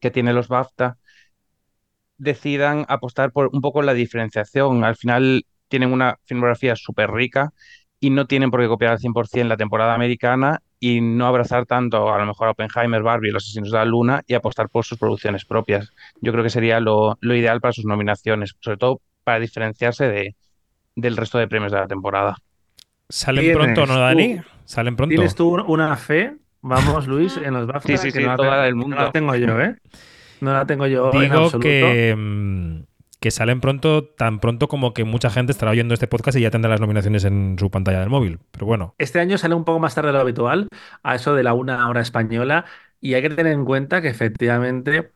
que 0.00 0.12
tiene 0.12 0.32
los 0.32 0.46
BAFTA 0.46 0.98
decidan 2.20 2.84
apostar 2.88 3.32
por 3.32 3.50
un 3.52 3.60
poco 3.60 3.82
la 3.82 3.94
diferenciación. 3.94 4.84
Al 4.84 4.96
final 4.96 5.44
tienen 5.68 5.92
una 5.92 6.16
filmografía 6.26 6.76
súper 6.76 7.10
rica 7.10 7.50
y 7.98 8.10
no 8.10 8.26
tienen 8.26 8.50
por 8.50 8.60
qué 8.60 8.68
copiar 8.68 8.92
al 8.92 8.98
100% 8.98 9.48
la 9.48 9.56
temporada 9.56 9.94
americana 9.94 10.60
y 10.78 11.00
no 11.00 11.26
abrazar 11.26 11.66
tanto 11.66 12.12
a 12.12 12.18
lo 12.18 12.26
mejor 12.26 12.48
a 12.48 12.50
Oppenheimer, 12.52 13.02
Barbie, 13.02 13.30
Los 13.30 13.44
Asesinos 13.44 13.70
de 13.70 13.78
la 13.78 13.84
Luna 13.84 14.22
y 14.26 14.34
apostar 14.34 14.68
por 14.68 14.84
sus 14.84 14.98
producciones 14.98 15.44
propias. 15.44 15.90
Yo 16.20 16.32
creo 16.32 16.42
que 16.44 16.50
sería 16.50 16.80
lo, 16.80 17.18
lo 17.20 17.34
ideal 17.34 17.60
para 17.60 17.72
sus 17.72 17.84
nominaciones, 17.84 18.54
sobre 18.60 18.78
todo 18.78 19.00
para 19.24 19.38
diferenciarse 19.40 20.08
de, 20.08 20.36
del 20.96 21.16
resto 21.16 21.38
de 21.38 21.48
premios 21.48 21.72
de 21.72 21.78
la 21.78 21.86
temporada. 21.86 22.36
¿Salen 23.08 23.52
pronto, 23.52 23.86
no, 23.86 23.94
tú- 23.94 24.00
Dani? 24.00 24.40
¿Salen 24.64 24.96
pronto? 24.96 25.14
¿Tienes 25.14 25.34
tú 25.34 25.54
una 25.66 25.96
fe? 25.96 26.36
Vamos, 26.62 27.06
Luis, 27.06 27.36
en 27.38 27.54
los 27.54 27.66
BAFTA, 27.66 27.88
Sí, 27.88 27.96
sí, 27.98 28.12
que 28.12 28.18
sí, 28.18 28.24
no 28.24 28.30
la 28.30 28.36
toda 28.36 28.48
tengo- 28.48 28.56
la 28.58 28.62
del 28.64 28.74
mundo. 28.74 28.96
No 28.96 29.02
la 29.02 29.12
tengo 29.12 29.34
yo, 29.36 29.60
¿eh? 29.60 29.76
No 30.40 30.52
la 30.52 30.66
tengo 30.66 30.86
yo 30.86 31.10
en 31.12 31.20
Digo 31.20 31.34
absoluto. 31.44 31.60
que, 31.60 32.14
mm, 32.16 32.82
que 33.20 33.30
salen 33.30 33.60
pronto, 33.60 34.04
tan 34.04 34.40
pronto 34.40 34.68
como 34.68 34.94
que 34.94 35.04
mucha 35.04 35.30
gente 35.30 35.52
estará 35.52 35.72
oyendo 35.72 35.94
este 35.94 36.06
podcast 36.08 36.38
y 36.38 36.40
ya 36.42 36.50
tendrá 36.50 36.70
las 36.70 36.80
nominaciones 36.80 37.24
en 37.24 37.56
su 37.58 37.70
pantalla 37.70 38.00
del 38.00 38.08
móvil. 38.10 38.40
Pero 38.50 38.66
bueno, 38.66 38.94
Este 38.98 39.20
año 39.20 39.36
sale 39.38 39.54
un 39.54 39.64
poco 39.64 39.78
más 39.78 39.94
tarde 39.94 40.08
de 40.08 40.14
lo 40.14 40.20
habitual, 40.20 40.68
a 41.02 41.14
eso 41.14 41.34
de 41.34 41.42
la 41.42 41.52
una 41.54 41.88
hora 41.88 42.00
española, 42.00 42.64
y 43.00 43.14
hay 43.14 43.22
que 43.22 43.30
tener 43.30 43.52
en 43.52 43.64
cuenta 43.64 44.00
que 44.00 44.08
efectivamente 44.08 45.12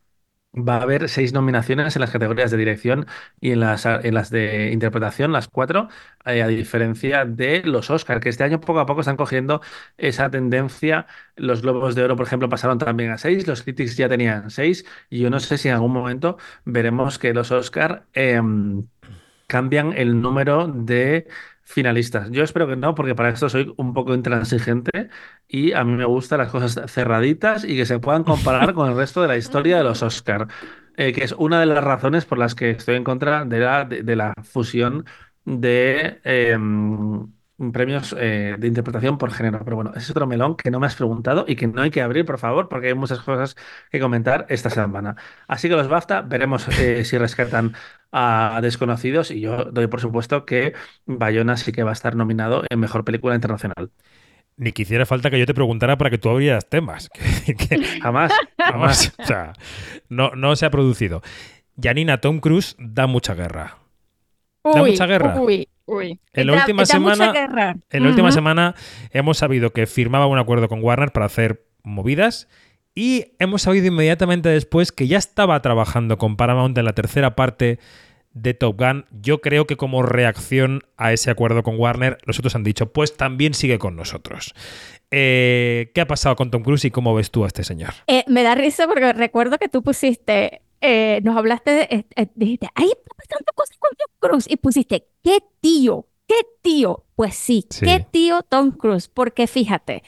va 0.55 0.77
a 0.77 0.83
haber 0.83 1.09
seis 1.09 1.33
nominaciones 1.33 1.97
en 1.97 2.01
las 2.01 2.11
categorías 2.11 2.51
de 2.51 2.57
dirección 2.57 3.07
y 3.41 3.51
en 3.53 3.61
las, 3.61 3.87
en 3.87 4.15
las 4.15 4.31
de 4.31 4.71
interpretación, 4.73 5.33
las 5.33 5.49
cuatro, 5.49 5.89
eh, 6.25 6.43
a 6.43 6.49
diferencia 6.49 7.25
de 7.25 7.63
los 7.65 7.91
Oscar, 7.91 8.21
que 8.21 8.29
este 8.29 8.45
año 8.45 8.61
poco 8.61 8.81
a 8.81 8.87
poco 8.87 9.01
están 9.01 9.17
cogiendo 9.17 9.61
esa 9.97 10.31
tendencia. 10.31 11.07
Los 11.37 11.63
Globos 11.63 11.95
de 11.95 12.05
Oro, 12.05 12.17
por 12.17 12.27
ejemplo, 12.27 12.49
pasaron 12.49 12.79
también 12.79 13.11
a 13.11 13.19
seis, 13.19 13.47
los 13.47 13.63
Critics 13.63 13.97
ya 13.97 14.09
tenían 14.09 14.51
seis, 14.51 14.85
y 15.11 15.21
yo 15.21 15.31
no 15.31 15.41
sé 15.41 15.59
si 15.59 15.69
en 15.69 15.75
algún 15.75 15.93
momento 15.93 16.39
veremos 16.65 17.19
que 17.19 17.35
los 17.35 17.51
Oscar 17.51 18.07
em, 18.13 18.87
cambian 19.47 19.93
el 19.93 20.21
número 20.21 20.69
de 20.69 21.27
finalistas. 21.65 22.31
Yo 22.31 22.45
espero 22.45 22.67
que 22.69 22.77
no, 22.77 22.95
porque 22.95 23.15
para 23.15 23.31
esto 23.31 23.49
soy 23.49 23.73
un 23.77 23.95
poco 23.95 24.15
intransigente 24.15 25.09
y 25.49 25.73
a 25.73 25.85
mí 25.85 25.93
me 25.93 26.05
gustan 26.05 26.39
las 26.39 26.51
cosas 26.51 26.91
cerraditas 26.91 27.65
y 27.65 27.77
que 27.77 27.87
se 27.87 27.99
puedan 27.99 28.25
comparar 28.25 28.75
con 28.75 28.91
el 28.91 28.97
resto 28.97 29.23
de 29.23 29.29
la 29.29 29.37
historia 29.37 29.79
de 29.79 29.85
los 29.85 30.03
Oscar, 30.03 30.49
eh, 30.97 31.13
que 31.13 31.25
es 31.25 31.33
una 31.33 31.61
de 31.61 31.67
las 31.67 31.83
razones 31.83 32.25
por 32.27 32.39
las 32.39 32.55
que 32.55 32.71
estoy 32.71 32.97
en 32.97 33.05
contra 33.05 33.45
de 33.45 33.59
la, 33.61 33.85
de, 33.85 34.17
la 34.17 34.35
fusión 34.43 35.07
de 35.45 36.21
em, 36.25 37.29
premios 37.73 38.15
eh, 38.19 38.57
de 38.59 38.67
interpretación 38.67 39.19
por 39.19 39.33
género. 39.33 39.61
Pero 39.65 39.77
bueno, 39.77 39.91
ese 39.91 40.01
es 40.01 40.11
otro 40.11 40.27
melón 40.27 40.57
que 40.57 40.71
no 40.71 40.81
me 40.81 40.87
has 40.87 40.97
preguntado 40.97 41.45
y 41.47 41.57
que 41.57 41.67
no 41.67 41.83
hay 41.83 41.91
que 41.91 42.03
abrir, 42.03 42.25
por 42.25 42.39
favor, 42.39 42.69
porque 42.69 42.89
hay 42.89 42.95
muchas 42.95 43.21
cosas 43.21 43.57
que 43.91 44.01
comentar 44.01 44.47
esta 44.49 44.71
semana. 44.71 45.17
Así 45.47 45.69
que 45.69 45.77
los 45.77 45.89
BAFTA, 45.89 46.23
veremos 46.23 46.67
eh, 46.79 47.05
si 47.05 47.19
rescatan 47.19 47.75
a 48.13 48.61
Desconocidos 48.63 49.31
y 49.33 49.41
yo 49.41 49.65
doy 49.65 49.89
por 49.89 50.01
supuesto 50.01 50.47
que 50.47 50.73
Bayona 51.05 51.57
sí 51.57 51.73
que 51.73 51.83
va 51.83 51.91
a 51.91 51.95
estar 51.95 52.15
nominado 52.15 52.63
en 52.69 52.79
Mejor 52.79 53.05
Película 53.05 53.35
Internacional. 53.35 53.91
Ni 54.57 54.73
quisiera 54.73 55.05
falta 55.05 55.31
que 55.31 55.39
yo 55.39 55.47
te 55.47 55.55
preguntara 55.55 55.99
para 55.99 56.11
que 56.11 56.19
tú 56.19 56.29
abrieras 56.29 56.69
temas. 56.69 57.11
jamás, 58.03 58.33
jamás. 58.59 59.13
o 59.19 59.27
sea, 59.27 59.53
no, 60.09 60.31
no 60.37 60.55
se 60.55 60.67
ha 60.67 60.71
producido. 60.71 61.23
Janina 61.81 62.21
Tom 62.21 62.39
Cruise 62.39 62.77
da 62.79 63.09
mucha 63.09 63.35
guerra. 63.35 63.79
da 64.63 64.83
mucha 64.83 65.07
guerra. 65.07 65.41
Uy, 65.41 65.69
uy. 65.87 66.21
En 66.33 66.47
la 66.47 66.55
última 66.55 66.87
semana, 66.87 67.33
en 67.91 68.03
la 68.03 68.09
última 68.09 68.33
semana 68.33 68.75
hemos 69.11 69.39
sabido 69.39 69.71
que 69.71 69.87
firmaba 69.87 70.27
un 70.27 70.39
acuerdo 70.39 70.69
con 70.69 70.83
Warner 70.83 71.13
para 71.13 71.27
hacer 71.27 71.67
movidas 71.83 72.49
y 72.95 73.33
hemos 73.39 73.63
sabido 73.63 73.87
inmediatamente 73.87 74.49
después 74.49 74.93
que 74.93 75.09
ya 75.09 75.19
estaba 75.19 75.61
trabajando 75.63 76.17
con 76.17 76.37
Paramount 76.37 76.79
en 76.79 76.85
la 76.85 76.93
tercera 76.93 77.35
parte 77.35 77.79
de 78.35 78.53
Top 78.53 78.79
Gun. 78.79 79.07
Yo 79.11 79.41
creo 79.41 79.67
que 79.67 79.77
como 79.77 80.03
reacción 80.03 80.83
a 80.97 81.13
ese 81.13 81.31
acuerdo 81.31 81.63
con 81.63 81.79
Warner, 81.79 82.19
los 82.25 82.39
otros 82.39 82.55
han 82.55 82.65
dicho, 82.65 82.93
pues 82.93 83.17
también 83.17 83.55
sigue 83.55 83.79
con 83.79 83.97
nosotros. 83.97 84.55
Eh, 85.11 85.93
¿Qué 85.95 86.01
ha 86.01 86.07
pasado 86.07 86.37
con 86.37 86.51
Tom 86.51 86.63
Cruise 86.63 86.85
y 86.85 86.91
cómo 86.91 87.15
ves 87.15 87.31
tú 87.31 87.45
a 87.45 87.47
este 87.47 87.65
señor? 87.65 87.95
Eh, 88.07 88.25
me 88.27 88.43
da 88.43 88.55
risa 88.55 88.87
porque 88.87 89.13
recuerdo 89.13 89.59
que 89.59 89.69
tú 89.69 89.83
pusiste, 89.83 90.63
eh, 90.87 91.21
nos 91.23 91.35
hablaste, 91.35 91.71
de, 91.71 92.07
dijiste, 92.35 92.69
ahí 92.75 92.91
está 92.91 93.15
pasando 93.17 93.53
cosas 93.55 93.79
con 93.79 93.91
Tom 93.97 94.07
Cruise 94.19 94.47
y 94.51 94.57
pusiste, 94.57 95.09
¿qué 95.23 95.39
tío? 95.61 96.07
¿Qué 96.27 96.35
tío? 96.61 97.05
Pues 97.17 97.35
sí, 97.35 97.67
¿qué 97.81 98.07
tío 98.11 98.43
Tom 98.43 98.71
Cruise? 98.71 99.09
Porque 99.09 99.47
fíjate, 99.47 100.03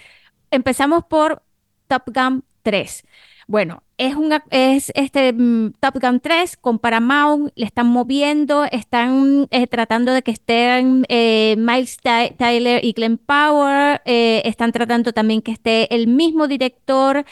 empezamos 0.50 1.04
por 1.06 1.42
Top 1.88 2.02
Gun 2.14 2.44
3. 2.62 3.04
Bueno, 3.48 3.84
es, 3.96 4.16
una, 4.16 4.44
es 4.50 4.90
este 4.96 5.32
mm, 5.32 5.74
Top 5.78 6.00
Gun 6.02 6.18
3 6.18 6.56
con 6.56 6.80
Paramount, 6.80 7.52
le 7.54 7.64
están 7.64 7.86
moviendo, 7.86 8.64
están 8.64 9.46
eh, 9.52 9.68
tratando 9.68 10.12
de 10.12 10.22
que 10.22 10.32
estén 10.32 11.04
eh, 11.08 11.54
Miles 11.56 11.96
Tyler 12.36 12.84
y 12.84 12.92
Glenn 12.92 13.18
Power, 13.18 14.02
eh, 14.04 14.42
están 14.46 14.72
tratando 14.72 15.12
también 15.12 15.42
que 15.42 15.52
esté 15.52 15.94
el 15.94 16.08
mismo 16.08 16.48
director 16.48 17.24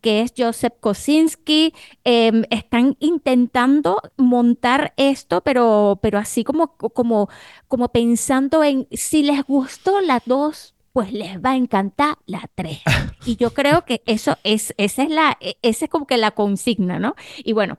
que 0.00 0.22
es 0.22 0.32
Joseph 0.36 0.72
Kosinski, 0.80 1.74
em, 2.02 2.44
están 2.48 2.96
intentando 2.98 4.00
montar 4.16 4.94
esto, 4.96 5.42
pero, 5.42 5.98
pero 6.00 6.18
así 6.18 6.44
como, 6.44 6.78
como, 6.78 7.28
como 7.68 7.88
pensando 7.90 8.64
en 8.64 8.88
si 8.92 9.22
les 9.22 9.44
gustó 9.44 10.00
las 10.00 10.22
dos 10.24 10.74
pues 10.98 11.12
les 11.12 11.38
va 11.38 11.50
a 11.50 11.56
encantar 11.56 12.18
la 12.26 12.50
3. 12.56 12.80
Y 13.24 13.36
yo 13.36 13.54
creo 13.54 13.84
que 13.84 14.02
eso 14.06 14.36
es, 14.42 14.74
esa 14.78 15.04
es 15.04 15.10
la, 15.10 15.38
e, 15.38 15.56
esa 15.62 15.84
es 15.84 15.90
como 15.92 16.08
que 16.08 16.16
la 16.16 16.32
consigna, 16.32 16.98
¿no? 16.98 17.14
Y 17.44 17.52
bueno, 17.52 17.78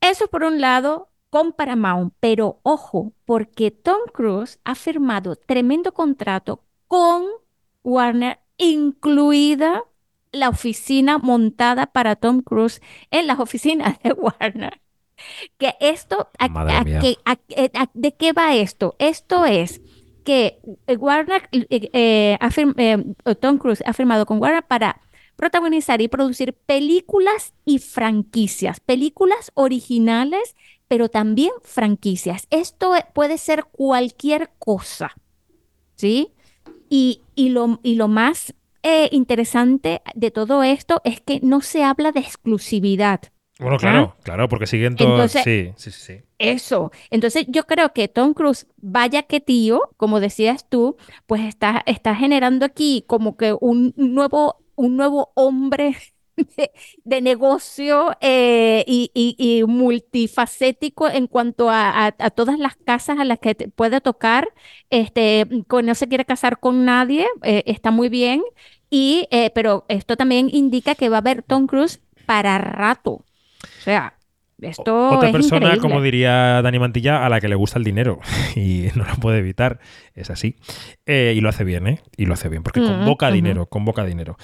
eso 0.00 0.26
por 0.28 0.42
un 0.42 0.62
lado 0.62 1.10
con 1.28 1.52
Paramount, 1.52 2.14
pero 2.18 2.60
ojo, 2.62 3.12
porque 3.26 3.70
Tom 3.70 3.98
Cruise 4.10 4.58
ha 4.64 4.74
firmado 4.74 5.36
tremendo 5.36 5.92
contrato 5.92 6.64
con 6.88 7.26
Warner, 7.84 8.38
incluida 8.56 9.84
la 10.32 10.48
oficina 10.48 11.18
montada 11.18 11.84
para 11.88 12.16
Tom 12.16 12.40
Cruise 12.40 12.80
en 13.10 13.26
las 13.26 13.38
oficinas 13.38 13.98
de 14.02 14.14
Warner. 14.14 14.80
Que 15.58 15.74
esto, 15.80 16.30
¿de 17.92 18.14
qué 18.14 18.32
va 18.32 18.54
esto? 18.54 18.96
Esto 18.98 19.44
es 19.44 19.82
que 20.26 20.58
eh, 20.88 20.96
Warner, 20.96 21.48
eh, 21.52 22.36
eh, 22.42 23.04
Tom 23.40 23.58
Cruise 23.58 23.82
ha 23.86 23.92
firmado 23.94 24.26
con 24.26 24.42
Warner 24.42 24.66
para 24.66 25.00
protagonizar 25.36 26.02
y 26.02 26.08
producir 26.08 26.52
películas 26.52 27.54
y 27.64 27.78
franquicias, 27.78 28.80
películas 28.80 29.52
originales, 29.54 30.56
pero 30.88 31.08
también 31.08 31.52
franquicias. 31.62 32.48
Esto 32.50 32.92
puede 33.14 33.38
ser 33.38 33.64
cualquier 33.70 34.50
cosa, 34.58 35.14
¿sí? 35.94 36.32
Y, 36.88 37.22
lo, 37.36 37.80
y 37.82 37.94
lo 37.94 38.08
más 38.08 38.54
interesante 39.10 40.00
de 40.14 40.30
todo 40.30 40.62
esto 40.62 41.00
es 41.04 41.20
que 41.20 41.40
no 41.42 41.60
se 41.60 41.82
habla 41.82 42.12
de 42.12 42.20
exclusividad. 42.20 43.20
Bueno, 43.58 43.78
claro, 43.78 44.16
claro, 44.22 44.48
porque 44.48 44.66
siguen 44.66 44.96
todos. 44.96 45.32
Sí, 45.32 45.72
sí, 45.76 45.90
sí. 45.90 46.20
Eso. 46.38 46.92
Entonces, 47.10 47.46
yo 47.48 47.64
creo 47.64 47.92
que 47.94 48.06
Tom 48.08 48.34
Cruise, 48.34 48.66
vaya 48.76 49.22
que 49.22 49.40
tío, 49.40 49.80
como 49.96 50.20
decías 50.20 50.68
tú, 50.68 50.96
pues 51.26 51.42
está, 51.42 51.82
está 51.86 52.14
generando 52.14 52.66
aquí 52.66 53.04
como 53.06 53.36
que 53.38 53.56
un 53.58 53.94
nuevo, 53.96 54.62
un 54.74 54.96
nuevo 54.96 55.32
hombre 55.34 55.96
de, 57.04 57.20
negocio 57.22 58.12
eh, 58.20 58.84
y, 58.86 59.64
multifacético 59.66 61.08
en 61.08 61.26
cuanto 61.26 61.68
a, 61.70 62.12
todas 62.34 62.58
las 62.58 62.76
casas 62.76 63.18
a 63.18 63.24
las 63.24 63.38
que 63.38 63.54
puede 63.54 64.00
tocar. 64.00 64.48
Este, 64.90 65.46
no 65.82 65.94
se 65.94 66.08
quiere 66.08 66.24
casar 66.24 66.60
con 66.60 66.84
nadie, 66.84 67.26
eh, 67.42 67.62
está 67.66 67.90
muy 67.90 68.08
bien. 68.08 68.42
Y, 68.90 69.26
eh, 69.30 69.50
pero 69.54 69.84
esto 69.88 70.16
también 70.16 70.48
indica 70.52 70.94
que 70.94 71.08
va 71.08 71.16
a 71.16 71.20
haber 71.20 71.42
Tom 71.42 71.66
Cruise 71.66 72.00
para 72.26 72.58
rato. 72.58 73.24
O 73.62 73.82
sea, 73.82 74.14
esto 74.60 75.10
Otra 75.10 75.28
es 75.28 75.32
persona, 75.32 75.76
como 75.76 76.00
diría 76.00 76.62
Dani 76.62 76.78
Mantilla, 76.78 77.26
a 77.26 77.28
la 77.28 77.40
que 77.40 77.48
le 77.48 77.54
gusta 77.54 77.78
el 77.78 77.84
dinero 77.84 78.20
y 78.56 78.88
no 78.94 79.04
lo 79.04 79.14
puede 79.16 79.38
evitar. 79.38 79.80
Es 80.14 80.30
así. 80.30 80.56
Eh, 81.04 81.34
y 81.36 81.40
lo 81.40 81.48
hace 81.48 81.64
bien, 81.64 81.86
¿eh? 81.86 82.00
Y 82.16 82.26
lo 82.26 82.34
hace 82.34 82.48
bien, 82.48 82.62
porque 82.62 82.80
convoca 82.80 83.30
dinero, 83.30 83.66
convoca 83.66 84.04
dinero. 84.04 84.36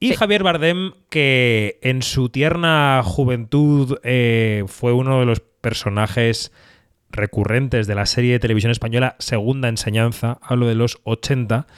Y 0.00 0.14
Javier 0.14 0.42
Bardem, 0.42 0.92
que 1.10 1.78
en 1.82 2.02
su 2.02 2.28
tierna 2.28 3.02
juventud 3.04 3.98
eh, 4.02 4.64
fue 4.66 4.92
uno 4.92 5.20
de 5.20 5.26
los 5.26 5.38
personajes 5.38 6.50
recurrentes 7.08 7.86
de 7.86 7.94
la 7.94 8.06
serie 8.06 8.32
de 8.32 8.40
televisión 8.40 8.72
española 8.72 9.14
Segunda 9.20 9.68
Enseñanza, 9.68 10.38
hablo 10.42 10.66
de 10.66 10.74
los 10.74 10.98
80, 11.04 11.68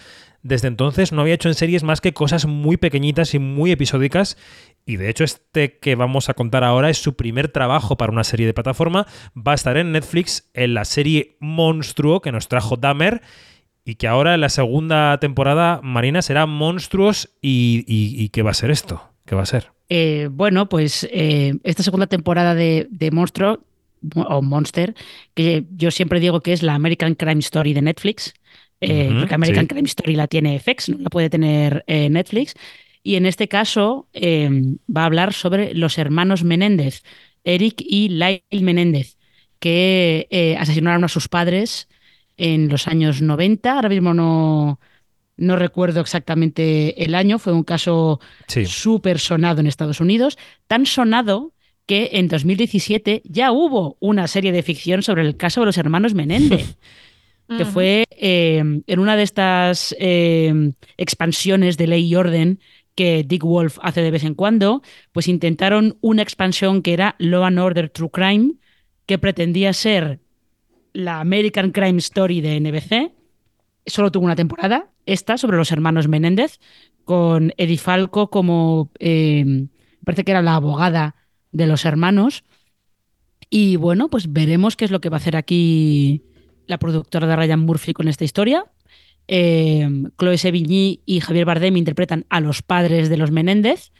desde 0.44 0.68
entonces 0.68 1.10
no 1.10 1.22
había 1.22 1.34
hecho 1.34 1.48
en 1.48 1.54
series 1.54 1.82
más 1.82 2.02
que 2.02 2.12
cosas 2.12 2.46
muy 2.46 2.76
pequeñitas 2.76 3.34
y 3.34 3.38
muy 3.38 3.72
episódicas 3.72 4.36
y 4.84 4.96
de 4.96 5.08
hecho 5.08 5.24
este 5.24 5.78
que 5.78 5.94
vamos 5.94 6.28
a 6.28 6.34
contar 6.34 6.64
ahora 6.64 6.90
es 6.90 6.98
su 6.98 7.16
primer 7.16 7.48
trabajo 7.48 7.96
para 7.96 8.12
una 8.12 8.24
serie 8.24 8.44
de 8.44 8.52
plataforma. 8.52 9.06
Va 9.34 9.52
a 9.52 9.54
estar 9.54 9.78
en 9.78 9.92
Netflix 9.92 10.50
en 10.52 10.74
la 10.74 10.84
serie 10.84 11.38
Monstruo 11.40 12.20
que 12.20 12.30
nos 12.30 12.48
trajo 12.48 12.76
Dahmer 12.76 13.22
y 13.86 13.94
que 13.94 14.06
ahora 14.06 14.34
en 14.34 14.42
la 14.42 14.50
segunda 14.50 15.18
temporada 15.18 15.80
Marina 15.82 16.20
será 16.20 16.44
Monstruos 16.44 17.30
y, 17.40 18.28
¿qué 18.28 18.42
va 18.42 18.50
a 18.50 18.54
ser 18.54 18.70
esto? 18.70 19.02
¿Qué 19.24 19.34
va 19.34 19.42
a 19.42 19.46
ser? 19.46 19.72
Eh, 19.88 20.28
bueno, 20.30 20.68
pues 20.68 21.08
eh, 21.10 21.54
esta 21.62 21.82
segunda 21.82 22.06
temporada 22.06 22.54
de, 22.54 22.86
de 22.90 23.10
Monstruo 23.10 23.60
o 24.14 24.42
Monster, 24.42 24.94
que 25.32 25.64
yo 25.74 25.90
siempre 25.90 26.20
digo 26.20 26.40
que 26.42 26.52
es 26.52 26.62
la 26.62 26.74
American 26.74 27.14
Crime 27.14 27.40
Story 27.40 27.72
de 27.72 27.80
Netflix, 27.80 28.34
eh, 28.84 29.16
porque 29.18 29.34
American 29.34 29.66
Crime 29.66 29.86
Story 29.86 30.14
la 30.14 30.26
tiene 30.26 30.58
FX, 30.58 30.90
no 30.90 30.98
la 30.98 31.10
puede 31.10 31.30
tener 31.30 31.84
eh, 31.86 32.08
Netflix. 32.08 32.54
Y 33.02 33.16
en 33.16 33.26
este 33.26 33.48
caso 33.48 34.08
eh, 34.12 34.48
va 34.94 35.02
a 35.02 35.06
hablar 35.06 35.32
sobre 35.32 35.74
los 35.74 35.98
hermanos 35.98 36.44
Menéndez, 36.44 37.02
Eric 37.44 37.82
y 37.86 38.08
Lyle 38.08 38.42
Menéndez, 38.62 39.16
que 39.58 40.56
asesinaron 40.58 41.04
a 41.04 41.08
sus 41.08 41.28
padres 41.28 41.88
en 42.36 42.68
los 42.68 42.88
años 42.88 43.20
90. 43.20 43.74
Ahora 43.74 43.88
mismo 43.90 44.14
no, 44.14 44.80
no 45.36 45.56
recuerdo 45.56 46.00
exactamente 46.00 47.04
el 47.04 47.14
año. 47.14 47.38
Fue 47.38 47.52
un 47.52 47.64
caso 47.64 48.20
súper 48.66 49.18
sonado 49.18 49.60
en 49.60 49.66
Estados 49.66 50.00
Unidos. 50.00 50.38
Tan 50.66 50.86
sonado 50.86 51.52
que 51.86 52.10
en 52.14 52.28
2017 52.28 53.22
ya 53.24 53.52
hubo 53.52 53.96
una 54.00 54.26
serie 54.28 54.52
de 54.52 54.62
ficción 54.62 55.02
sobre 55.02 55.22
el 55.22 55.36
caso 55.36 55.60
de 55.60 55.66
los 55.66 55.78
hermanos 55.78 56.14
Menéndez. 56.14 56.76
que 57.48 57.64
fue 57.64 58.06
em, 58.10 58.82
en 58.86 58.98
una 58.98 59.16
de 59.16 59.22
estas 59.22 59.94
em, 59.98 60.72
expansiones 60.96 61.76
de 61.76 61.86
ley 61.86 62.06
y 62.06 62.14
orden 62.14 62.58
que 62.94 63.24
Dick 63.24 63.42
Wolf 63.42 63.78
hace 63.82 64.02
de 64.02 64.10
vez 64.10 64.24
en 64.24 64.34
cuando, 64.34 64.82
pues 65.12 65.28
intentaron 65.28 65.98
una 66.00 66.22
expansión 66.22 66.82
que 66.82 66.92
era 66.92 67.16
Law 67.18 67.44
and 67.44 67.58
Order 67.58 67.90
True 67.90 68.10
Crime, 68.10 68.54
que 69.06 69.18
pretendía 69.18 69.72
ser 69.72 70.20
la 70.92 71.20
American 71.20 71.72
Crime 71.72 71.98
Story 71.98 72.40
de 72.40 72.60
NBC. 72.60 73.12
Solo 73.86 74.10
tuvo 74.10 74.24
una 74.24 74.36
temporada, 74.36 74.90
esta, 75.06 75.36
sobre 75.36 75.56
los 75.56 75.72
hermanos 75.72 76.08
Menéndez, 76.08 76.60
con 77.04 77.52
Eddie 77.58 77.78
Falco 77.78 78.30
como, 78.30 78.90
eh, 78.98 79.66
parece 80.04 80.24
que 80.24 80.30
era 80.30 80.42
la 80.42 80.54
abogada 80.54 81.16
de 81.52 81.66
los 81.66 81.84
hermanos. 81.84 82.44
Y 83.50 83.76
bueno, 83.76 84.08
pues 84.08 84.32
veremos 84.32 84.76
qué 84.76 84.84
es 84.84 84.90
lo 84.90 85.00
que 85.00 85.10
va 85.10 85.16
a 85.16 85.20
hacer 85.20 85.36
aquí 85.36 86.22
la 86.66 86.78
productora 86.78 87.26
de 87.26 87.36
Ryan 87.36 87.60
Murphy 87.60 87.92
con 87.92 88.08
esta 88.08 88.24
historia. 88.24 88.64
Eh, 89.26 89.88
Chloe 90.18 90.38
Sevigny 90.38 91.00
y 91.06 91.20
Javier 91.20 91.46
Bardem 91.46 91.76
interpretan 91.76 92.26
a 92.28 92.40
los 92.40 92.62
padres 92.62 93.08
de 93.08 93.16
los 93.16 93.30
Menéndez. 93.30 93.92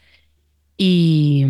Y 0.77 1.45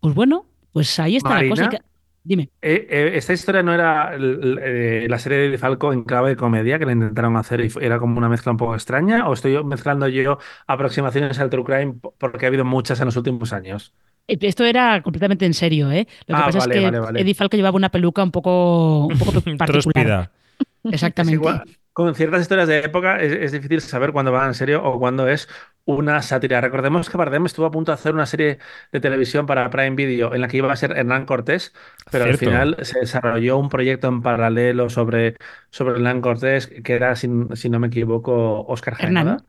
pues 0.00 0.14
bueno, 0.14 0.46
pues 0.72 0.98
ahí 0.98 1.16
está 1.16 1.30
Marina, 1.30 1.54
la 1.56 1.68
cosa. 1.68 1.84
Dime. 2.22 2.50
eh, 2.60 2.86
eh, 2.90 3.10
esta 3.14 3.32
historia 3.32 3.62
no 3.62 3.72
era 3.72 4.14
eh, 4.14 5.06
la 5.08 5.18
serie 5.18 5.48
de 5.48 5.56
Falco 5.56 5.90
en 5.92 6.04
clave 6.04 6.28
de 6.30 6.36
comedia 6.36 6.78
que 6.78 6.84
le 6.84 6.92
intentaron 6.92 7.34
hacer 7.38 7.62
y 7.64 7.72
era 7.80 7.98
como 7.98 8.18
una 8.18 8.28
mezcla 8.28 8.52
un 8.52 8.58
poco 8.58 8.74
extraña, 8.74 9.26
o 9.26 9.32
estoy 9.32 9.64
mezclando 9.64 10.06
yo 10.06 10.38
aproximaciones 10.66 11.38
al 11.38 11.48
true 11.48 11.64
crime 11.64 11.94
po- 11.94 12.14
porque 12.18 12.44
ha 12.44 12.48
habido 12.48 12.64
muchas 12.66 13.00
en 13.00 13.06
los 13.06 13.16
últimos 13.16 13.54
años. 13.54 13.94
Esto 14.40 14.64
era 14.64 15.02
completamente 15.02 15.46
en 15.46 15.54
serio, 15.54 15.90
¿eh? 15.90 16.06
Lo 16.26 16.34
que 16.34 16.42
Ah, 16.42 16.44
pasa 16.44 16.58
vale, 16.58 16.74
es 16.76 16.80
que 16.80 16.80
vale, 16.80 16.98
vale. 17.00 17.20
Eddie 17.20 17.34
Falco 17.34 17.56
llevaba 17.56 17.76
una 17.76 17.90
peluca 17.90 18.22
un 18.22 18.30
poco, 18.32 19.06
un 19.06 19.18
poco 19.18 19.32
particular. 19.56 20.30
Exactamente. 20.90 21.34
igual, 21.34 21.64
con 21.92 22.14
ciertas 22.14 22.42
historias 22.42 22.68
de 22.68 22.78
época 22.80 23.20
es, 23.20 23.32
es 23.32 23.52
difícil 23.52 23.80
saber 23.80 24.12
cuándo 24.12 24.32
van 24.32 24.48
en 24.48 24.54
serio 24.54 24.82
o 24.84 24.98
cuándo 24.98 25.28
es 25.28 25.48
una 25.84 26.22
sátira. 26.22 26.60
Recordemos 26.60 27.10
que 27.10 27.16
Bardem 27.16 27.46
estuvo 27.46 27.66
a 27.66 27.70
punto 27.70 27.92
de 27.92 27.94
hacer 27.94 28.14
una 28.14 28.26
serie 28.26 28.58
de 28.92 29.00
televisión 29.00 29.46
para 29.46 29.70
Prime 29.70 29.96
Video 29.96 30.34
en 30.34 30.40
la 30.40 30.48
que 30.48 30.58
iba 30.58 30.72
a 30.72 30.76
ser 30.76 30.92
Hernán 30.96 31.26
Cortés, 31.26 31.72
pero 32.10 32.24
al 32.24 32.34
final 32.34 32.76
se 32.82 33.00
desarrolló 33.00 33.58
un 33.58 33.68
proyecto 33.68 34.08
en 34.08 34.22
paralelo 34.22 34.88
sobre, 34.90 35.36
sobre 35.70 35.94
Hernán 35.94 36.20
Cortés 36.20 36.68
que 36.68 36.94
era, 36.94 37.16
si, 37.16 37.28
si 37.54 37.68
no 37.70 37.80
me 37.80 37.88
equivoco, 37.88 38.64
Oscar 38.66 38.94
Hernán. 38.98 39.34
Jaenada. 39.34 39.44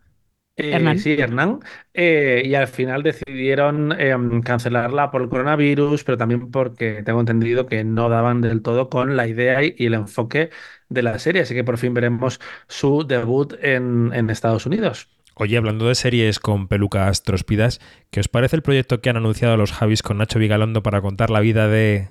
Eh, 0.62 0.72
Hernán. 0.74 1.00
Sí, 1.00 1.14
Hernán. 1.14 1.60
Eh, 1.94 2.44
y 2.46 2.56
al 2.56 2.68
final 2.68 3.04
decidieron 3.04 4.00
em, 4.00 4.42
cancelarla 4.42 5.12
por 5.12 5.22
el 5.22 5.30
coronavirus, 5.30 6.04
pero 6.04 6.18
también 6.18 6.52
porque 6.52 7.04
tengo 7.04 7.20
entendido 7.20 7.66
que 7.66 7.84
no 7.84 8.10
daban 8.10 8.42
del 8.42 8.62
todo 8.62 8.90
con 8.90 9.16
la 9.16 9.28
idea 9.28 9.64
y, 9.64 9.76
y 9.78 9.88
el 9.88 9.94
enfoque 9.96 10.50
de 10.90 11.02
la 11.02 11.20
serie. 11.20 11.42
Así 11.42 11.54
que 11.54 11.64
por 11.64 11.78
fin 11.78 11.94
veremos 11.94 12.40
su 12.68 13.06
debut 13.06 13.54
en, 13.62 14.12
en 14.14 14.30
Estados 14.30 14.66
Unidos. 14.66 15.10
Oye, 15.36 15.58
hablando 15.58 15.88
de 15.88 15.96
series 15.96 16.40
con 16.40 16.68
pelucas 16.68 17.24
tróspidas, 17.24 17.80
¿qué 18.12 18.20
os 18.20 18.28
parece 18.28 18.58
el 18.58 18.62
proyecto 18.62 19.02
que 19.02 19.10
han 19.10 19.18
anunciado 19.18 19.58
los 19.58 19.72
Javis 19.72 20.04
con 20.04 20.18
Nacho 20.18 20.40
Vigalondo 20.40 20.84
para 20.84 21.02
contar 21.02 21.30
la 21.30 21.40
vida 21.40 21.68
de 21.68 22.10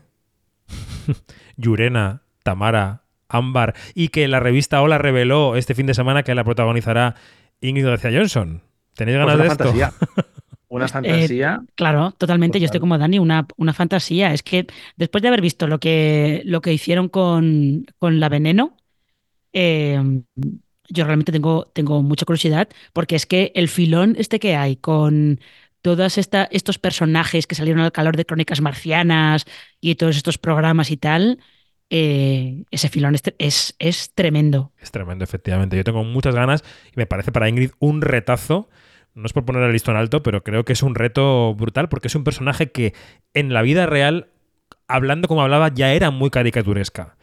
Yurena, 1.57 2.23
Tamara, 2.43 3.05
Ámbar 3.29 3.75
y 3.95 4.09
que 4.09 4.27
la 4.27 4.41
revista 4.41 4.83
Hola 4.83 4.99
reveló 4.99 5.55
este 5.55 5.75
fin 5.75 5.87
de 5.87 5.95
semana 5.95 6.25
que 6.25 6.35
la 6.35 6.45
protagonizará 6.45 7.15
Ingrid 7.61 7.87
García 7.87 8.11
Johnson? 8.13 8.63
¿Tenéis 8.95 9.19
Pues 9.21 9.33
ganas 9.33 9.35
una 9.35 9.45
de 9.45 9.49
esto? 9.49 9.69
fantasía. 9.73 9.93
Una 10.69 10.89
fantasía. 10.89 11.63
Claro, 11.75 12.13
totalmente. 12.13 12.61
Yo 12.61 12.67
estoy 12.67 12.81
como 12.81 12.99
Dani, 12.99 13.19
una, 13.19 13.47
una 13.57 13.73
fantasía. 13.75 14.33
Es 14.33 14.43
que 14.43 14.67
después 14.97 15.23
de 15.23 15.29
haber 15.29 15.41
visto 15.41 15.67
lo 15.67 15.81
que, 15.81 16.43
lo 16.45 16.61
que 16.61 16.73
hicieron 16.73 17.09
con, 17.09 17.87
con 17.99 18.21
la 18.21 18.29
veneno, 18.29 18.77
eh, 19.53 20.01
yo 20.89 21.05
realmente 21.05 21.33
tengo, 21.33 21.67
tengo 21.75 22.03
mucha 22.03 22.27
curiosidad, 22.27 22.69
porque 22.93 23.17
es 23.17 23.27
que 23.27 23.53
el 23.55 23.69
filón 23.69 24.17
este 24.19 24.41
que 24.41 24.57
hay 24.57 24.77
con 24.77 25.41
todos 25.83 26.19
esta, 26.19 26.45
estos 26.51 26.79
personajes 26.79 27.47
que 27.47 27.55
salieron 27.55 27.83
al 27.83 27.93
calor 27.93 28.17
de 28.17 28.27
Crónicas 28.27 28.61
Marcianas 28.61 29.47
y 29.81 29.95
todos 29.97 30.17
estos 30.17 30.39
programas 30.39 30.91
y 30.91 30.97
tal, 30.97 31.39
eh, 31.91 32.65
ese 32.71 32.89
filón 32.89 33.17
es, 33.17 33.23
es, 33.39 33.75
es 33.79 34.13
tremendo. 34.15 34.73
Es 34.81 34.93
tremendo, 34.93 35.25
efectivamente. 35.25 35.77
Yo 35.77 35.85
tengo 35.85 36.05
muchas 36.05 36.35
ganas 36.35 36.65
y 36.89 36.93
me 36.95 37.07
parece 37.07 37.33
para 37.33 37.49
Ingrid 37.49 37.73
un 37.81 38.01
retazo. 38.01 38.71
No 39.15 39.27
es 39.27 39.33
por 39.33 39.45
poner 39.45 39.65
el 39.65 39.73
listón 39.73 39.97
alto, 39.97 40.23
pero 40.23 40.45
creo 40.45 40.65
que 40.65 40.73
es 40.73 40.85
un 40.85 40.95
reto 40.95 41.55
brutal 41.57 41.89
porque 41.89 42.07
es 42.07 42.15
un 42.15 42.23
personaje 42.23 42.71
que 42.71 42.95
en 43.35 43.53
la 43.53 43.63
vida 43.63 43.87
real, 43.87 44.29
hablando 44.87 45.27
como 45.27 45.43
hablaba, 45.43 45.69
ya 45.69 45.93
era 45.93 46.13
muy 46.13 46.31
caricaturesca. 46.31 47.17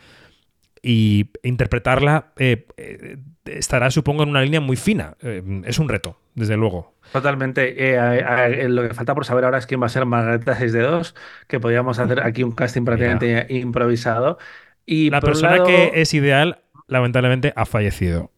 Y 0.90 1.32
interpretarla 1.44 2.28
eh, 2.38 2.66
eh, 2.78 3.18
estará, 3.46 3.92
supongo, 3.92 4.24
en 4.24 4.30
una 4.30 4.42
línea 4.42 4.62
muy 4.62 4.78
fina. 4.78 5.16
Eh, 5.22 5.44
es 5.66 5.80
un 5.80 5.90
reto, 5.90 6.18
desde 6.34 6.56
luego. 6.56 6.94
Totalmente. 7.12 7.90
Eh, 7.92 7.98
a- 8.00 8.44
a- 8.46 8.48
lo 8.50 8.88
que 8.88 8.94
falta 8.94 9.14
por 9.14 9.26
saber 9.26 9.44
ahora 9.44 9.58
es 9.58 9.66
quién 9.68 9.82
va 9.82 9.88
a 9.88 9.90
ser 9.90 10.06
Margarita 10.06 10.56
6 10.56 10.72
de 10.72 10.82
2, 10.84 11.14
que 11.48 11.60
podríamos 11.60 12.00
hacer 12.00 12.22
aquí 12.24 12.42
un 12.44 12.54
casting 12.54 12.86
prácticamente 12.86 13.48
improvisado. 13.50 14.38
Y 14.86 15.10
La 15.10 15.20
persona 15.20 15.52
lado, 15.58 15.66
que 15.66 15.92
es 15.96 16.14
ideal, 16.14 16.60
lamentablemente, 16.88 17.52
ha 17.58 17.66
fallecido. 17.66 18.32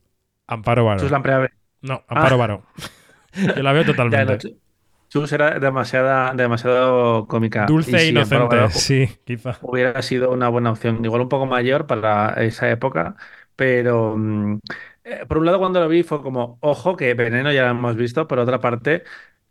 Amparo 0.47 0.85
Varo. 0.85 1.01
No, 1.81 2.03
Amparo 2.07 2.33
Ah. 2.35 2.37
Varo. 2.37 2.63
Yo 3.57 3.61
la 3.61 3.73
veo 3.73 3.85
totalmente. 3.85 4.55
Chu- 5.09 5.21
Chus 5.21 5.31
era 5.33 5.59
demasiada, 5.59 6.33
demasiado 6.33 7.27
cómica. 7.27 7.65
Dulce 7.67 8.01
e 8.01 8.07
inocente, 8.09 8.55
Varo 8.55 8.69
sí, 8.69 9.07
quizá. 9.25 9.59
Hubiera 9.61 10.01
sido 10.01 10.31
una 10.31 10.49
buena 10.49 10.71
opción. 10.71 11.03
Igual 11.03 11.21
un 11.23 11.29
poco 11.29 11.45
mayor 11.45 11.85
para 11.87 12.33
esa 12.43 12.69
época, 12.71 13.15
pero 13.55 14.15
mm, 14.17 14.59
eh, 15.03 15.25
por 15.27 15.37
un 15.39 15.45
lado 15.45 15.59
cuando 15.59 15.79
lo 15.81 15.87
vi 15.89 16.03
fue 16.03 16.21
como, 16.21 16.57
ojo, 16.61 16.95
que 16.95 17.13
Veneno 17.13 17.51
ya 17.51 17.63
lo 17.65 17.71
hemos 17.71 17.95
visto, 17.97 18.27
por 18.27 18.39
otra 18.39 18.59
parte, 18.61 19.03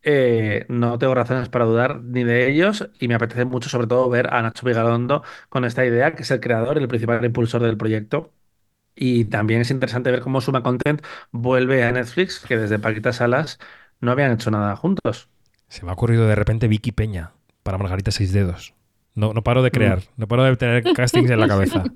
eh, 0.03 0.65
no 0.69 0.99
tengo 0.99 1.15
razones 1.15 1.49
para 1.51 1.65
dudar 1.67 2.01
ni 2.03 2.25
de 2.25 2.49
ellos 2.51 2.89
y 3.01 3.09
me 3.09 3.15
apetece 3.17 3.45
mucho 3.45 3.69
sobre 3.69 3.87
todo 3.87 4.09
ver 4.09 4.33
a 4.33 4.41
Nacho 4.43 4.67
Vigalondo 4.67 5.23
con 5.51 5.65
esta 5.65 5.85
idea, 5.85 6.15
que 6.15 6.23
es 6.23 6.31
el 6.31 6.41
creador 6.41 6.79
y 6.79 6.83
el 6.83 6.89
principal 6.89 7.25
impulsor 7.25 7.63
del 7.63 7.77
proyecto. 7.77 8.33
Y 8.95 9.27
también 9.27 9.61
es 9.63 9.71
interesante 9.71 10.11
ver 10.11 10.21
cómo 10.21 10.41
Suma 10.41 10.63
Content 10.63 11.03
vuelve 11.31 11.85
a 11.85 11.93
Netflix, 11.93 12.41
que 12.41 12.59
desde 12.59 12.79
Paquita 12.81 13.13
Salas 13.13 13.59
no 14.01 14.11
habían 14.13 14.33
hecho 14.33 14.51
nada 14.51 14.77
juntos. 14.77 15.31
Se 15.69 15.85
me 15.85 15.91
ha 15.91 15.95
ocurrido 15.95 16.27
de 16.27 16.35
repente 16.35 16.69
Vicky 16.69 16.93
Peña 16.93 17.33
para 17.63 17.79
Margarita 17.79 18.11
Seis 18.11 18.33
Dedos. 18.33 18.75
No, 19.15 19.33
no 19.35 19.43
paro 19.43 19.63
de 19.63 19.71
crear, 19.71 20.01
no 20.17 20.29
paro 20.29 20.45
de 20.45 20.57
tener 20.57 20.83
castings 20.95 21.31
en 21.31 21.41
la 21.41 21.49
cabeza. 21.49 21.85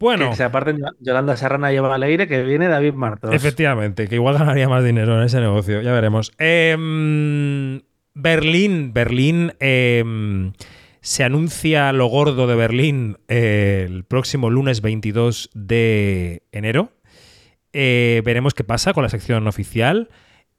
Bueno, 0.00 0.30
Que 0.30 0.36
se 0.36 0.42
aparten 0.44 0.80
Yolanda 1.00 1.34
Serrana 1.36 1.72
y 1.72 1.76
Eva 1.76 1.96
Leire, 1.96 2.26
que 2.26 2.42
viene 2.42 2.68
David 2.68 2.92
Martos. 2.92 3.32
efectivamente, 3.32 4.06
que 4.06 4.16
igual 4.16 4.36
ganaría 4.36 4.68
más 4.68 4.84
dinero 4.84 5.16
en 5.16 5.22
ese 5.24 5.40
negocio, 5.40 5.80
ya 5.80 5.92
veremos. 5.92 6.32
Em, 6.36 7.80
Berlín, 8.12 8.92
Berlín, 8.92 9.52
em, 9.60 10.52
se 11.00 11.24
anuncia 11.24 11.90
lo 11.92 12.06
gordo 12.08 12.46
de 12.46 12.54
Berlín 12.54 13.16
eh, 13.28 13.86
el 13.88 14.04
próximo 14.04 14.50
lunes 14.50 14.82
22 14.82 15.48
de 15.54 16.42
enero. 16.52 16.90
Eh, 17.72 18.20
veremos 18.26 18.52
qué 18.52 18.64
pasa 18.64 18.92
con 18.92 19.04
la 19.04 19.08
sección 19.08 19.46
oficial. 19.46 20.10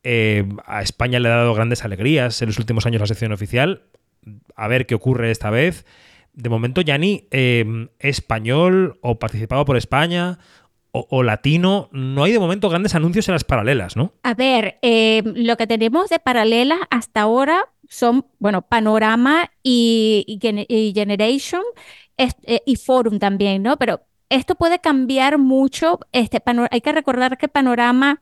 Eh, 0.07 0.47
a 0.65 0.81
España 0.83 1.19
le 1.19 1.29
ha 1.29 1.35
dado 1.35 1.53
grandes 1.55 1.83
alegrías 1.83 2.41
en 2.41 2.47
los 2.49 2.59
últimos 2.59 2.85
años 2.85 3.01
la 3.01 3.07
sección 3.07 3.31
oficial. 3.31 3.83
A 4.55 4.67
ver 4.67 4.85
qué 4.85 4.93
ocurre 4.95 5.31
esta 5.31 5.49
vez. 5.49 5.83
De 6.33 6.47
momento, 6.49 6.81
Yanni, 6.81 7.27
eh, 7.31 7.87
español 7.99 8.99
o 9.01 9.17
participado 9.17 9.65
por 9.65 9.77
España 9.77 10.37
o, 10.91 11.23
latino, 11.23 11.89
no 11.91 12.23
hay 12.23 12.31
de 12.31 12.39
momento 12.39 12.69
grandes 12.69 12.95
anuncios 12.95 13.27
en 13.27 13.33
las 13.33 13.43
paralelas, 13.43 13.97
¿no? 13.97 14.13
A 14.23 14.33
ver, 14.33 14.77
eh, 14.81 15.23
lo 15.25 15.57
que 15.57 15.67
tenemos 15.67 16.09
de 16.09 16.19
paralelas 16.19 16.79
hasta 16.89 17.21
ahora 17.21 17.65
son, 17.89 18.25
bueno, 18.39 18.61
Panorama 18.61 19.51
y, 19.61 20.23
y 20.25 20.39
Gen- 20.41 20.65
y 20.69 20.93
Generation 20.93 21.63
y 22.65 22.75
Forum 22.77 23.19
también, 23.19 23.61
¿no? 23.63 23.75
Pero 23.77 24.01
esto 24.29 24.55
puede 24.55 24.79
cambiar 24.79 25.37
mucho. 25.37 25.99
Este, 26.13 26.41
hay 26.71 26.81
que 26.81 26.91
recordar 26.93 27.37
que 27.37 27.49
Panorama, 27.49 28.21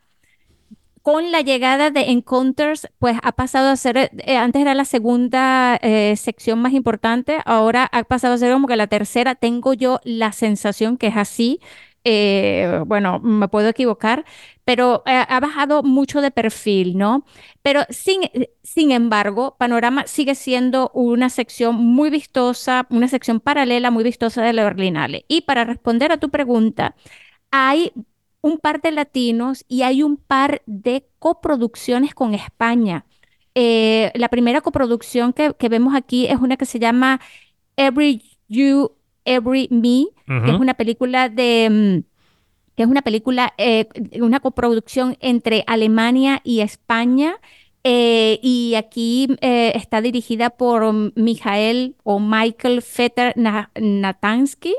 con 1.04 1.32
la 1.34 1.41
llegada 1.41 1.91
de 1.91 2.12
Encounters, 2.12 2.88
pues 2.97 3.18
ha 3.24 3.34
pasado 3.34 3.70
a 3.70 3.76
ser, 3.76 3.97
eh, 4.26 4.38
antes 4.38 4.62
era 4.62 4.74
la 4.74 4.86
segunda 4.86 5.78
eh, 5.82 6.16
sección 6.16 6.62
más 6.62 6.74
importante, 6.74 7.39
ahora 7.45 7.89
ha 7.91 8.06
pasado 8.06 8.36
a 8.36 8.38
ser 8.38 8.54
como 8.54 8.68
que 8.68 8.78
la 8.78 8.88
tercera. 8.88 9.36
Tengo 9.36 9.74
yo 9.74 9.99
la 10.06 10.32
sensación 10.32 10.97
que 10.97 11.08
es 11.08 11.18
así. 11.18 11.60
Eh, 12.06 12.82
bueno, 12.88 13.20
me 13.20 13.47
puedo 13.49 13.70
equivocar, 13.70 14.26
pero 14.66 15.04
ha 15.06 15.39
bajado 15.39 15.84
mucho 15.84 16.22
de 16.22 16.32
perfil, 16.32 16.97
¿no? 16.97 17.26
Pero 17.62 17.82
sin, 17.89 18.22
sin 18.62 18.91
embargo, 18.91 19.56
Panorama 19.58 20.06
sigue 20.08 20.36
siendo 20.36 20.89
una 20.93 21.30
sección 21.30 21.76
muy 21.76 22.10
vistosa, 22.10 22.88
una 22.89 23.08
sección 23.10 23.39
paralela 23.41 23.91
muy 23.91 24.04
vistosa 24.06 24.41
de 24.43 24.54
la 24.54 24.64
Berlinale. 24.64 25.26
Y 25.28 25.41
para 25.41 25.66
responder 25.66 26.12
a 26.12 26.18
tu 26.18 26.30
pregunta, 26.30 26.95
hay 27.51 27.93
un 28.44 28.58
par 28.60 28.82
de 28.82 28.91
latinos 28.91 29.66
y 29.68 29.82
hay 29.82 30.04
un 30.04 30.18
par 30.18 30.62
de 30.68 31.06
coproducciones 31.18 32.14
con 32.14 32.36
España. 32.36 33.06
Eh, 33.56 34.12
la 34.16 34.28
primera 34.30 34.62
coproducción 34.62 35.34
que, 35.34 35.54
que 35.58 35.70
vemos 35.70 35.96
aquí 35.96 36.28
es 36.28 36.38
una 36.39 36.58
que 36.58 36.66
se 36.66 36.78
llama 36.80 37.20
Every 37.78 38.22
You, 38.50 38.91
Every 39.26 39.68
Me, 39.72 40.08
que 40.46 40.52
es 40.52 40.60
una 40.60 40.74
película 40.76 41.30
de, 41.30 41.70
mm, 41.72 42.04
que 42.76 42.84
es 42.84 42.89
una 42.89 43.02
película, 43.02 43.54
eh, 43.58 43.88
una 44.22 44.39
coproducción 44.39 45.16
entre 45.22 45.64
Alemania 45.66 46.41
y 46.44 46.60
España. 46.60 47.36
eh, 47.86 48.39
y 48.41 48.76
aquí 48.76 49.28
eh, 49.41 49.74
está 49.76 50.00
dirigida 50.02 50.50
por 50.52 50.94
Michael 51.18 51.96
o 52.04 52.18
Michael 52.20 52.82
Fetter 52.82 53.34
Na- 53.36 53.72
Natansky. 53.76 54.74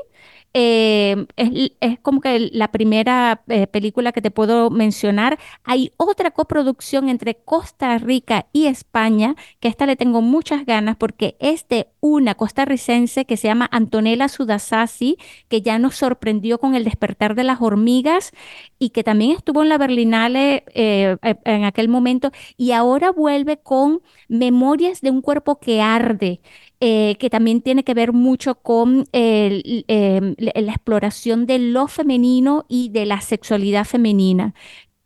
Eh, 0.57 1.25
es, 1.35 1.99
como 1.99 2.21
que 2.21 2.49
la 2.53 2.71
primera 2.71 3.43
eh, 3.49 3.67
película 3.67 4.13
que 4.13 4.21
te 4.21 4.31
puedo 4.31 4.69
mencionar. 4.69 5.37
Hay 5.65 5.91
otra 5.97 6.31
coproducción 6.31 7.09
entre 7.09 7.35
Costa 7.35 7.97
Rica 7.97 8.47
y 8.53 8.67
España, 8.67 9.35
que 9.59 9.67
esta 9.67 9.85
le 9.85 9.97
tengo 9.97 10.21
muchas 10.21 10.65
ganas 10.65 10.95
porque 10.95 11.35
es 11.41 11.67
de 11.67 11.87
una 11.99 12.35
costarricense 12.35 13.25
que 13.25 13.35
se 13.35 13.47
llama 13.47 13.67
Antonella 13.69 14.29
Sudasasi, 14.29 15.17
que 15.49 15.61
ya 15.61 15.79
nos 15.79 15.95
sorprendió 15.95 16.59
con 16.59 16.75
El 16.75 16.85
despertar 16.85 17.35
de 17.35 17.43
las 17.43 17.61
hormigas 17.61 18.31
y 18.79 18.91
que 18.91 19.03
también 19.03 19.31
estuvo 19.31 19.63
en 19.63 19.69
la 19.69 19.77
Berlinale 19.77 20.63
eh, 20.73 21.17
eh, 21.21 21.35
en 21.45 21.63
aquel 21.63 21.89
momento 21.89 22.31
y 22.57 22.71
ahora 22.71 23.11
vuelve 23.11 23.57
con 23.57 24.01
Memorias 24.27 25.01
de 25.01 25.09
un 25.11 25.21
cuerpo 25.21 25.59
que 25.59 25.81
arde 25.81 26.41
eh, 26.79 27.15
que 27.19 27.29
también 27.29 27.61
tiene 27.61 27.83
que 27.83 27.93
ver 27.93 28.13
mucho 28.13 28.55
con 28.55 29.05
el- 29.11 29.85
em, 29.87 30.35
la 30.37 30.71
exploración 30.71 31.45
de 31.45 31.59
lo 31.59 31.87
femenino 31.87 32.65
y 32.67 32.89
de 32.89 33.05
la 33.05 33.21
sexualidad 33.21 33.85
femenina. 33.85 34.53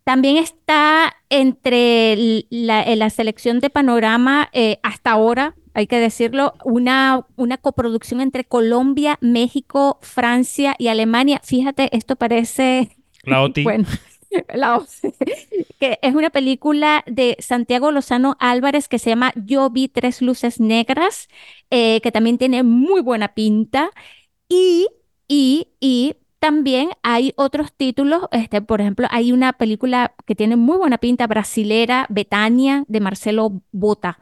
También 0.03 0.37
está 0.37 1.13
entre 1.29 2.45
la, 2.49 2.81
en 2.81 2.99
la 2.99 3.09
selección 3.11 3.59
de 3.59 3.69
panorama 3.69 4.49
eh, 4.53 4.79
hasta 4.81 5.11
ahora, 5.11 5.55
hay 5.75 5.85
que 5.85 5.99
decirlo, 5.99 6.53
una, 6.65 7.27
una 7.35 7.57
coproducción 7.57 8.19
entre 8.19 8.43
Colombia, 8.43 9.19
México, 9.21 9.99
Francia 10.01 10.75
y 10.79 10.87
Alemania. 10.87 11.39
Fíjate, 11.43 11.95
esto 11.95 12.15
parece 12.15 12.89
La 13.23 13.43
OTI. 13.43 13.63
bueno, 13.65 13.85
que 15.79 15.99
es 16.01 16.15
una 16.15 16.29
película 16.29 17.03
de 17.07 17.37
Santiago 17.39 17.91
Lozano 17.91 18.35
Álvarez 18.39 18.87
que 18.87 18.99
se 18.99 19.09
llama 19.11 19.33
Yo 19.35 19.69
vi 19.69 19.87
tres 19.87 20.21
luces 20.21 20.59
negras, 20.59 21.27
eh, 21.69 22.01
que 22.01 22.11
también 22.11 22.37
tiene 22.37 22.63
muy 22.63 23.01
buena 23.01 23.33
pinta. 23.33 23.91
Y, 24.49 24.87
y, 25.27 25.69
y 25.79 26.15
también 26.39 26.89
hay 27.03 27.33
otros 27.37 27.73
títulos, 27.73 28.23
este, 28.31 28.61
por 28.61 28.81
ejemplo, 28.81 29.07
hay 29.11 29.31
una 29.31 29.53
película 29.53 30.15
que 30.25 30.35
tiene 30.35 30.55
muy 30.55 30.77
buena 30.77 30.97
pinta 30.97 31.27
brasilera, 31.27 32.05
Betania, 32.09 32.85
de 32.87 32.99
Marcelo 33.01 33.61
Bota. 33.71 34.19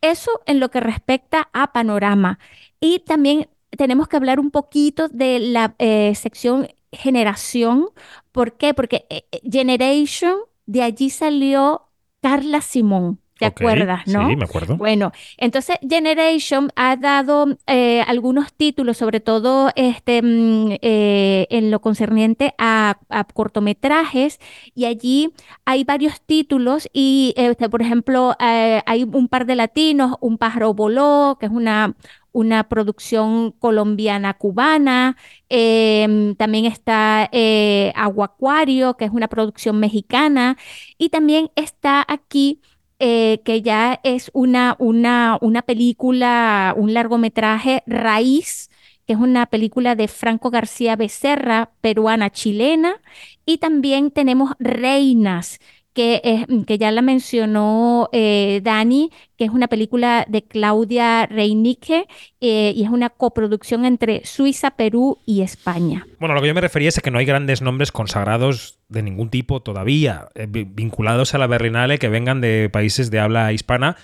Eso 0.00 0.30
en 0.46 0.60
lo 0.60 0.70
que 0.70 0.80
respecta 0.80 1.48
a 1.52 1.72
panorama. 1.72 2.38
Y 2.80 3.00
también 3.00 3.48
tenemos 3.70 4.08
que 4.08 4.16
hablar 4.16 4.40
un 4.40 4.50
poquito 4.50 5.08
de 5.08 5.38
la 5.38 5.74
eh, 5.78 6.14
sección 6.14 6.68
generación. 6.92 7.88
¿Por 8.32 8.56
qué? 8.56 8.74
Porque 8.74 9.06
eh, 9.10 9.24
eh, 9.32 9.40
Generation, 9.50 10.36
de 10.66 10.82
allí 10.82 11.10
salió 11.10 11.88
Carla 12.20 12.60
Simón. 12.60 13.20
¿Te 13.40 13.46
acuerdas, 13.46 14.06
no? 14.06 14.28
Sí, 14.28 14.36
me 14.36 14.44
acuerdo. 14.44 14.76
Bueno, 14.76 15.12
entonces 15.38 15.76
Generation 15.88 16.70
ha 16.76 16.96
dado 16.96 17.46
eh, 17.66 18.02
algunos 18.06 18.52
títulos, 18.52 18.98
sobre 18.98 19.20
todo 19.20 19.70
este, 19.76 20.20
mm, 20.20 20.72
eh, 20.82 21.46
en 21.48 21.70
lo 21.70 21.80
concerniente 21.80 22.54
a, 22.58 22.98
a 23.08 23.24
cortometrajes, 23.24 24.40
y 24.74 24.84
allí 24.84 25.32
hay 25.64 25.84
varios 25.84 26.20
títulos, 26.20 26.86
y 26.92 27.32
este, 27.34 27.70
por 27.70 27.80
ejemplo, 27.80 28.36
hay 28.38 29.04
un 29.04 29.28
par 29.28 29.46
de 29.46 29.54
latinos, 29.54 30.16
Un 30.20 30.36
pájaro 30.36 30.74
voló, 30.74 31.38
que 31.40 31.46
es 31.46 31.52
una, 31.52 31.96
una 32.32 32.68
producción 32.68 33.52
colombiana-cubana, 33.52 35.16
em, 35.48 36.34
también 36.36 36.66
está 36.66 37.28
eh, 37.32 37.92
Aguacuario, 37.96 38.96
que 38.96 39.04
es 39.06 39.10
una 39.12 39.28
producción 39.28 39.78
mexicana, 39.80 40.56
y 40.98 41.08
también 41.10 41.50
está 41.56 42.04
aquí 42.08 42.60
eh, 42.98 43.40
que 43.44 43.62
ya 43.62 43.98
es 44.04 44.30
una, 44.34 44.76
una, 44.78 45.38
una 45.40 45.62
película, 45.62 46.74
un 46.76 46.92
largometraje 46.92 47.82
Raíz, 47.86 48.68
que 49.06 49.14
es 49.14 49.18
una 49.18 49.46
película 49.46 49.96
de 49.96 50.06
Franco 50.06 50.50
García 50.50 50.96
Becerra, 50.96 51.72
peruana 51.80 52.30
chilena, 52.30 53.00
y 53.46 53.58
también 53.58 54.10
tenemos 54.10 54.52
Reinas, 54.58 55.58
que, 55.92 56.20
es, 56.24 56.46
que 56.66 56.78
ya 56.78 56.90
la 56.90 57.02
mencionó 57.02 58.08
eh, 58.12 58.60
Dani, 58.62 59.10
que 59.36 59.44
es 59.44 59.50
una 59.50 59.68
película 59.68 60.24
de 60.28 60.42
Claudia 60.42 61.26
Reinique 61.26 62.06
eh, 62.40 62.72
y 62.76 62.84
es 62.84 62.90
una 62.90 63.10
coproducción 63.10 63.84
entre 63.84 64.24
Suiza, 64.24 64.70
Perú 64.72 65.18
y 65.26 65.42
España. 65.42 66.06
Bueno, 66.18 66.34
lo 66.34 66.40
que 66.42 66.48
yo 66.48 66.54
me 66.54 66.60
refería 66.60 66.88
es 66.88 67.00
que 67.00 67.10
no 67.10 67.18
hay 67.18 67.24
grandes 67.24 67.62
nombres 67.62 67.92
consagrados 67.92 68.78
de 68.88 69.02
ningún 69.02 69.30
tipo 69.30 69.60
todavía, 69.60 70.28
eh, 70.34 70.46
vi- 70.48 70.64
vinculados 70.64 71.34
a 71.34 71.38
la 71.38 71.46
Berlinale 71.46 71.98
que 71.98 72.08
vengan 72.08 72.40
de 72.40 72.68
países 72.70 73.10
de 73.10 73.20
habla 73.20 73.52
hispana, 73.52 73.96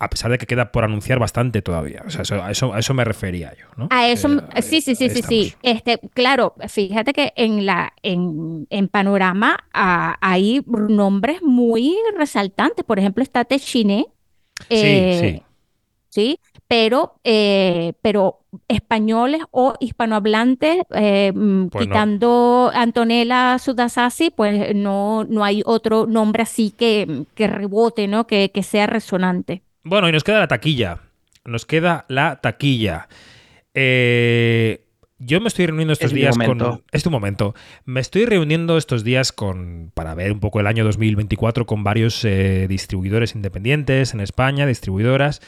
a 0.00 0.10
pesar 0.10 0.30
de 0.30 0.38
que 0.38 0.46
queda 0.46 0.72
por 0.72 0.82
anunciar 0.84 1.18
bastante 1.18 1.62
todavía. 1.62 2.02
O 2.06 2.10
sea, 2.10 2.22
eso- 2.22 2.42
a, 2.42 2.50
eso, 2.50 2.72
a 2.74 2.78
eso 2.80 2.94
me 2.94 3.04
refería 3.04 3.52
yo, 3.54 3.66
¿no? 3.76 3.86
A 3.90 4.08
eso, 4.08 4.28
Eh, 4.56 4.62
sí, 4.62 4.80
sí, 4.80 4.94
sí, 4.94 5.10
sí, 5.10 5.22
sí. 5.22 5.54
estamos. 5.54 5.56
Este, 5.62 6.00
claro, 6.14 6.54
fíjate 6.68 7.12
que 7.12 7.32
en 7.36 7.66
la, 7.66 7.92
en, 8.02 8.66
en 8.70 8.88
Panorama 8.88 9.58
ah, 9.74 10.16
hay 10.20 10.62
nombres 10.66 11.42
muy 11.42 11.96
resaltantes. 12.16 12.84
Por 12.84 12.98
ejemplo, 12.98 13.22
está 13.22 13.44
Techine, 13.44 14.06
eh, 14.70 15.18
sí. 15.20 15.42
sí, 16.08 16.38
pero, 16.66 17.14
eh, 17.24 17.92
pero 18.02 18.40
españoles 18.68 19.42
o 19.50 19.74
hispanohablantes, 19.80 20.78
eh, 20.94 21.32
mm, 21.34 21.68
Pues 21.68 21.86
no. 21.86 21.92
quitando 21.92 22.70
Antonella 22.74 23.58
Sudasasi, 23.58 24.30
pues 24.30 24.74
no, 24.74 25.24
no 25.24 25.44
hay 25.44 25.62
otro 25.66 26.06
nombre 26.06 26.42
así 26.42 26.70
que, 26.70 27.24
que 27.34 27.46
rebote, 27.46 28.08
¿no? 28.08 28.26
Que, 28.26 28.50
que 28.50 28.62
sea 28.62 28.86
resonante. 28.86 29.62
Bueno, 29.82 30.08
y 30.08 30.12
nos 30.12 30.24
queda 30.24 30.40
la 30.40 30.48
taquilla. 30.48 30.98
Nos 31.44 31.66
queda 31.66 32.04
la 32.08 32.40
taquilla. 32.40 33.08
Eh, 33.74 34.84
yo 35.18 35.40
me 35.40 35.48
estoy 35.48 35.66
reuniendo 35.66 35.92
estos 35.92 36.12
Es 36.12 36.14
días 36.14 36.36
con. 36.36 36.82
Es 36.92 37.02
tu 37.02 37.10
momento. 37.10 37.54
Me 37.84 38.00
estoy 38.00 38.24
reuniendo 38.24 38.76
estos 38.76 39.04
días 39.04 39.32
con. 39.32 39.90
para 39.94 40.14
ver 40.14 40.32
un 40.32 40.40
poco 40.40 40.60
el 40.60 40.66
año 40.66 40.84
2024 40.84 41.66
con 41.66 41.84
varios 41.84 42.24
eh, 42.24 42.66
distribuidores 42.68 43.34
independientes 43.34 44.14
en 44.14 44.20
España, 44.20 44.66
distribuidoras. 44.66 45.40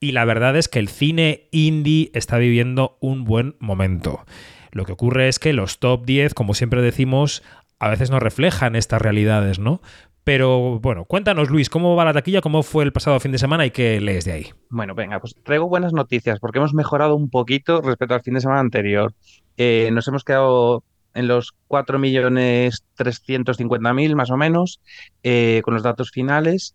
Y 0.00 0.12
la 0.12 0.24
verdad 0.24 0.56
es 0.56 0.68
que 0.68 0.80
el 0.80 0.88
cine 0.88 1.48
indie 1.50 2.10
está 2.12 2.38
viviendo 2.38 2.98
un 3.00 3.24
buen 3.24 3.56
momento. 3.58 4.24
Lo 4.72 4.84
que 4.84 4.92
ocurre 4.92 5.28
es 5.28 5.38
que 5.38 5.52
los 5.52 5.78
top 5.78 6.04
10, 6.04 6.34
como 6.34 6.52
siempre 6.52 6.82
decimos, 6.82 7.42
a 7.78 7.88
veces 7.88 8.10
no 8.10 8.18
reflejan 8.18 8.76
estas 8.76 9.00
realidades, 9.00 9.58
¿no? 9.58 9.80
Pero 10.24 10.80
bueno, 10.80 11.04
cuéntanos, 11.04 11.50
Luis, 11.50 11.68
¿cómo 11.68 11.94
va 11.96 12.06
la 12.06 12.14
taquilla? 12.14 12.40
¿Cómo 12.40 12.62
fue 12.62 12.84
el 12.84 12.92
pasado 12.92 13.20
fin 13.20 13.30
de 13.30 13.38
semana 13.38 13.66
y 13.66 13.70
qué 13.70 14.00
lees 14.00 14.24
de 14.24 14.32
ahí? 14.32 14.46
Bueno, 14.70 14.94
venga, 14.94 15.20
pues 15.20 15.36
traigo 15.42 15.68
buenas 15.68 15.92
noticias 15.92 16.40
porque 16.40 16.56
hemos 16.58 16.72
mejorado 16.72 17.14
un 17.14 17.28
poquito 17.28 17.82
respecto 17.82 18.14
al 18.14 18.22
fin 18.22 18.32
de 18.32 18.40
semana 18.40 18.60
anterior. 18.60 19.12
Eh, 19.58 19.90
nos 19.92 20.08
hemos 20.08 20.24
quedado 20.24 20.82
en 21.12 21.28
los 21.28 21.52
4.350.000 21.68 24.14
más 24.14 24.30
o 24.30 24.38
menos 24.38 24.80
eh, 25.22 25.60
con 25.62 25.74
los 25.74 25.82
datos 25.82 26.10
finales, 26.10 26.74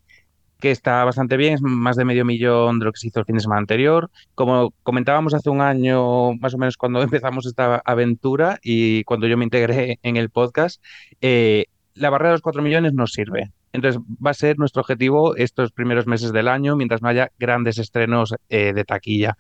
que 0.60 0.70
está 0.70 1.04
bastante 1.04 1.36
bien, 1.36 1.56
es 1.56 1.62
más 1.62 1.96
de 1.96 2.06
medio 2.06 2.26
millón 2.26 2.78
de 2.80 2.86
lo 2.86 2.92
que 2.92 3.00
se 3.00 3.08
hizo 3.08 3.20
el 3.20 3.26
fin 3.26 3.36
de 3.36 3.42
semana 3.42 3.62
anterior. 3.62 4.12
Como 4.36 4.76
comentábamos 4.84 5.34
hace 5.34 5.50
un 5.50 5.62
año, 5.62 6.36
más 6.36 6.54
o 6.54 6.60
menos 6.60 6.78
cuando 6.78 7.02
empezamos 7.24 7.48
esta 7.48 7.82
aventura 7.84 8.60
y 8.62 9.04
cuando 9.06 9.26
yo 9.26 9.38
me 9.38 9.46
integré 9.46 9.98
en 10.04 10.18
el 10.18 10.30
podcast, 10.30 10.84
eh, 11.22 11.66
la 12.00 12.10
barrera 12.10 12.30
de 12.30 12.34
los 12.36 12.42
4 12.42 12.62
millones 12.62 12.94
nos 12.94 13.12
sirve. 13.12 13.52
Entonces 13.74 14.02
va 14.26 14.32
a 14.32 14.34
ser 14.34 14.58
nuestro 14.58 14.82
objetivo 14.82 15.36
estos 15.36 15.72
primeros 15.72 16.08
meses 16.08 16.32
del 16.34 16.48
año, 16.48 16.76
mientras 16.76 17.02
no 17.02 17.10
haya 17.10 17.32
grandes 17.38 17.78
estrenos 17.78 18.34
eh, 18.50 18.74
de 18.74 18.84
taquilla. 18.86 19.38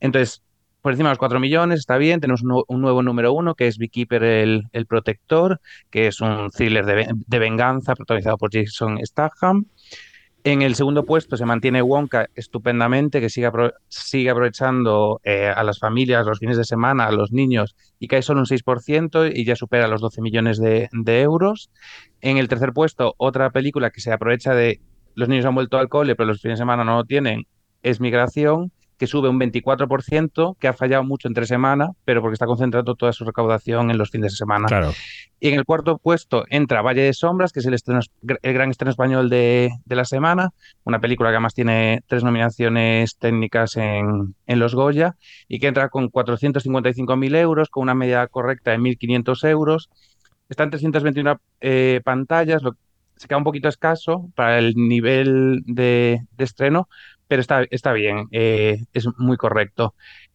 Entonces, 0.00 0.42
por 0.80 0.92
encima 0.92 1.08
de 1.08 1.12
los 1.14 1.18
4 1.18 1.40
millones 1.40 1.80
está 1.80 1.96
bien, 1.98 2.20
tenemos 2.20 2.42
un, 2.42 2.50
nu- 2.50 2.64
un 2.68 2.80
nuevo 2.80 3.02
número 3.02 3.32
uno 3.32 3.54
que 3.56 3.66
es 3.66 3.78
Beekeeper 3.78 4.22
el, 4.22 4.86
Protector, 4.86 5.60
que 5.90 6.06
es 6.06 6.20
un 6.20 6.50
thriller 6.50 6.86
de, 6.86 6.94
ve- 6.94 7.08
de 7.14 7.38
venganza 7.38 7.94
protagonizado 7.96 8.38
por 8.38 8.50
Jason 8.52 8.98
Statham. 9.04 9.64
En 10.44 10.62
el 10.62 10.76
segundo 10.76 11.04
puesto 11.04 11.36
se 11.36 11.44
mantiene 11.44 11.82
Wonka 11.82 12.28
estupendamente, 12.34 13.20
que 13.20 13.28
sigue 13.28 14.30
aprovechando 14.30 15.20
eh, 15.24 15.48
a 15.54 15.62
las 15.64 15.78
familias 15.78 16.24
los 16.26 16.38
fines 16.38 16.56
de 16.56 16.64
semana, 16.64 17.06
a 17.06 17.12
los 17.12 17.32
niños, 17.32 17.74
y 17.98 18.08
cae 18.08 18.22
solo 18.22 18.40
un 18.40 18.46
6% 18.46 19.32
y 19.34 19.44
ya 19.44 19.56
supera 19.56 19.88
los 19.88 20.00
12 20.00 20.20
millones 20.22 20.58
de, 20.58 20.88
de 20.92 21.20
euros. 21.22 21.70
En 22.20 22.36
el 22.36 22.48
tercer 22.48 22.72
puesto, 22.72 23.14
otra 23.18 23.50
película 23.50 23.90
que 23.90 24.00
se 24.00 24.12
aprovecha 24.12 24.54
de 24.54 24.80
los 25.14 25.28
niños 25.28 25.46
han 25.46 25.54
vuelto 25.54 25.78
al 25.78 25.88
cole, 25.88 26.14
pero 26.14 26.28
los 26.28 26.40
fines 26.40 26.58
de 26.58 26.62
semana 26.62 26.84
no 26.84 26.96
lo 26.96 27.04
tienen, 27.04 27.46
es 27.82 28.00
Migración, 28.00 28.72
que 28.98 29.06
sube 29.06 29.28
un 29.28 29.38
24%, 29.38 30.56
que 30.58 30.68
ha 30.68 30.72
fallado 30.72 31.04
mucho 31.04 31.28
entre 31.28 31.46
semana, 31.46 31.92
pero 32.04 32.20
porque 32.20 32.34
está 32.34 32.46
concentrando 32.46 32.96
toda 32.96 33.12
su 33.12 33.24
recaudación 33.24 33.90
en 33.90 33.96
los 33.96 34.10
fines 34.10 34.32
de 34.32 34.36
semana. 34.36 34.66
Claro. 34.66 34.92
Y 35.40 35.48
en 35.48 35.54
el 35.54 35.64
cuarto 35.64 35.98
puesto 35.98 36.44
entra 36.50 36.82
Valle 36.82 37.02
de 37.02 37.12
Sombras, 37.12 37.52
que 37.52 37.60
es 37.60 37.66
el, 37.66 37.74
estreno, 37.74 38.00
el 38.42 38.52
gran 38.52 38.70
estreno 38.70 38.90
español 38.90 39.30
de, 39.30 39.70
de 39.84 39.96
la 39.96 40.04
semana, 40.04 40.50
una 40.82 41.00
película 41.00 41.30
que 41.30 41.36
además 41.36 41.54
tiene 41.54 42.02
tres 42.08 42.24
nominaciones 42.24 43.16
técnicas 43.18 43.76
en, 43.76 44.34
en 44.46 44.58
los 44.58 44.74
Goya 44.74 45.14
y 45.46 45.60
que 45.60 45.68
entra 45.68 45.90
con 45.90 46.10
455.000 46.10 47.36
euros, 47.36 47.68
con 47.68 47.84
una 47.84 47.94
media 47.94 48.26
correcta 48.26 48.72
de 48.72 48.78
1.500 48.78 49.48
euros. 49.48 49.90
está 50.48 50.64
en 50.64 50.70
321 50.70 51.40
eh, 51.60 52.00
pantallas, 52.04 52.62
lo, 52.64 52.74
se 53.18 53.28
queda 53.28 53.38
un 53.38 53.44
poquito 53.44 53.68
escaso 53.68 54.30
para 54.34 54.58
el 54.58 54.74
nivel 54.74 55.62
de, 55.66 56.22
de 56.36 56.44
estreno, 56.44 56.88
pero 57.28 57.40
está, 57.40 57.64
está 57.70 57.92
bien, 57.92 58.28
eh, 58.32 58.84
es 58.92 59.06
muy 59.18 59.36
correcto. 59.36 59.94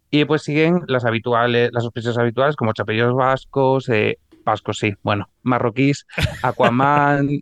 Y 0.09 0.25
pues 0.25 0.43
siguen 0.43 0.81
las 0.87 1.05
habituales, 1.05 1.71
las 1.73 1.83
sorpresas 1.83 2.17
habituales 2.17 2.55
como 2.55 2.73
Chapellos 2.73 3.15
Vascos, 3.15 3.89
eh, 3.89 4.19
Vascos 4.45 4.77
sí, 4.77 4.93
bueno, 5.01 5.29
Marroquíes, 5.41 6.05
Aquaman 6.43 7.41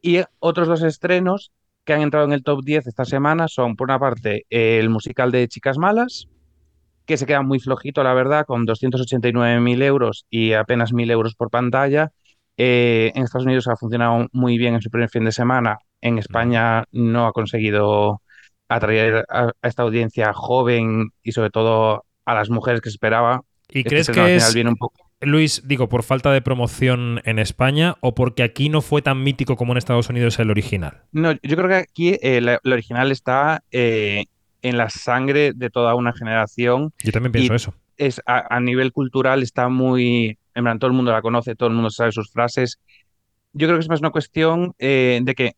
y 0.00 0.20
otros 0.38 0.68
dos 0.68 0.82
estrenos 0.82 1.52
que 1.84 1.94
han 1.94 2.02
entrado 2.02 2.26
en 2.26 2.32
el 2.32 2.44
top 2.44 2.62
10 2.64 2.86
esta 2.86 3.04
semana 3.04 3.48
son, 3.48 3.74
por 3.74 3.88
una 3.88 3.98
parte, 3.98 4.44
el 4.50 4.90
musical 4.90 5.32
de 5.32 5.48
Chicas 5.48 5.78
Malas, 5.78 6.28
que 7.06 7.16
se 7.16 7.24
queda 7.24 7.42
muy 7.42 7.58
flojito, 7.58 8.04
la 8.04 8.12
verdad, 8.12 8.44
con 8.46 8.66
289.000 8.66 9.82
euros 9.82 10.26
y 10.28 10.52
apenas 10.52 10.92
1.000 10.92 11.10
euros 11.10 11.34
por 11.34 11.50
pantalla. 11.50 12.12
Eh, 12.58 13.12
en 13.14 13.22
Estados 13.24 13.46
Unidos 13.46 13.68
ha 13.68 13.76
funcionado 13.76 14.26
muy 14.32 14.58
bien 14.58 14.74
en 14.74 14.82
su 14.82 14.90
primer 14.90 15.08
fin 15.08 15.24
de 15.24 15.32
semana. 15.32 15.78
En 16.02 16.18
España 16.18 16.84
no 16.92 17.26
ha 17.26 17.32
conseguido 17.32 18.20
atraer 18.68 19.24
a, 19.28 19.52
a 19.62 19.68
esta 19.68 19.82
audiencia 19.82 20.32
joven 20.32 21.10
y 21.22 21.32
sobre 21.32 21.50
todo 21.50 22.04
a 22.24 22.34
las 22.34 22.50
mujeres 22.50 22.80
que 22.80 22.88
esperaba. 22.88 23.42
¿Y 23.70 23.78
Este 23.80 23.88
crees 23.90 24.08
que 24.10 24.36
es, 24.36 24.54
viene 24.54 24.70
un 24.70 24.76
poco 24.76 25.04
Luis, 25.20 25.62
digo, 25.66 25.88
por 25.88 26.04
falta 26.04 26.30
de 26.30 26.40
promoción 26.40 27.20
en 27.24 27.38
España 27.40 27.96
o 28.00 28.14
porque 28.14 28.42
aquí 28.44 28.68
no 28.68 28.82
fue 28.82 29.02
tan 29.02 29.22
mítico 29.24 29.56
como 29.56 29.72
en 29.72 29.78
Estados 29.78 30.08
Unidos 30.08 30.38
el 30.38 30.50
original? 30.50 31.02
No, 31.10 31.32
yo 31.32 31.56
creo 31.56 31.68
que 31.68 31.74
aquí 31.74 32.16
eh, 32.22 32.40
la, 32.40 32.60
la 32.62 32.74
original 32.74 33.10
está 33.10 33.64
eh, 33.72 34.26
en 34.62 34.76
la 34.78 34.88
sangre 34.90 35.52
de 35.54 35.70
toda 35.70 35.96
una 35.96 36.12
generación. 36.12 36.92
Yo 37.02 37.10
también 37.10 37.32
pienso 37.32 37.52
Y- 37.52 37.56
eso. 37.56 37.74
Es, 37.96 38.22
a, 38.26 38.54
a 38.54 38.60
nivel 38.60 38.92
cultural 38.92 39.42
está 39.42 39.68
muy... 39.68 40.38
En 40.54 40.62
plan, 40.62 40.78
todo 40.78 40.88
el 40.88 40.96
mundo 40.96 41.10
la 41.10 41.20
conoce, 41.20 41.56
todo 41.56 41.68
el 41.68 41.74
mundo 41.74 41.90
sabe 41.90 42.12
sus 42.12 42.30
frases. 42.30 42.78
Yo 43.52 43.66
creo 43.66 43.76
que 43.76 43.82
es 43.82 43.88
más 43.88 43.98
una 44.00 44.10
cuestión 44.10 44.72
eh, 44.78 45.18
de 45.22 45.34
que 45.34 45.52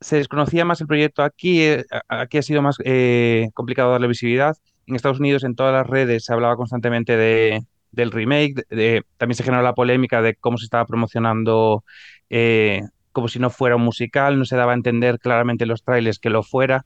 se 0.00 0.16
desconocía 0.16 0.64
más 0.64 0.80
el 0.80 0.86
proyecto 0.86 1.22
aquí, 1.22 1.62
eh, 1.62 1.84
aquí 2.08 2.38
ha 2.38 2.42
sido 2.42 2.62
más 2.62 2.76
eh, 2.84 3.48
complicado 3.54 3.92
darle 3.92 4.08
visibilidad. 4.08 4.56
En 4.86 4.94
Estados 4.94 5.20
Unidos, 5.20 5.44
en 5.44 5.54
todas 5.56 5.72
las 5.72 5.86
redes, 5.86 6.24
se 6.24 6.32
hablaba 6.32 6.56
constantemente 6.56 7.16
de, 7.16 7.62
del 7.92 8.12
remake, 8.12 8.64
de- 8.70 9.02
también 9.16 9.36
se 9.36 9.42
generó 9.44 9.62
la 9.62 9.74
polémica 9.74 10.22
de 10.22 10.36
cómo 10.36 10.58
se 10.58 10.64
estaba 10.64 10.86
promocionando 10.86 11.84
eh, 12.30 12.82
como 13.12 13.28
si 13.28 13.38
no 13.38 13.50
fuera 13.50 13.76
un 13.76 13.82
musical, 13.82 14.38
no 14.38 14.44
se 14.44 14.56
daba 14.56 14.72
a 14.72 14.74
entender 14.74 15.18
claramente 15.18 15.64
en 15.64 15.68
los 15.70 15.82
trailers 15.82 16.18
que 16.18 16.30
lo 16.30 16.42
fuera. 16.42 16.84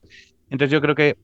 Entonces 0.49 0.73
yo 0.73 0.81
creo 0.81 0.95
que 0.95 1.17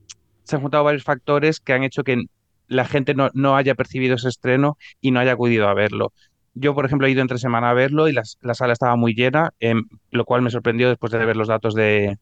se 0.43 0.55
han 0.55 0.61
juntado 0.61 0.83
varios 0.83 1.03
factores 1.03 1.59
que 1.59 1.73
han 1.73 1.83
hecho 1.83 2.03
que 2.03 2.23
la 2.67 2.85
gente 2.85 3.13
no, 3.15 3.29
no 3.33 3.55
haya 3.55 3.75
percibido 3.75 4.15
ese 4.15 4.27
estreno 4.29 4.77
y 5.01 5.11
no 5.11 5.19
haya 5.19 5.33
acudido 5.33 5.67
a 5.69 5.73
verlo. 5.73 6.13
Yo, 6.59 6.73
por 6.75 6.85
ejemplo, 6.85 7.07
he 7.07 7.11
ido 7.11 7.21
entre 7.21 7.37
semana 7.37 7.69
a 7.69 7.73
verlo 7.73 8.07
y 8.07 8.13
la 8.13 8.53
sala 8.53 8.73
estaba 8.73 8.95
muy 8.95 9.13
llena, 9.13 9.51
em, 9.59 9.83
lo 10.11 10.25
cual 10.25 10.41
me 10.41 10.49
sorprendió 10.51 10.89
después 10.89 11.11
de 11.11 11.25
ver 11.25 11.35
los 11.37 11.47
datos 11.49 11.73
de, 11.75 12.17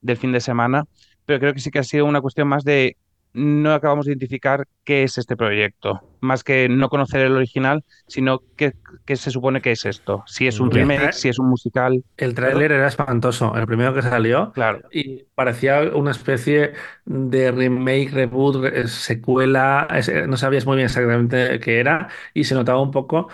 del 0.00 0.16
fin 0.16 0.32
de 0.32 0.40
semana, 0.40 0.84
pero 1.24 1.38
creo 1.40 1.54
que 1.54 1.60
sí 1.60 1.70
que 1.70 1.80
ha 1.80 1.84
sido 1.84 2.06
una 2.06 2.20
cuestión 2.20 2.48
más 2.48 2.64
de 2.64 2.96
no 3.32 3.72
acabamos 3.72 4.06
de 4.06 4.12
identificar 4.12 4.64
qué 4.84 5.04
es 5.04 5.16
este 5.18 5.36
proyecto, 5.36 6.00
más 6.20 6.42
que 6.42 6.68
no 6.68 6.88
conocer 6.88 7.20
el 7.22 7.36
original, 7.36 7.84
sino 8.08 8.40
qué, 8.56 8.72
qué 9.06 9.16
se 9.16 9.30
supone 9.30 9.60
que 9.60 9.72
es 9.72 9.84
esto, 9.84 10.22
si 10.26 10.46
es 10.48 10.58
un 10.60 10.70
remake, 10.70 11.12
si 11.12 11.28
es 11.28 11.38
un 11.38 11.48
musical, 11.48 12.02
El 12.16 12.34
tráiler 12.34 12.72
era 12.72 12.88
espantoso, 12.88 13.54
el 13.56 13.66
primero 13.66 13.94
que 13.94 14.02
salió, 14.02 14.52
claro. 14.52 14.80
y 14.90 15.24
parecía 15.34 15.80
una 15.94 16.10
especie 16.10 16.72
de 17.04 17.52
remake, 17.52 18.10
reboot, 18.10 18.56
re- 18.56 18.88
secuela, 18.88 19.86
es- 19.94 20.10
no 20.28 20.36
sabías 20.36 20.66
muy 20.66 20.76
bien 20.76 20.86
exactamente 20.86 21.60
qué 21.60 21.78
era, 21.80 22.08
y 22.34 22.44
se 22.44 22.54
notaba 22.56 22.82
un 22.82 22.90
poco 22.90 23.28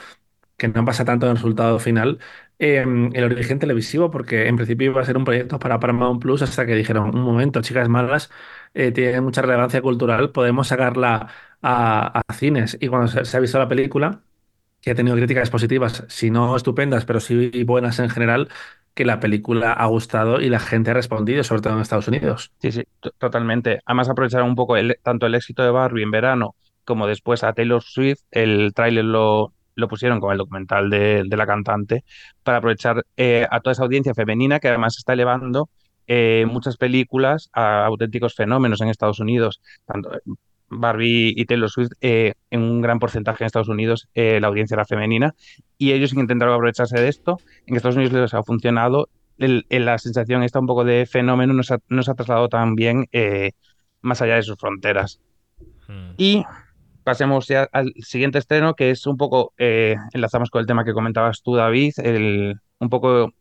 que 0.57 0.69
no 0.69 0.85
pasa 0.85 1.05
tanto 1.05 1.27
en 1.27 1.31
el 1.33 1.37
resultado 1.37 1.79
final 1.79 2.19
eh, 2.59 2.85
el 3.13 3.25
origen 3.25 3.59
televisivo, 3.59 4.11
porque 4.11 4.47
en 4.49 4.57
principio 4.57 4.91
iba 4.91 5.01
a 5.03 5.05
ser 5.05 5.17
un 5.17 5.25
proyecto 5.25 5.59
para 5.59 5.79
Paramount 5.81 6.21
Plus 6.23 6.43
hasta 6.43 6.67
que 6.67 6.75
dijeron, 6.75 7.15
un 7.15 7.23
momento, 7.23 7.61
Chicas 7.63 7.89
Malas 7.89 8.31
eh, 8.75 8.93
tiene 8.93 9.21
mucha 9.21 9.43
relevancia 9.43 9.83
cultural, 9.83 10.31
podemos 10.33 10.69
sacarla 10.69 11.29
a, 11.63 12.23
cines. 12.35 12.77
Y 12.81 12.89
cuando 12.89 13.09
se, 13.09 13.37
ha 13.37 13.41
visto 13.41 13.59
la 13.59 13.69
película, 13.69 14.23
que 14.81 14.91
ha 14.93 14.95
tenido 14.95 15.17
críticas 15.17 15.51
positivas, 15.51 16.05
si 16.09 16.31
no 16.31 16.57
estupendas, 16.57 17.05
pero 17.05 17.21
sí 17.21 17.65
buenas 17.65 17.99
en 17.99 18.09
general, 18.11 18.49
que 18.95 19.05
la 19.05 19.21
película 19.21 19.73
ha 19.73 19.87
gustado 19.87 20.41
y 20.41 20.49
la 20.49 20.61
gente 20.61 20.91
ha 20.91 20.95
respondido, 20.95 21.43
sobre 21.45 21.63
todo 21.63 21.75
en 21.75 21.81
Estados 21.81 22.09
Unidos. 22.09 22.53
Sí, 22.61 22.73
sí, 22.73 22.85
to- 23.01 23.11
totalmente. 23.19 23.81
Además 23.85 24.09
aprovecharon 24.09 24.49
un 24.49 24.55
poco 24.55 24.75
tanto 25.03 25.27
el 25.27 25.35
éxito 25.35 25.63
de 25.63 25.71
Barbie 25.71 26.03
en 26.03 26.11
verano 26.11 26.57
como 26.85 27.07
después 27.09 27.43
a 27.43 27.53
Taylor 27.53 27.83
Swift, 27.83 28.21
el 28.31 28.73
tráiler 28.73 29.05
lo, 29.05 29.53
lo 29.77 29.87
pusieron 29.89 30.19
con 30.21 30.33
el 30.33 30.39
documental 30.39 30.91
de, 30.91 31.23
de 31.27 31.37
la 31.37 31.47
cantante 31.47 32.03
para 32.43 32.59
aprovechar 32.59 33.05
eh, 33.17 33.47
a 33.51 33.61
toda 33.61 33.73
esa 33.73 33.85
audiencia 33.85 34.15
femenina 34.15 34.59
que 34.59 34.69
además 34.69 34.97
está 34.99 35.13
elevando 35.13 35.69
eh, 36.09 36.45
muchas 36.51 36.77
películas 36.77 37.49
a 37.53 37.85
auténticos 37.87 38.35
fenómenos 38.35 38.81
en 38.81 38.89
Estados 38.89 39.21
Unidos. 39.21 39.61
Tanto 39.85 40.13
eh, 40.15 40.21
Barbie 40.69 41.33
y 41.37 41.45
Taylor 41.45 41.71
Swift, 41.71 41.93
eh, 42.01 42.35
en 42.51 42.63
un 42.63 42.81
gran 42.81 42.99
porcentaje 42.99 43.45
en 43.45 43.47
Estados 43.47 43.69
Unidos 43.69 44.09
eh, 44.15 44.41
la 44.41 44.49
audiencia 44.49 44.75
era 44.75 44.85
femenina 44.85 45.35
y 45.79 45.93
ellos 45.93 46.13
intentaron 46.13 46.55
aprovecharse 46.55 47.01
de 47.01 47.09
esto. 47.09 47.39
En 47.67 47.77
Estados 47.77 47.95
Unidos 47.97 48.13
les 48.15 48.35
ha 48.35 48.43
funcionado 48.43 49.09
el- 49.39 49.65
el- 49.69 49.85
la 49.85 49.99
sensación 49.99 50.43
esta 50.43 50.59
un 50.59 50.67
poco 50.67 50.83
de 50.85 51.07
fenómeno 51.07 51.53
nos 51.53 51.71
ha, 51.71 51.79
nos 51.89 52.09
ha 52.09 52.15
trasladado 52.15 52.49
también 52.49 53.07
eh, 53.13 53.53
más 54.01 54.23
allá 54.23 54.35
de 54.37 54.43
sus 54.43 54.57
fronteras. 54.59 55.21
Mm. 55.89 56.11
Y 56.17 56.45
pasemos 57.07 57.47
ya 57.47 57.69
al 57.71 57.95
siguiente 57.99 58.39
estreno, 58.39 58.75
que 58.75 58.91
es 58.91 59.07
un 59.07 59.17
poco, 59.17 59.55
eh, 59.59 59.95
enlazamos 60.13 60.51
con 60.51 60.59
el 60.59 60.67
tema 60.67 60.85
que 60.85 60.93
comentabas 60.93 61.41
tú, 61.41 61.55
David, 61.55 61.93
el, 61.99 62.57
un 62.81 62.89
poco 62.91 63.33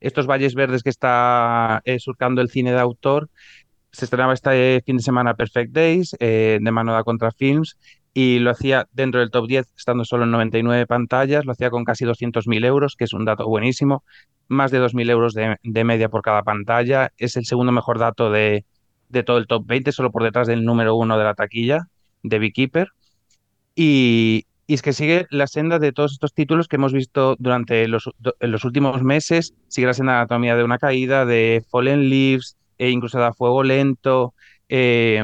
estos 0.00 0.26
valles 0.26 0.54
verdes 0.54 0.82
que 0.82 0.90
está 0.90 1.80
eh, 1.86 1.98
surcando 1.98 2.42
el 2.42 2.50
cine 2.50 2.72
de 2.72 2.80
autor. 2.80 3.30
Se 3.90 4.04
estrenaba 4.04 4.34
este 4.34 4.82
fin 4.84 4.98
de 4.98 5.02
semana 5.02 5.32
Perfect 5.32 5.72
Days, 5.72 6.14
eh, 6.20 6.58
de 6.60 6.70
mano 6.70 6.94
de 6.94 7.02
Contra 7.04 7.30
Films, 7.30 7.78
y 8.12 8.38
lo 8.40 8.50
hacía 8.50 8.86
dentro 8.92 9.20
del 9.20 9.30
top 9.30 9.46
10, 9.46 9.72
estando 9.74 10.04
solo 10.04 10.24
en 10.24 10.32
99 10.32 10.86
pantallas, 10.86 11.46
lo 11.46 11.52
hacía 11.52 11.70
con 11.70 11.84
casi 11.84 12.04
200.000 12.04 12.66
euros, 12.66 12.96
que 12.96 13.04
es 13.04 13.14
un 13.14 13.24
dato 13.24 13.48
buenísimo, 13.48 14.04
más 14.48 14.70
de 14.70 14.80
2.000 14.82 15.08
euros 15.08 15.32
de, 15.32 15.56
de 15.62 15.84
media 15.84 16.10
por 16.10 16.20
cada 16.20 16.42
pantalla, 16.42 17.14
es 17.16 17.38
el 17.38 17.46
segundo 17.46 17.72
mejor 17.72 17.98
dato 17.98 18.30
de, 18.30 18.66
de 19.08 19.22
todo 19.22 19.38
el 19.38 19.46
top 19.46 19.64
20, 19.66 19.90
solo 19.90 20.12
por 20.12 20.22
detrás 20.22 20.46
del 20.46 20.66
número 20.66 20.96
uno 20.96 21.16
de 21.16 21.24
la 21.24 21.32
taquilla, 21.32 21.88
de 22.24 22.38
Beekeeper, 22.40 22.88
y, 23.76 24.46
y 24.66 24.74
es 24.74 24.82
que 24.82 24.92
sigue 24.92 25.26
la 25.30 25.46
senda 25.46 25.78
de 25.78 25.92
todos 25.92 26.12
estos 26.12 26.32
títulos 26.32 26.68
que 26.68 26.76
hemos 26.76 26.92
visto 26.92 27.36
durante 27.38 27.86
los, 27.88 28.10
do- 28.18 28.34
en 28.40 28.50
los 28.50 28.64
últimos 28.64 29.02
meses, 29.02 29.52
sigue 29.68 29.86
la 29.86 29.94
senda 29.94 30.12
de 30.12 30.18
Anatomía 30.18 30.56
de 30.56 30.64
una 30.64 30.78
caída, 30.78 31.24
de 31.26 31.62
Fallen 31.70 32.08
Leaves, 32.08 32.56
e 32.78 32.90
incluso 32.90 33.18
de 33.18 33.26
A 33.26 33.32
Fuego 33.32 33.62
Lento, 33.62 34.34
eh, 34.68 35.22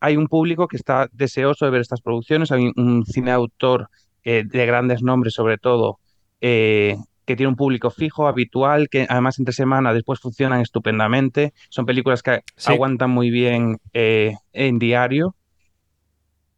hay 0.00 0.16
un 0.16 0.28
público 0.28 0.66
que 0.66 0.76
está 0.76 1.08
deseoso 1.12 1.66
de 1.66 1.70
ver 1.72 1.82
estas 1.82 2.00
producciones, 2.00 2.52
hay 2.52 2.70
un 2.74 3.04
cine 3.04 3.32
de 3.32 3.36
autor 3.36 3.88
eh, 4.24 4.44
de 4.46 4.66
grandes 4.66 5.02
nombres 5.02 5.34
sobre 5.34 5.58
todo, 5.58 5.98
eh, 6.40 6.96
que 7.26 7.36
tiene 7.36 7.48
un 7.48 7.56
público 7.56 7.90
fijo, 7.90 8.26
habitual, 8.26 8.88
que 8.88 9.06
además 9.08 9.38
entre 9.38 9.52
semana 9.52 9.92
después 9.92 10.20
funcionan 10.20 10.60
estupendamente, 10.60 11.52
son 11.68 11.86
películas 11.86 12.22
que 12.22 12.40
Sí. 12.56 12.72
aguantan 12.72 13.10
muy 13.10 13.30
bien 13.30 13.78
en 13.92 14.78
diario 14.78 15.34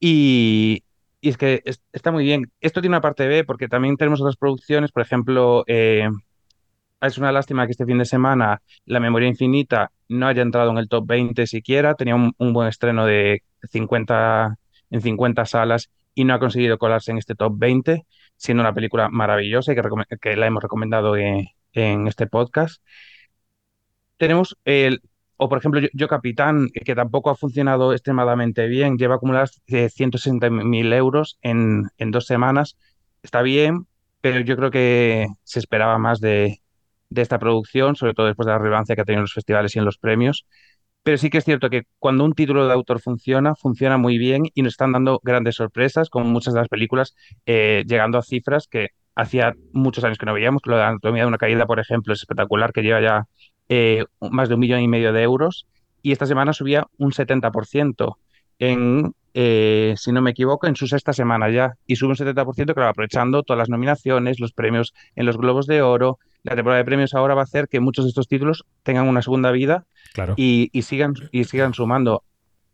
y, 0.02 0.84
es 1.22 1.36
que 1.36 1.62
es- 1.64 1.80
está 1.92 2.10
muy 2.12 2.24
bien. 2.24 2.52
Esto 2.60 2.80
tiene 2.80 2.96
una 2.96 3.00
parte 3.00 3.28
B 3.28 3.44
porque 3.44 3.68
también 3.68 3.96
tenemos 3.96 4.20
otras 4.20 4.36
producciones, 4.36 4.92
por 4.92 5.02
ejemplo, 5.02 5.64
eh, 5.68 6.08
es 7.00 7.18
una 7.18 7.32
lástima 7.32 7.66
que 7.66 7.72
este 7.72 7.86
fin 7.86 7.98
de 7.98 8.04
semana 8.04 8.62
La 8.86 9.00
Memoria 9.00 9.28
Infinita 9.28 9.92
no 10.08 10.26
haya 10.26 10.42
entrado 10.42 10.70
en 10.72 10.78
el 10.78 10.88
top 10.88 11.06
20 11.06 11.46
siquiera. 11.46 11.94
Tenía 11.94 12.16
un, 12.16 12.34
buen 12.52 12.68
estreno 12.68 13.06
de 13.06 13.42
50, 13.70 14.56
en 14.90 15.00
50 15.02 15.46
salas 15.46 15.90
y 16.14 16.24
no 16.24 16.34
ha 16.34 16.38
conseguido 16.40 16.78
colarse 16.78 17.12
en 17.12 17.18
este 17.18 17.34
top 17.34 17.54
20, 17.56 18.04
siendo 18.36 18.62
una 18.62 18.74
película 18.74 19.08
maravillosa 19.08 19.72
y 19.72 19.76
que, 20.20 20.36
la 20.36 20.46
hemos 20.46 20.62
recomendado 20.62 21.16
en, 21.16 21.46
en 21.72 22.08
este 22.08 22.26
podcast. 22.26 22.82
Tenemos 24.16 24.56
el, 24.64 25.02
o 25.44 25.48
por 25.48 25.58
ejemplo, 25.58 25.80
Yo, 25.80 25.88
Yo 25.92 26.08
Capitán, 26.08 26.68
que 26.84 26.94
tampoco 26.94 27.30
ha 27.30 27.36
funcionado 27.36 27.92
extremadamente 27.92 28.66
bien, 28.68 28.96
lleva 28.98 29.16
acumuladas 29.16 29.60
eh, 29.66 29.88
160.000 29.90 30.92
euros 30.92 31.38
en, 31.42 31.84
en 31.98 32.10
dos 32.10 32.26
semanas. 32.26 32.76
Está 33.22 33.42
bien, 33.42 33.86
pero 34.20 34.40
yo 34.40 34.56
creo 34.56 34.70
que 34.70 35.26
se 35.44 35.58
esperaba 35.58 35.98
más 35.98 36.20
de, 36.20 36.62
de 37.10 37.22
esta 37.22 37.38
producción, 37.38 37.96
sobre 37.96 38.14
todo 38.14 38.26
después 38.26 38.46
de 38.46 38.52
la 38.52 38.58
relevancia 38.58 38.94
que 38.94 39.02
ha 39.02 39.04
tenido 39.04 39.20
en 39.20 39.24
los 39.24 39.34
festivales 39.34 39.74
y 39.76 39.78
en 39.78 39.84
los 39.84 39.98
premios. 39.98 40.46
Pero 41.02 41.18
sí 41.18 41.30
que 41.30 41.38
es 41.38 41.44
cierto 41.44 41.68
que 41.70 41.82
cuando 41.98 42.24
un 42.24 42.34
título 42.34 42.66
de 42.66 42.72
autor 42.72 43.00
funciona, 43.00 43.56
funciona 43.56 43.96
muy 43.98 44.18
bien 44.18 44.44
y 44.54 44.62
nos 44.62 44.74
están 44.74 44.92
dando 44.92 45.20
grandes 45.24 45.56
sorpresas, 45.56 46.08
como 46.10 46.26
muchas 46.26 46.54
de 46.54 46.60
las 46.60 46.68
películas, 46.68 47.14
eh, 47.46 47.84
llegando 47.88 48.18
a 48.18 48.22
cifras 48.22 48.68
que 48.68 48.90
hacía 49.16 49.54
muchos 49.72 50.04
años 50.04 50.18
que 50.18 50.26
no 50.26 50.34
veíamos. 50.34 50.62
Lo 50.64 50.76
de 50.76 50.84
Anatomía 50.84 51.22
de 51.24 51.28
una 51.28 51.38
caída, 51.38 51.66
por 51.66 51.80
ejemplo, 51.80 52.12
es 52.12 52.20
espectacular, 52.20 52.72
que 52.72 52.82
lleva 52.82 53.00
ya 53.00 53.24
eh, 53.74 54.04
más 54.20 54.48
de 54.50 54.54
un 54.54 54.60
millón 54.60 54.80
y 54.80 54.88
medio 54.88 55.14
de 55.14 55.22
euros 55.22 55.66
y 56.02 56.12
esta 56.12 56.26
semana 56.26 56.52
subía 56.52 56.86
un 56.98 57.12
70% 57.12 58.16
en 58.58 59.14
eh, 59.34 59.94
si 59.96 60.12
no 60.12 60.20
me 60.20 60.32
equivoco, 60.32 60.66
en 60.66 60.76
su 60.76 60.86
sexta 60.86 61.14
semana 61.14 61.48
ya. 61.48 61.72
Y 61.86 61.96
sube 61.96 62.10
un 62.10 62.16
70%, 62.16 62.74
claro, 62.74 62.90
aprovechando 62.90 63.42
todas 63.42 63.56
las 63.56 63.70
nominaciones, 63.70 64.40
los 64.40 64.52
premios 64.52 64.92
en 65.16 65.24
los 65.24 65.38
Globos 65.38 65.66
de 65.66 65.80
Oro. 65.80 66.18
La 66.42 66.54
temporada 66.54 66.78
de 66.80 66.84
premios 66.84 67.14
ahora 67.14 67.34
va 67.34 67.40
a 67.40 67.44
hacer 67.44 67.66
que 67.68 67.80
muchos 67.80 68.04
de 68.04 68.10
estos 68.10 68.28
títulos 68.28 68.64
tengan 68.82 69.08
una 69.08 69.22
segunda 69.22 69.50
vida 69.52 69.86
Claro. 70.12 70.34
y, 70.36 70.68
y 70.72 70.82
sigan, 70.82 71.14
y 71.30 71.44
sigan 71.44 71.72
sumando. 71.72 72.24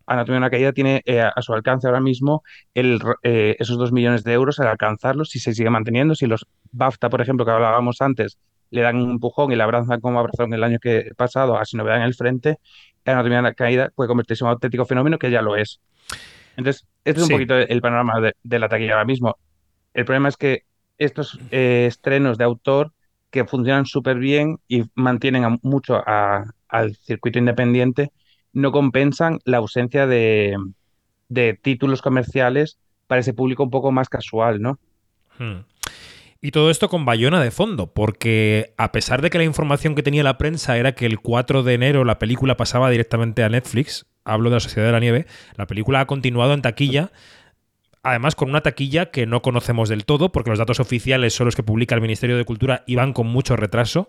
Anatomía 0.06 0.36
de 0.36 0.38
una 0.46 0.50
caída 0.50 0.72
tiene 0.72 1.02
eh, 1.04 1.20
a 1.20 1.42
su 1.42 1.52
alcance 1.52 1.86
ahora 1.86 2.00
mismo 2.00 2.42
el, 2.74 2.98
eh, 3.22 3.54
esos 3.60 3.76
dos 3.78 3.92
millones 3.92 4.24
de 4.24 4.32
euros 4.32 4.58
al 4.58 4.66
alcanzarlos 4.66 5.28
si 5.30 5.38
se 5.38 5.54
sigue 5.54 5.70
manteniendo. 5.70 6.14
Si 6.16 6.26
los 6.26 6.46
BAFTA, 6.72 7.08
por 7.08 7.20
ejemplo, 7.20 7.44
que 7.44 7.52
hablábamos 7.52 8.00
antes, 8.00 8.38
le 8.70 8.82
dan 8.82 8.96
un 8.96 9.10
empujón 9.12 9.52
y 9.52 9.56
la 9.56 9.64
abrazan 9.64 10.00
como 10.00 10.18
abrazaron 10.20 10.52
el 10.54 10.64
año 10.64 10.78
que 10.80 11.10
pasado, 11.16 11.56
así 11.58 11.76
no 11.76 11.84
vean 11.84 12.02
el 12.02 12.14
frente, 12.14 12.58
Anatomía 13.04 13.38
de 13.38 13.40
una 13.40 13.54
caída 13.54 13.90
puede 13.94 14.08
convertirse 14.08 14.44
en 14.44 14.48
un 14.48 14.52
auténtico 14.54 14.84
fenómeno 14.84 15.18
que 15.18 15.30
ya 15.30 15.40
lo 15.42 15.56
es. 15.56 15.80
Entonces, 16.56 16.86
este 17.04 17.20
es 17.20 17.24
un 17.24 17.30
poquito 17.30 17.54
el 17.56 17.80
panorama 17.80 18.20
de, 18.20 18.34
de 18.42 18.58
la 18.58 18.68
taquilla 18.68 18.92
ahora 18.94 19.04
mismo. 19.04 19.36
El 19.94 20.04
problema 20.04 20.28
es 20.30 20.36
que 20.36 20.62
estos 20.98 21.40
eh, 21.50 21.86
estrenos 21.88 22.38
de 22.38 22.44
autor 22.44 22.92
que 23.30 23.46
funcionan 23.46 23.86
súper 23.86 24.18
bien 24.18 24.58
y 24.68 24.84
mantienen 24.94 25.44
a- 25.44 25.58
mucho 25.62 25.96
a- 26.06 26.44
al 26.68 26.96
circuito 26.96 27.38
independiente, 27.38 28.10
no 28.52 28.72
compensan 28.72 29.38
la 29.44 29.58
ausencia 29.58 30.06
de, 30.06 30.56
de 31.28 31.54
títulos 31.54 32.02
comerciales 32.02 32.78
para 33.06 33.20
ese 33.22 33.34
público 33.34 33.62
un 33.64 33.70
poco 33.70 33.92
más 33.92 34.08
casual, 34.08 34.60
¿no? 34.60 34.78
Hmm. 35.38 35.60
Y 36.40 36.52
todo 36.52 36.70
esto 36.70 36.88
con 36.88 37.04
Bayona 37.04 37.42
de 37.42 37.50
fondo, 37.50 37.92
porque 37.92 38.72
a 38.76 38.92
pesar 38.92 39.22
de 39.22 39.30
que 39.30 39.38
la 39.38 39.44
información 39.44 39.96
que 39.96 40.04
tenía 40.04 40.22
la 40.22 40.38
prensa 40.38 40.78
era 40.78 40.92
que 40.92 41.04
el 41.04 41.18
4 41.18 41.64
de 41.64 41.74
enero 41.74 42.04
la 42.04 42.20
película 42.20 42.56
pasaba 42.56 42.90
directamente 42.90 43.42
a 43.42 43.48
Netflix, 43.48 44.06
hablo 44.24 44.48
de 44.48 44.56
la 44.56 44.60
Sociedad 44.60 44.86
de 44.86 44.92
la 44.92 45.00
Nieve, 45.00 45.26
la 45.56 45.66
película 45.66 45.98
ha 45.98 46.06
continuado 46.06 46.54
en 46.54 46.62
taquilla, 46.62 47.10
además 48.04 48.36
con 48.36 48.50
una 48.50 48.60
taquilla 48.60 49.10
que 49.10 49.26
no 49.26 49.42
conocemos 49.42 49.88
del 49.88 50.04
todo, 50.04 50.30
porque 50.30 50.50
los 50.50 50.60
datos 50.60 50.78
oficiales 50.78 51.34
son 51.34 51.46
los 51.46 51.56
que 51.56 51.64
publica 51.64 51.96
el 51.96 52.00
Ministerio 52.00 52.36
de 52.36 52.44
Cultura 52.44 52.84
y 52.86 52.94
van 52.94 53.12
con 53.12 53.26
mucho 53.26 53.56
retraso. 53.56 54.08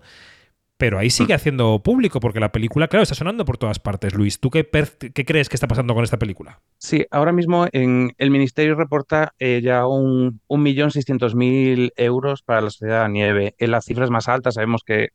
Pero 0.80 0.98
ahí 0.98 1.10
sigue 1.10 1.34
haciendo 1.34 1.84
público, 1.84 2.22
porque 2.22 2.40
la 2.40 2.54
película, 2.54 2.88
claro, 2.88 3.04
está 3.04 3.14
sonando 3.14 3.44
por 3.44 3.58
todas 3.58 3.80
partes. 3.80 4.14
Luis, 4.14 4.40
¿tú 4.40 4.50
qué, 4.50 4.66
qué 4.66 5.26
crees 5.26 5.50
que 5.50 5.58
está 5.58 5.68
pasando 5.68 5.94
con 5.94 6.06
esta 6.06 6.18
película? 6.18 6.62
Sí, 6.78 7.06
ahora 7.12 7.34
mismo 7.34 7.68
en 7.74 8.14
el 8.18 8.32
Ministerio 8.32 8.76
reporta 8.76 9.34
eh, 9.40 9.60
ya 9.62 9.86
un, 9.86 10.40
un 10.48 10.64
millón 10.64 10.92
seiscientos 10.92 11.36
mil 11.36 11.92
euros 11.98 12.44
para 12.44 12.62
la 12.62 12.70
Sociedad 12.70 13.00
de 13.00 13.02
la 13.02 13.10
Nieve. 13.10 13.56
En 13.58 13.72
las 13.72 13.84
cifras 13.84 14.10
más 14.10 14.30
altas 14.30 14.54
sabemos 14.54 14.84
que 14.86 15.10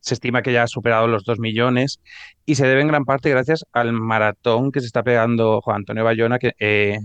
se 0.00 0.14
estima 0.14 0.42
que 0.42 0.52
ya 0.52 0.64
ha 0.64 0.66
superado 0.66 1.06
los 1.06 1.24
2 1.24 1.38
millones 1.38 2.00
y 2.44 2.56
se 2.56 2.66
debe 2.66 2.80
en 2.80 2.88
gran 2.88 3.04
parte 3.04 3.30
gracias 3.30 3.64
al 3.72 3.92
maratón 3.92 4.72
que 4.72 4.80
se 4.80 4.86
está 4.86 5.04
pegando 5.04 5.60
Juan 5.60 5.76
Antonio 5.76 6.02
Bayona, 6.02 6.40
que 6.40 6.54
eh, 6.58 6.98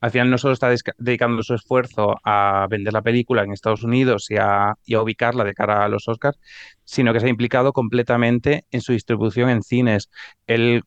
al 0.00 0.10
final 0.10 0.30
no 0.30 0.38
solo 0.38 0.54
está 0.54 0.70
dedicando 0.98 1.42
su 1.42 1.54
esfuerzo 1.54 2.16
a 2.24 2.66
vender 2.68 2.92
la 2.92 3.02
película 3.02 3.42
en 3.42 3.52
Estados 3.52 3.82
Unidos 3.82 4.30
y 4.30 4.36
a, 4.36 4.74
y 4.84 4.94
a 4.94 5.02
ubicarla 5.02 5.44
de 5.44 5.54
cara 5.54 5.84
a 5.84 5.88
los 5.88 6.08
Oscars, 6.08 6.38
sino 6.84 7.12
que 7.12 7.20
se 7.20 7.26
ha 7.26 7.30
implicado 7.30 7.72
completamente 7.72 8.64
en 8.70 8.80
su 8.80 8.92
distribución 8.92 9.48
en 9.48 9.62
cines. 9.62 10.10
Él 10.46 10.82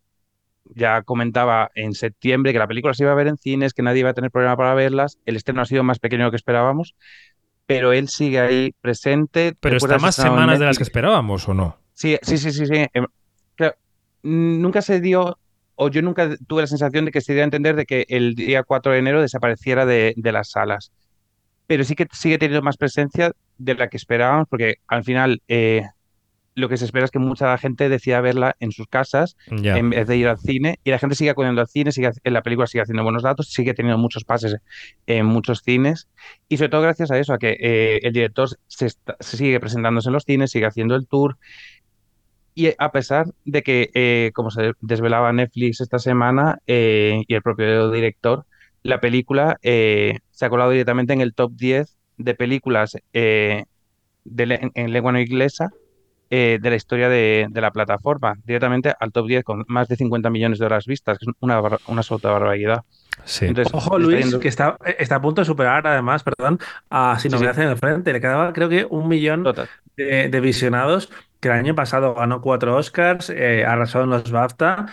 ya 0.75 1.01
comentaba 1.01 1.71
en 1.75 1.93
septiembre 1.93 2.53
que 2.53 2.59
la 2.59 2.67
película 2.67 2.93
se 2.93 3.03
iba 3.03 3.11
a 3.11 3.15
ver 3.15 3.27
en 3.27 3.37
cines, 3.37 3.73
que 3.73 3.81
nadie 3.81 4.01
iba 4.01 4.11
a 4.11 4.13
tener 4.13 4.31
problema 4.31 4.55
para 4.55 4.73
verlas. 4.73 5.17
El 5.25 5.35
estreno 5.35 5.61
ha 5.61 5.65
sido 5.65 5.83
más 5.83 5.99
pequeño 5.99 6.23
de 6.23 6.25
lo 6.25 6.31
que 6.31 6.37
esperábamos, 6.37 6.95
pero 7.65 7.93
él 7.93 8.09
sigue 8.09 8.39
ahí 8.39 8.75
presente. 8.81 9.55
Pero 9.59 9.77
está 9.77 9.97
más 9.97 10.15
semanas 10.15 10.59
de 10.59 10.65
las 10.65 10.77
que 10.77 10.83
esperábamos, 10.83 11.47
¿o 11.47 11.53
no? 11.53 11.77
Sí, 11.93 12.17
sí, 12.21 12.37
sí, 12.37 12.51
sí, 12.51 12.65
sí. 12.65 12.85
Em, 12.93 13.05
nunca 14.21 14.81
se 14.81 15.01
dio, 15.01 15.37
o 15.81 15.89
yo 15.89 16.01
nunca 16.01 16.29
tuve 16.47 16.61
la 16.63 16.67
sensación 16.67 17.05
de 17.05 17.11
que 17.11 17.21
se 17.21 17.33
dio 17.33 17.41
a 17.41 17.45
entender 17.45 17.75
de 17.75 17.85
que 17.85 18.05
el 18.09 18.35
día 18.35 18.63
4 18.63 18.91
de 18.91 18.99
enero 18.99 19.21
desapareciera 19.21 19.85
de, 19.85 20.13
de 20.17 20.31
las 20.31 20.51
salas. 20.51 20.91
Pero 21.67 21.83
sí 21.83 21.95
que 21.95 22.07
sigue 22.11 22.37
teniendo 22.37 22.61
más 22.63 22.77
presencia 22.77 23.31
de 23.57 23.75
la 23.75 23.87
que 23.87 23.97
esperábamos, 23.97 24.47
porque 24.49 24.75
al 24.87 25.03
final 25.03 25.41
eh, 25.47 25.83
lo 26.55 26.67
que 26.67 26.75
se 26.77 26.83
espera 26.85 27.05
es 27.05 27.11
que 27.11 27.19
mucha 27.19 27.57
gente 27.57 27.87
decida 27.87 28.19
verla 28.19 28.55
en 28.59 28.71
sus 28.71 28.87
casas 28.87 29.37
en 29.77 29.89
vez 29.91 30.05
de 30.07 30.17
ir 30.17 30.27
al 30.27 30.39
cine. 30.39 30.79
Y 30.83 30.89
la 30.91 30.99
gente 30.99 31.15
sigue 31.15 31.29
acudiendo 31.29 31.61
al 31.61 31.67
cine, 31.67 31.91
sigue, 31.93 32.09
la 32.23 32.41
película 32.41 32.67
sigue 32.67 32.81
haciendo 32.81 33.03
buenos 33.03 33.23
datos, 33.23 33.47
sigue 33.53 33.73
teniendo 33.73 33.97
muchos 33.99 34.25
pases 34.25 34.57
en 35.07 35.25
muchos 35.27 35.61
cines. 35.61 36.09
Y 36.49 36.57
sobre 36.57 36.69
todo 36.69 36.81
gracias 36.81 37.11
a 37.11 37.19
eso, 37.19 37.33
a 37.33 37.37
que 37.37 37.55
eh, 37.59 37.99
el 38.03 38.11
director 38.11 38.49
se, 38.67 38.87
está- 38.87 39.15
se 39.21 39.37
sigue 39.37 39.59
presentándose 39.61 40.09
en 40.09 40.13
los 40.13 40.23
cines, 40.25 40.51
sigue 40.51 40.65
haciendo 40.65 40.95
el 40.95 41.07
tour. 41.07 41.37
Y 42.55 42.71
a 42.77 42.91
pesar 42.91 43.27
de 43.45 43.61
que, 43.63 43.89
eh, 43.93 44.31
como 44.33 44.51
se 44.51 44.73
desvelaba 44.81 45.31
Netflix 45.33 45.81
esta 45.81 45.99
semana 45.99 46.59
eh, 46.67 47.23
y 47.27 47.33
el 47.33 47.41
propio 47.41 47.91
director, 47.91 48.45
la 48.83 48.99
película 48.99 49.57
eh, 49.61 50.19
se 50.31 50.45
ha 50.45 50.49
colado 50.49 50.71
directamente 50.71 51.13
en 51.13 51.21
el 51.21 51.33
top 51.33 51.51
10 51.55 51.97
de 52.17 52.35
películas 52.35 52.97
eh, 53.13 53.63
de 54.23 54.45
le- 54.45 54.55
en, 54.61 54.71
en 54.75 54.93
lengua 54.93 55.11
no 55.11 55.19
inglesa 55.19 55.69
eh, 56.29 56.59
de 56.61 56.69
la 56.69 56.75
historia 56.75 57.09
de, 57.09 57.47
de 57.49 57.61
la 57.61 57.71
plataforma, 57.71 58.35
directamente 58.45 58.93
al 58.99 59.11
top 59.11 59.27
10 59.27 59.43
con 59.43 59.63
más 59.67 59.87
de 59.87 59.95
50 59.95 60.29
millones 60.29 60.59
de 60.59 60.65
horas 60.65 60.85
vistas, 60.85 61.17
que 61.17 61.25
es 61.25 61.35
una, 61.39 61.59
bar- 61.59 61.79
una 61.87 61.99
absoluta 62.01 62.29
barbaridad. 62.31 62.81
Sí. 63.25 63.45
Entonces, 63.45 63.73
Ojo, 63.73 63.97
está 63.97 64.11
Luis, 64.15 64.25
yendo- 64.25 64.39
que 64.39 64.47
está, 64.47 64.77
está 64.97 65.15
a 65.15 65.21
punto 65.21 65.41
de 65.41 65.45
superar, 65.45 65.85
además, 65.87 66.23
perdón, 66.23 66.59
a 66.89 67.17
Sin 67.19 67.31
Sí, 67.31 67.37
sí. 67.37 67.43
En 67.45 67.69
el 67.69 67.77
Frente. 67.77 68.13
Le 68.13 68.21
quedaba, 68.21 68.53
creo 68.53 68.69
que, 68.69 68.85
un 68.89 69.07
millón 69.07 69.43
Total. 69.43 69.67
De, 70.05 70.29
de 70.29 70.39
visionados, 70.39 71.09
que 71.39 71.47
el 71.49 71.53
año 71.55 71.75
pasado 71.75 72.15
ganó 72.15 72.41
cuatro 72.41 72.75
Oscars, 72.75 73.29
eh, 73.29 73.65
arrasó 73.65 74.03
en 74.03 74.09
los 74.09 74.29
BAFTA 74.31 74.87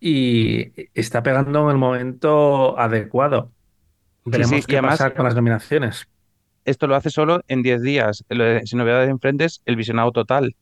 y 0.00 0.72
está 0.94 1.22
pegando 1.22 1.64
en 1.64 1.70
el 1.70 1.76
momento 1.78 2.78
adecuado. 2.78 3.50
Veremos 4.24 4.50
sí, 4.50 4.56
y 4.56 4.62
qué 4.62 4.76
además- 4.78 4.98
pasa 4.98 5.14
con 5.14 5.24
las 5.24 5.34
nominaciones. 5.34 6.06
Esto 6.64 6.86
lo 6.86 6.94
hace 6.94 7.10
solo 7.10 7.40
en 7.48 7.62
10 7.62 7.82
días. 7.82 8.24
De 8.28 8.60
Sin 8.64 8.78
Novedades 8.78 9.08
en 9.08 9.18
Frente 9.18 9.46
es 9.46 9.62
el 9.64 9.76
visionado 9.76 10.12
total. 10.12 10.54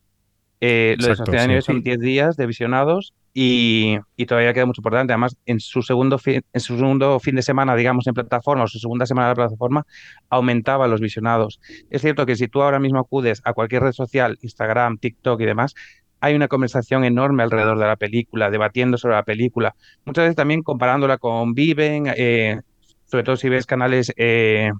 Eh, 0.60 0.96
lo 0.98 1.08
de 1.08 1.16
Sociedad 1.16 1.40
de 1.40 1.42
sí. 1.42 1.48
Nieve 1.48 1.62
son 1.62 1.82
10 1.82 1.98
días 2.00 2.36
de 2.36 2.46
visionados 2.46 3.14
y, 3.40 4.00
todavía 4.26 4.52
queda 4.52 4.66
mucho 4.66 4.82
por 4.82 4.90
delante. 4.90 5.12
Además, 5.12 5.36
en 5.46 5.60
su 5.60 5.80
segundo 5.82 6.18
fin, 6.18 6.42
en 6.52 6.60
su 6.60 6.76
segundo 6.76 7.20
fin 7.20 7.36
de 7.36 7.42
semana, 7.42 7.76
digamos, 7.76 8.08
en 8.08 8.14
plataforma, 8.14 8.64
o 8.64 8.66
su 8.66 8.80
segunda 8.80 9.06
semana 9.06 9.28
de 9.28 9.36
plataforma, 9.36 9.86
aumentaba 10.28 10.88
los 10.88 11.00
visionados. 11.00 11.60
Es 11.88 12.02
cierto 12.02 12.26
que 12.26 12.34
si 12.34 12.48
tú 12.48 12.62
ahora 12.62 12.80
mismo 12.80 12.98
acudes 12.98 13.40
a 13.44 13.52
cualquier 13.52 13.82
red 13.82 13.92
social, 13.92 14.38
Instagram, 14.42 14.98
TikTok 14.98 15.40
y 15.40 15.44
demás, 15.44 15.76
hay 16.18 16.34
una 16.34 16.48
conversación 16.48 17.04
enorme 17.04 17.44
alrededor 17.44 17.78
de 17.78 17.86
la 17.86 17.94
película, 17.94 18.50
debatiendo 18.50 18.98
sobre 18.98 19.14
la 19.14 19.22
película. 19.22 19.76
Muchas 20.04 20.24
veces 20.24 20.36
también 20.36 20.64
comparándola 20.64 21.18
con 21.18 21.54
Viven, 21.54 22.12
eh, 22.16 22.60
sobre 23.04 23.22
todo 23.22 23.36
si 23.36 23.48
ves 23.48 23.66
canales 23.66 24.12
eh, 24.16 24.72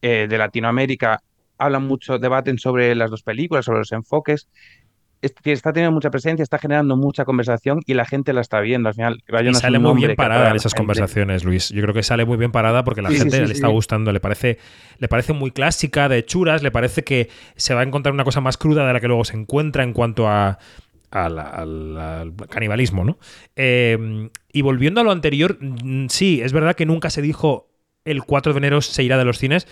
eh, 0.00 0.26
de 0.30 0.38
Latinoamérica, 0.38 1.20
hablan 1.58 1.86
mucho, 1.86 2.18
debaten 2.18 2.56
sobre 2.56 2.94
las 2.94 3.10
dos 3.10 3.22
películas, 3.22 3.66
sobre 3.66 3.80
los 3.80 3.92
enfoques. 3.92 4.48
Es- 5.20 5.34
Está 5.44 5.72
teniendo 5.72 5.92
mucha 5.94 6.10
presencia, 6.10 6.42
está 6.42 6.58
generando 6.58 6.96
mucha 6.96 7.24
conversación 7.24 7.80
y 7.86 7.94
la 7.94 8.04
gente 8.04 8.32
la 8.32 8.40
está 8.40 8.60
viendo. 8.60 8.88
Al 8.88 8.94
final, 8.94 9.22
Y 9.26 9.54
sale 9.54 9.78
muy 9.78 9.94
bien 10.00 10.14
parada 10.16 10.50
en 10.50 10.56
esas 10.56 10.74
conversaciones, 10.74 11.44
Luis. 11.44 11.70
Yo 11.70 11.82
creo 11.82 11.94
que 11.94 12.02
sale 12.02 12.24
muy 12.24 12.36
bien 12.36 12.52
parada 12.52 12.84
porque 12.84 13.02
la 13.02 13.10
Sí, 13.10 13.18
gente 13.18 13.40
sí, 13.40 13.46
le 13.46 13.52
está 13.52 13.68
gustando, 13.68 14.12
le 14.12 14.20
parece, 14.20 14.58
le 14.98 15.08
parece 15.08 15.32
muy 15.32 15.50
clásica, 15.50 16.08
de 16.08 16.24
churas, 16.24 16.62
le 16.62 16.70
parece 16.70 17.02
que 17.04 17.28
se 17.56 17.74
va 17.74 17.80
a 17.80 17.84
encontrar 17.84 18.12
una 18.12 18.24
cosa 18.24 18.40
más 18.40 18.56
cruda 18.56 18.86
de 18.86 18.92
la 18.92 19.00
que 19.00 19.08
luego 19.08 19.24
se 19.24 19.36
encuentra 19.36 19.82
en 19.82 19.92
cuanto 19.92 20.28
a 20.28 20.58
al, 21.10 21.38
al- 21.38 21.96
al 21.96 22.34
canibalismo, 22.50 23.02
¿no? 23.02 23.18
Eh, 23.56 24.28
y 24.52 24.62
volviendo 24.62 25.00
a 25.00 25.04
lo 25.04 25.10
anterior, 25.10 25.56
mm, 25.60 26.06
sí, 26.08 26.40
es 26.42 26.52
verdad 26.52 26.76
que 26.76 26.84
nunca 26.84 27.08
se 27.10 27.22
dijo 27.22 27.70
el 28.04 28.22
4 28.24 28.52
de 28.52 28.58
enero 28.58 28.80
se 28.82 29.02
irá 29.02 29.16
de 29.18 29.24
los 29.24 29.38
cines, 29.38 29.66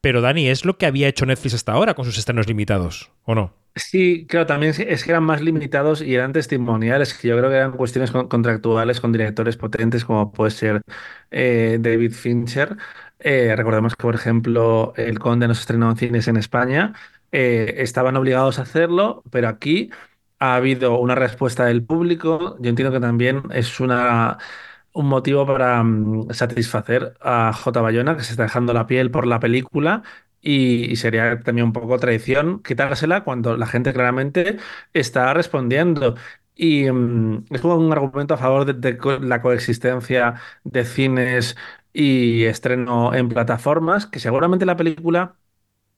pero 0.00 0.20
Dani, 0.20 0.48
es 0.48 0.64
lo 0.64 0.78
que 0.78 0.86
había 0.86 1.08
hecho 1.08 1.26
Netflix 1.26 1.54
hasta 1.54 1.72
ahora 1.72 1.94
con 1.94 2.04
sus 2.04 2.18
estrenos 2.18 2.46
limitados, 2.46 3.10
¿o 3.24 3.34
no? 3.34 3.54
Sí, 3.74 4.26
claro, 4.28 4.44
también 4.46 4.74
es- 4.86 5.02
que 5.04 5.10
eran 5.10 5.24
más 5.24 5.40
limitados 5.40 6.02
y 6.02 6.14
eran 6.14 6.32
testimoniales, 6.34 7.14
que 7.14 7.28
yo 7.28 7.38
creo 7.38 7.48
que 7.48 7.56
eran 7.56 7.72
cuestiones 7.72 8.10
con- 8.10 8.28
contractuales 8.28 9.00
con 9.00 9.12
directores 9.12 9.56
potentes 9.56 10.04
como 10.04 10.30
puede 10.30 10.50
ser 10.50 10.82
eh, 11.30 11.78
David 11.80 12.12
Fincher. 12.12 12.76
Eh, 13.18 13.54
recordemos 13.56 13.96
que, 13.96 14.02
por 14.02 14.14
ejemplo, 14.14 14.92
El 14.96 15.18
Conde 15.18 15.48
no 15.48 15.54
se 15.54 15.60
estrenó 15.62 15.88
en 15.90 15.96
cines 15.96 16.28
en 16.28 16.36
España, 16.36 16.92
eh, 17.30 17.76
estaban 17.78 18.14
obligados 18.16 18.58
a 18.58 18.62
hacerlo, 18.62 19.22
pero 19.30 19.48
aquí 19.48 19.90
ha 20.38 20.56
habido 20.56 20.98
una 20.98 21.14
respuesta 21.14 21.64
del 21.64 21.82
público. 21.84 22.56
Yo 22.60 22.68
entiendo 22.68 22.92
que 22.92 23.00
también 23.00 23.42
es 23.52 23.80
una, 23.80 24.36
un 24.92 25.08
motivo 25.08 25.46
para 25.46 25.82
mm, 25.82 26.30
satisfacer 26.32 27.14
a 27.20 27.52
J. 27.52 27.80
Bayona, 27.80 28.16
que 28.16 28.22
se 28.24 28.32
está 28.32 28.44
dejando 28.44 28.72
la 28.74 28.86
piel 28.86 29.10
por 29.10 29.26
la 29.26 29.40
película. 29.40 30.02
Y, 30.42 30.96
sería 30.96 31.40
también 31.40 31.66
un 31.68 31.72
poco 31.72 31.98
traición 31.98 32.62
quitársela 32.62 33.24
cuando 33.24 33.56
la 33.56 33.66
gente 33.66 33.92
claramente 33.92 34.58
está 34.92 35.32
respondiendo. 35.34 36.16
Y 36.54 36.90
mm, 36.90 37.46
es 37.50 37.64
un 37.64 37.92
argumento 37.92 38.34
a 38.34 38.36
favor 38.38 38.66
de, 38.66 38.98
la 39.20 39.42
coexistencia 39.42 40.34
de 40.64 40.84
cines 40.84 41.56
y 41.92 42.44
estreno 42.44 43.14
en 43.14 43.28
plataformas, 43.28 44.06
que 44.06 44.18
seguramente 44.20 44.66
la 44.66 44.76
película 44.76 45.36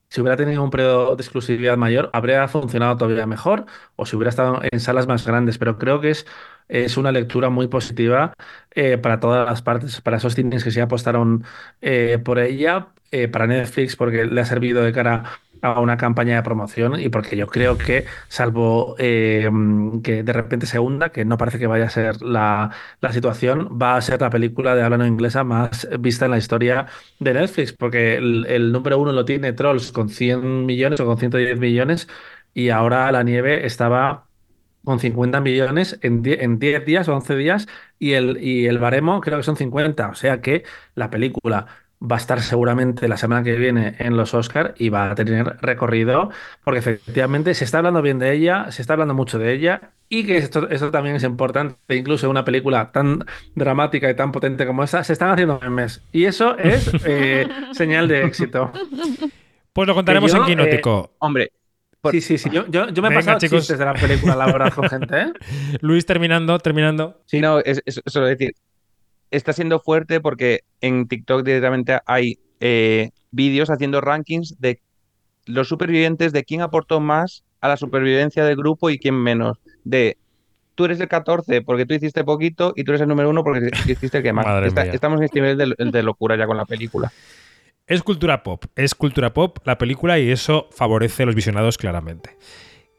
si 0.09 0.21
hubiera 0.21 0.37
tenido 0.37 0.63
un 0.63 0.69
periodo 0.69 1.15
de 1.15 1.21
exclusividad 1.23 1.77
mayor, 1.77 2.09
habría 2.13 2.47
funcionado 2.47 2.97
todavía 2.97 3.25
mejor 3.27 3.65
o 3.95 4.05
si 4.05 4.15
hubiera 4.15 4.29
estado 4.29 4.61
en 4.71 4.79
salas 4.79 5.07
más 5.07 5.25
grandes, 5.27 5.57
pero 5.57 5.77
creo 5.77 5.99
que 5.99 6.11
es, 6.11 6.25
es 6.67 6.97
una 6.97 7.11
lectura 7.11 7.49
muy 7.49 7.67
positiva 7.67 8.33
eh, 8.71 8.97
para 8.97 9.19
todas 9.19 9.45
las 9.45 9.61
partes, 9.61 10.01
para 10.01 10.17
esos 10.17 10.35
cines 10.35 10.63
que 10.63 10.71
se 10.71 10.81
apostaron 10.81 11.43
eh, 11.81 12.19
por 12.23 12.39
ella, 12.39 12.93
eh, 13.15 13.29
para 13.29 13.47
Netflix 13.47 13.95
porque 13.95 14.25
le 14.25 14.41
ha 14.41 14.45
servido 14.45 14.83
de 14.83 14.91
cara 14.91 15.23
a 15.61 15.79
una 15.79 15.95
campaña 15.95 16.35
de 16.35 16.43
promoción 16.43 16.99
y 16.99 17.07
porque 17.07 17.37
yo 17.37 17.47
creo 17.47 17.77
que, 17.77 18.03
salvo 18.27 18.97
eh, 18.99 19.49
que 20.03 20.21
de 20.21 20.33
repente 20.33 20.65
se 20.65 20.79
hunda, 20.79 21.09
que 21.13 21.23
no 21.23 21.37
parece 21.37 21.57
que 21.57 21.65
vaya 21.65 21.85
a 21.85 21.89
ser 21.89 22.21
la, 22.21 22.71
la 22.99 23.13
situación, 23.13 23.79
va 23.81 23.95
a 23.95 24.01
ser 24.01 24.19
la 24.19 24.29
película 24.29 24.75
de 24.75 24.83
habla 24.83 24.97
no 24.97 25.07
inglesa 25.07 25.45
más 25.45 25.87
vista 25.97 26.25
en 26.25 26.31
la 26.31 26.37
historia 26.37 26.87
de 27.19 27.33
Netflix, 27.33 27.71
porque 27.71 28.15
el, 28.17 28.71
número 28.73 28.99
uno 28.99 29.13
lo 29.13 29.23
tiene 29.23 29.53
Trolls 29.53 29.93
con 29.93 30.09
100 30.09 30.65
millones 30.65 30.99
o 30.99 31.05
con 31.05 31.17
110 31.17 31.57
millones 31.57 32.09
y 32.53 32.69
ahora 32.69 33.09
La 33.13 33.23
Nieve 33.23 33.65
estaba 33.65 34.27
con 34.83 34.99
50 34.99 35.39
millones 35.39 35.97
en 36.01 36.21
10, 36.21 36.41
en 36.41 36.59
10 36.59 36.85
días 36.85 37.07
o 37.07 37.15
11 37.15 37.35
días 37.37 37.67
y 37.97 38.13
el, 38.13 38.43
y 38.43 38.67
el 38.67 38.77
baremo 38.77 39.21
creo 39.21 39.37
que 39.37 39.43
son 39.43 39.55
50, 39.55 40.09
o 40.09 40.15
sea 40.15 40.41
que 40.41 40.63
la 40.95 41.09
película 41.09 41.84
va 42.01 42.17
a 42.17 42.19
estar 42.19 42.41
seguramente 42.41 43.07
la 43.07 43.17
semana 43.17 43.43
que 43.43 43.53
viene 43.55 43.95
en 43.99 44.17
los 44.17 44.33
Oscar 44.33 44.75
y 44.77 44.89
va 44.89 45.11
a 45.11 45.15
tener 45.15 45.57
recorrido, 45.61 46.29
porque 46.63 46.79
efectivamente 46.79 47.53
se 47.53 47.63
está 47.65 47.77
hablando 47.79 48.01
bien 48.01 48.19
de 48.19 48.33
ella, 48.33 48.71
se 48.71 48.81
está 48.81 48.93
hablando 48.93 49.13
mucho 49.13 49.39
de 49.39 49.53
ella, 49.53 49.91
y 50.09 50.25
que 50.25 50.37
esto, 50.37 50.69
esto 50.69 50.91
también 50.91 51.15
es 51.15 51.23
importante, 51.23 51.77
incluso 51.95 52.27
en 52.27 52.31
una 52.31 52.45
película 52.45 52.91
tan 52.91 53.25
dramática 53.55 54.09
y 54.09 54.15
tan 54.15 54.31
potente 54.31 54.65
como 54.67 54.83
esta, 54.83 55.03
se 55.03 55.13
están 55.13 55.31
haciendo 55.31 55.59
memes. 55.61 56.03
Y 56.11 56.25
eso 56.25 56.57
es 56.57 56.91
eh, 57.05 57.47
señal 57.71 58.07
de 58.07 58.23
éxito. 58.25 58.71
Pues 59.73 59.87
lo 59.87 59.95
contaremos 59.95 60.31
yo, 60.31 60.39
en 60.39 60.45
Quinótico. 60.45 61.09
Eh, 61.11 61.15
hombre. 61.19 61.51
Sí, 62.11 62.21
sí, 62.21 62.37
sí. 62.37 62.49
Yo, 62.51 62.67
yo, 62.67 62.89
yo 62.89 63.01
me 63.01 63.07
he 63.07 63.09
Venga, 63.09 63.21
pasado 63.21 63.39
chicos. 63.39 63.59
chistes 63.61 63.79
de 63.79 63.85
la 63.85 63.93
película, 63.95 64.35
la 64.35 64.45
verdad, 64.45 64.71
con 64.71 64.87
gente, 64.87 65.21
¿eh? 65.21 65.33
Luis, 65.81 66.05
terminando, 66.05 66.59
terminando. 66.59 67.21
Sí, 67.25 67.41
no, 67.41 67.57
es, 67.59 67.81
es- 67.83 67.99
solo 68.05 68.27
decir, 68.27 68.51
está 69.31 69.53
siendo 69.53 69.79
fuerte 69.79 70.19
porque 70.21 70.61
en 70.81 71.07
TikTok 71.07 71.43
directamente 71.43 71.99
hay 72.05 72.39
eh, 72.59 73.09
vídeos 73.31 73.69
haciendo 73.69 74.01
rankings 74.01 74.59
de 74.59 74.79
los 75.45 75.67
supervivientes, 75.67 76.33
de 76.33 76.43
quién 76.43 76.61
aportó 76.61 76.99
más 76.99 77.43
a 77.61 77.67
la 77.67 77.77
supervivencia 77.77 78.43
del 78.45 78.55
grupo 78.55 78.89
y 78.89 78.97
quién 78.97 79.15
menos. 79.15 79.57
De 79.83 80.17
tú 80.75 80.85
eres 80.85 80.99
el 80.99 81.07
14 81.07 81.61
porque 81.61 81.85
tú 81.85 81.93
hiciste 81.93 82.23
poquito 82.23 82.73
y 82.75 82.83
tú 82.83 82.91
eres 82.91 83.01
el 83.01 83.07
número 83.07 83.29
uno 83.29 83.43
porque 83.43 83.69
hiciste 83.87 84.17
el 84.17 84.23
que 84.23 84.33
más. 84.33 84.45
Está- 84.67 84.81
estamos 84.95 85.19
en 85.19 85.25
este 85.25 85.41
nivel 85.41 85.57
de, 85.57 85.85
de 85.91 86.03
locura 86.03 86.35
ya 86.35 86.47
con 86.47 86.57
la 86.57 86.65
película. 86.65 87.11
Es 87.87 88.01
cultura 88.01 88.41
pop, 88.41 88.65
es 88.75 88.95
cultura 88.95 89.31
pop 89.33 89.59
la 89.63 89.77
película 89.77 90.17
y 90.17 90.31
eso 90.31 90.67
favorece 90.71 91.21
a 91.23 91.25
los 91.27 91.35
visionados 91.35 91.77
claramente. 91.77 92.31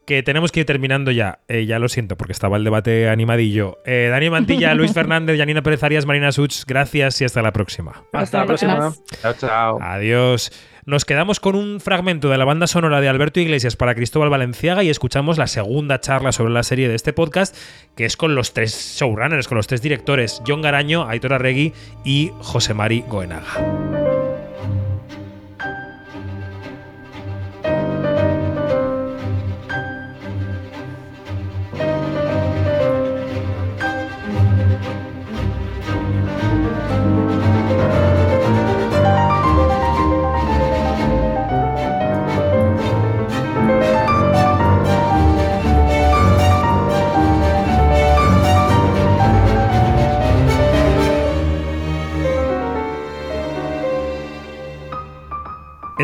Que 0.07 0.23
tenemos 0.23 0.53
que 0.53 0.61
ir 0.61 0.67
terminando 0.67 1.11
ya, 1.11 1.41
Eh, 1.49 1.67
ya 1.67 1.79
lo 1.81 1.89
siento 1.89 2.17
porque 2.17 2.33
estaba 2.33 2.57
el 2.57 2.65
debate 2.65 3.09
animadillo. 3.09 3.79
Eh, 3.85 4.07
Dani 4.11 4.31
Mantilla, 4.31 4.73
Luis 4.75 4.93
Fernández, 4.95 5.37
Janina 5.37 5.63
Pérez 5.63 5.83
Arias, 5.83 6.07
Marina 6.07 6.31
Such, 6.31 6.65
gracias 6.67 7.21
y 7.21 7.25
hasta 7.25 7.43
la 7.43 7.53
próxima. 7.53 8.05
Hasta 8.13 8.39
la 8.39 8.47
próxima. 8.47 8.95
Chao, 9.21 9.35
chao. 9.35 9.79
Adiós. 9.83 10.53
Nos 10.85 11.05
quedamos 11.05 11.41
con 11.41 11.57
un 11.57 11.81
fragmento 11.81 12.31
de 12.31 12.39
la 12.39 12.45
banda 12.45 12.69
sonora 12.69 13.01
de 13.01 13.09
Alberto 13.09 13.41
Iglesias 13.41 13.75
para 13.75 13.97
Cristóbal 13.97 14.31
Valenciaga 14.31 14.85
y 14.85 14.91
escuchamos 14.91 15.37
la 15.37 15.49
segunda 15.49 15.99
charla 16.01 16.31
sobre 16.31 16.53
la 16.53 16.63
serie 16.63 16.89
de 16.89 16.95
este 16.95 17.13
podcast, 17.13 17.57
que 17.97 18.05
es 18.05 18.17
con 18.17 18.37
los 18.37 18.53
tres 18.55 18.97
showrunners, 19.01 19.49
con 19.49 19.57
los 19.57 19.67
tres 19.67 19.83
directores, 19.83 20.41
John 20.47 20.63
Garaño, 20.63 21.09
Aitor 21.09 21.33
Arregui 21.33 21.73
y 22.05 22.31
José 22.39 22.73
Mari 22.75 23.03
Goenaga. 23.09 24.06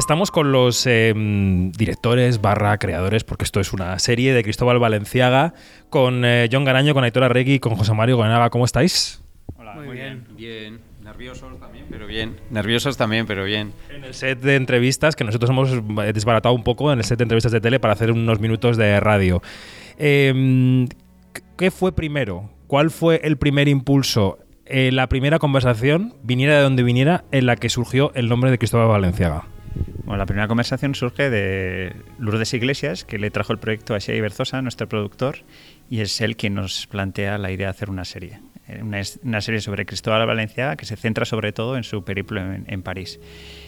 Estamos 0.02 0.32
con 0.32 0.50
los 0.50 0.84
eh, 0.88 1.14
directores 1.14 2.40
barra 2.40 2.76
creadores, 2.78 3.22
porque 3.22 3.44
esto 3.44 3.60
es 3.60 3.72
una 3.72 3.96
serie 4.00 4.34
de 4.34 4.42
Cristóbal 4.42 4.80
Valenciaga, 4.80 5.54
con 5.90 6.24
eh, 6.24 6.48
John 6.50 6.64
Garaño, 6.64 6.92
con 6.92 7.04
Aitor 7.04 7.22
Arregui 7.22 7.54
y 7.54 7.58
con 7.60 7.76
José 7.76 7.94
Mario 7.94 8.16
Goenaga. 8.16 8.50
¿Cómo 8.50 8.64
estáis? 8.64 9.22
Hola, 9.54 9.74
muy, 9.74 9.94
bien. 9.94 10.24
Bien. 10.36 10.80
Nerviosos 11.04 11.56
también, 11.60 11.86
pero 11.88 12.08
bien. 12.08 12.34
Nerviosos 12.50 12.96
también, 12.96 13.26
pero 13.26 13.44
bien. 13.44 13.72
En 13.94 14.02
el 14.02 14.12
set 14.12 14.40
de 14.40 14.56
entrevistas, 14.56 15.14
que 15.14 15.22
nosotros 15.22 15.48
hemos 15.50 15.70
desbaratado 16.12 16.52
un 16.52 16.64
poco 16.64 16.92
en 16.92 16.98
el 16.98 17.04
set 17.04 17.18
de 17.18 17.22
entrevistas 17.22 17.52
de 17.52 17.60
tele 17.60 17.78
para 17.78 17.92
hacer 17.92 18.10
unos 18.10 18.40
minutos 18.40 18.76
de 18.76 18.98
radio. 18.98 19.40
Eh, 19.98 20.88
¿Qué 21.56 21.70
fue 21.70 21.92
primero? 21.92 22.50
¿Cuál 22.66 22.90
fue 22.90 23.20
el 23.22 23.36
primer 23.36 23.68
impulso? 23.68 24.40
Eh, 24.66 24.90
la 24.90 25.08
primera 25.08 25.38
conversación, 25.38 26.16
viniera 26.24 26.56
de 26.56 26.62
donde 26.62 26.82
viniera, 26.82 27.22
en 27.30 27.46
la 27.46 27.54
que 27.54 27.68
surgió 27.68 28.10
el 28.16 28.28
nombre 28.28 28.50
de 28.50 28.58
Cristóbal 28.58 28.88
Valenciaga. 28.88 29.46
Bueno, 30.04 30.18
la 30.18 30.26
primera 30.26 30.48
conversación 30.48 30.94
surge 30.94 31.30
de 31.30 31.94
Lourdes 32.18 32.54
Iglesias, 32.54 33.04
que 33.04 33.18
le 33.18 33.30
trajo 33.30 33.52
el 33.52 33.58
proyecto 33.58 33.94
a 33.94 33.98
Shea 33.98 34.20
Berzosa, 34.20 34.60
nuestro 34.60 34.88
productor, 34.88 35.38
y 35.88 36.00
es 36.00 36.20
él 36.20 36.36
quien 36.36 36.54
nos 36.54 36.88
plantea 36.88 37.38
la 37.38 37.52
idea 37.52 37.68
de 37.68 37.70
hacer 37.70 37.88
una 37.88 38.04
serie. 38.04 38.40
Eh, 38.66 38.82
Una, 38.82 39.40
serie 39.40 39.60
sobre 39.60 39.86
Cristóbal 39.86 40.26
Valenciaga 40.26 40.76
que 40.76 40.86
se 40.86 40.96
centra 40.96 41.24
sobre 41.24 41.52
todo 41.52 41.76
en 41.76 41.84
su 41.84 42.04
periplo 42.04 42.40
en 42.40 42.82
París. 42.82 43.20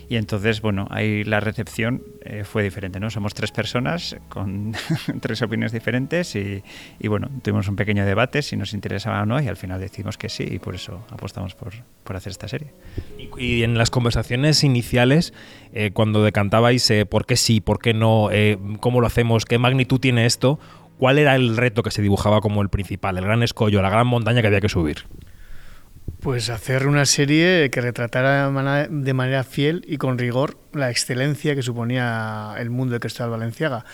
Y 0.08 0.16
entonces, 0.16 0.60
bueno, 0.60 0.86
ahí 0.90 1.24
la 1.24 1.40
recepción 1.40 2.02
eh, 2.22 2.44
fue 2.44 2.62
diferente, 2.62 3.00
¿no? 3.00 3.10
Somos 3.10 3.34
tres 3.34 3.50
personas 3.52 4.16
con 4.28 4.74
tres 5.20 5.42
opiniones 5.42 5.72
diferentes 5.72 6.34
y, 6.36 6.62
y, 6.98 7.08
bueno, 7.08 7.28
tuvimos 7.42 7.68
un 7.68 7.76
pequeño 7.76 8.04
debate 8.04 8.42
si 8.42 8.56
nos 8.56 8.74
interesaba 8.74 9.22
o 9.22 9.26
no 9.26 9.40
y 9.40 9.48
al 9.48 9.56
final 9.56 9.80
decidimos 9.80 10.18
que 10.18 10.28
sí 10.28 10.46
y 10.50 10.58
por 10.58 10.74
eso 10.74 11.04
apostamos 11.10 11.54
por, 11.54 11.72
por 12.04 12.16
hacer 12.16 12.30
esta 12.30 12.48
serie. 12.48 12.72
Y, 13.18 13.44
y 13.44 13.62
en 13.62 13.78
las 13.78 13.90
conversaciones 13.90 14.64
iniciales, 14.64 15.32
eh, 15.72 15.90
cuando 15.92 16.22
decantabais 16.22 16.88
eh, 16.90 17.06
por 17.06 17.26
qué 17.26 17.36
sí, 17.36 17.60
por 17.60 17.80
qué 17.80 17.94
no, 17.94 18.28
eh, 18.30 18.58
cómo 18.80 19.00
lo 19.00 19.06
hacemos, 19.06 19.44
qué 19.44 19.58
magnitud 19.58 19.98
tiene 19.98 20.26
esto, 20.26 20.60
¿cuál 20.98 21.18
era 21.18 21.34
el 21.34 21.56
reto 21.56 21.82
que 21.82 21.90
se 21.90 22.02
dibujaba 22.02 22.40
como 22.40 22.62
el 22.62 22.68
principal, 22.68 23.18
el 23.18 23.24
gran 23.24 23.42
escollo, 23.42 23.82
la 23.82 23.90
gran 23.90 24.06
montaña 24.06 24.40
que 24.40 24.46
había 24.46 24.60
que 24.60 24.68
subir? 24.68 25.04
Pues 26.24 26.48
hacer 26.48 26.86
una 26.86 27.04
serie 27.04 27.68
que 27.70 27.82
retratara 27.82 28.50
de 28.88 29.12
manera- 29.12 29.44
fiel 29.44 29.84
y 29.86 29.98
con 29.98 30.16
rigor 30.16 30.56
la 30.72 30.90
excelencia 30.90 31.54
que 31.54 31.60
suponía 31.60 32.54
el 32.56 32.70
mundo 32.70 32.94
de 32.94 33.00
Cristóbal 33.00 33.32
Valenciaga. 33.32 33.84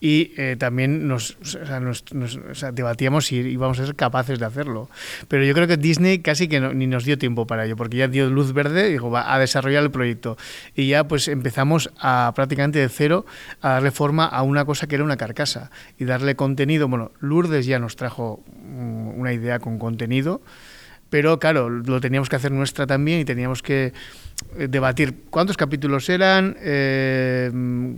Y 0.00 0.32
eh, 0.36 0.56
también 0.58 1.06
nos, 1.06 1.38
o 1.40 2.54
sea, 2.56 2.72
debatíamos 2.72 3.26
si 3.26 3.36
íbamos 3.36 3.78
a 3.78 3.86
ser 3.86 3.94
capaces 3.94 4.40
de 4.40 4.46
hacerlo. 4.46 4.90
Pero 5.28 5.44
yo 5.44 5.54
creo 5.54 5.68
que 5.68 5.76
Disney 5.76 6.18
casi 6.18 6.48
que 6.48 6.58
ni 6.58 6.88
nos 6.88 7.04
dio 7.04 7.18
tiempo 7.18 7.46
para 7.46 7.66
ello, 7.66 7.76
porque 7.76 7.98
ya 7.98 8.08
dio 8.08 8.28
luz 8.30 8.52
verde 8.52 8.88
dijo, 8.90 9.08
va 9.08 9.32
a 9.32 9.38
desarrollar 9.38 9.84
el 9.84 9.92
proyecto. 9.92 10.36
Y 10.74 10.88
ya 10.88 11.06
pues 11.06 11.28
empezamos 11.28 11.92
a 12.00 12.32
prácticamente 12.34 12.80
de 12.80 12.88
cero 12.88 13.26
a 13.60 13.74
darle 13.74 13.92
forma 13.92 14.26
a 14.26 14.42
una 14.42 14.64
cosa 14.64 14.88
que 14.88 14.96
era 14.96 15.04
una 15.04 15.16
carcasa 15.16 15.70
y 16.00 16.04
darle 16.04 16.34
contenido. 16.34 16.88
Bueno, 16.88 17.12
Lourdes 17.20 17.64
ya 17.64 17.78
nos 17.78 17.94
trajo 17.94 18.42
mm, 18.60 19.20
una 19.20 19.32
idea 19.32 19.60
con 19.60 19.78
contenido 19.78 20.42
pero 21.16 21.38
claro, 21.38 21.70
lo 21.70 21.98
teníamos 21.98 22.28
que 22.28 22.36
hacer 22.36 22.52
nuestra 22.52 22.86
también 22.86 23.20
y 23.20 23.24
teníamos 23.24 23.62
que 23.62 23.94
eh, 24.58 24.68
debatir 24.68 25.14
cuántos 25.30 25.56
capítulos 25.56 26.10
eran, 26.10 26.54
eh, 26.60 27.50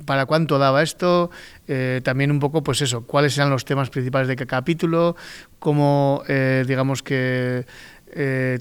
para 0.06 0.24
cuánto 0.24 0.56
daba 0.56 0.84
esto, 0.84 1.28
eh, 1.66 2.00
también 2.04 2.30
un 2.30 2.38
poco, 2.38 2.62
pues 2.62 2.80
eso, 2.80 3.08
cuáles 3.08 3.36
eran 3.36 3.50
los 3.50 3.64
temas 3.64 3.90
principales 3.90 4.28
de 4.28 4.36
cada 4.36 4.60
capítulo, 4.60 5.16
cómo, 5.58 6.22
digamos 6.64 7.02
que 7.02 7.66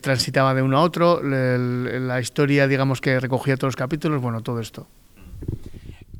transitaba 0.02 0.56
de 0.56 0.64
uno 0.64 0.80
a 0.80 0.82
otro, 0.82 1.22
la 1.22 2.20
historia, 2.20 2.68
digamos 2.68 3.00
que 3.00 3.20
recogía 3.20 3.58
todos 3.58 3.74
los 3.74 3.76
capítulos, 3.76 4.24
bueno, 4.24 4.42
todo 4.42 4.60
esto. 4.60 4.88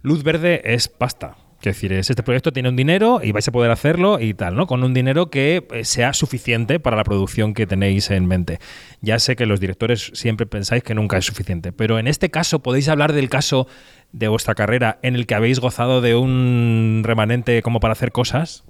Luz 0.04 0.22
verde 0.22 0.62
es 0.64 0.90
pasta. 0.90 1.38
Quiero 1.60 1.74
decir, 1.74 1.92
es 1.94 2.10
este 2.10 2.22
proyecto 2.22 2.54
tiene 2.54 2.70
un 2.70 2.76
dinero 2.76 3.20
y 3.24 3.32
vais 3.32 3.48
a 3.48 3.52
poder 3.52 3.72
hacerlo 3.72 4.20
y 4.20 4.36
tal, 4.36 4.56
¿no? 4.56 4.68
Con 4.68 4.84
un 4.84 4.94
dinero 4.94 5.32
que 5.32 5.68
eh, 5.72 5.86
sea 5.86 6.14
suficiente 6.14 6.80
para 6.80 6.96
la 6.96 7.04
producción 7.04 7.56
que 7.56 7.66
tenéis 7.66 8.12
en 8.12 8.28
mente. 8.28 8.60
Ya 9.02 9.18
sé 9.18 9.36
que 9.36 9.48
los 9.48 9.60
directores 9.60 10.12
siempre 10.14 10.46
pensáis 10.46 10.84
que 10.84 10.94
nunca 10.94 11.18
es 11.18 11.26
suficiente, 11.26 11.72
pero 11.72 11.98
en 11.98 12.08
este 12.08 12.30
caso 12.30 12.60
podéis 12.60 12.90
hablar 12.90 13.12
del 13.14 13.30
caso 13.30 13.68
de 14.12 14.28
vuestra 14.28 14.54
carrera 14.54 15.00
en 15.02 15.16
el 15.16 15.26
que 15.26 15.34
habéis 15.34 15.60
gozado 15.60 16.00
de 16.02 16.16
un 16.16 17.02
remanente 17.04 17.62
como 17.64 17.80
para 17.80 17.94
hacer 17.94 18.12
cosas. 18.12 18.64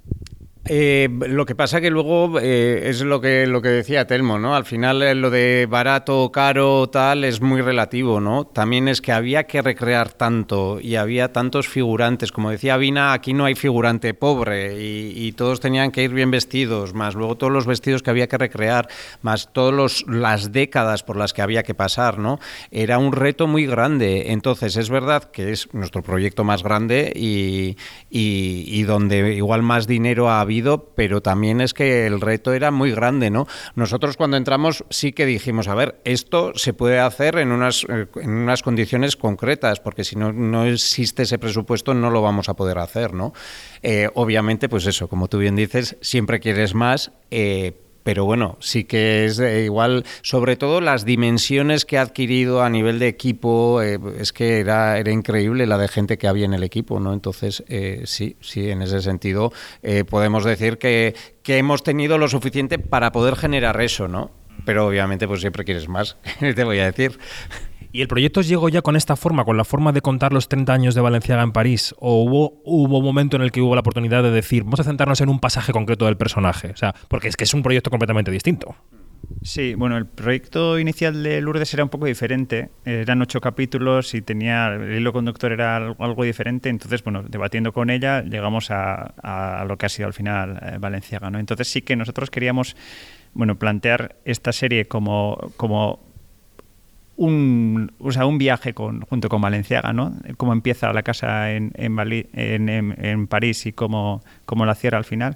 Eh, 0.64 1.08
lo 1.10 1.46
que 1.46 1.54
pasa 1.54 1.80
que 1.80 1.90
luego 1.90 2.38
eh, 2.40 2.90
es 2.90 3.00
lo 3.00 3.20
que, 3.20 3.46
lo 3.46 3.62
que 3.62 3.68
decía 3.68 4.06
Telmo, 4.06 4.38
¿no? 4.38 4.54
Al 4.54 4.64
final 4.64 5.02
eh, 5.02 5.14
lo 5.14 5.30
de 5.30 5.66
barato, 5.68 6.30
caro, 6.30 6.88
tal, 6.90 7.24
es 7.24 7.40
muy 7.40 7.62
relativo, 7.62 8.20
¿no? 8.20 8.44
También 8.44 8.88
es 8.88 9.00
que 9.00 9.12
había 9.12 9.44
que 9.44 9.62
recrear 9.62 10.12
tanto 10.12 10.78
y 10.80 10.96
había 10.96 11.32
tantos 11.32 11.68
figurantes. 11.68 12.32
Como 12.32 12.50
decía 12.50 12.76
Vina, 12.76 13.12
aquí 13.12 13.32
no 13.32 13.44
hay 13.44 13.54
figurante 13.54 14.12
pobre 14.14 14.76
y, 14.78 15.32
todos 15.38 15.60
tenían 15.60 15.92
que 15.92 16.02
ir 16.02 16.12
bien 16.12 16.30
vestidos, 16.30 16.94
más 16.94 17.14
luego 17.14 17.36
todos 17.36 17.52
los 17.52 17.66
vestidos 17.66 18.02
que 18.02 18.10
había 18.10 18.26
que 18.26 18.38
recrear, 18.38 18.88
más 19.22 19.52
todas 19.52 20.04
las 20.06 20.52
décadas 20.52 21.04
por 21.04 21.16
las 21.16 21.32
que 21.32 21.42
había 21.42 21.62
que 21.62 21.74
pasar, 21.74 22.18
¿no? 22.18 22.40
Era 22.70 22.98
un 22.98 23.12
reto 23.12 23.46
muy 23.46 23.66
grande. 23.66 24.32
Entonces, 24.32 24.76
es 24.76 24.90
verdad 24.90 25.30
que 25.30 25.52
es 25.52 25.72
nuestro 25.72 26.02
proyecto 26.02 26.44
más 26.44 26.62
grande 26.62 27.12
y, 27.14 27.76
y, 28.10 28.82
donde 28.82 29.34
igual 29.34 29.62
más 29.62 29.86
dinero 29.86 30.30
ha 30.30 30.40
pero 30.96 31.20
también 31.20 31.60
es 31.60 31.74
que 31.74 32.06
el 32.06 32.20
reto 32.20 32.52
era 32.52 32.70
muy 32.70 32.90
grande, 32.90 33.30
¿no? 33.30 33.46
Nosotros 33.74 34.16
cuando 34.16 34.36
entramos 34.36 34.84
sí 34.90 35.12
que 35.12 35.26
dijimos, 35.26 35.68
a 35.68 35.74
ver, 35.74 36.00
esto 36.04 36.52
se 36.54 36.72
puede 36.72 36.98
hacer 36.98 37.38
en 37.38 37.52
unas, 37.52 37.86
eh, 37.88 38.06
condiciones 38.62 39.16
concretas, 39.16 39.80
porque 39.80 40.04
si 40.04 40.16
no, 40.16 40.32
no 40.32 40.64
existe 40.64 41.22
ese 41.22 41.38
presupuesto 41.38 41.94
no 41.94 42.10
lo 42.10 42.22
vamos 42.22 42.48
a 42.48 42.54
poder 42.54 42.78
hacer, 42.78 43.14
¿no? 43.14 43.32
Eh, 43.82 44.08
obviamente, 44.14 44.68
pues 44.68 44.86
eso, 44.86 45.08
como 45.08 45.28
tú 45.28 45.38
bien 45.38 45.56
dices, 45.56 45.96
siempre 46.00 46.40
quieres 46.40 46.74
más, 46.74 47.12
eh, 47.30 47.74
pero 48.08 48.24
bueno, 48.24 48.56
sí 48.58 48.84
que 48.84 49.26
es 49.26 49.38
eh, 49.38 49.64
igual, 49.64 50.06
sobre 50.22 50.56
todo 50.56 50.80
las 50.80 51.04
dimensiones 51.04 51.84
que 51.84 51.98
ha 51.98 52.00
adquirido 52.00 52.62
a 52.62 52.70
nivel 52.70 52.98
de 52.98 53.06
equipo, 53.06 53.82
eh, 53.82 53.98
es 54.18 54.32
que 54.32 54.60
era, 54.60 54.96
era 54.96 55.12
increíble 55.12 55.66
la 55.66 55.76
de 55.76 55.88
gente 55.88 56.16
que 56.16 56.26
había 56.26 56.46
en 56.46 56.54
el 56.54 56.62
equipo, 56.62 57.00
¿no? 57.00 57.12
Entonces, 57.12 57.62
eh, 57.68 58.04
sí, 58.06 58.38
sí, 58.40 58.70
en 58.70 58.80
ese 58.80 59.02
sentido 59.02 59.52
podemos 60.08 60.46
decir 60.46 60.78
que, 60.78 61.14
que 61.42 61.58
hemos 61.58 61.82
tenido 61.82 62.16
lo 62.16 62.28
suficiente 62.28 62.78
para 62.78 63.12
poder 63.12 63.36
generar 63.36 63.78
eso, 63.82 64.08
¿no? 64.08 64.30
Pero 64.64 64.86
obviamente 64.86 65.28
pues 65.28 65.42
siempre 65.42 65.66
quieres 65.66 65.86
más, 65.86 66.16
te 66.40 66.64
voy 66.64 66.78
a 66.78 66.90
decir. 66.90 67.18
¿Y 67.90 68.02
el 68.02 68.08
proyecto 68.08 68.42
llegó 68.42 68.68
ya 68.68 68.82
con 68.82 68.96
esta 68.96 69.16
forma, 69.16 69.44
con 69.44 69.56
la 69.56 69.64
forma 69.64 69.92
de 69.92 70.02
contar 70.02 70.32
los 70.32 70.48
30 70.48 70.72
años 70.72 70.94
de 70.94 71.00
Valenciaga 71.00 71.42
en 71.42 71.52
París? 71.52 71.94
¿O 71.98 72.22
hubo, 72.22 72.60
hubo 72.64 72.98
un 72.98 73.04
momento 73.04 73.36
en 73.36 73.42
el 73.42 73.50
que 73.50 73.62
hubo 73.62 73.74
la 73.74 73.80
oportunidad 73.80 74.22
de 74.22 74.30
decir, 74.30 74.64
vamos 74.64 74.80
a 74.80 74.84
centrarnos 74.84 75.20
en 75.20 75.30
un 75.30 75.40
pasaje 75.40 75.72
concreto 75.72 76.04
del 76.04 76.16
personaje? 76.16 76.70
O 76.70 76.76
sea, 76.76 76.94
porque 77.08 77.28
es 77.28 77.36
que 77.36 77.44
es 77.44 77.54
un 77.54 77.62
proyecto 77.62 77.90
completamente 77.90 78.30
distinto. 78.30 78.76
Sí, 79.42 79.74
bueno, 79.74 79.96
el 79.96 80.06
proyecto 80.06 80.78
inicial 80.78 81.22
de 81.22 81.40
Lourdes 81.40 81.72
era 81.74 81.84
un 81.84 81.90
poco 81.90 82.06
diferente. 82.06 82.70
Eran 82.84 83.22
ocho 83.22 83.40
capítulos 83.40 84.14
y 84.14 84.22
tenía 84.22 84.68
el 84.68 84.94
hilo 84.94 85.12
conductor 85.12 85.52
era 85.52 85.76
algo 85.76 86.24
diferente. 86.24 86.68
Entonces, 86.68 87.02
bueno, 87.04 87.22
debatiendo 87.22 87.72
con 87.72 87.90
ella, 87.90 88.22
llegamos 88.22 88.70
a, 88.70 89.64
lo 89.66 89.76
que 89.76 89.86
ha 89.86 89.88
sido 89.88 90.06
al 90.06 90.14
final 90.14 90.58
eh, 90.62 90.76
Valenciaga. 90.78 91.30
¿no? 91.30 91.38
Entonces 91.38 91.68
sí 91.68 91.82
que 91.82 91.96
nosotros 91.96 92.30
queríamos, 92.30 92.76
bueno, 93.34 93.58
plantear 93.58 94.16
esta 94.24 94.52
serie 94.52 94.86
como, 94.86 95.52
como 95.56 96.07
un, 97.18 97.92
o 97.98 98.12
sea, 98.12 98.26
un 98.26 98.38
viaje 98.38 98.74
con, 98.74 99.00
junto 99.00 99.28
con 99.28 99.42
Valenciaga, 99.42 99.92
¿no? 99.92 100.14
Cómo 100.36 100.52
empieza 100.52 100.92
la 100.92 101.02
casa 101.02 101.50
en, 101.52 101.72
en, 101.74 101.98
en, 102.32 103.04
en 103.04 103.26
París 103.26 103.66
y 103.66 103.72
cómo, 103.72 104.22
cómo, 104.46 104.64
la 104.64 104.76
cierra 104.76 104.98
al 104.98 105.04
final. 105.04 105.34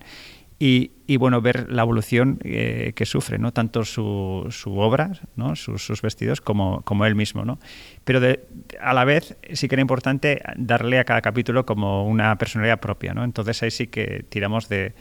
Y, 0.61 0.93
y 1.09 1.17
bueno, 1.17 1.41
ver 1.41 1.73
la 1.73 1.83
evolución 1.83 2.39
eh, 2.45 2.93
que 2.95 3.05
sufre, 3.05 3.39
¿no? 3.39 3.53
Tanto 3.53 3.85
su, 3.85 4.47
su 4.51 4.79
obra, 4.79 5.11
¿no? 5.35 5.57
Sus, 5.57 5.85
sus, 5.85 6.03
vestidos, 6.03 6.41
como, 6.41 6.83
como 6.83 7.05
él 7.05 7.17
mismo, 7.17 7.45
¿no? 7.45 7.59
Pero 8.05 8.21
de, 8.21 8.47
a 8.81 8.95
la 8.95 9.05
vez 9.05 9.37
sí 9.53 9.67
que 9.67 9.75
era 9.75 9.83
importante 9.83 10.41
darle 10.57 11.01
a 11.01 11.05
cada 11.05 11.21
capítulo 11.21 11.67
como 11.67 12.07
una 12.07 12.39
personalidad 12.39 12.79
propia, 12.79 13.13
¿no? 13.13 13.25
Entonces 13.25 13.61
ahí 13.65 13.73
sí 13.73 13.89
que 13.89 14.25
tiramos 14.29 14.69
de, 14.69 14.95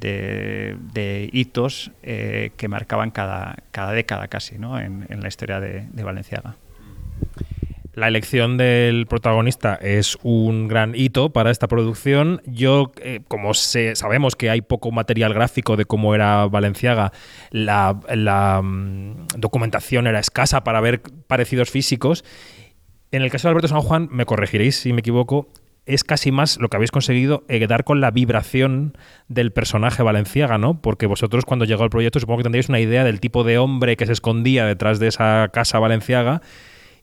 de, 0.00 1.30
hitos 1.32 1.90
eh, 2.02 2.50
que 2.56 2.68
marcaban 2.68 3.10
cada, 3.10 3.56
cada, 3.70 3.92
década 3.92 4.28
casi 4.28 4.58
¿no? 4.58 4.78
en, 4.78 5.06
en 5.08 5.20
la 5.20 5.28
historia 5.28 5.60
de, 5.60 5.86
de, 5.90 6.02
Valenciaga. 6.02 6.56
La 7.94 8.08
elección 8.08 8.58
del 8.58 9.06
protagonista 9.06 9.74
es 9.74 10.18
un 10.22 10.68
gran 10.68 10.94
hito 10.94 11.30
para 11.30 11.50
esta 11.50 11.66
producción. 11.66 12.42
Yo, 12.44 12.92
eh, 13.00 13.20
como 13.26 13.54
sabemos 13.54 14.36
que 14.36 14.50
hay 14.50 14.60
poco 14.60 14.90
material 14.90 15.32
gráfico 15.32 15.76
de 15.76 15.86
cómo 15.86 16.14
era 16.14 16.44
Valenciaga, 16.44 17.12
la, 17.50 17.98
la 18.14 18.60
um, 18.60 19.26
documentación 19.38 20.06
era 20.06 20.18
escasa 20.18 20.62
para 20.62 20.82
ver 20.82 21.00
parecidos 21.26 21.70
físicos. 21.70 22.22
En 23.12 23.22
el 23.22 23.30
caso 23.30 23.48
de 23.48 23.52
Alberto 23.52 23.68
San 23.68 23.80
Juan, 23.80 24.08
me 24.10 24.26
corregiréis 24.26 24.76
si 24.76 24.92
me 24.92 25.00
equivoco, 25.00 25.48
es 25.86 26.02
casi 26.04 26.32
más 26.32 26.58
lo 26.58 26.68
que 26.68 26.76
habéis 26.76 26.90
conseguido 26.90 27.44
eh, 27.48 27.64
dar 27.66 27.84
con 27.84 28.00
la 28.00 28.10
vibración 28.10 28.98
del 29.28 29.52
personaje 29.52 30.02
valenciaga, 30.02 30.58
¿no? 30.58 30.80
Porque 30.80 31.06
vosotros 31.06 31.44
cuando 31.44 31.64
llegó 31.64 31.84
el 31.84 31.90
proyecto 31.90 32.18
supongo 32.20 32.38
que 32.38 32.42
tendríais 32.42 32.68
una 32.68 32.80
idea 32.80 33.04
del 33.04 33.20
tipo 33.20 33.44
de 33.44 33.58
hombre 33.58 33.96
que 33.96 34.06
se 34.06 34.12
escondía 34.12 34.66
detrás 34.66 34.98
de 34.98 35.06
esa 35.06 35.48
casa 35.52 35.78
valenciaga 35.78 36.42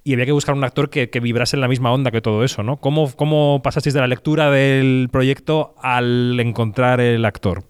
y 0.04 0.14
había 0.14 0.26
que 0.26 0.34
buscar 0.34 0.54
un 0.54 0.66
actor 0.66 0.90
que, 0.90 1.10
que 1.10 1.22
vibrase 1.22 1.56
en 1.56 1.62
la 1.62 1.70
misma 1.70 1.94
onda 1.94 2.12
que 2.12 2.22
todo 2.22 2.44
eso, 2.44 2.62
¿no? 2.62 2.78
¿Cómo, 2.78 3.10
¿Cómo 3.16 3.62
pasasteis 3.64 3.94
de 3.94 4.02
la 4.02 4.08
lectura 4.08 4.52
del 4.52 5.08
proyecto 5.10 5.76
al 5.82 6.38
encontrar 6.42 7.00
el 7.00 7.24
actor? 7.24 7.64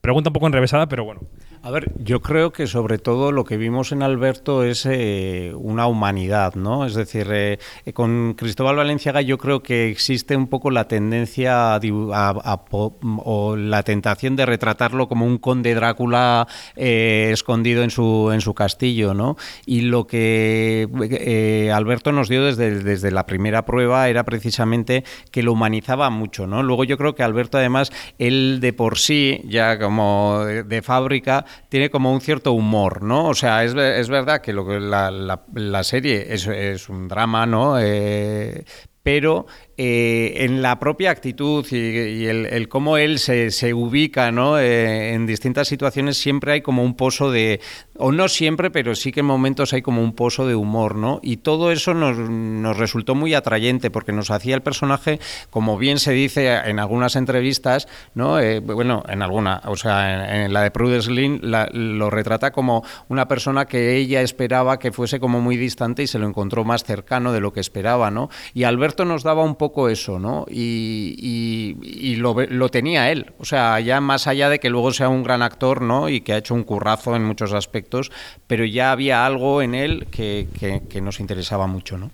Pregunta 0.00 0.30
un 0.30 0.34
poco 0.34 0.46
enrevesada, 0.46 0.86
pero 0.86 1.04
bueno. 1.04 1.22
A 1.64 1.70
ver, 1.70 1.92
yo 1.96 2.20
creo 2.22 2.52
que 2.52 2.66
sobre 2.66 2.98
todo 2.98 3.30
lo 3.30 3.44
que 3.44 3.56
vimos 3.56 3.92
en 3.92 4.02
Alberto 4.02 4.64
es 4.64 4.84
eh, 4.84 5.52
una 5.54 5.86
humanidad, 5.86 6.56
¿no? 6.56 6.84
Es 6.84 6.94
decir, 6.94 7.28
eh, 7.30 7.60
con 7.94 8.34
Cristóbal 8.34 8.74
Valenciaga 8.74 9.20
yo 9.20 9.38
creo 9.38 9.62
que 9.62 9.88
existe 9.88 10.34
un 10.34 10.48
poco 10.48 10.72
la 10.72 10.88
tendencia 10.88 11.76
a, 11.76 12.60
o 13.00 13.56
la 13.56 13.84
tentación 13.84 14.34
de 14.34 14.44
retratarlo 14.44 15.06
como 15.06 15.24
un 15.24 15.38
conde 15.38 15.72
Drácula 15.76 16.48
eh, 16.74 17.30
escondido 17.32 17.84
en 17.84 17.90
su, 17.90 18.32
en 18.32 18.40
su 18.40 18.54
castillo, 18.54 19.14
¿no? 19.14 19.36
Y 19.64 19.82
lo 19.82 20.08
que 20.08 20.88
eh, 21.12 21.70
Alberto 21.72 22.10
nos 22.10 22.28
dio 22.28 22.44
desde, 22.44 22.82
desde 22.82 23.12
la 23.12 23.24
primera 23.24 23.64
prueba 23.64 24.08
era 24.08 24.24
precisamente 24.24 25.04
que 25.30 25.44
lo 25.44 25.52
humanizaba 25.52 26.10
mucho, 26.10 26.48
¿no? 26.48 26.64
Luego 26.64 26.82
yo 26.82 26.98
creo 26.98 27.14
que 27.14 27.22
Alberto 27.22 27.56
además, 27.56 27.92
él 28.18 28.58
de 28.60 28.72
por 28.72 28.98
sí, 28.98 29.42
ya 29.44 29.78
como 29.78 30.40
de 30.44 30.82
fábrica, 30.82 31.46
tiene 31.68 31.90
como 31.90 32.12
un 32.12 32.20
cierto 32.20 32.52
humor, 32.52 33.02
¿no? 33.02 33.28
O 33.28 33.34
sea, 33.34 33.64
es, 33.64 33.74
es 33.74 34.08
verdad 34.08 34.40
que 34.40 34.52
lo 34.52 34.66
que 34.66 34.80
la, 34.80 35.10
la, 35.10 35.44
la 35.54 35.84
serie 35.84 36.32
es, 36.34 36.46
es, 36.46 36.88
un 36.88 37.08
drama, 37.08 37.46
¿no? 37.46 37.78
Eh, 37.78 38.64
pero 39.02 39.46
eh, 39.78 40.44
en 40.44 40.60
la 40.60 40.78
propia 40.78 41.10
actitud 41.10 41.66
y, 41.70 42.26
el, 42.26 42.68
cómo 42.68 42.98
él 42.98 43.18
se, 43.18 43.50
se 43.50 43.72
ubica 43.72 44.30
¿no? 44.30 44.58
eh, 44.58 45.14
en 45.14 45.26
distintas 45.26 45.68
situaciones, 45.68 46.18
siempre 46.18 46.52
hay 46.52 46.60
como 46.60 46.82
un 46.84 46.94
pozo 46.94 47.30
de, 47.30 47.60
o 47.96 48.12
no 48.12 48.28
siempre, 48.28 48.70
pero 48.70 48.94
sí 48.94 49.12
que 49.12 49.20
en 49.20 49.26
momentos 49.26 49.72
hay 49.72 49.80
como 49.80 50.02
un 50.02 50.12
pozo 50.12 50.46
de 50.46 50.54
humor, 50.54 50.96
¿no? 50.96 51.20
Y 51.22 51.38
todo 51.38 51.72
eso 51.72 51.94
nos, 51.94 52.18
nos 52.18 52.76
resultó 52.76 53.14
muy 53.14 53.32
atrayente 53.32 53.90
porque 53.90 54.12
nos 54.12 54.30
hacía 54.30 54.54
el 54.54 54.62
personaje, 54.62 55.20
como 55.50 55.78
bien 55.78 55.98
se 55.98 56.12
dice 56.12 56.54
en 56.54 56.78
algunas 56.78 57.16
entrevistas, 57.16 57.88
¿no? 58.14 58.40
Eh, 58.40 58.60
bueno, 58.60 59.02
en 59.08 59.22
alguna, 59.22 59.62
o 59.66 59.76
sea, 59.76 60.30
en, 60.30 60.42
en 60.42 60.52
la 60.52 60.62
de 60.62 60.70
Prudence 60.70 61.10
Lynn 61.10 61.40
la, 61.42 61.68
lo 61.72 62.10
retrata 62.10 62.52
como 62.52 62.84
una 63.08 63.26
persona 63.26 63.66
que 63.66 63.96
ella 63.96 64.20
esperaba 64.20 64.78
que 64.78 64.92
fuese 64.92 65.18
como 65.18 65.40
muy 65.40 65.56
distante 65.56 66.02
y 66.02 66.06
se 66.06 66.18
lo 66.18 66.26
encontró 66.26 66.64
más 66.64 66.84
cercano 66.84 67.32
de 67.32 67.40
lo 67.40 67.52
que 67.52 67.60
esperaba, 67.60 68.10
¿no? 68.10 68.28
Y 68.52 68.64
Alberto 68.64 69.04
nos 69.04 69.22
daba 69.22 69.42
un 69.42 69.56
poco 69.62 69.88
eso, 69.88 70.18
¿no? 70.18 70.44
Y, 70.50 71.76
y, 71.80 72.16
lo, 72.16 72.34
lo, 72.34 72.68
tenía 72.68 73.12
él. 73.12 73.30
O 73.38 73.44
sea, 73.44 73.78
ya 73.78 74.00
más 74.00 74.26
allá 74.26 74.48
de 74.48 74.58
que 74.58 74.70
luego 74.70 74.92
sea 74.92 75.08
un 75.08 75.22
gran 75.22 75.40
actor, 75.40 75.82
¿no? 75.82 76.08
Y 76.08 76.22
que 76.22 76.32
ha 76.32 76.38
hecho 76.38 76.52
un 76.52 76.64
currazo 76.64 77.14
en 77.14 77.22
muchos 77.22 77.52
aspectos, 77.52 78.10
pero 78.48 78.64
ya 78.64 78.90
había 78.90 79.24
algo 79.24 79.62
en 79.62 79.76
él 79.76 80.08
que, 80.10 80.48
que, 80.88 81.00
nos 81.00 81.20
interesaba 81.20 81.68
mucho, 81.68 81.96
¿no? 81.96 82.10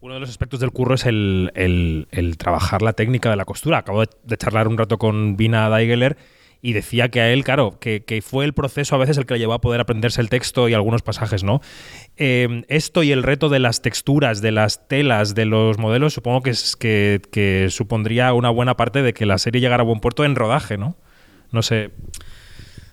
Uno 0.00 0.14
de 0.14 0.20
los 0.20 0.28
aspectos 0.28 0.58
del 0.58 0.72
curro 0.72 0.96
es 0.96 1.06
el, 1.06 1.52
el, 1.54 2.36
trabajar 2.36 2.82
la 2.82 2.94
técnica 2.94 3.30
de 3.30 3.36
la 3.36 3.44
costura. 3.44 3.78
Acabo 3.78 4.00
de, 4.00 4.08
de 4.24 4.36
charlar 4.36 4.66
un 4.66 4.76
rato 4.76 4.98
con 4.98 5.36
Vina 5.36 5.68
Daigeler 5.68 6.16
y 6.62 6.72
decía 6.74 7.08
que 7.08 7.20
a 7.20 7.32
él, 7.32 7.42
claro, 7.44 7.78
que, 7.80 8.04
que, 8.04 8.20
fue 8.22 8.44
el 8.44 8.52
proceso 8.52 8.94
a 8.94 8.98
veces 8.98 9.16
el 9.16 9.26
que 9.26 9.34
le 9.34 9.40
llevó 9.40 9.54
a 9.54 9.60
poder 9.60 9.80
aprenderse 9.80 10.20
el 10.20 10.28
texto 10.28 10.68
y 10.68 10.74
algunos 10.74 11.02
pasajes, 11.02 11.42
¿no? 11.42 11.60
Eh, 12.16 12.64
esto 12.68 13.02
y 13.02 13.12
el 13.12 13.22
reto 13.22 13.48
de 13.48 13.60
las 13.60 13.80
texturas, 13.80 14.42
de 14.42 14.52
las 14.52 14.86
telas, 14.86 15.34
de 15.34 15.46
los 15.46 15.78
modelos, 15.78 16.12
supongo 16.12 16.42
que, 16.42 16.50
es, 16.50 16.76
que, 16.76 17.22
que, 17.32 17.68
supondría 17.70 18.32
una 18.34 18.50
buena 18.50 18.76
parte 18.76 19.02
de 19.02 19.14
que 19.14 19.24
la 19.24 19.38
serie 19.38 19.60
llegara 19.60 19.82
a 19.82 19.86
buen 19.86 20.00
puerto 20.00 20.24
en 20.24 20.34
rodaje, 20.34 20.76
¿no? 20.76 20.96
No 21.50 21.62
sé. 21.62 21.90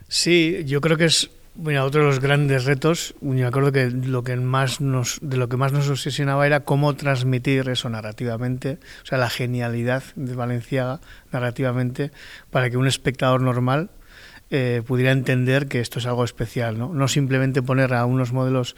Sí, 0.07 0.63
yo 0.65 0.79
creo 0.79 0.97
que 0.97 1.05
es 1.05 1.29
Mira, 1.59 1.85
otro 1.85 2.01
de 2.01 2.07
los 2.07 2.19
grandes 2.19 2.65
retos, 2.65 3.15
me 3.19 3.43
acuerdo 3.43 3.71
que 3.71 3.89
lo 3.89 4.23
que 4.23 4.35
más 4.35 4.79
nos, 4.79 5.17
de 5.23 5.37
lo 5.37 5.49
que 5.49 5.57
más 5.57 5.73
nos 5.73 5.89
obsesionaba 5.89 6.45
era 6.45 6.59
cómo 6.59 6.95
transmitir 6.95 7.67
eso 7.69 7.89
narrativamente, 7.89 8.77
o 9.01 9.05
sea, 9.07 9.17
la 9.17 9.27
genialidad 9.27 10.03
de 10.15 10.35
Valenciaga 10.35 11.01
narrativamente, 11.31 12.11
para 12.51 12.69
que 12.69 12.77
un 12.77 12.85
espectador 12.85 13.41
normal 13.41 13.89
eh, 14.51 14.83
pudiera 14.85 15.11
entender 15.11 15.67
que 15.67 15.79
esto 15.79 15.97
es 15.97 16.05
algo 16.05 16.23
especial, 16.23 16.77
¿no? 16.77 16.93
No 16.93 17.07
simplemente 17.07 17.63
poner 17.63 17.95
a 17.95 18.05
unos 18.05 18.33
modelos 18.33 18.75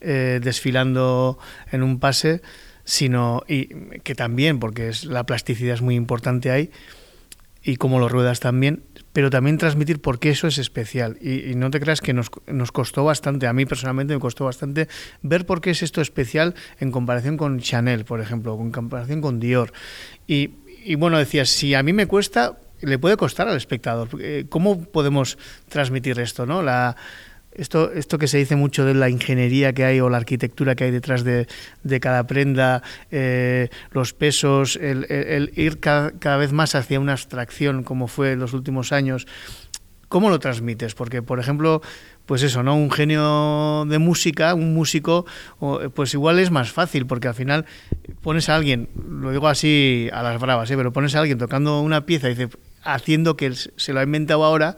eh, 0.00 0.40
desfilando 0.42 1.38
en 1.70 1.82
un 1.82 2.00
pase, 2.00 2.40
sino, 2.84 3.42
y 3.46 3.66
que 4.00 4.14
también, 4.14 4.58
porque 4.58 4.88
es, 4.88 5.04
la 5.04 5.26
plasticidad 5.26 5.74
es 5.74 5.82
muy 5.82 5.96
importante 5.96 6.50
ahí, 6.50 6.70
y 7.62 7.76
cómo 7.76 8.00
lo 8.00 8.08
ruedas 8.08 8.40
también, 8.40 8.82
pero 9.12 9.30
también 9.30 9.58
transmitir 9.58 10.00
por 10.00 10.18
qué 10.18 10.30
eso 10.30 10.46
es 10.46 10.58
especial. 10.58 11.18
Y, 11.20 11.54
no 11.54 11.70
te 11.70 11.80
creas 11.80 12.00
que 12.00 12.12
nos, 12.12 12.30
nos, 12.46 12.72
costó 12.72 13.04
bastante, 13.04 13.46
a 13.46 13.52
mí 13.52 13.66
personalmente 13.66 14.14
me 14.14 14.20
costó 14.20 14.44
bastante 14.44 14.88
ver 15.22 15.46
por 15.46 15.60
qué 15.60 15.70
es 15.70 15.82
esto 15.82 16.00
especial 16.00 16.54
en 16.80 16.90
comparación 16.90 17.36
con 17.36 17.60
Chanel, 17.60 18.04
por 18.04 18.20
ejemplo, 18.20 18.58
en 18.60 18.72
comparación 18.72 19.20
con 19.20 19.40
Dior. 19.40 19.72
Y, 20.26 20.50
y 20.84 20.94
bueno, 20.94 21.18
decías, 21.18 21.48
si 21.48 21.74
a 21.74 21.82
mí 21.82 21.92
me 21.92 22.06
cuesta, 22.06 22.58
le 22.80 22.98
puede 22.98 23.16
costar 23.16 23.48
al 23.48 23.56
espectador. 23.56 24.08
Eh, 24.20 24.46
¿Cómo 24.48 24.84
podemos 24.84 25.38
transmitir 25.68 26.18
esto? 26.18 26.46
¿no? 26.46 26.62
La, 26.62 26.96
esto, 27.54 27.92
esto 27.92 28.18
que 28.18 28.28
se 28.28 28.38
dice 28.38 28.56
mucho 28.56 28.84
de 28.84 28.94
la 28.94 29.08
ingeniería 29.08 29.72
que 29.72 29.84
hay 29.84 30.00
o 30.00 30.08
la 30.08 30.16
arquitectura 30.16 30.74
que 30.74 30.84
hay 30.84 30.90
detrás 30.90 31.24
de, 31.24 31.46
cada 32.00 32.26
prenda, 32.26 32.82
eh, 33.10 33.68
los 33.90 34.12
pesos, 34.14 34.76
el, 34.76 35.52
ir 35.54 35.80
cada, 35.80 36.36
vez 36.36 36.52
más 36.52 36.74
hacia 36.74 37.00
una 37.00 37.12
abstracción 37.12 37.82
como 37.82 38.08
fue 38.08 38.32
en 38.32 38.40
los 38.40 38.54
últimos 38.54 38.92
años, 38.92 39.26
¿cómo 40.08 40.30
lo 40.30 40.38
transmites? 40.38 40.94
Porque, 40.94 41.22
por 41.22 41.40
ejemplo, 41.40 41.82
pues 42.26 42.42
eso, 42.42 42.62
¿no? 42.62 42.76
Un 42.76 42.90
genio 42.90 43.84
de 43.86 43.98
música, 43.98 44.54
un 44.54 44.74
músico, 44.74 45.26
pues 45.94 46.14
igual 46.14 46.38
es 46.38 46.50
más 46.50 46.70
fácil, 46.70 47.06
porque 47.06 47.28
al 47.28 47.34
final 47.34 47.66
pones 48.20 48.48
a 48.48 48.56
alguien, 48.56 48.88
lo 49.08 49.30
digo 49.30 49.48
así 49.48 50.08
a 50.12 50.22
las 50.22 50.40
bravas, 50.40 50.70
¿eh? 50.70 50.76
pero 50.76 50.92
pones 50.92 51.14
a 51.14 51.20
alguien 51.20 51.38
tocando 51.38 51.80
una 51.80 52.06
pieza 52.06 52.28
y 52.28 52.34
dice, 52.34 52.48
haciendo 52.82 53.36
que 53.36 53.52
se 53.52 53.92
lo 53.92 54.00
ha 54.00 54.04
inventado 54.04 54.44
ahora, 54.44 54.76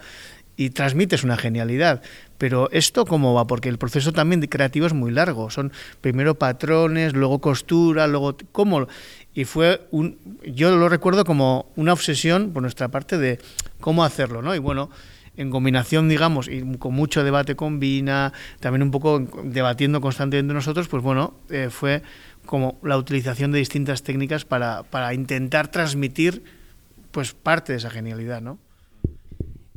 y 0.56 0.70
transmites 0.70 1.24
una 1.24 1.36
genialidad. 1.36 2.02
Pero 2.45 2.69
esto 2.73 3.07
cómo 3.07 3.33
va, 3.33 3.47
porque 3.47 3.71
el 3.71 3.79
proceso 3.79 4.12
también 4.12 4.43
de 4.43 4.51
creativo 4.51 4.85
es 4.85 4.93
muy 4.93 5.11
largo. 5.11 5.49
Son 5.49 5.73
primero 6.03 6.35
patrones, 6.35 7.15
luego 7.15 7.41
costura, 7.41 8.07
luego 8.07 8.37
cómo 8.53 8.87
y 9.33 9.47
fue 9.47 9.89
un 9.93 10.19
yo 10.45 10.77
lo 10.77 10.91
recuerdo 10.91 11.25
como 11.25 11.73
una 11.75 11.95
obsesión 11.95 12.53
por 12.53 12.61
nuestra 12.61 12.89
parte 12.89 13.16
de 13.16 13.39
cómo 13.81 14.05
hacerlo, 14.05 14.43
¿no? 14.43 14.55
Y 14.55 14.59
bueno, 14.59 14.91
en 15.39 15.49
combinación, 15.49 16.07
digamos, 16.11 16.49
y 16.49 16.61
con 16.77 16.93
mucho 16.93 17.25
debate 17.25 17.57
con 17.57 17.81
Vina, 17.81 18.35
también 18.61 18.83
un 18.83 18.91
poco 18.91 19.21
debatiendo 19.45 20.03
constantemente 20.03 20.53
nosotros, 20.53 20.87
pues 20.89 21.03
bueno, 21.03 21.33
eh, 21.49 21.69
fue 21.71 22.03
como 22.45 22.79
la 22.83 22.99
utilización 22.99 23.53
de 23.53 23.59
distintas 23.61 24.03
técnicas 24.03 24.45
para, 24.45 24.83
para 24.83 25.15
intentar 25.15 25.69
transmitir 25.69 26.45
pues 27.11 27.33
parte 27.33 27.73
de 27.73 27.79
esa 27.79 27.89
genialidad, 27.89 28.43
¿no? 28.43 28.59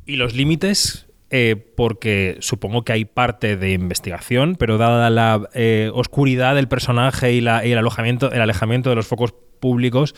Y 0.05 0.17
los 0.17 0.35
límites, 0.35 1.06
eh, 1.29 1.55
porque 1.75 2.37
supongo 2.39 2.83
que 2.83 2.93
hay 2.93 3.03
parte 3.03 3.57
de 3.57 3.73
investigación, 3.73 4.55
pero 4.55 4.77
dada 4.77 5.09
la 5.09 5.49
eh, 5.53 5.91
oscuridad 5.93 6.55
del 6.55 6.69
personaje 6.69 7.33
y, 7.33 7.39
el, 7.39 7.77
alojamiento, 7.77 8.31
el 8.31 8.41
alejamiento 8.41 8.89
de 8.89 8.95
los 8.95 9.07
focos 9.07 9.33
públicos, 9.59 10.15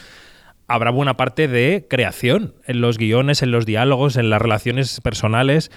habrá 0.67 0.91
buena 0.91 1.17
parte 1.17 1.47
de 1.47 1.87
creación 1.89 2.53
en 2.67 2.81
los 2.81 2.99
guiones, 2.99 3.41
en 3.41 3.49
los 3.49 3.65
diálogos, 3.65 4.17
en 4.17 4.29
las 4.29 4.39
relaciones 4.39 5.01
personales. 5.01 5.71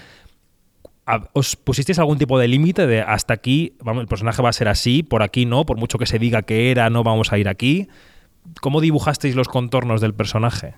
¿Os 1.33 1.55
pusisteis 1.55 1.97
algún 1.97 2.19
tipo 2.19 2.37
de 2.37 2.47
límite 2.47 2.85
de 2.85 3.01
hasta 3.01 3.33
aquí, 3.33 3.75
el 3.85 4.07
personaje 4.07 4.43
va 4.43 4.49
a 4.49 4.53
ser 4.53 4.67
así, 4.67 5.01
por 5.01 5.23
aquí 5.23 5.47
no, 5.47 5.65
por 5.65 5.77
mucho 5.77 5.97
que 5.97 6.05
se 6.05 6.19
diga 6.19 6.43
que 6.43 6.69
era, 6.69 6.91
no 6.91 7.03
vamos 7.03 7.33
a 7.33 7.39
ir 7.39 7.49
aquí? 7.49 7.87
¿Cómo 8.61 8.81
dibujasteis 8.81 9.35
los 9.35 9.47
contornos 9.47 9.99
del 9.99 10.13
personaje? 10.13 10.75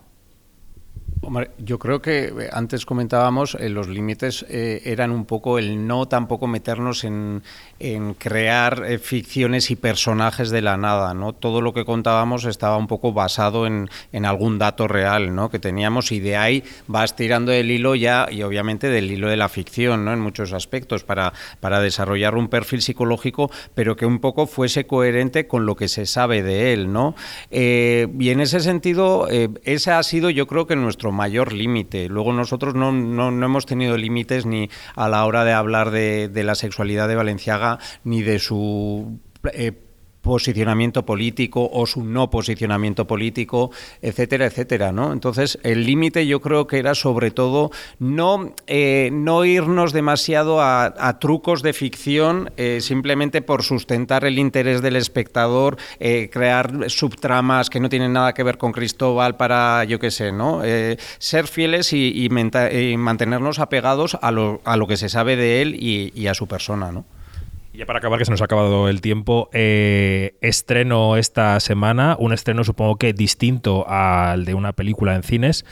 Yo 1.57 1.79
creo 1.79 2.01
que 2.01 2.25
eh, 2.25 2.49
antes 2.51 2.85
comentábamos, 2.85 3.55
eh, 3.55 3.69
los 3.69 3.87
límites 3.87 4.45
eh, 4.49 4.81
eran 4.85 5.11
un 5.11 5.25
poco 5.25 5.57
el 5.57 5.87
no 5.87 6.07
tampoco 6.07 6.47
meternos 6.47 7.03
en, 7.03 7.41
crear 8.17 8.99
ficciones 8.99 9.69
y 9.69 9.75
personajes 9.75 10.49
de 10.49 10.61
la 10.61 10.77
nada, 10.77 11.13
¿no? 11.13 11.33
Todo 11.33 11.61
lo 11.61 11.73
que 11.73 11.83
contábamos 11.83 12.45
estaba 12.45 12.77
un 12.77 12.87
poco 12.87 13.11
basado 13.11 13.67
en, 13.67 13.89
algún 14.25 14.57
dato 14.57 14.87
real, 14.87 15.35
¿no? 15.35 15.49
Que 15.49 15.59
teníamos 15.59 16.11
y 16.11 16.19
de 16.19 16.37
ahí 16.37 16.63
vas 16.87 17.15
tirando 17.15 17.51
el 17.51 17.69
hilo 17.69 17.95
ya 17.95 18.27
y 18.31 18.43
obviamente 18.43 18.89
del 18.89 19.11
hilo 19.11 19.29
de 19.29 19.37
la 19.37 19.49
ficción, 19.49 20.05
¿no? 20.05 20.13
En 20.13 20.19
muchos 20.19 20.53
aspectos 20.53 21.03
para, 21.03 21.33
para 21.59 21.79
desarrollar 21.79 22.35
un 22.35 22.47
perfil 22.47 22.81
psicológico, 22.81 23.51
pero 23.73 23.95
que 23.95 24.05
un 24.05 24.19
poco 24.19 24.47
fuese 24.47 24.87
coherente 24.87 25.47
con 25.47 25.65
lo 25.65 25.75
que 25.75 25.87
se 25.87 26.05
sabe 26.05 26.43
de 26.43 26.73
él, 26.73 26.91
¿no? 26.91 27.15
y 27.51 28.29
en 28.29 28.39
ese 28.39 28.59
sentido, 28.59 29.27
ese 29.63 29.91
ha 29.91 30.03
sido 30.03 30.29
yo 30.29 30.47
creo 30.47 30.67
que 30.67 30.75
nuestro 30.75 31.04
mayor 31.11 31.53
límite. 31.53 32.09
Luego 32.09 32.33
nosotros 32.33 32.75
no, 32.75 32.91
no, 32.91 33.31
no, 33.31 33.45
hemos 33.45 33.65
tenido 33.65 33.97
límites 33.97 34.45
ni 34.45 34.69
a 34.95 35.09
la 35.09 35.25
hora 35.25 35.43
de 35.43 35.53
hablar 35.53 35.91
de, 35.91 36.29
la 36.43 36.55
sexualidad 36.55 37.07
de 37.07 37.15
Valenciaga 37.15 37.79
ni 38.03 38.21
de 38.21 38.39
su 38.39 39.19
eh, 39.53 39.84
posicionamiento 40.25 41.05
político 41.05 41.69
o 41.71 41.85
su 41.85 42.03
no 42.03 42.31
posicionamiento 42.31 43.05
político, 43.05 43.69
etcétera, 44.01 44.47
etcétera, 44.47 44.91
¿no? 44.91 45.13
Entonces, 45.13 45.59
el 45.61 45.85
límite 45.85 46.25
yo 46.25 46.41
creo 46.41 46.65
que 46.65 46.79
era 46.79 46.95
sobre 46.95 47.29
todo 47.29 47.69
no, 47.99 48.55
eh, 48.65 49.11
no 49.13 49.45
irnos 49.45 49.93
demasiado 49.93 50.61
a, 50.61 51.19
trucos 51.19 51.61
de 51.61 51.73
ficción 51.73 52.49
eh, 52.57 52.79
simplemente 52.81 53.43
por 53.43 53.61
sustentar 53.61 54.25
el 54.25 54.39
interés 54.39 54.81
del 54.81 54.95
espectador, 54.95 55.77
eh, 55.99 56.31
crear 56.31 56.89
subtramas 56.89 57.69
que 57.69 57.79
no 57.79 57.87
tienen 57.87 58.13
nada 58.13 58.33
que 58.33 58.41
ver 58.41 58.57
con 58.57 58.71
Cristóbal 58.71 59.37
para, 59.37 59.83
yo 59.83 59.99
qué 59.99 60.09
sé, 60.09 60.31
¿no? 60.31 60.63
ser 61.19 61.47
fieles 61.47 61.93
y, 61.93 62.27
mantenernos 62.97 63.59
apegados 63.59 64.17
a 64.19 64.31
lo, 64.31 64.59
a 64.65 64.75
lo 64.75 64.87
que 64.87 64.97
se 64.97 65.07
sabe 65.07 65.35
de 65.35 65.61
él 65.61 65.75
y, 65.75 66.11
y 66.15 66.25
a 66.25 66.33
su 66.33 66.47
persona, 66.47 66.91
¿no? 66.91 67.05
Y 67.75 67.79
ya 67.79 67.85
para 67.85 67.99
acabar, 67.99 68.17
que 68.17 68.23
se 68.23 68.31
nos 68.31 68.39
ha 68.39 68.45
acabado 68.45 68.87
el 68.87 69.01
tiempo, 69.01 69.49
eh, 69.51 70.37
estreno 70.39 71.17
esta 71.17 71.59
semana, 71.59 72.15
un 72.17 72.31
estreno 72.31 72.63
supongo 72.63 72.95
que 72.95 73.11
distinto 73.11 73.85
al 73.89 74.45
de 74.45 74.53
una 74.53 74.71
película 74.71 75.13
en 75.13 75.23
cines. 75.23 75.65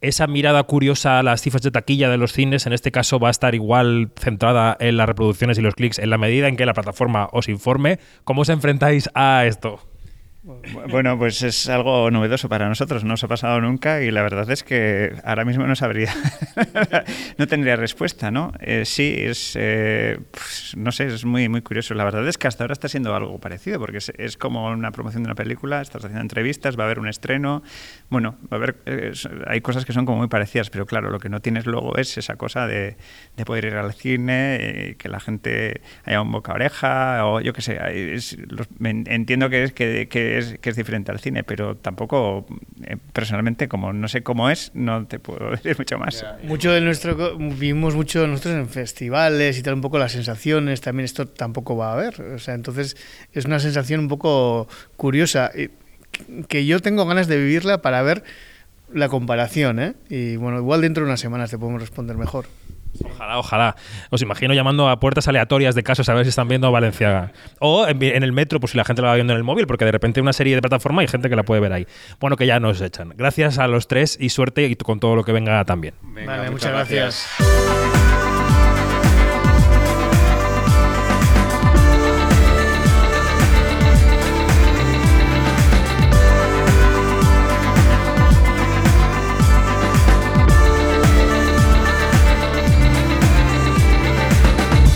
Esa 0.00 0.28
mirada 0.28 0.62
curiosa 0.62 1.18
a 1.18 1.24
las 1.24 1.42
cifras 1.42 1.62
de 1.62 1.72
taquilla 1.72 2.10
de 2.10 2.16
los 2.16 2.32
cines, 2.32 2.66
en 2.66 2.72
este 2.72 2.92
caso, 2.92 3.18
va 3.18 3.26
a 3.26 3.30
estar 3.32 3.56
igual 3.56 4.12
centrada 4.14 4.76
en 4.78 4.96
las 4.96 5.08
reproducciones 5.08 5.58
y 5.58 5.62
los 5.62 5.74
clics 5.74 5.98
en 5.98 6.10
la 6.10 6.18
medida 6.18 6.46
en 6.46 6.56
que 6.56 6.64
la 6.64 6.74
plataforma 6.74 7.28
os 7.32 7.48
informe. 7.48 7.98
¿Cómo 8.22 8.42
os 8.42 8.50
enfrentáis 8.50 9.10
a 9.14 9.44
esto? 9.44 9.80
Bueno, 10.90 11.18
pues 11.18 11.42
es 11.42 11.68
algo 11.68 12.10
novedoso 12.10 12.48
para 12.48 12.68
nosotros, 12.68 13.04
no 13.04 13.10
nos 13.10 13.24
ha 13.24 13.28
pasado 13.28 13.60
nunca 13.60 14.00
y 14.00 14.10
la 14.10 14.22
verdad 14.22 14.50
es 14.50 14.62
que 14.62 15.12
ahora 15.22 15.44
mismo 15.44 15.66
no 15.66 15.76
sabría, 15.76 16.14
no 17.38 17.46
tendría 17.46 17.76
respuesta, 17.76 18.30
¿no? 18.30 18.52
Eh, 18.60 18.84
sí, 18.86 19.14
es, 19.18 19.54
eh, 19.56 20.18
pues, 20.30 20.74
no 20.74 20.90
sé, 20.90 21.06
es 21.06 21.26
muy, 21.26 21.50
muy 21.50 21.60
curioso. 21.60 21.92
La 21.92 22.04
verdad 22.04 22.26
es 22.26 22.38
que 22.38 22.48
hasta 22.48 22.64
ahora 22.64 22.72
está 22.72 22.88
siendo 22.88 23.14
algo 23.14 23.38
parecido, 23.38 23.78
porque 23.78 23.98
es, 23.98 24.36
como 24.38 24.68
una 24.68 24.90
promoción 24.90 25.22
de 25.22 25.26
una 25.26 25.34
película, 25.34 25.82
estás 25.82 26.04
haciendo 26.04 26.22
entrevistas, 26.22 26.78
va 26.78 26.84
a 26.84 26.86
haber 26.86 26.98
un 26.98 27.08
estreno, 27.08 27.62
bueno, 28.08 28.38
va 28.50 28.56
a 28.56 28.60
haber, 28.60 28.76
hay 29.46 29.60
cosas 29.60 29.84
que 29.84 29.92
son 29.92 30.06
como 30.06 30.18
muy 30.18 30.28
parecidas, 30.28 30.70
pero 30.70 30.86
claro, 30.86 31.10
lo 31.10 31.18
que 31.18 31.28
no 31.28 31.40
tienes 31.40 31.66
luego 31.66 31.96
es 31.98 32.16
esa 32.16 32.36
cosa 32.36 32.66
de, 32.66 32.96
poder 33.44 33.66
ir 33.66 33.74
al 33.74 33.92
cine, 33.92 34.92
y 34.92 34.94
que 34.94 35.10
la 35.10 35.20
gente 35.20 35.82
haya 36.04 36.22
un 36.22 36.32
boca 36.32 36.52
oreja, 36.52 37.26
o 37.26 37.40
yo 37.40 37.52
qué 37.52 37.60
sé, 37.60 37.78
entiendo 38.80 39.50
que 39.50 39.64
es 39.64 39.72
que, 39.72 40.08
que 40.08 40.37
que 40.60 40.70
es 40.70 40.76
diferente 40.76 41.10
al 41.10 41.20
cine, 41.20 41.44
pero 41.44 41.76
tampoco, 41.76 42.46
eh, 42.84 42.96
personalmente, 43.12 43.68
como 43.68 43.92
no 43.92 44.08
sé 44.08 44.22
cómo 44.22 44.50
es, 44.50 44.70
no 44.74 45.06
te 45.06 45.18
puedo 45.18 45.50
decir 45.62 45.76
mucho 45.78 45.98
más. 45.98 46.24
Mucho 46.42 46.72
de 46.72 46.80
nuestro, 46.80 47.36
vivimos 47.38 47.94
mucho 47.94 48.26
nosotros 48.26 48.54
en 48.54 48.68
festivales 48.68 49.58
y 49.58 49.62
tal, 49.62 49.74
un 49.74 49.80
poco 49.80 49.98
las 49.98 50.12
sensaciones, 50.12 50.80
también 50.80 51.04
esto 51.04 51.26
tampoco 51.26 51.76
va 51.76 51.90
a 51.90 51.92
haber. 51.94 52.20
O 52.20 52.38
sea, 52.38 52.54
entonces 52.54 52.96
es 53.32 53.44
una 53.44 53.58
sensación 53.58 54.00
un 54.00 54.08
poco 54.08 54.68
curiosa, 54.96 55.50
que 56.48 56.66
yo 56.66 56.80
tengo 56.80 57.06
ganas 57.06 57.28
de 57.28 57.38
vivirla 57.38 57.82
para 57.82 58.02
ver 58.02 58.24
la 58.92 59.08
comparación, 59.08 59.78
¿eh? 59.80 59.94
Y 60.08 60.36
bueno, 60.36 60.58
igual 60.58 60.80
dentro 60.80 61.04
de 61.04 61.08
unas 61.10 61.20
semanas 61.20 61.50
te 61.50 61.58
podemos 61.58 61.80
responder 61.80 62.16
mejor. 62.16 62.46
Ojalá, 63.04 63.38
ojalá. 63.38 63.76
Os 64.10 64.22
imagino 64.22 64.54
llamando 64.54 64.88
a 64.88 65.00
puertas 65.00 65.28
aleatorias 65.28 65.74
de 65.74 65.82
casos 65.82 66.08
a 66.08 66.14
ver 66.14 66.24
si 66.24 66.30
están 66.30 66.48
viendo 66.48 66.70
Valenciaga. 66.70 67.32
O 67.58 67.86
en, 67.86 68.02
el 68.02 68.32
metro, 68.32 68.60
pues 68.60 68.72
si 68.72 68.78
la 68.78 68.84
gente 68.84 69.02
la 69.02 69.08
va 69.08 69.14
viendo 69.14 69.32
en 69.32 69.38
el 69.38 69.44
móvil, 69.44 69.66
porque 69.66 69.84
de 69.84 69.92
repente 69.92 70.20
una 70.20 70.32
serie 70.32 70.54
de 70.54 70.60
plataforma 70.60 71.02
hay 71.02 71.08
gente 71.08 71.28
que 71.28 71.36
la 71.36 71.44
puede 71.44 71.60
ver 71.60 71.72
ahí. 71.72 71.86
Bueno, 72.20 72.36
que 72.36 72.46
ya 72.46 72.60
nos 72.60 72.80
echan. 72.80 73.14
Gracias 73.16 73.58
a 73.58 73.66
los 73.68 73.88
tres 73.88 74.16
y 74.20 74.30
suerte 74.30 74.66
y 74.66 74.76
con 74.76 75.00
todo 75.00 75.16
lo 75.16 75.24
que 75.24 75.32
venga 75.32 75.64
también. 75.64 75.94
vale, 76.02 76.50
muchas 76.50 76.72
gracias. 76.72 78.27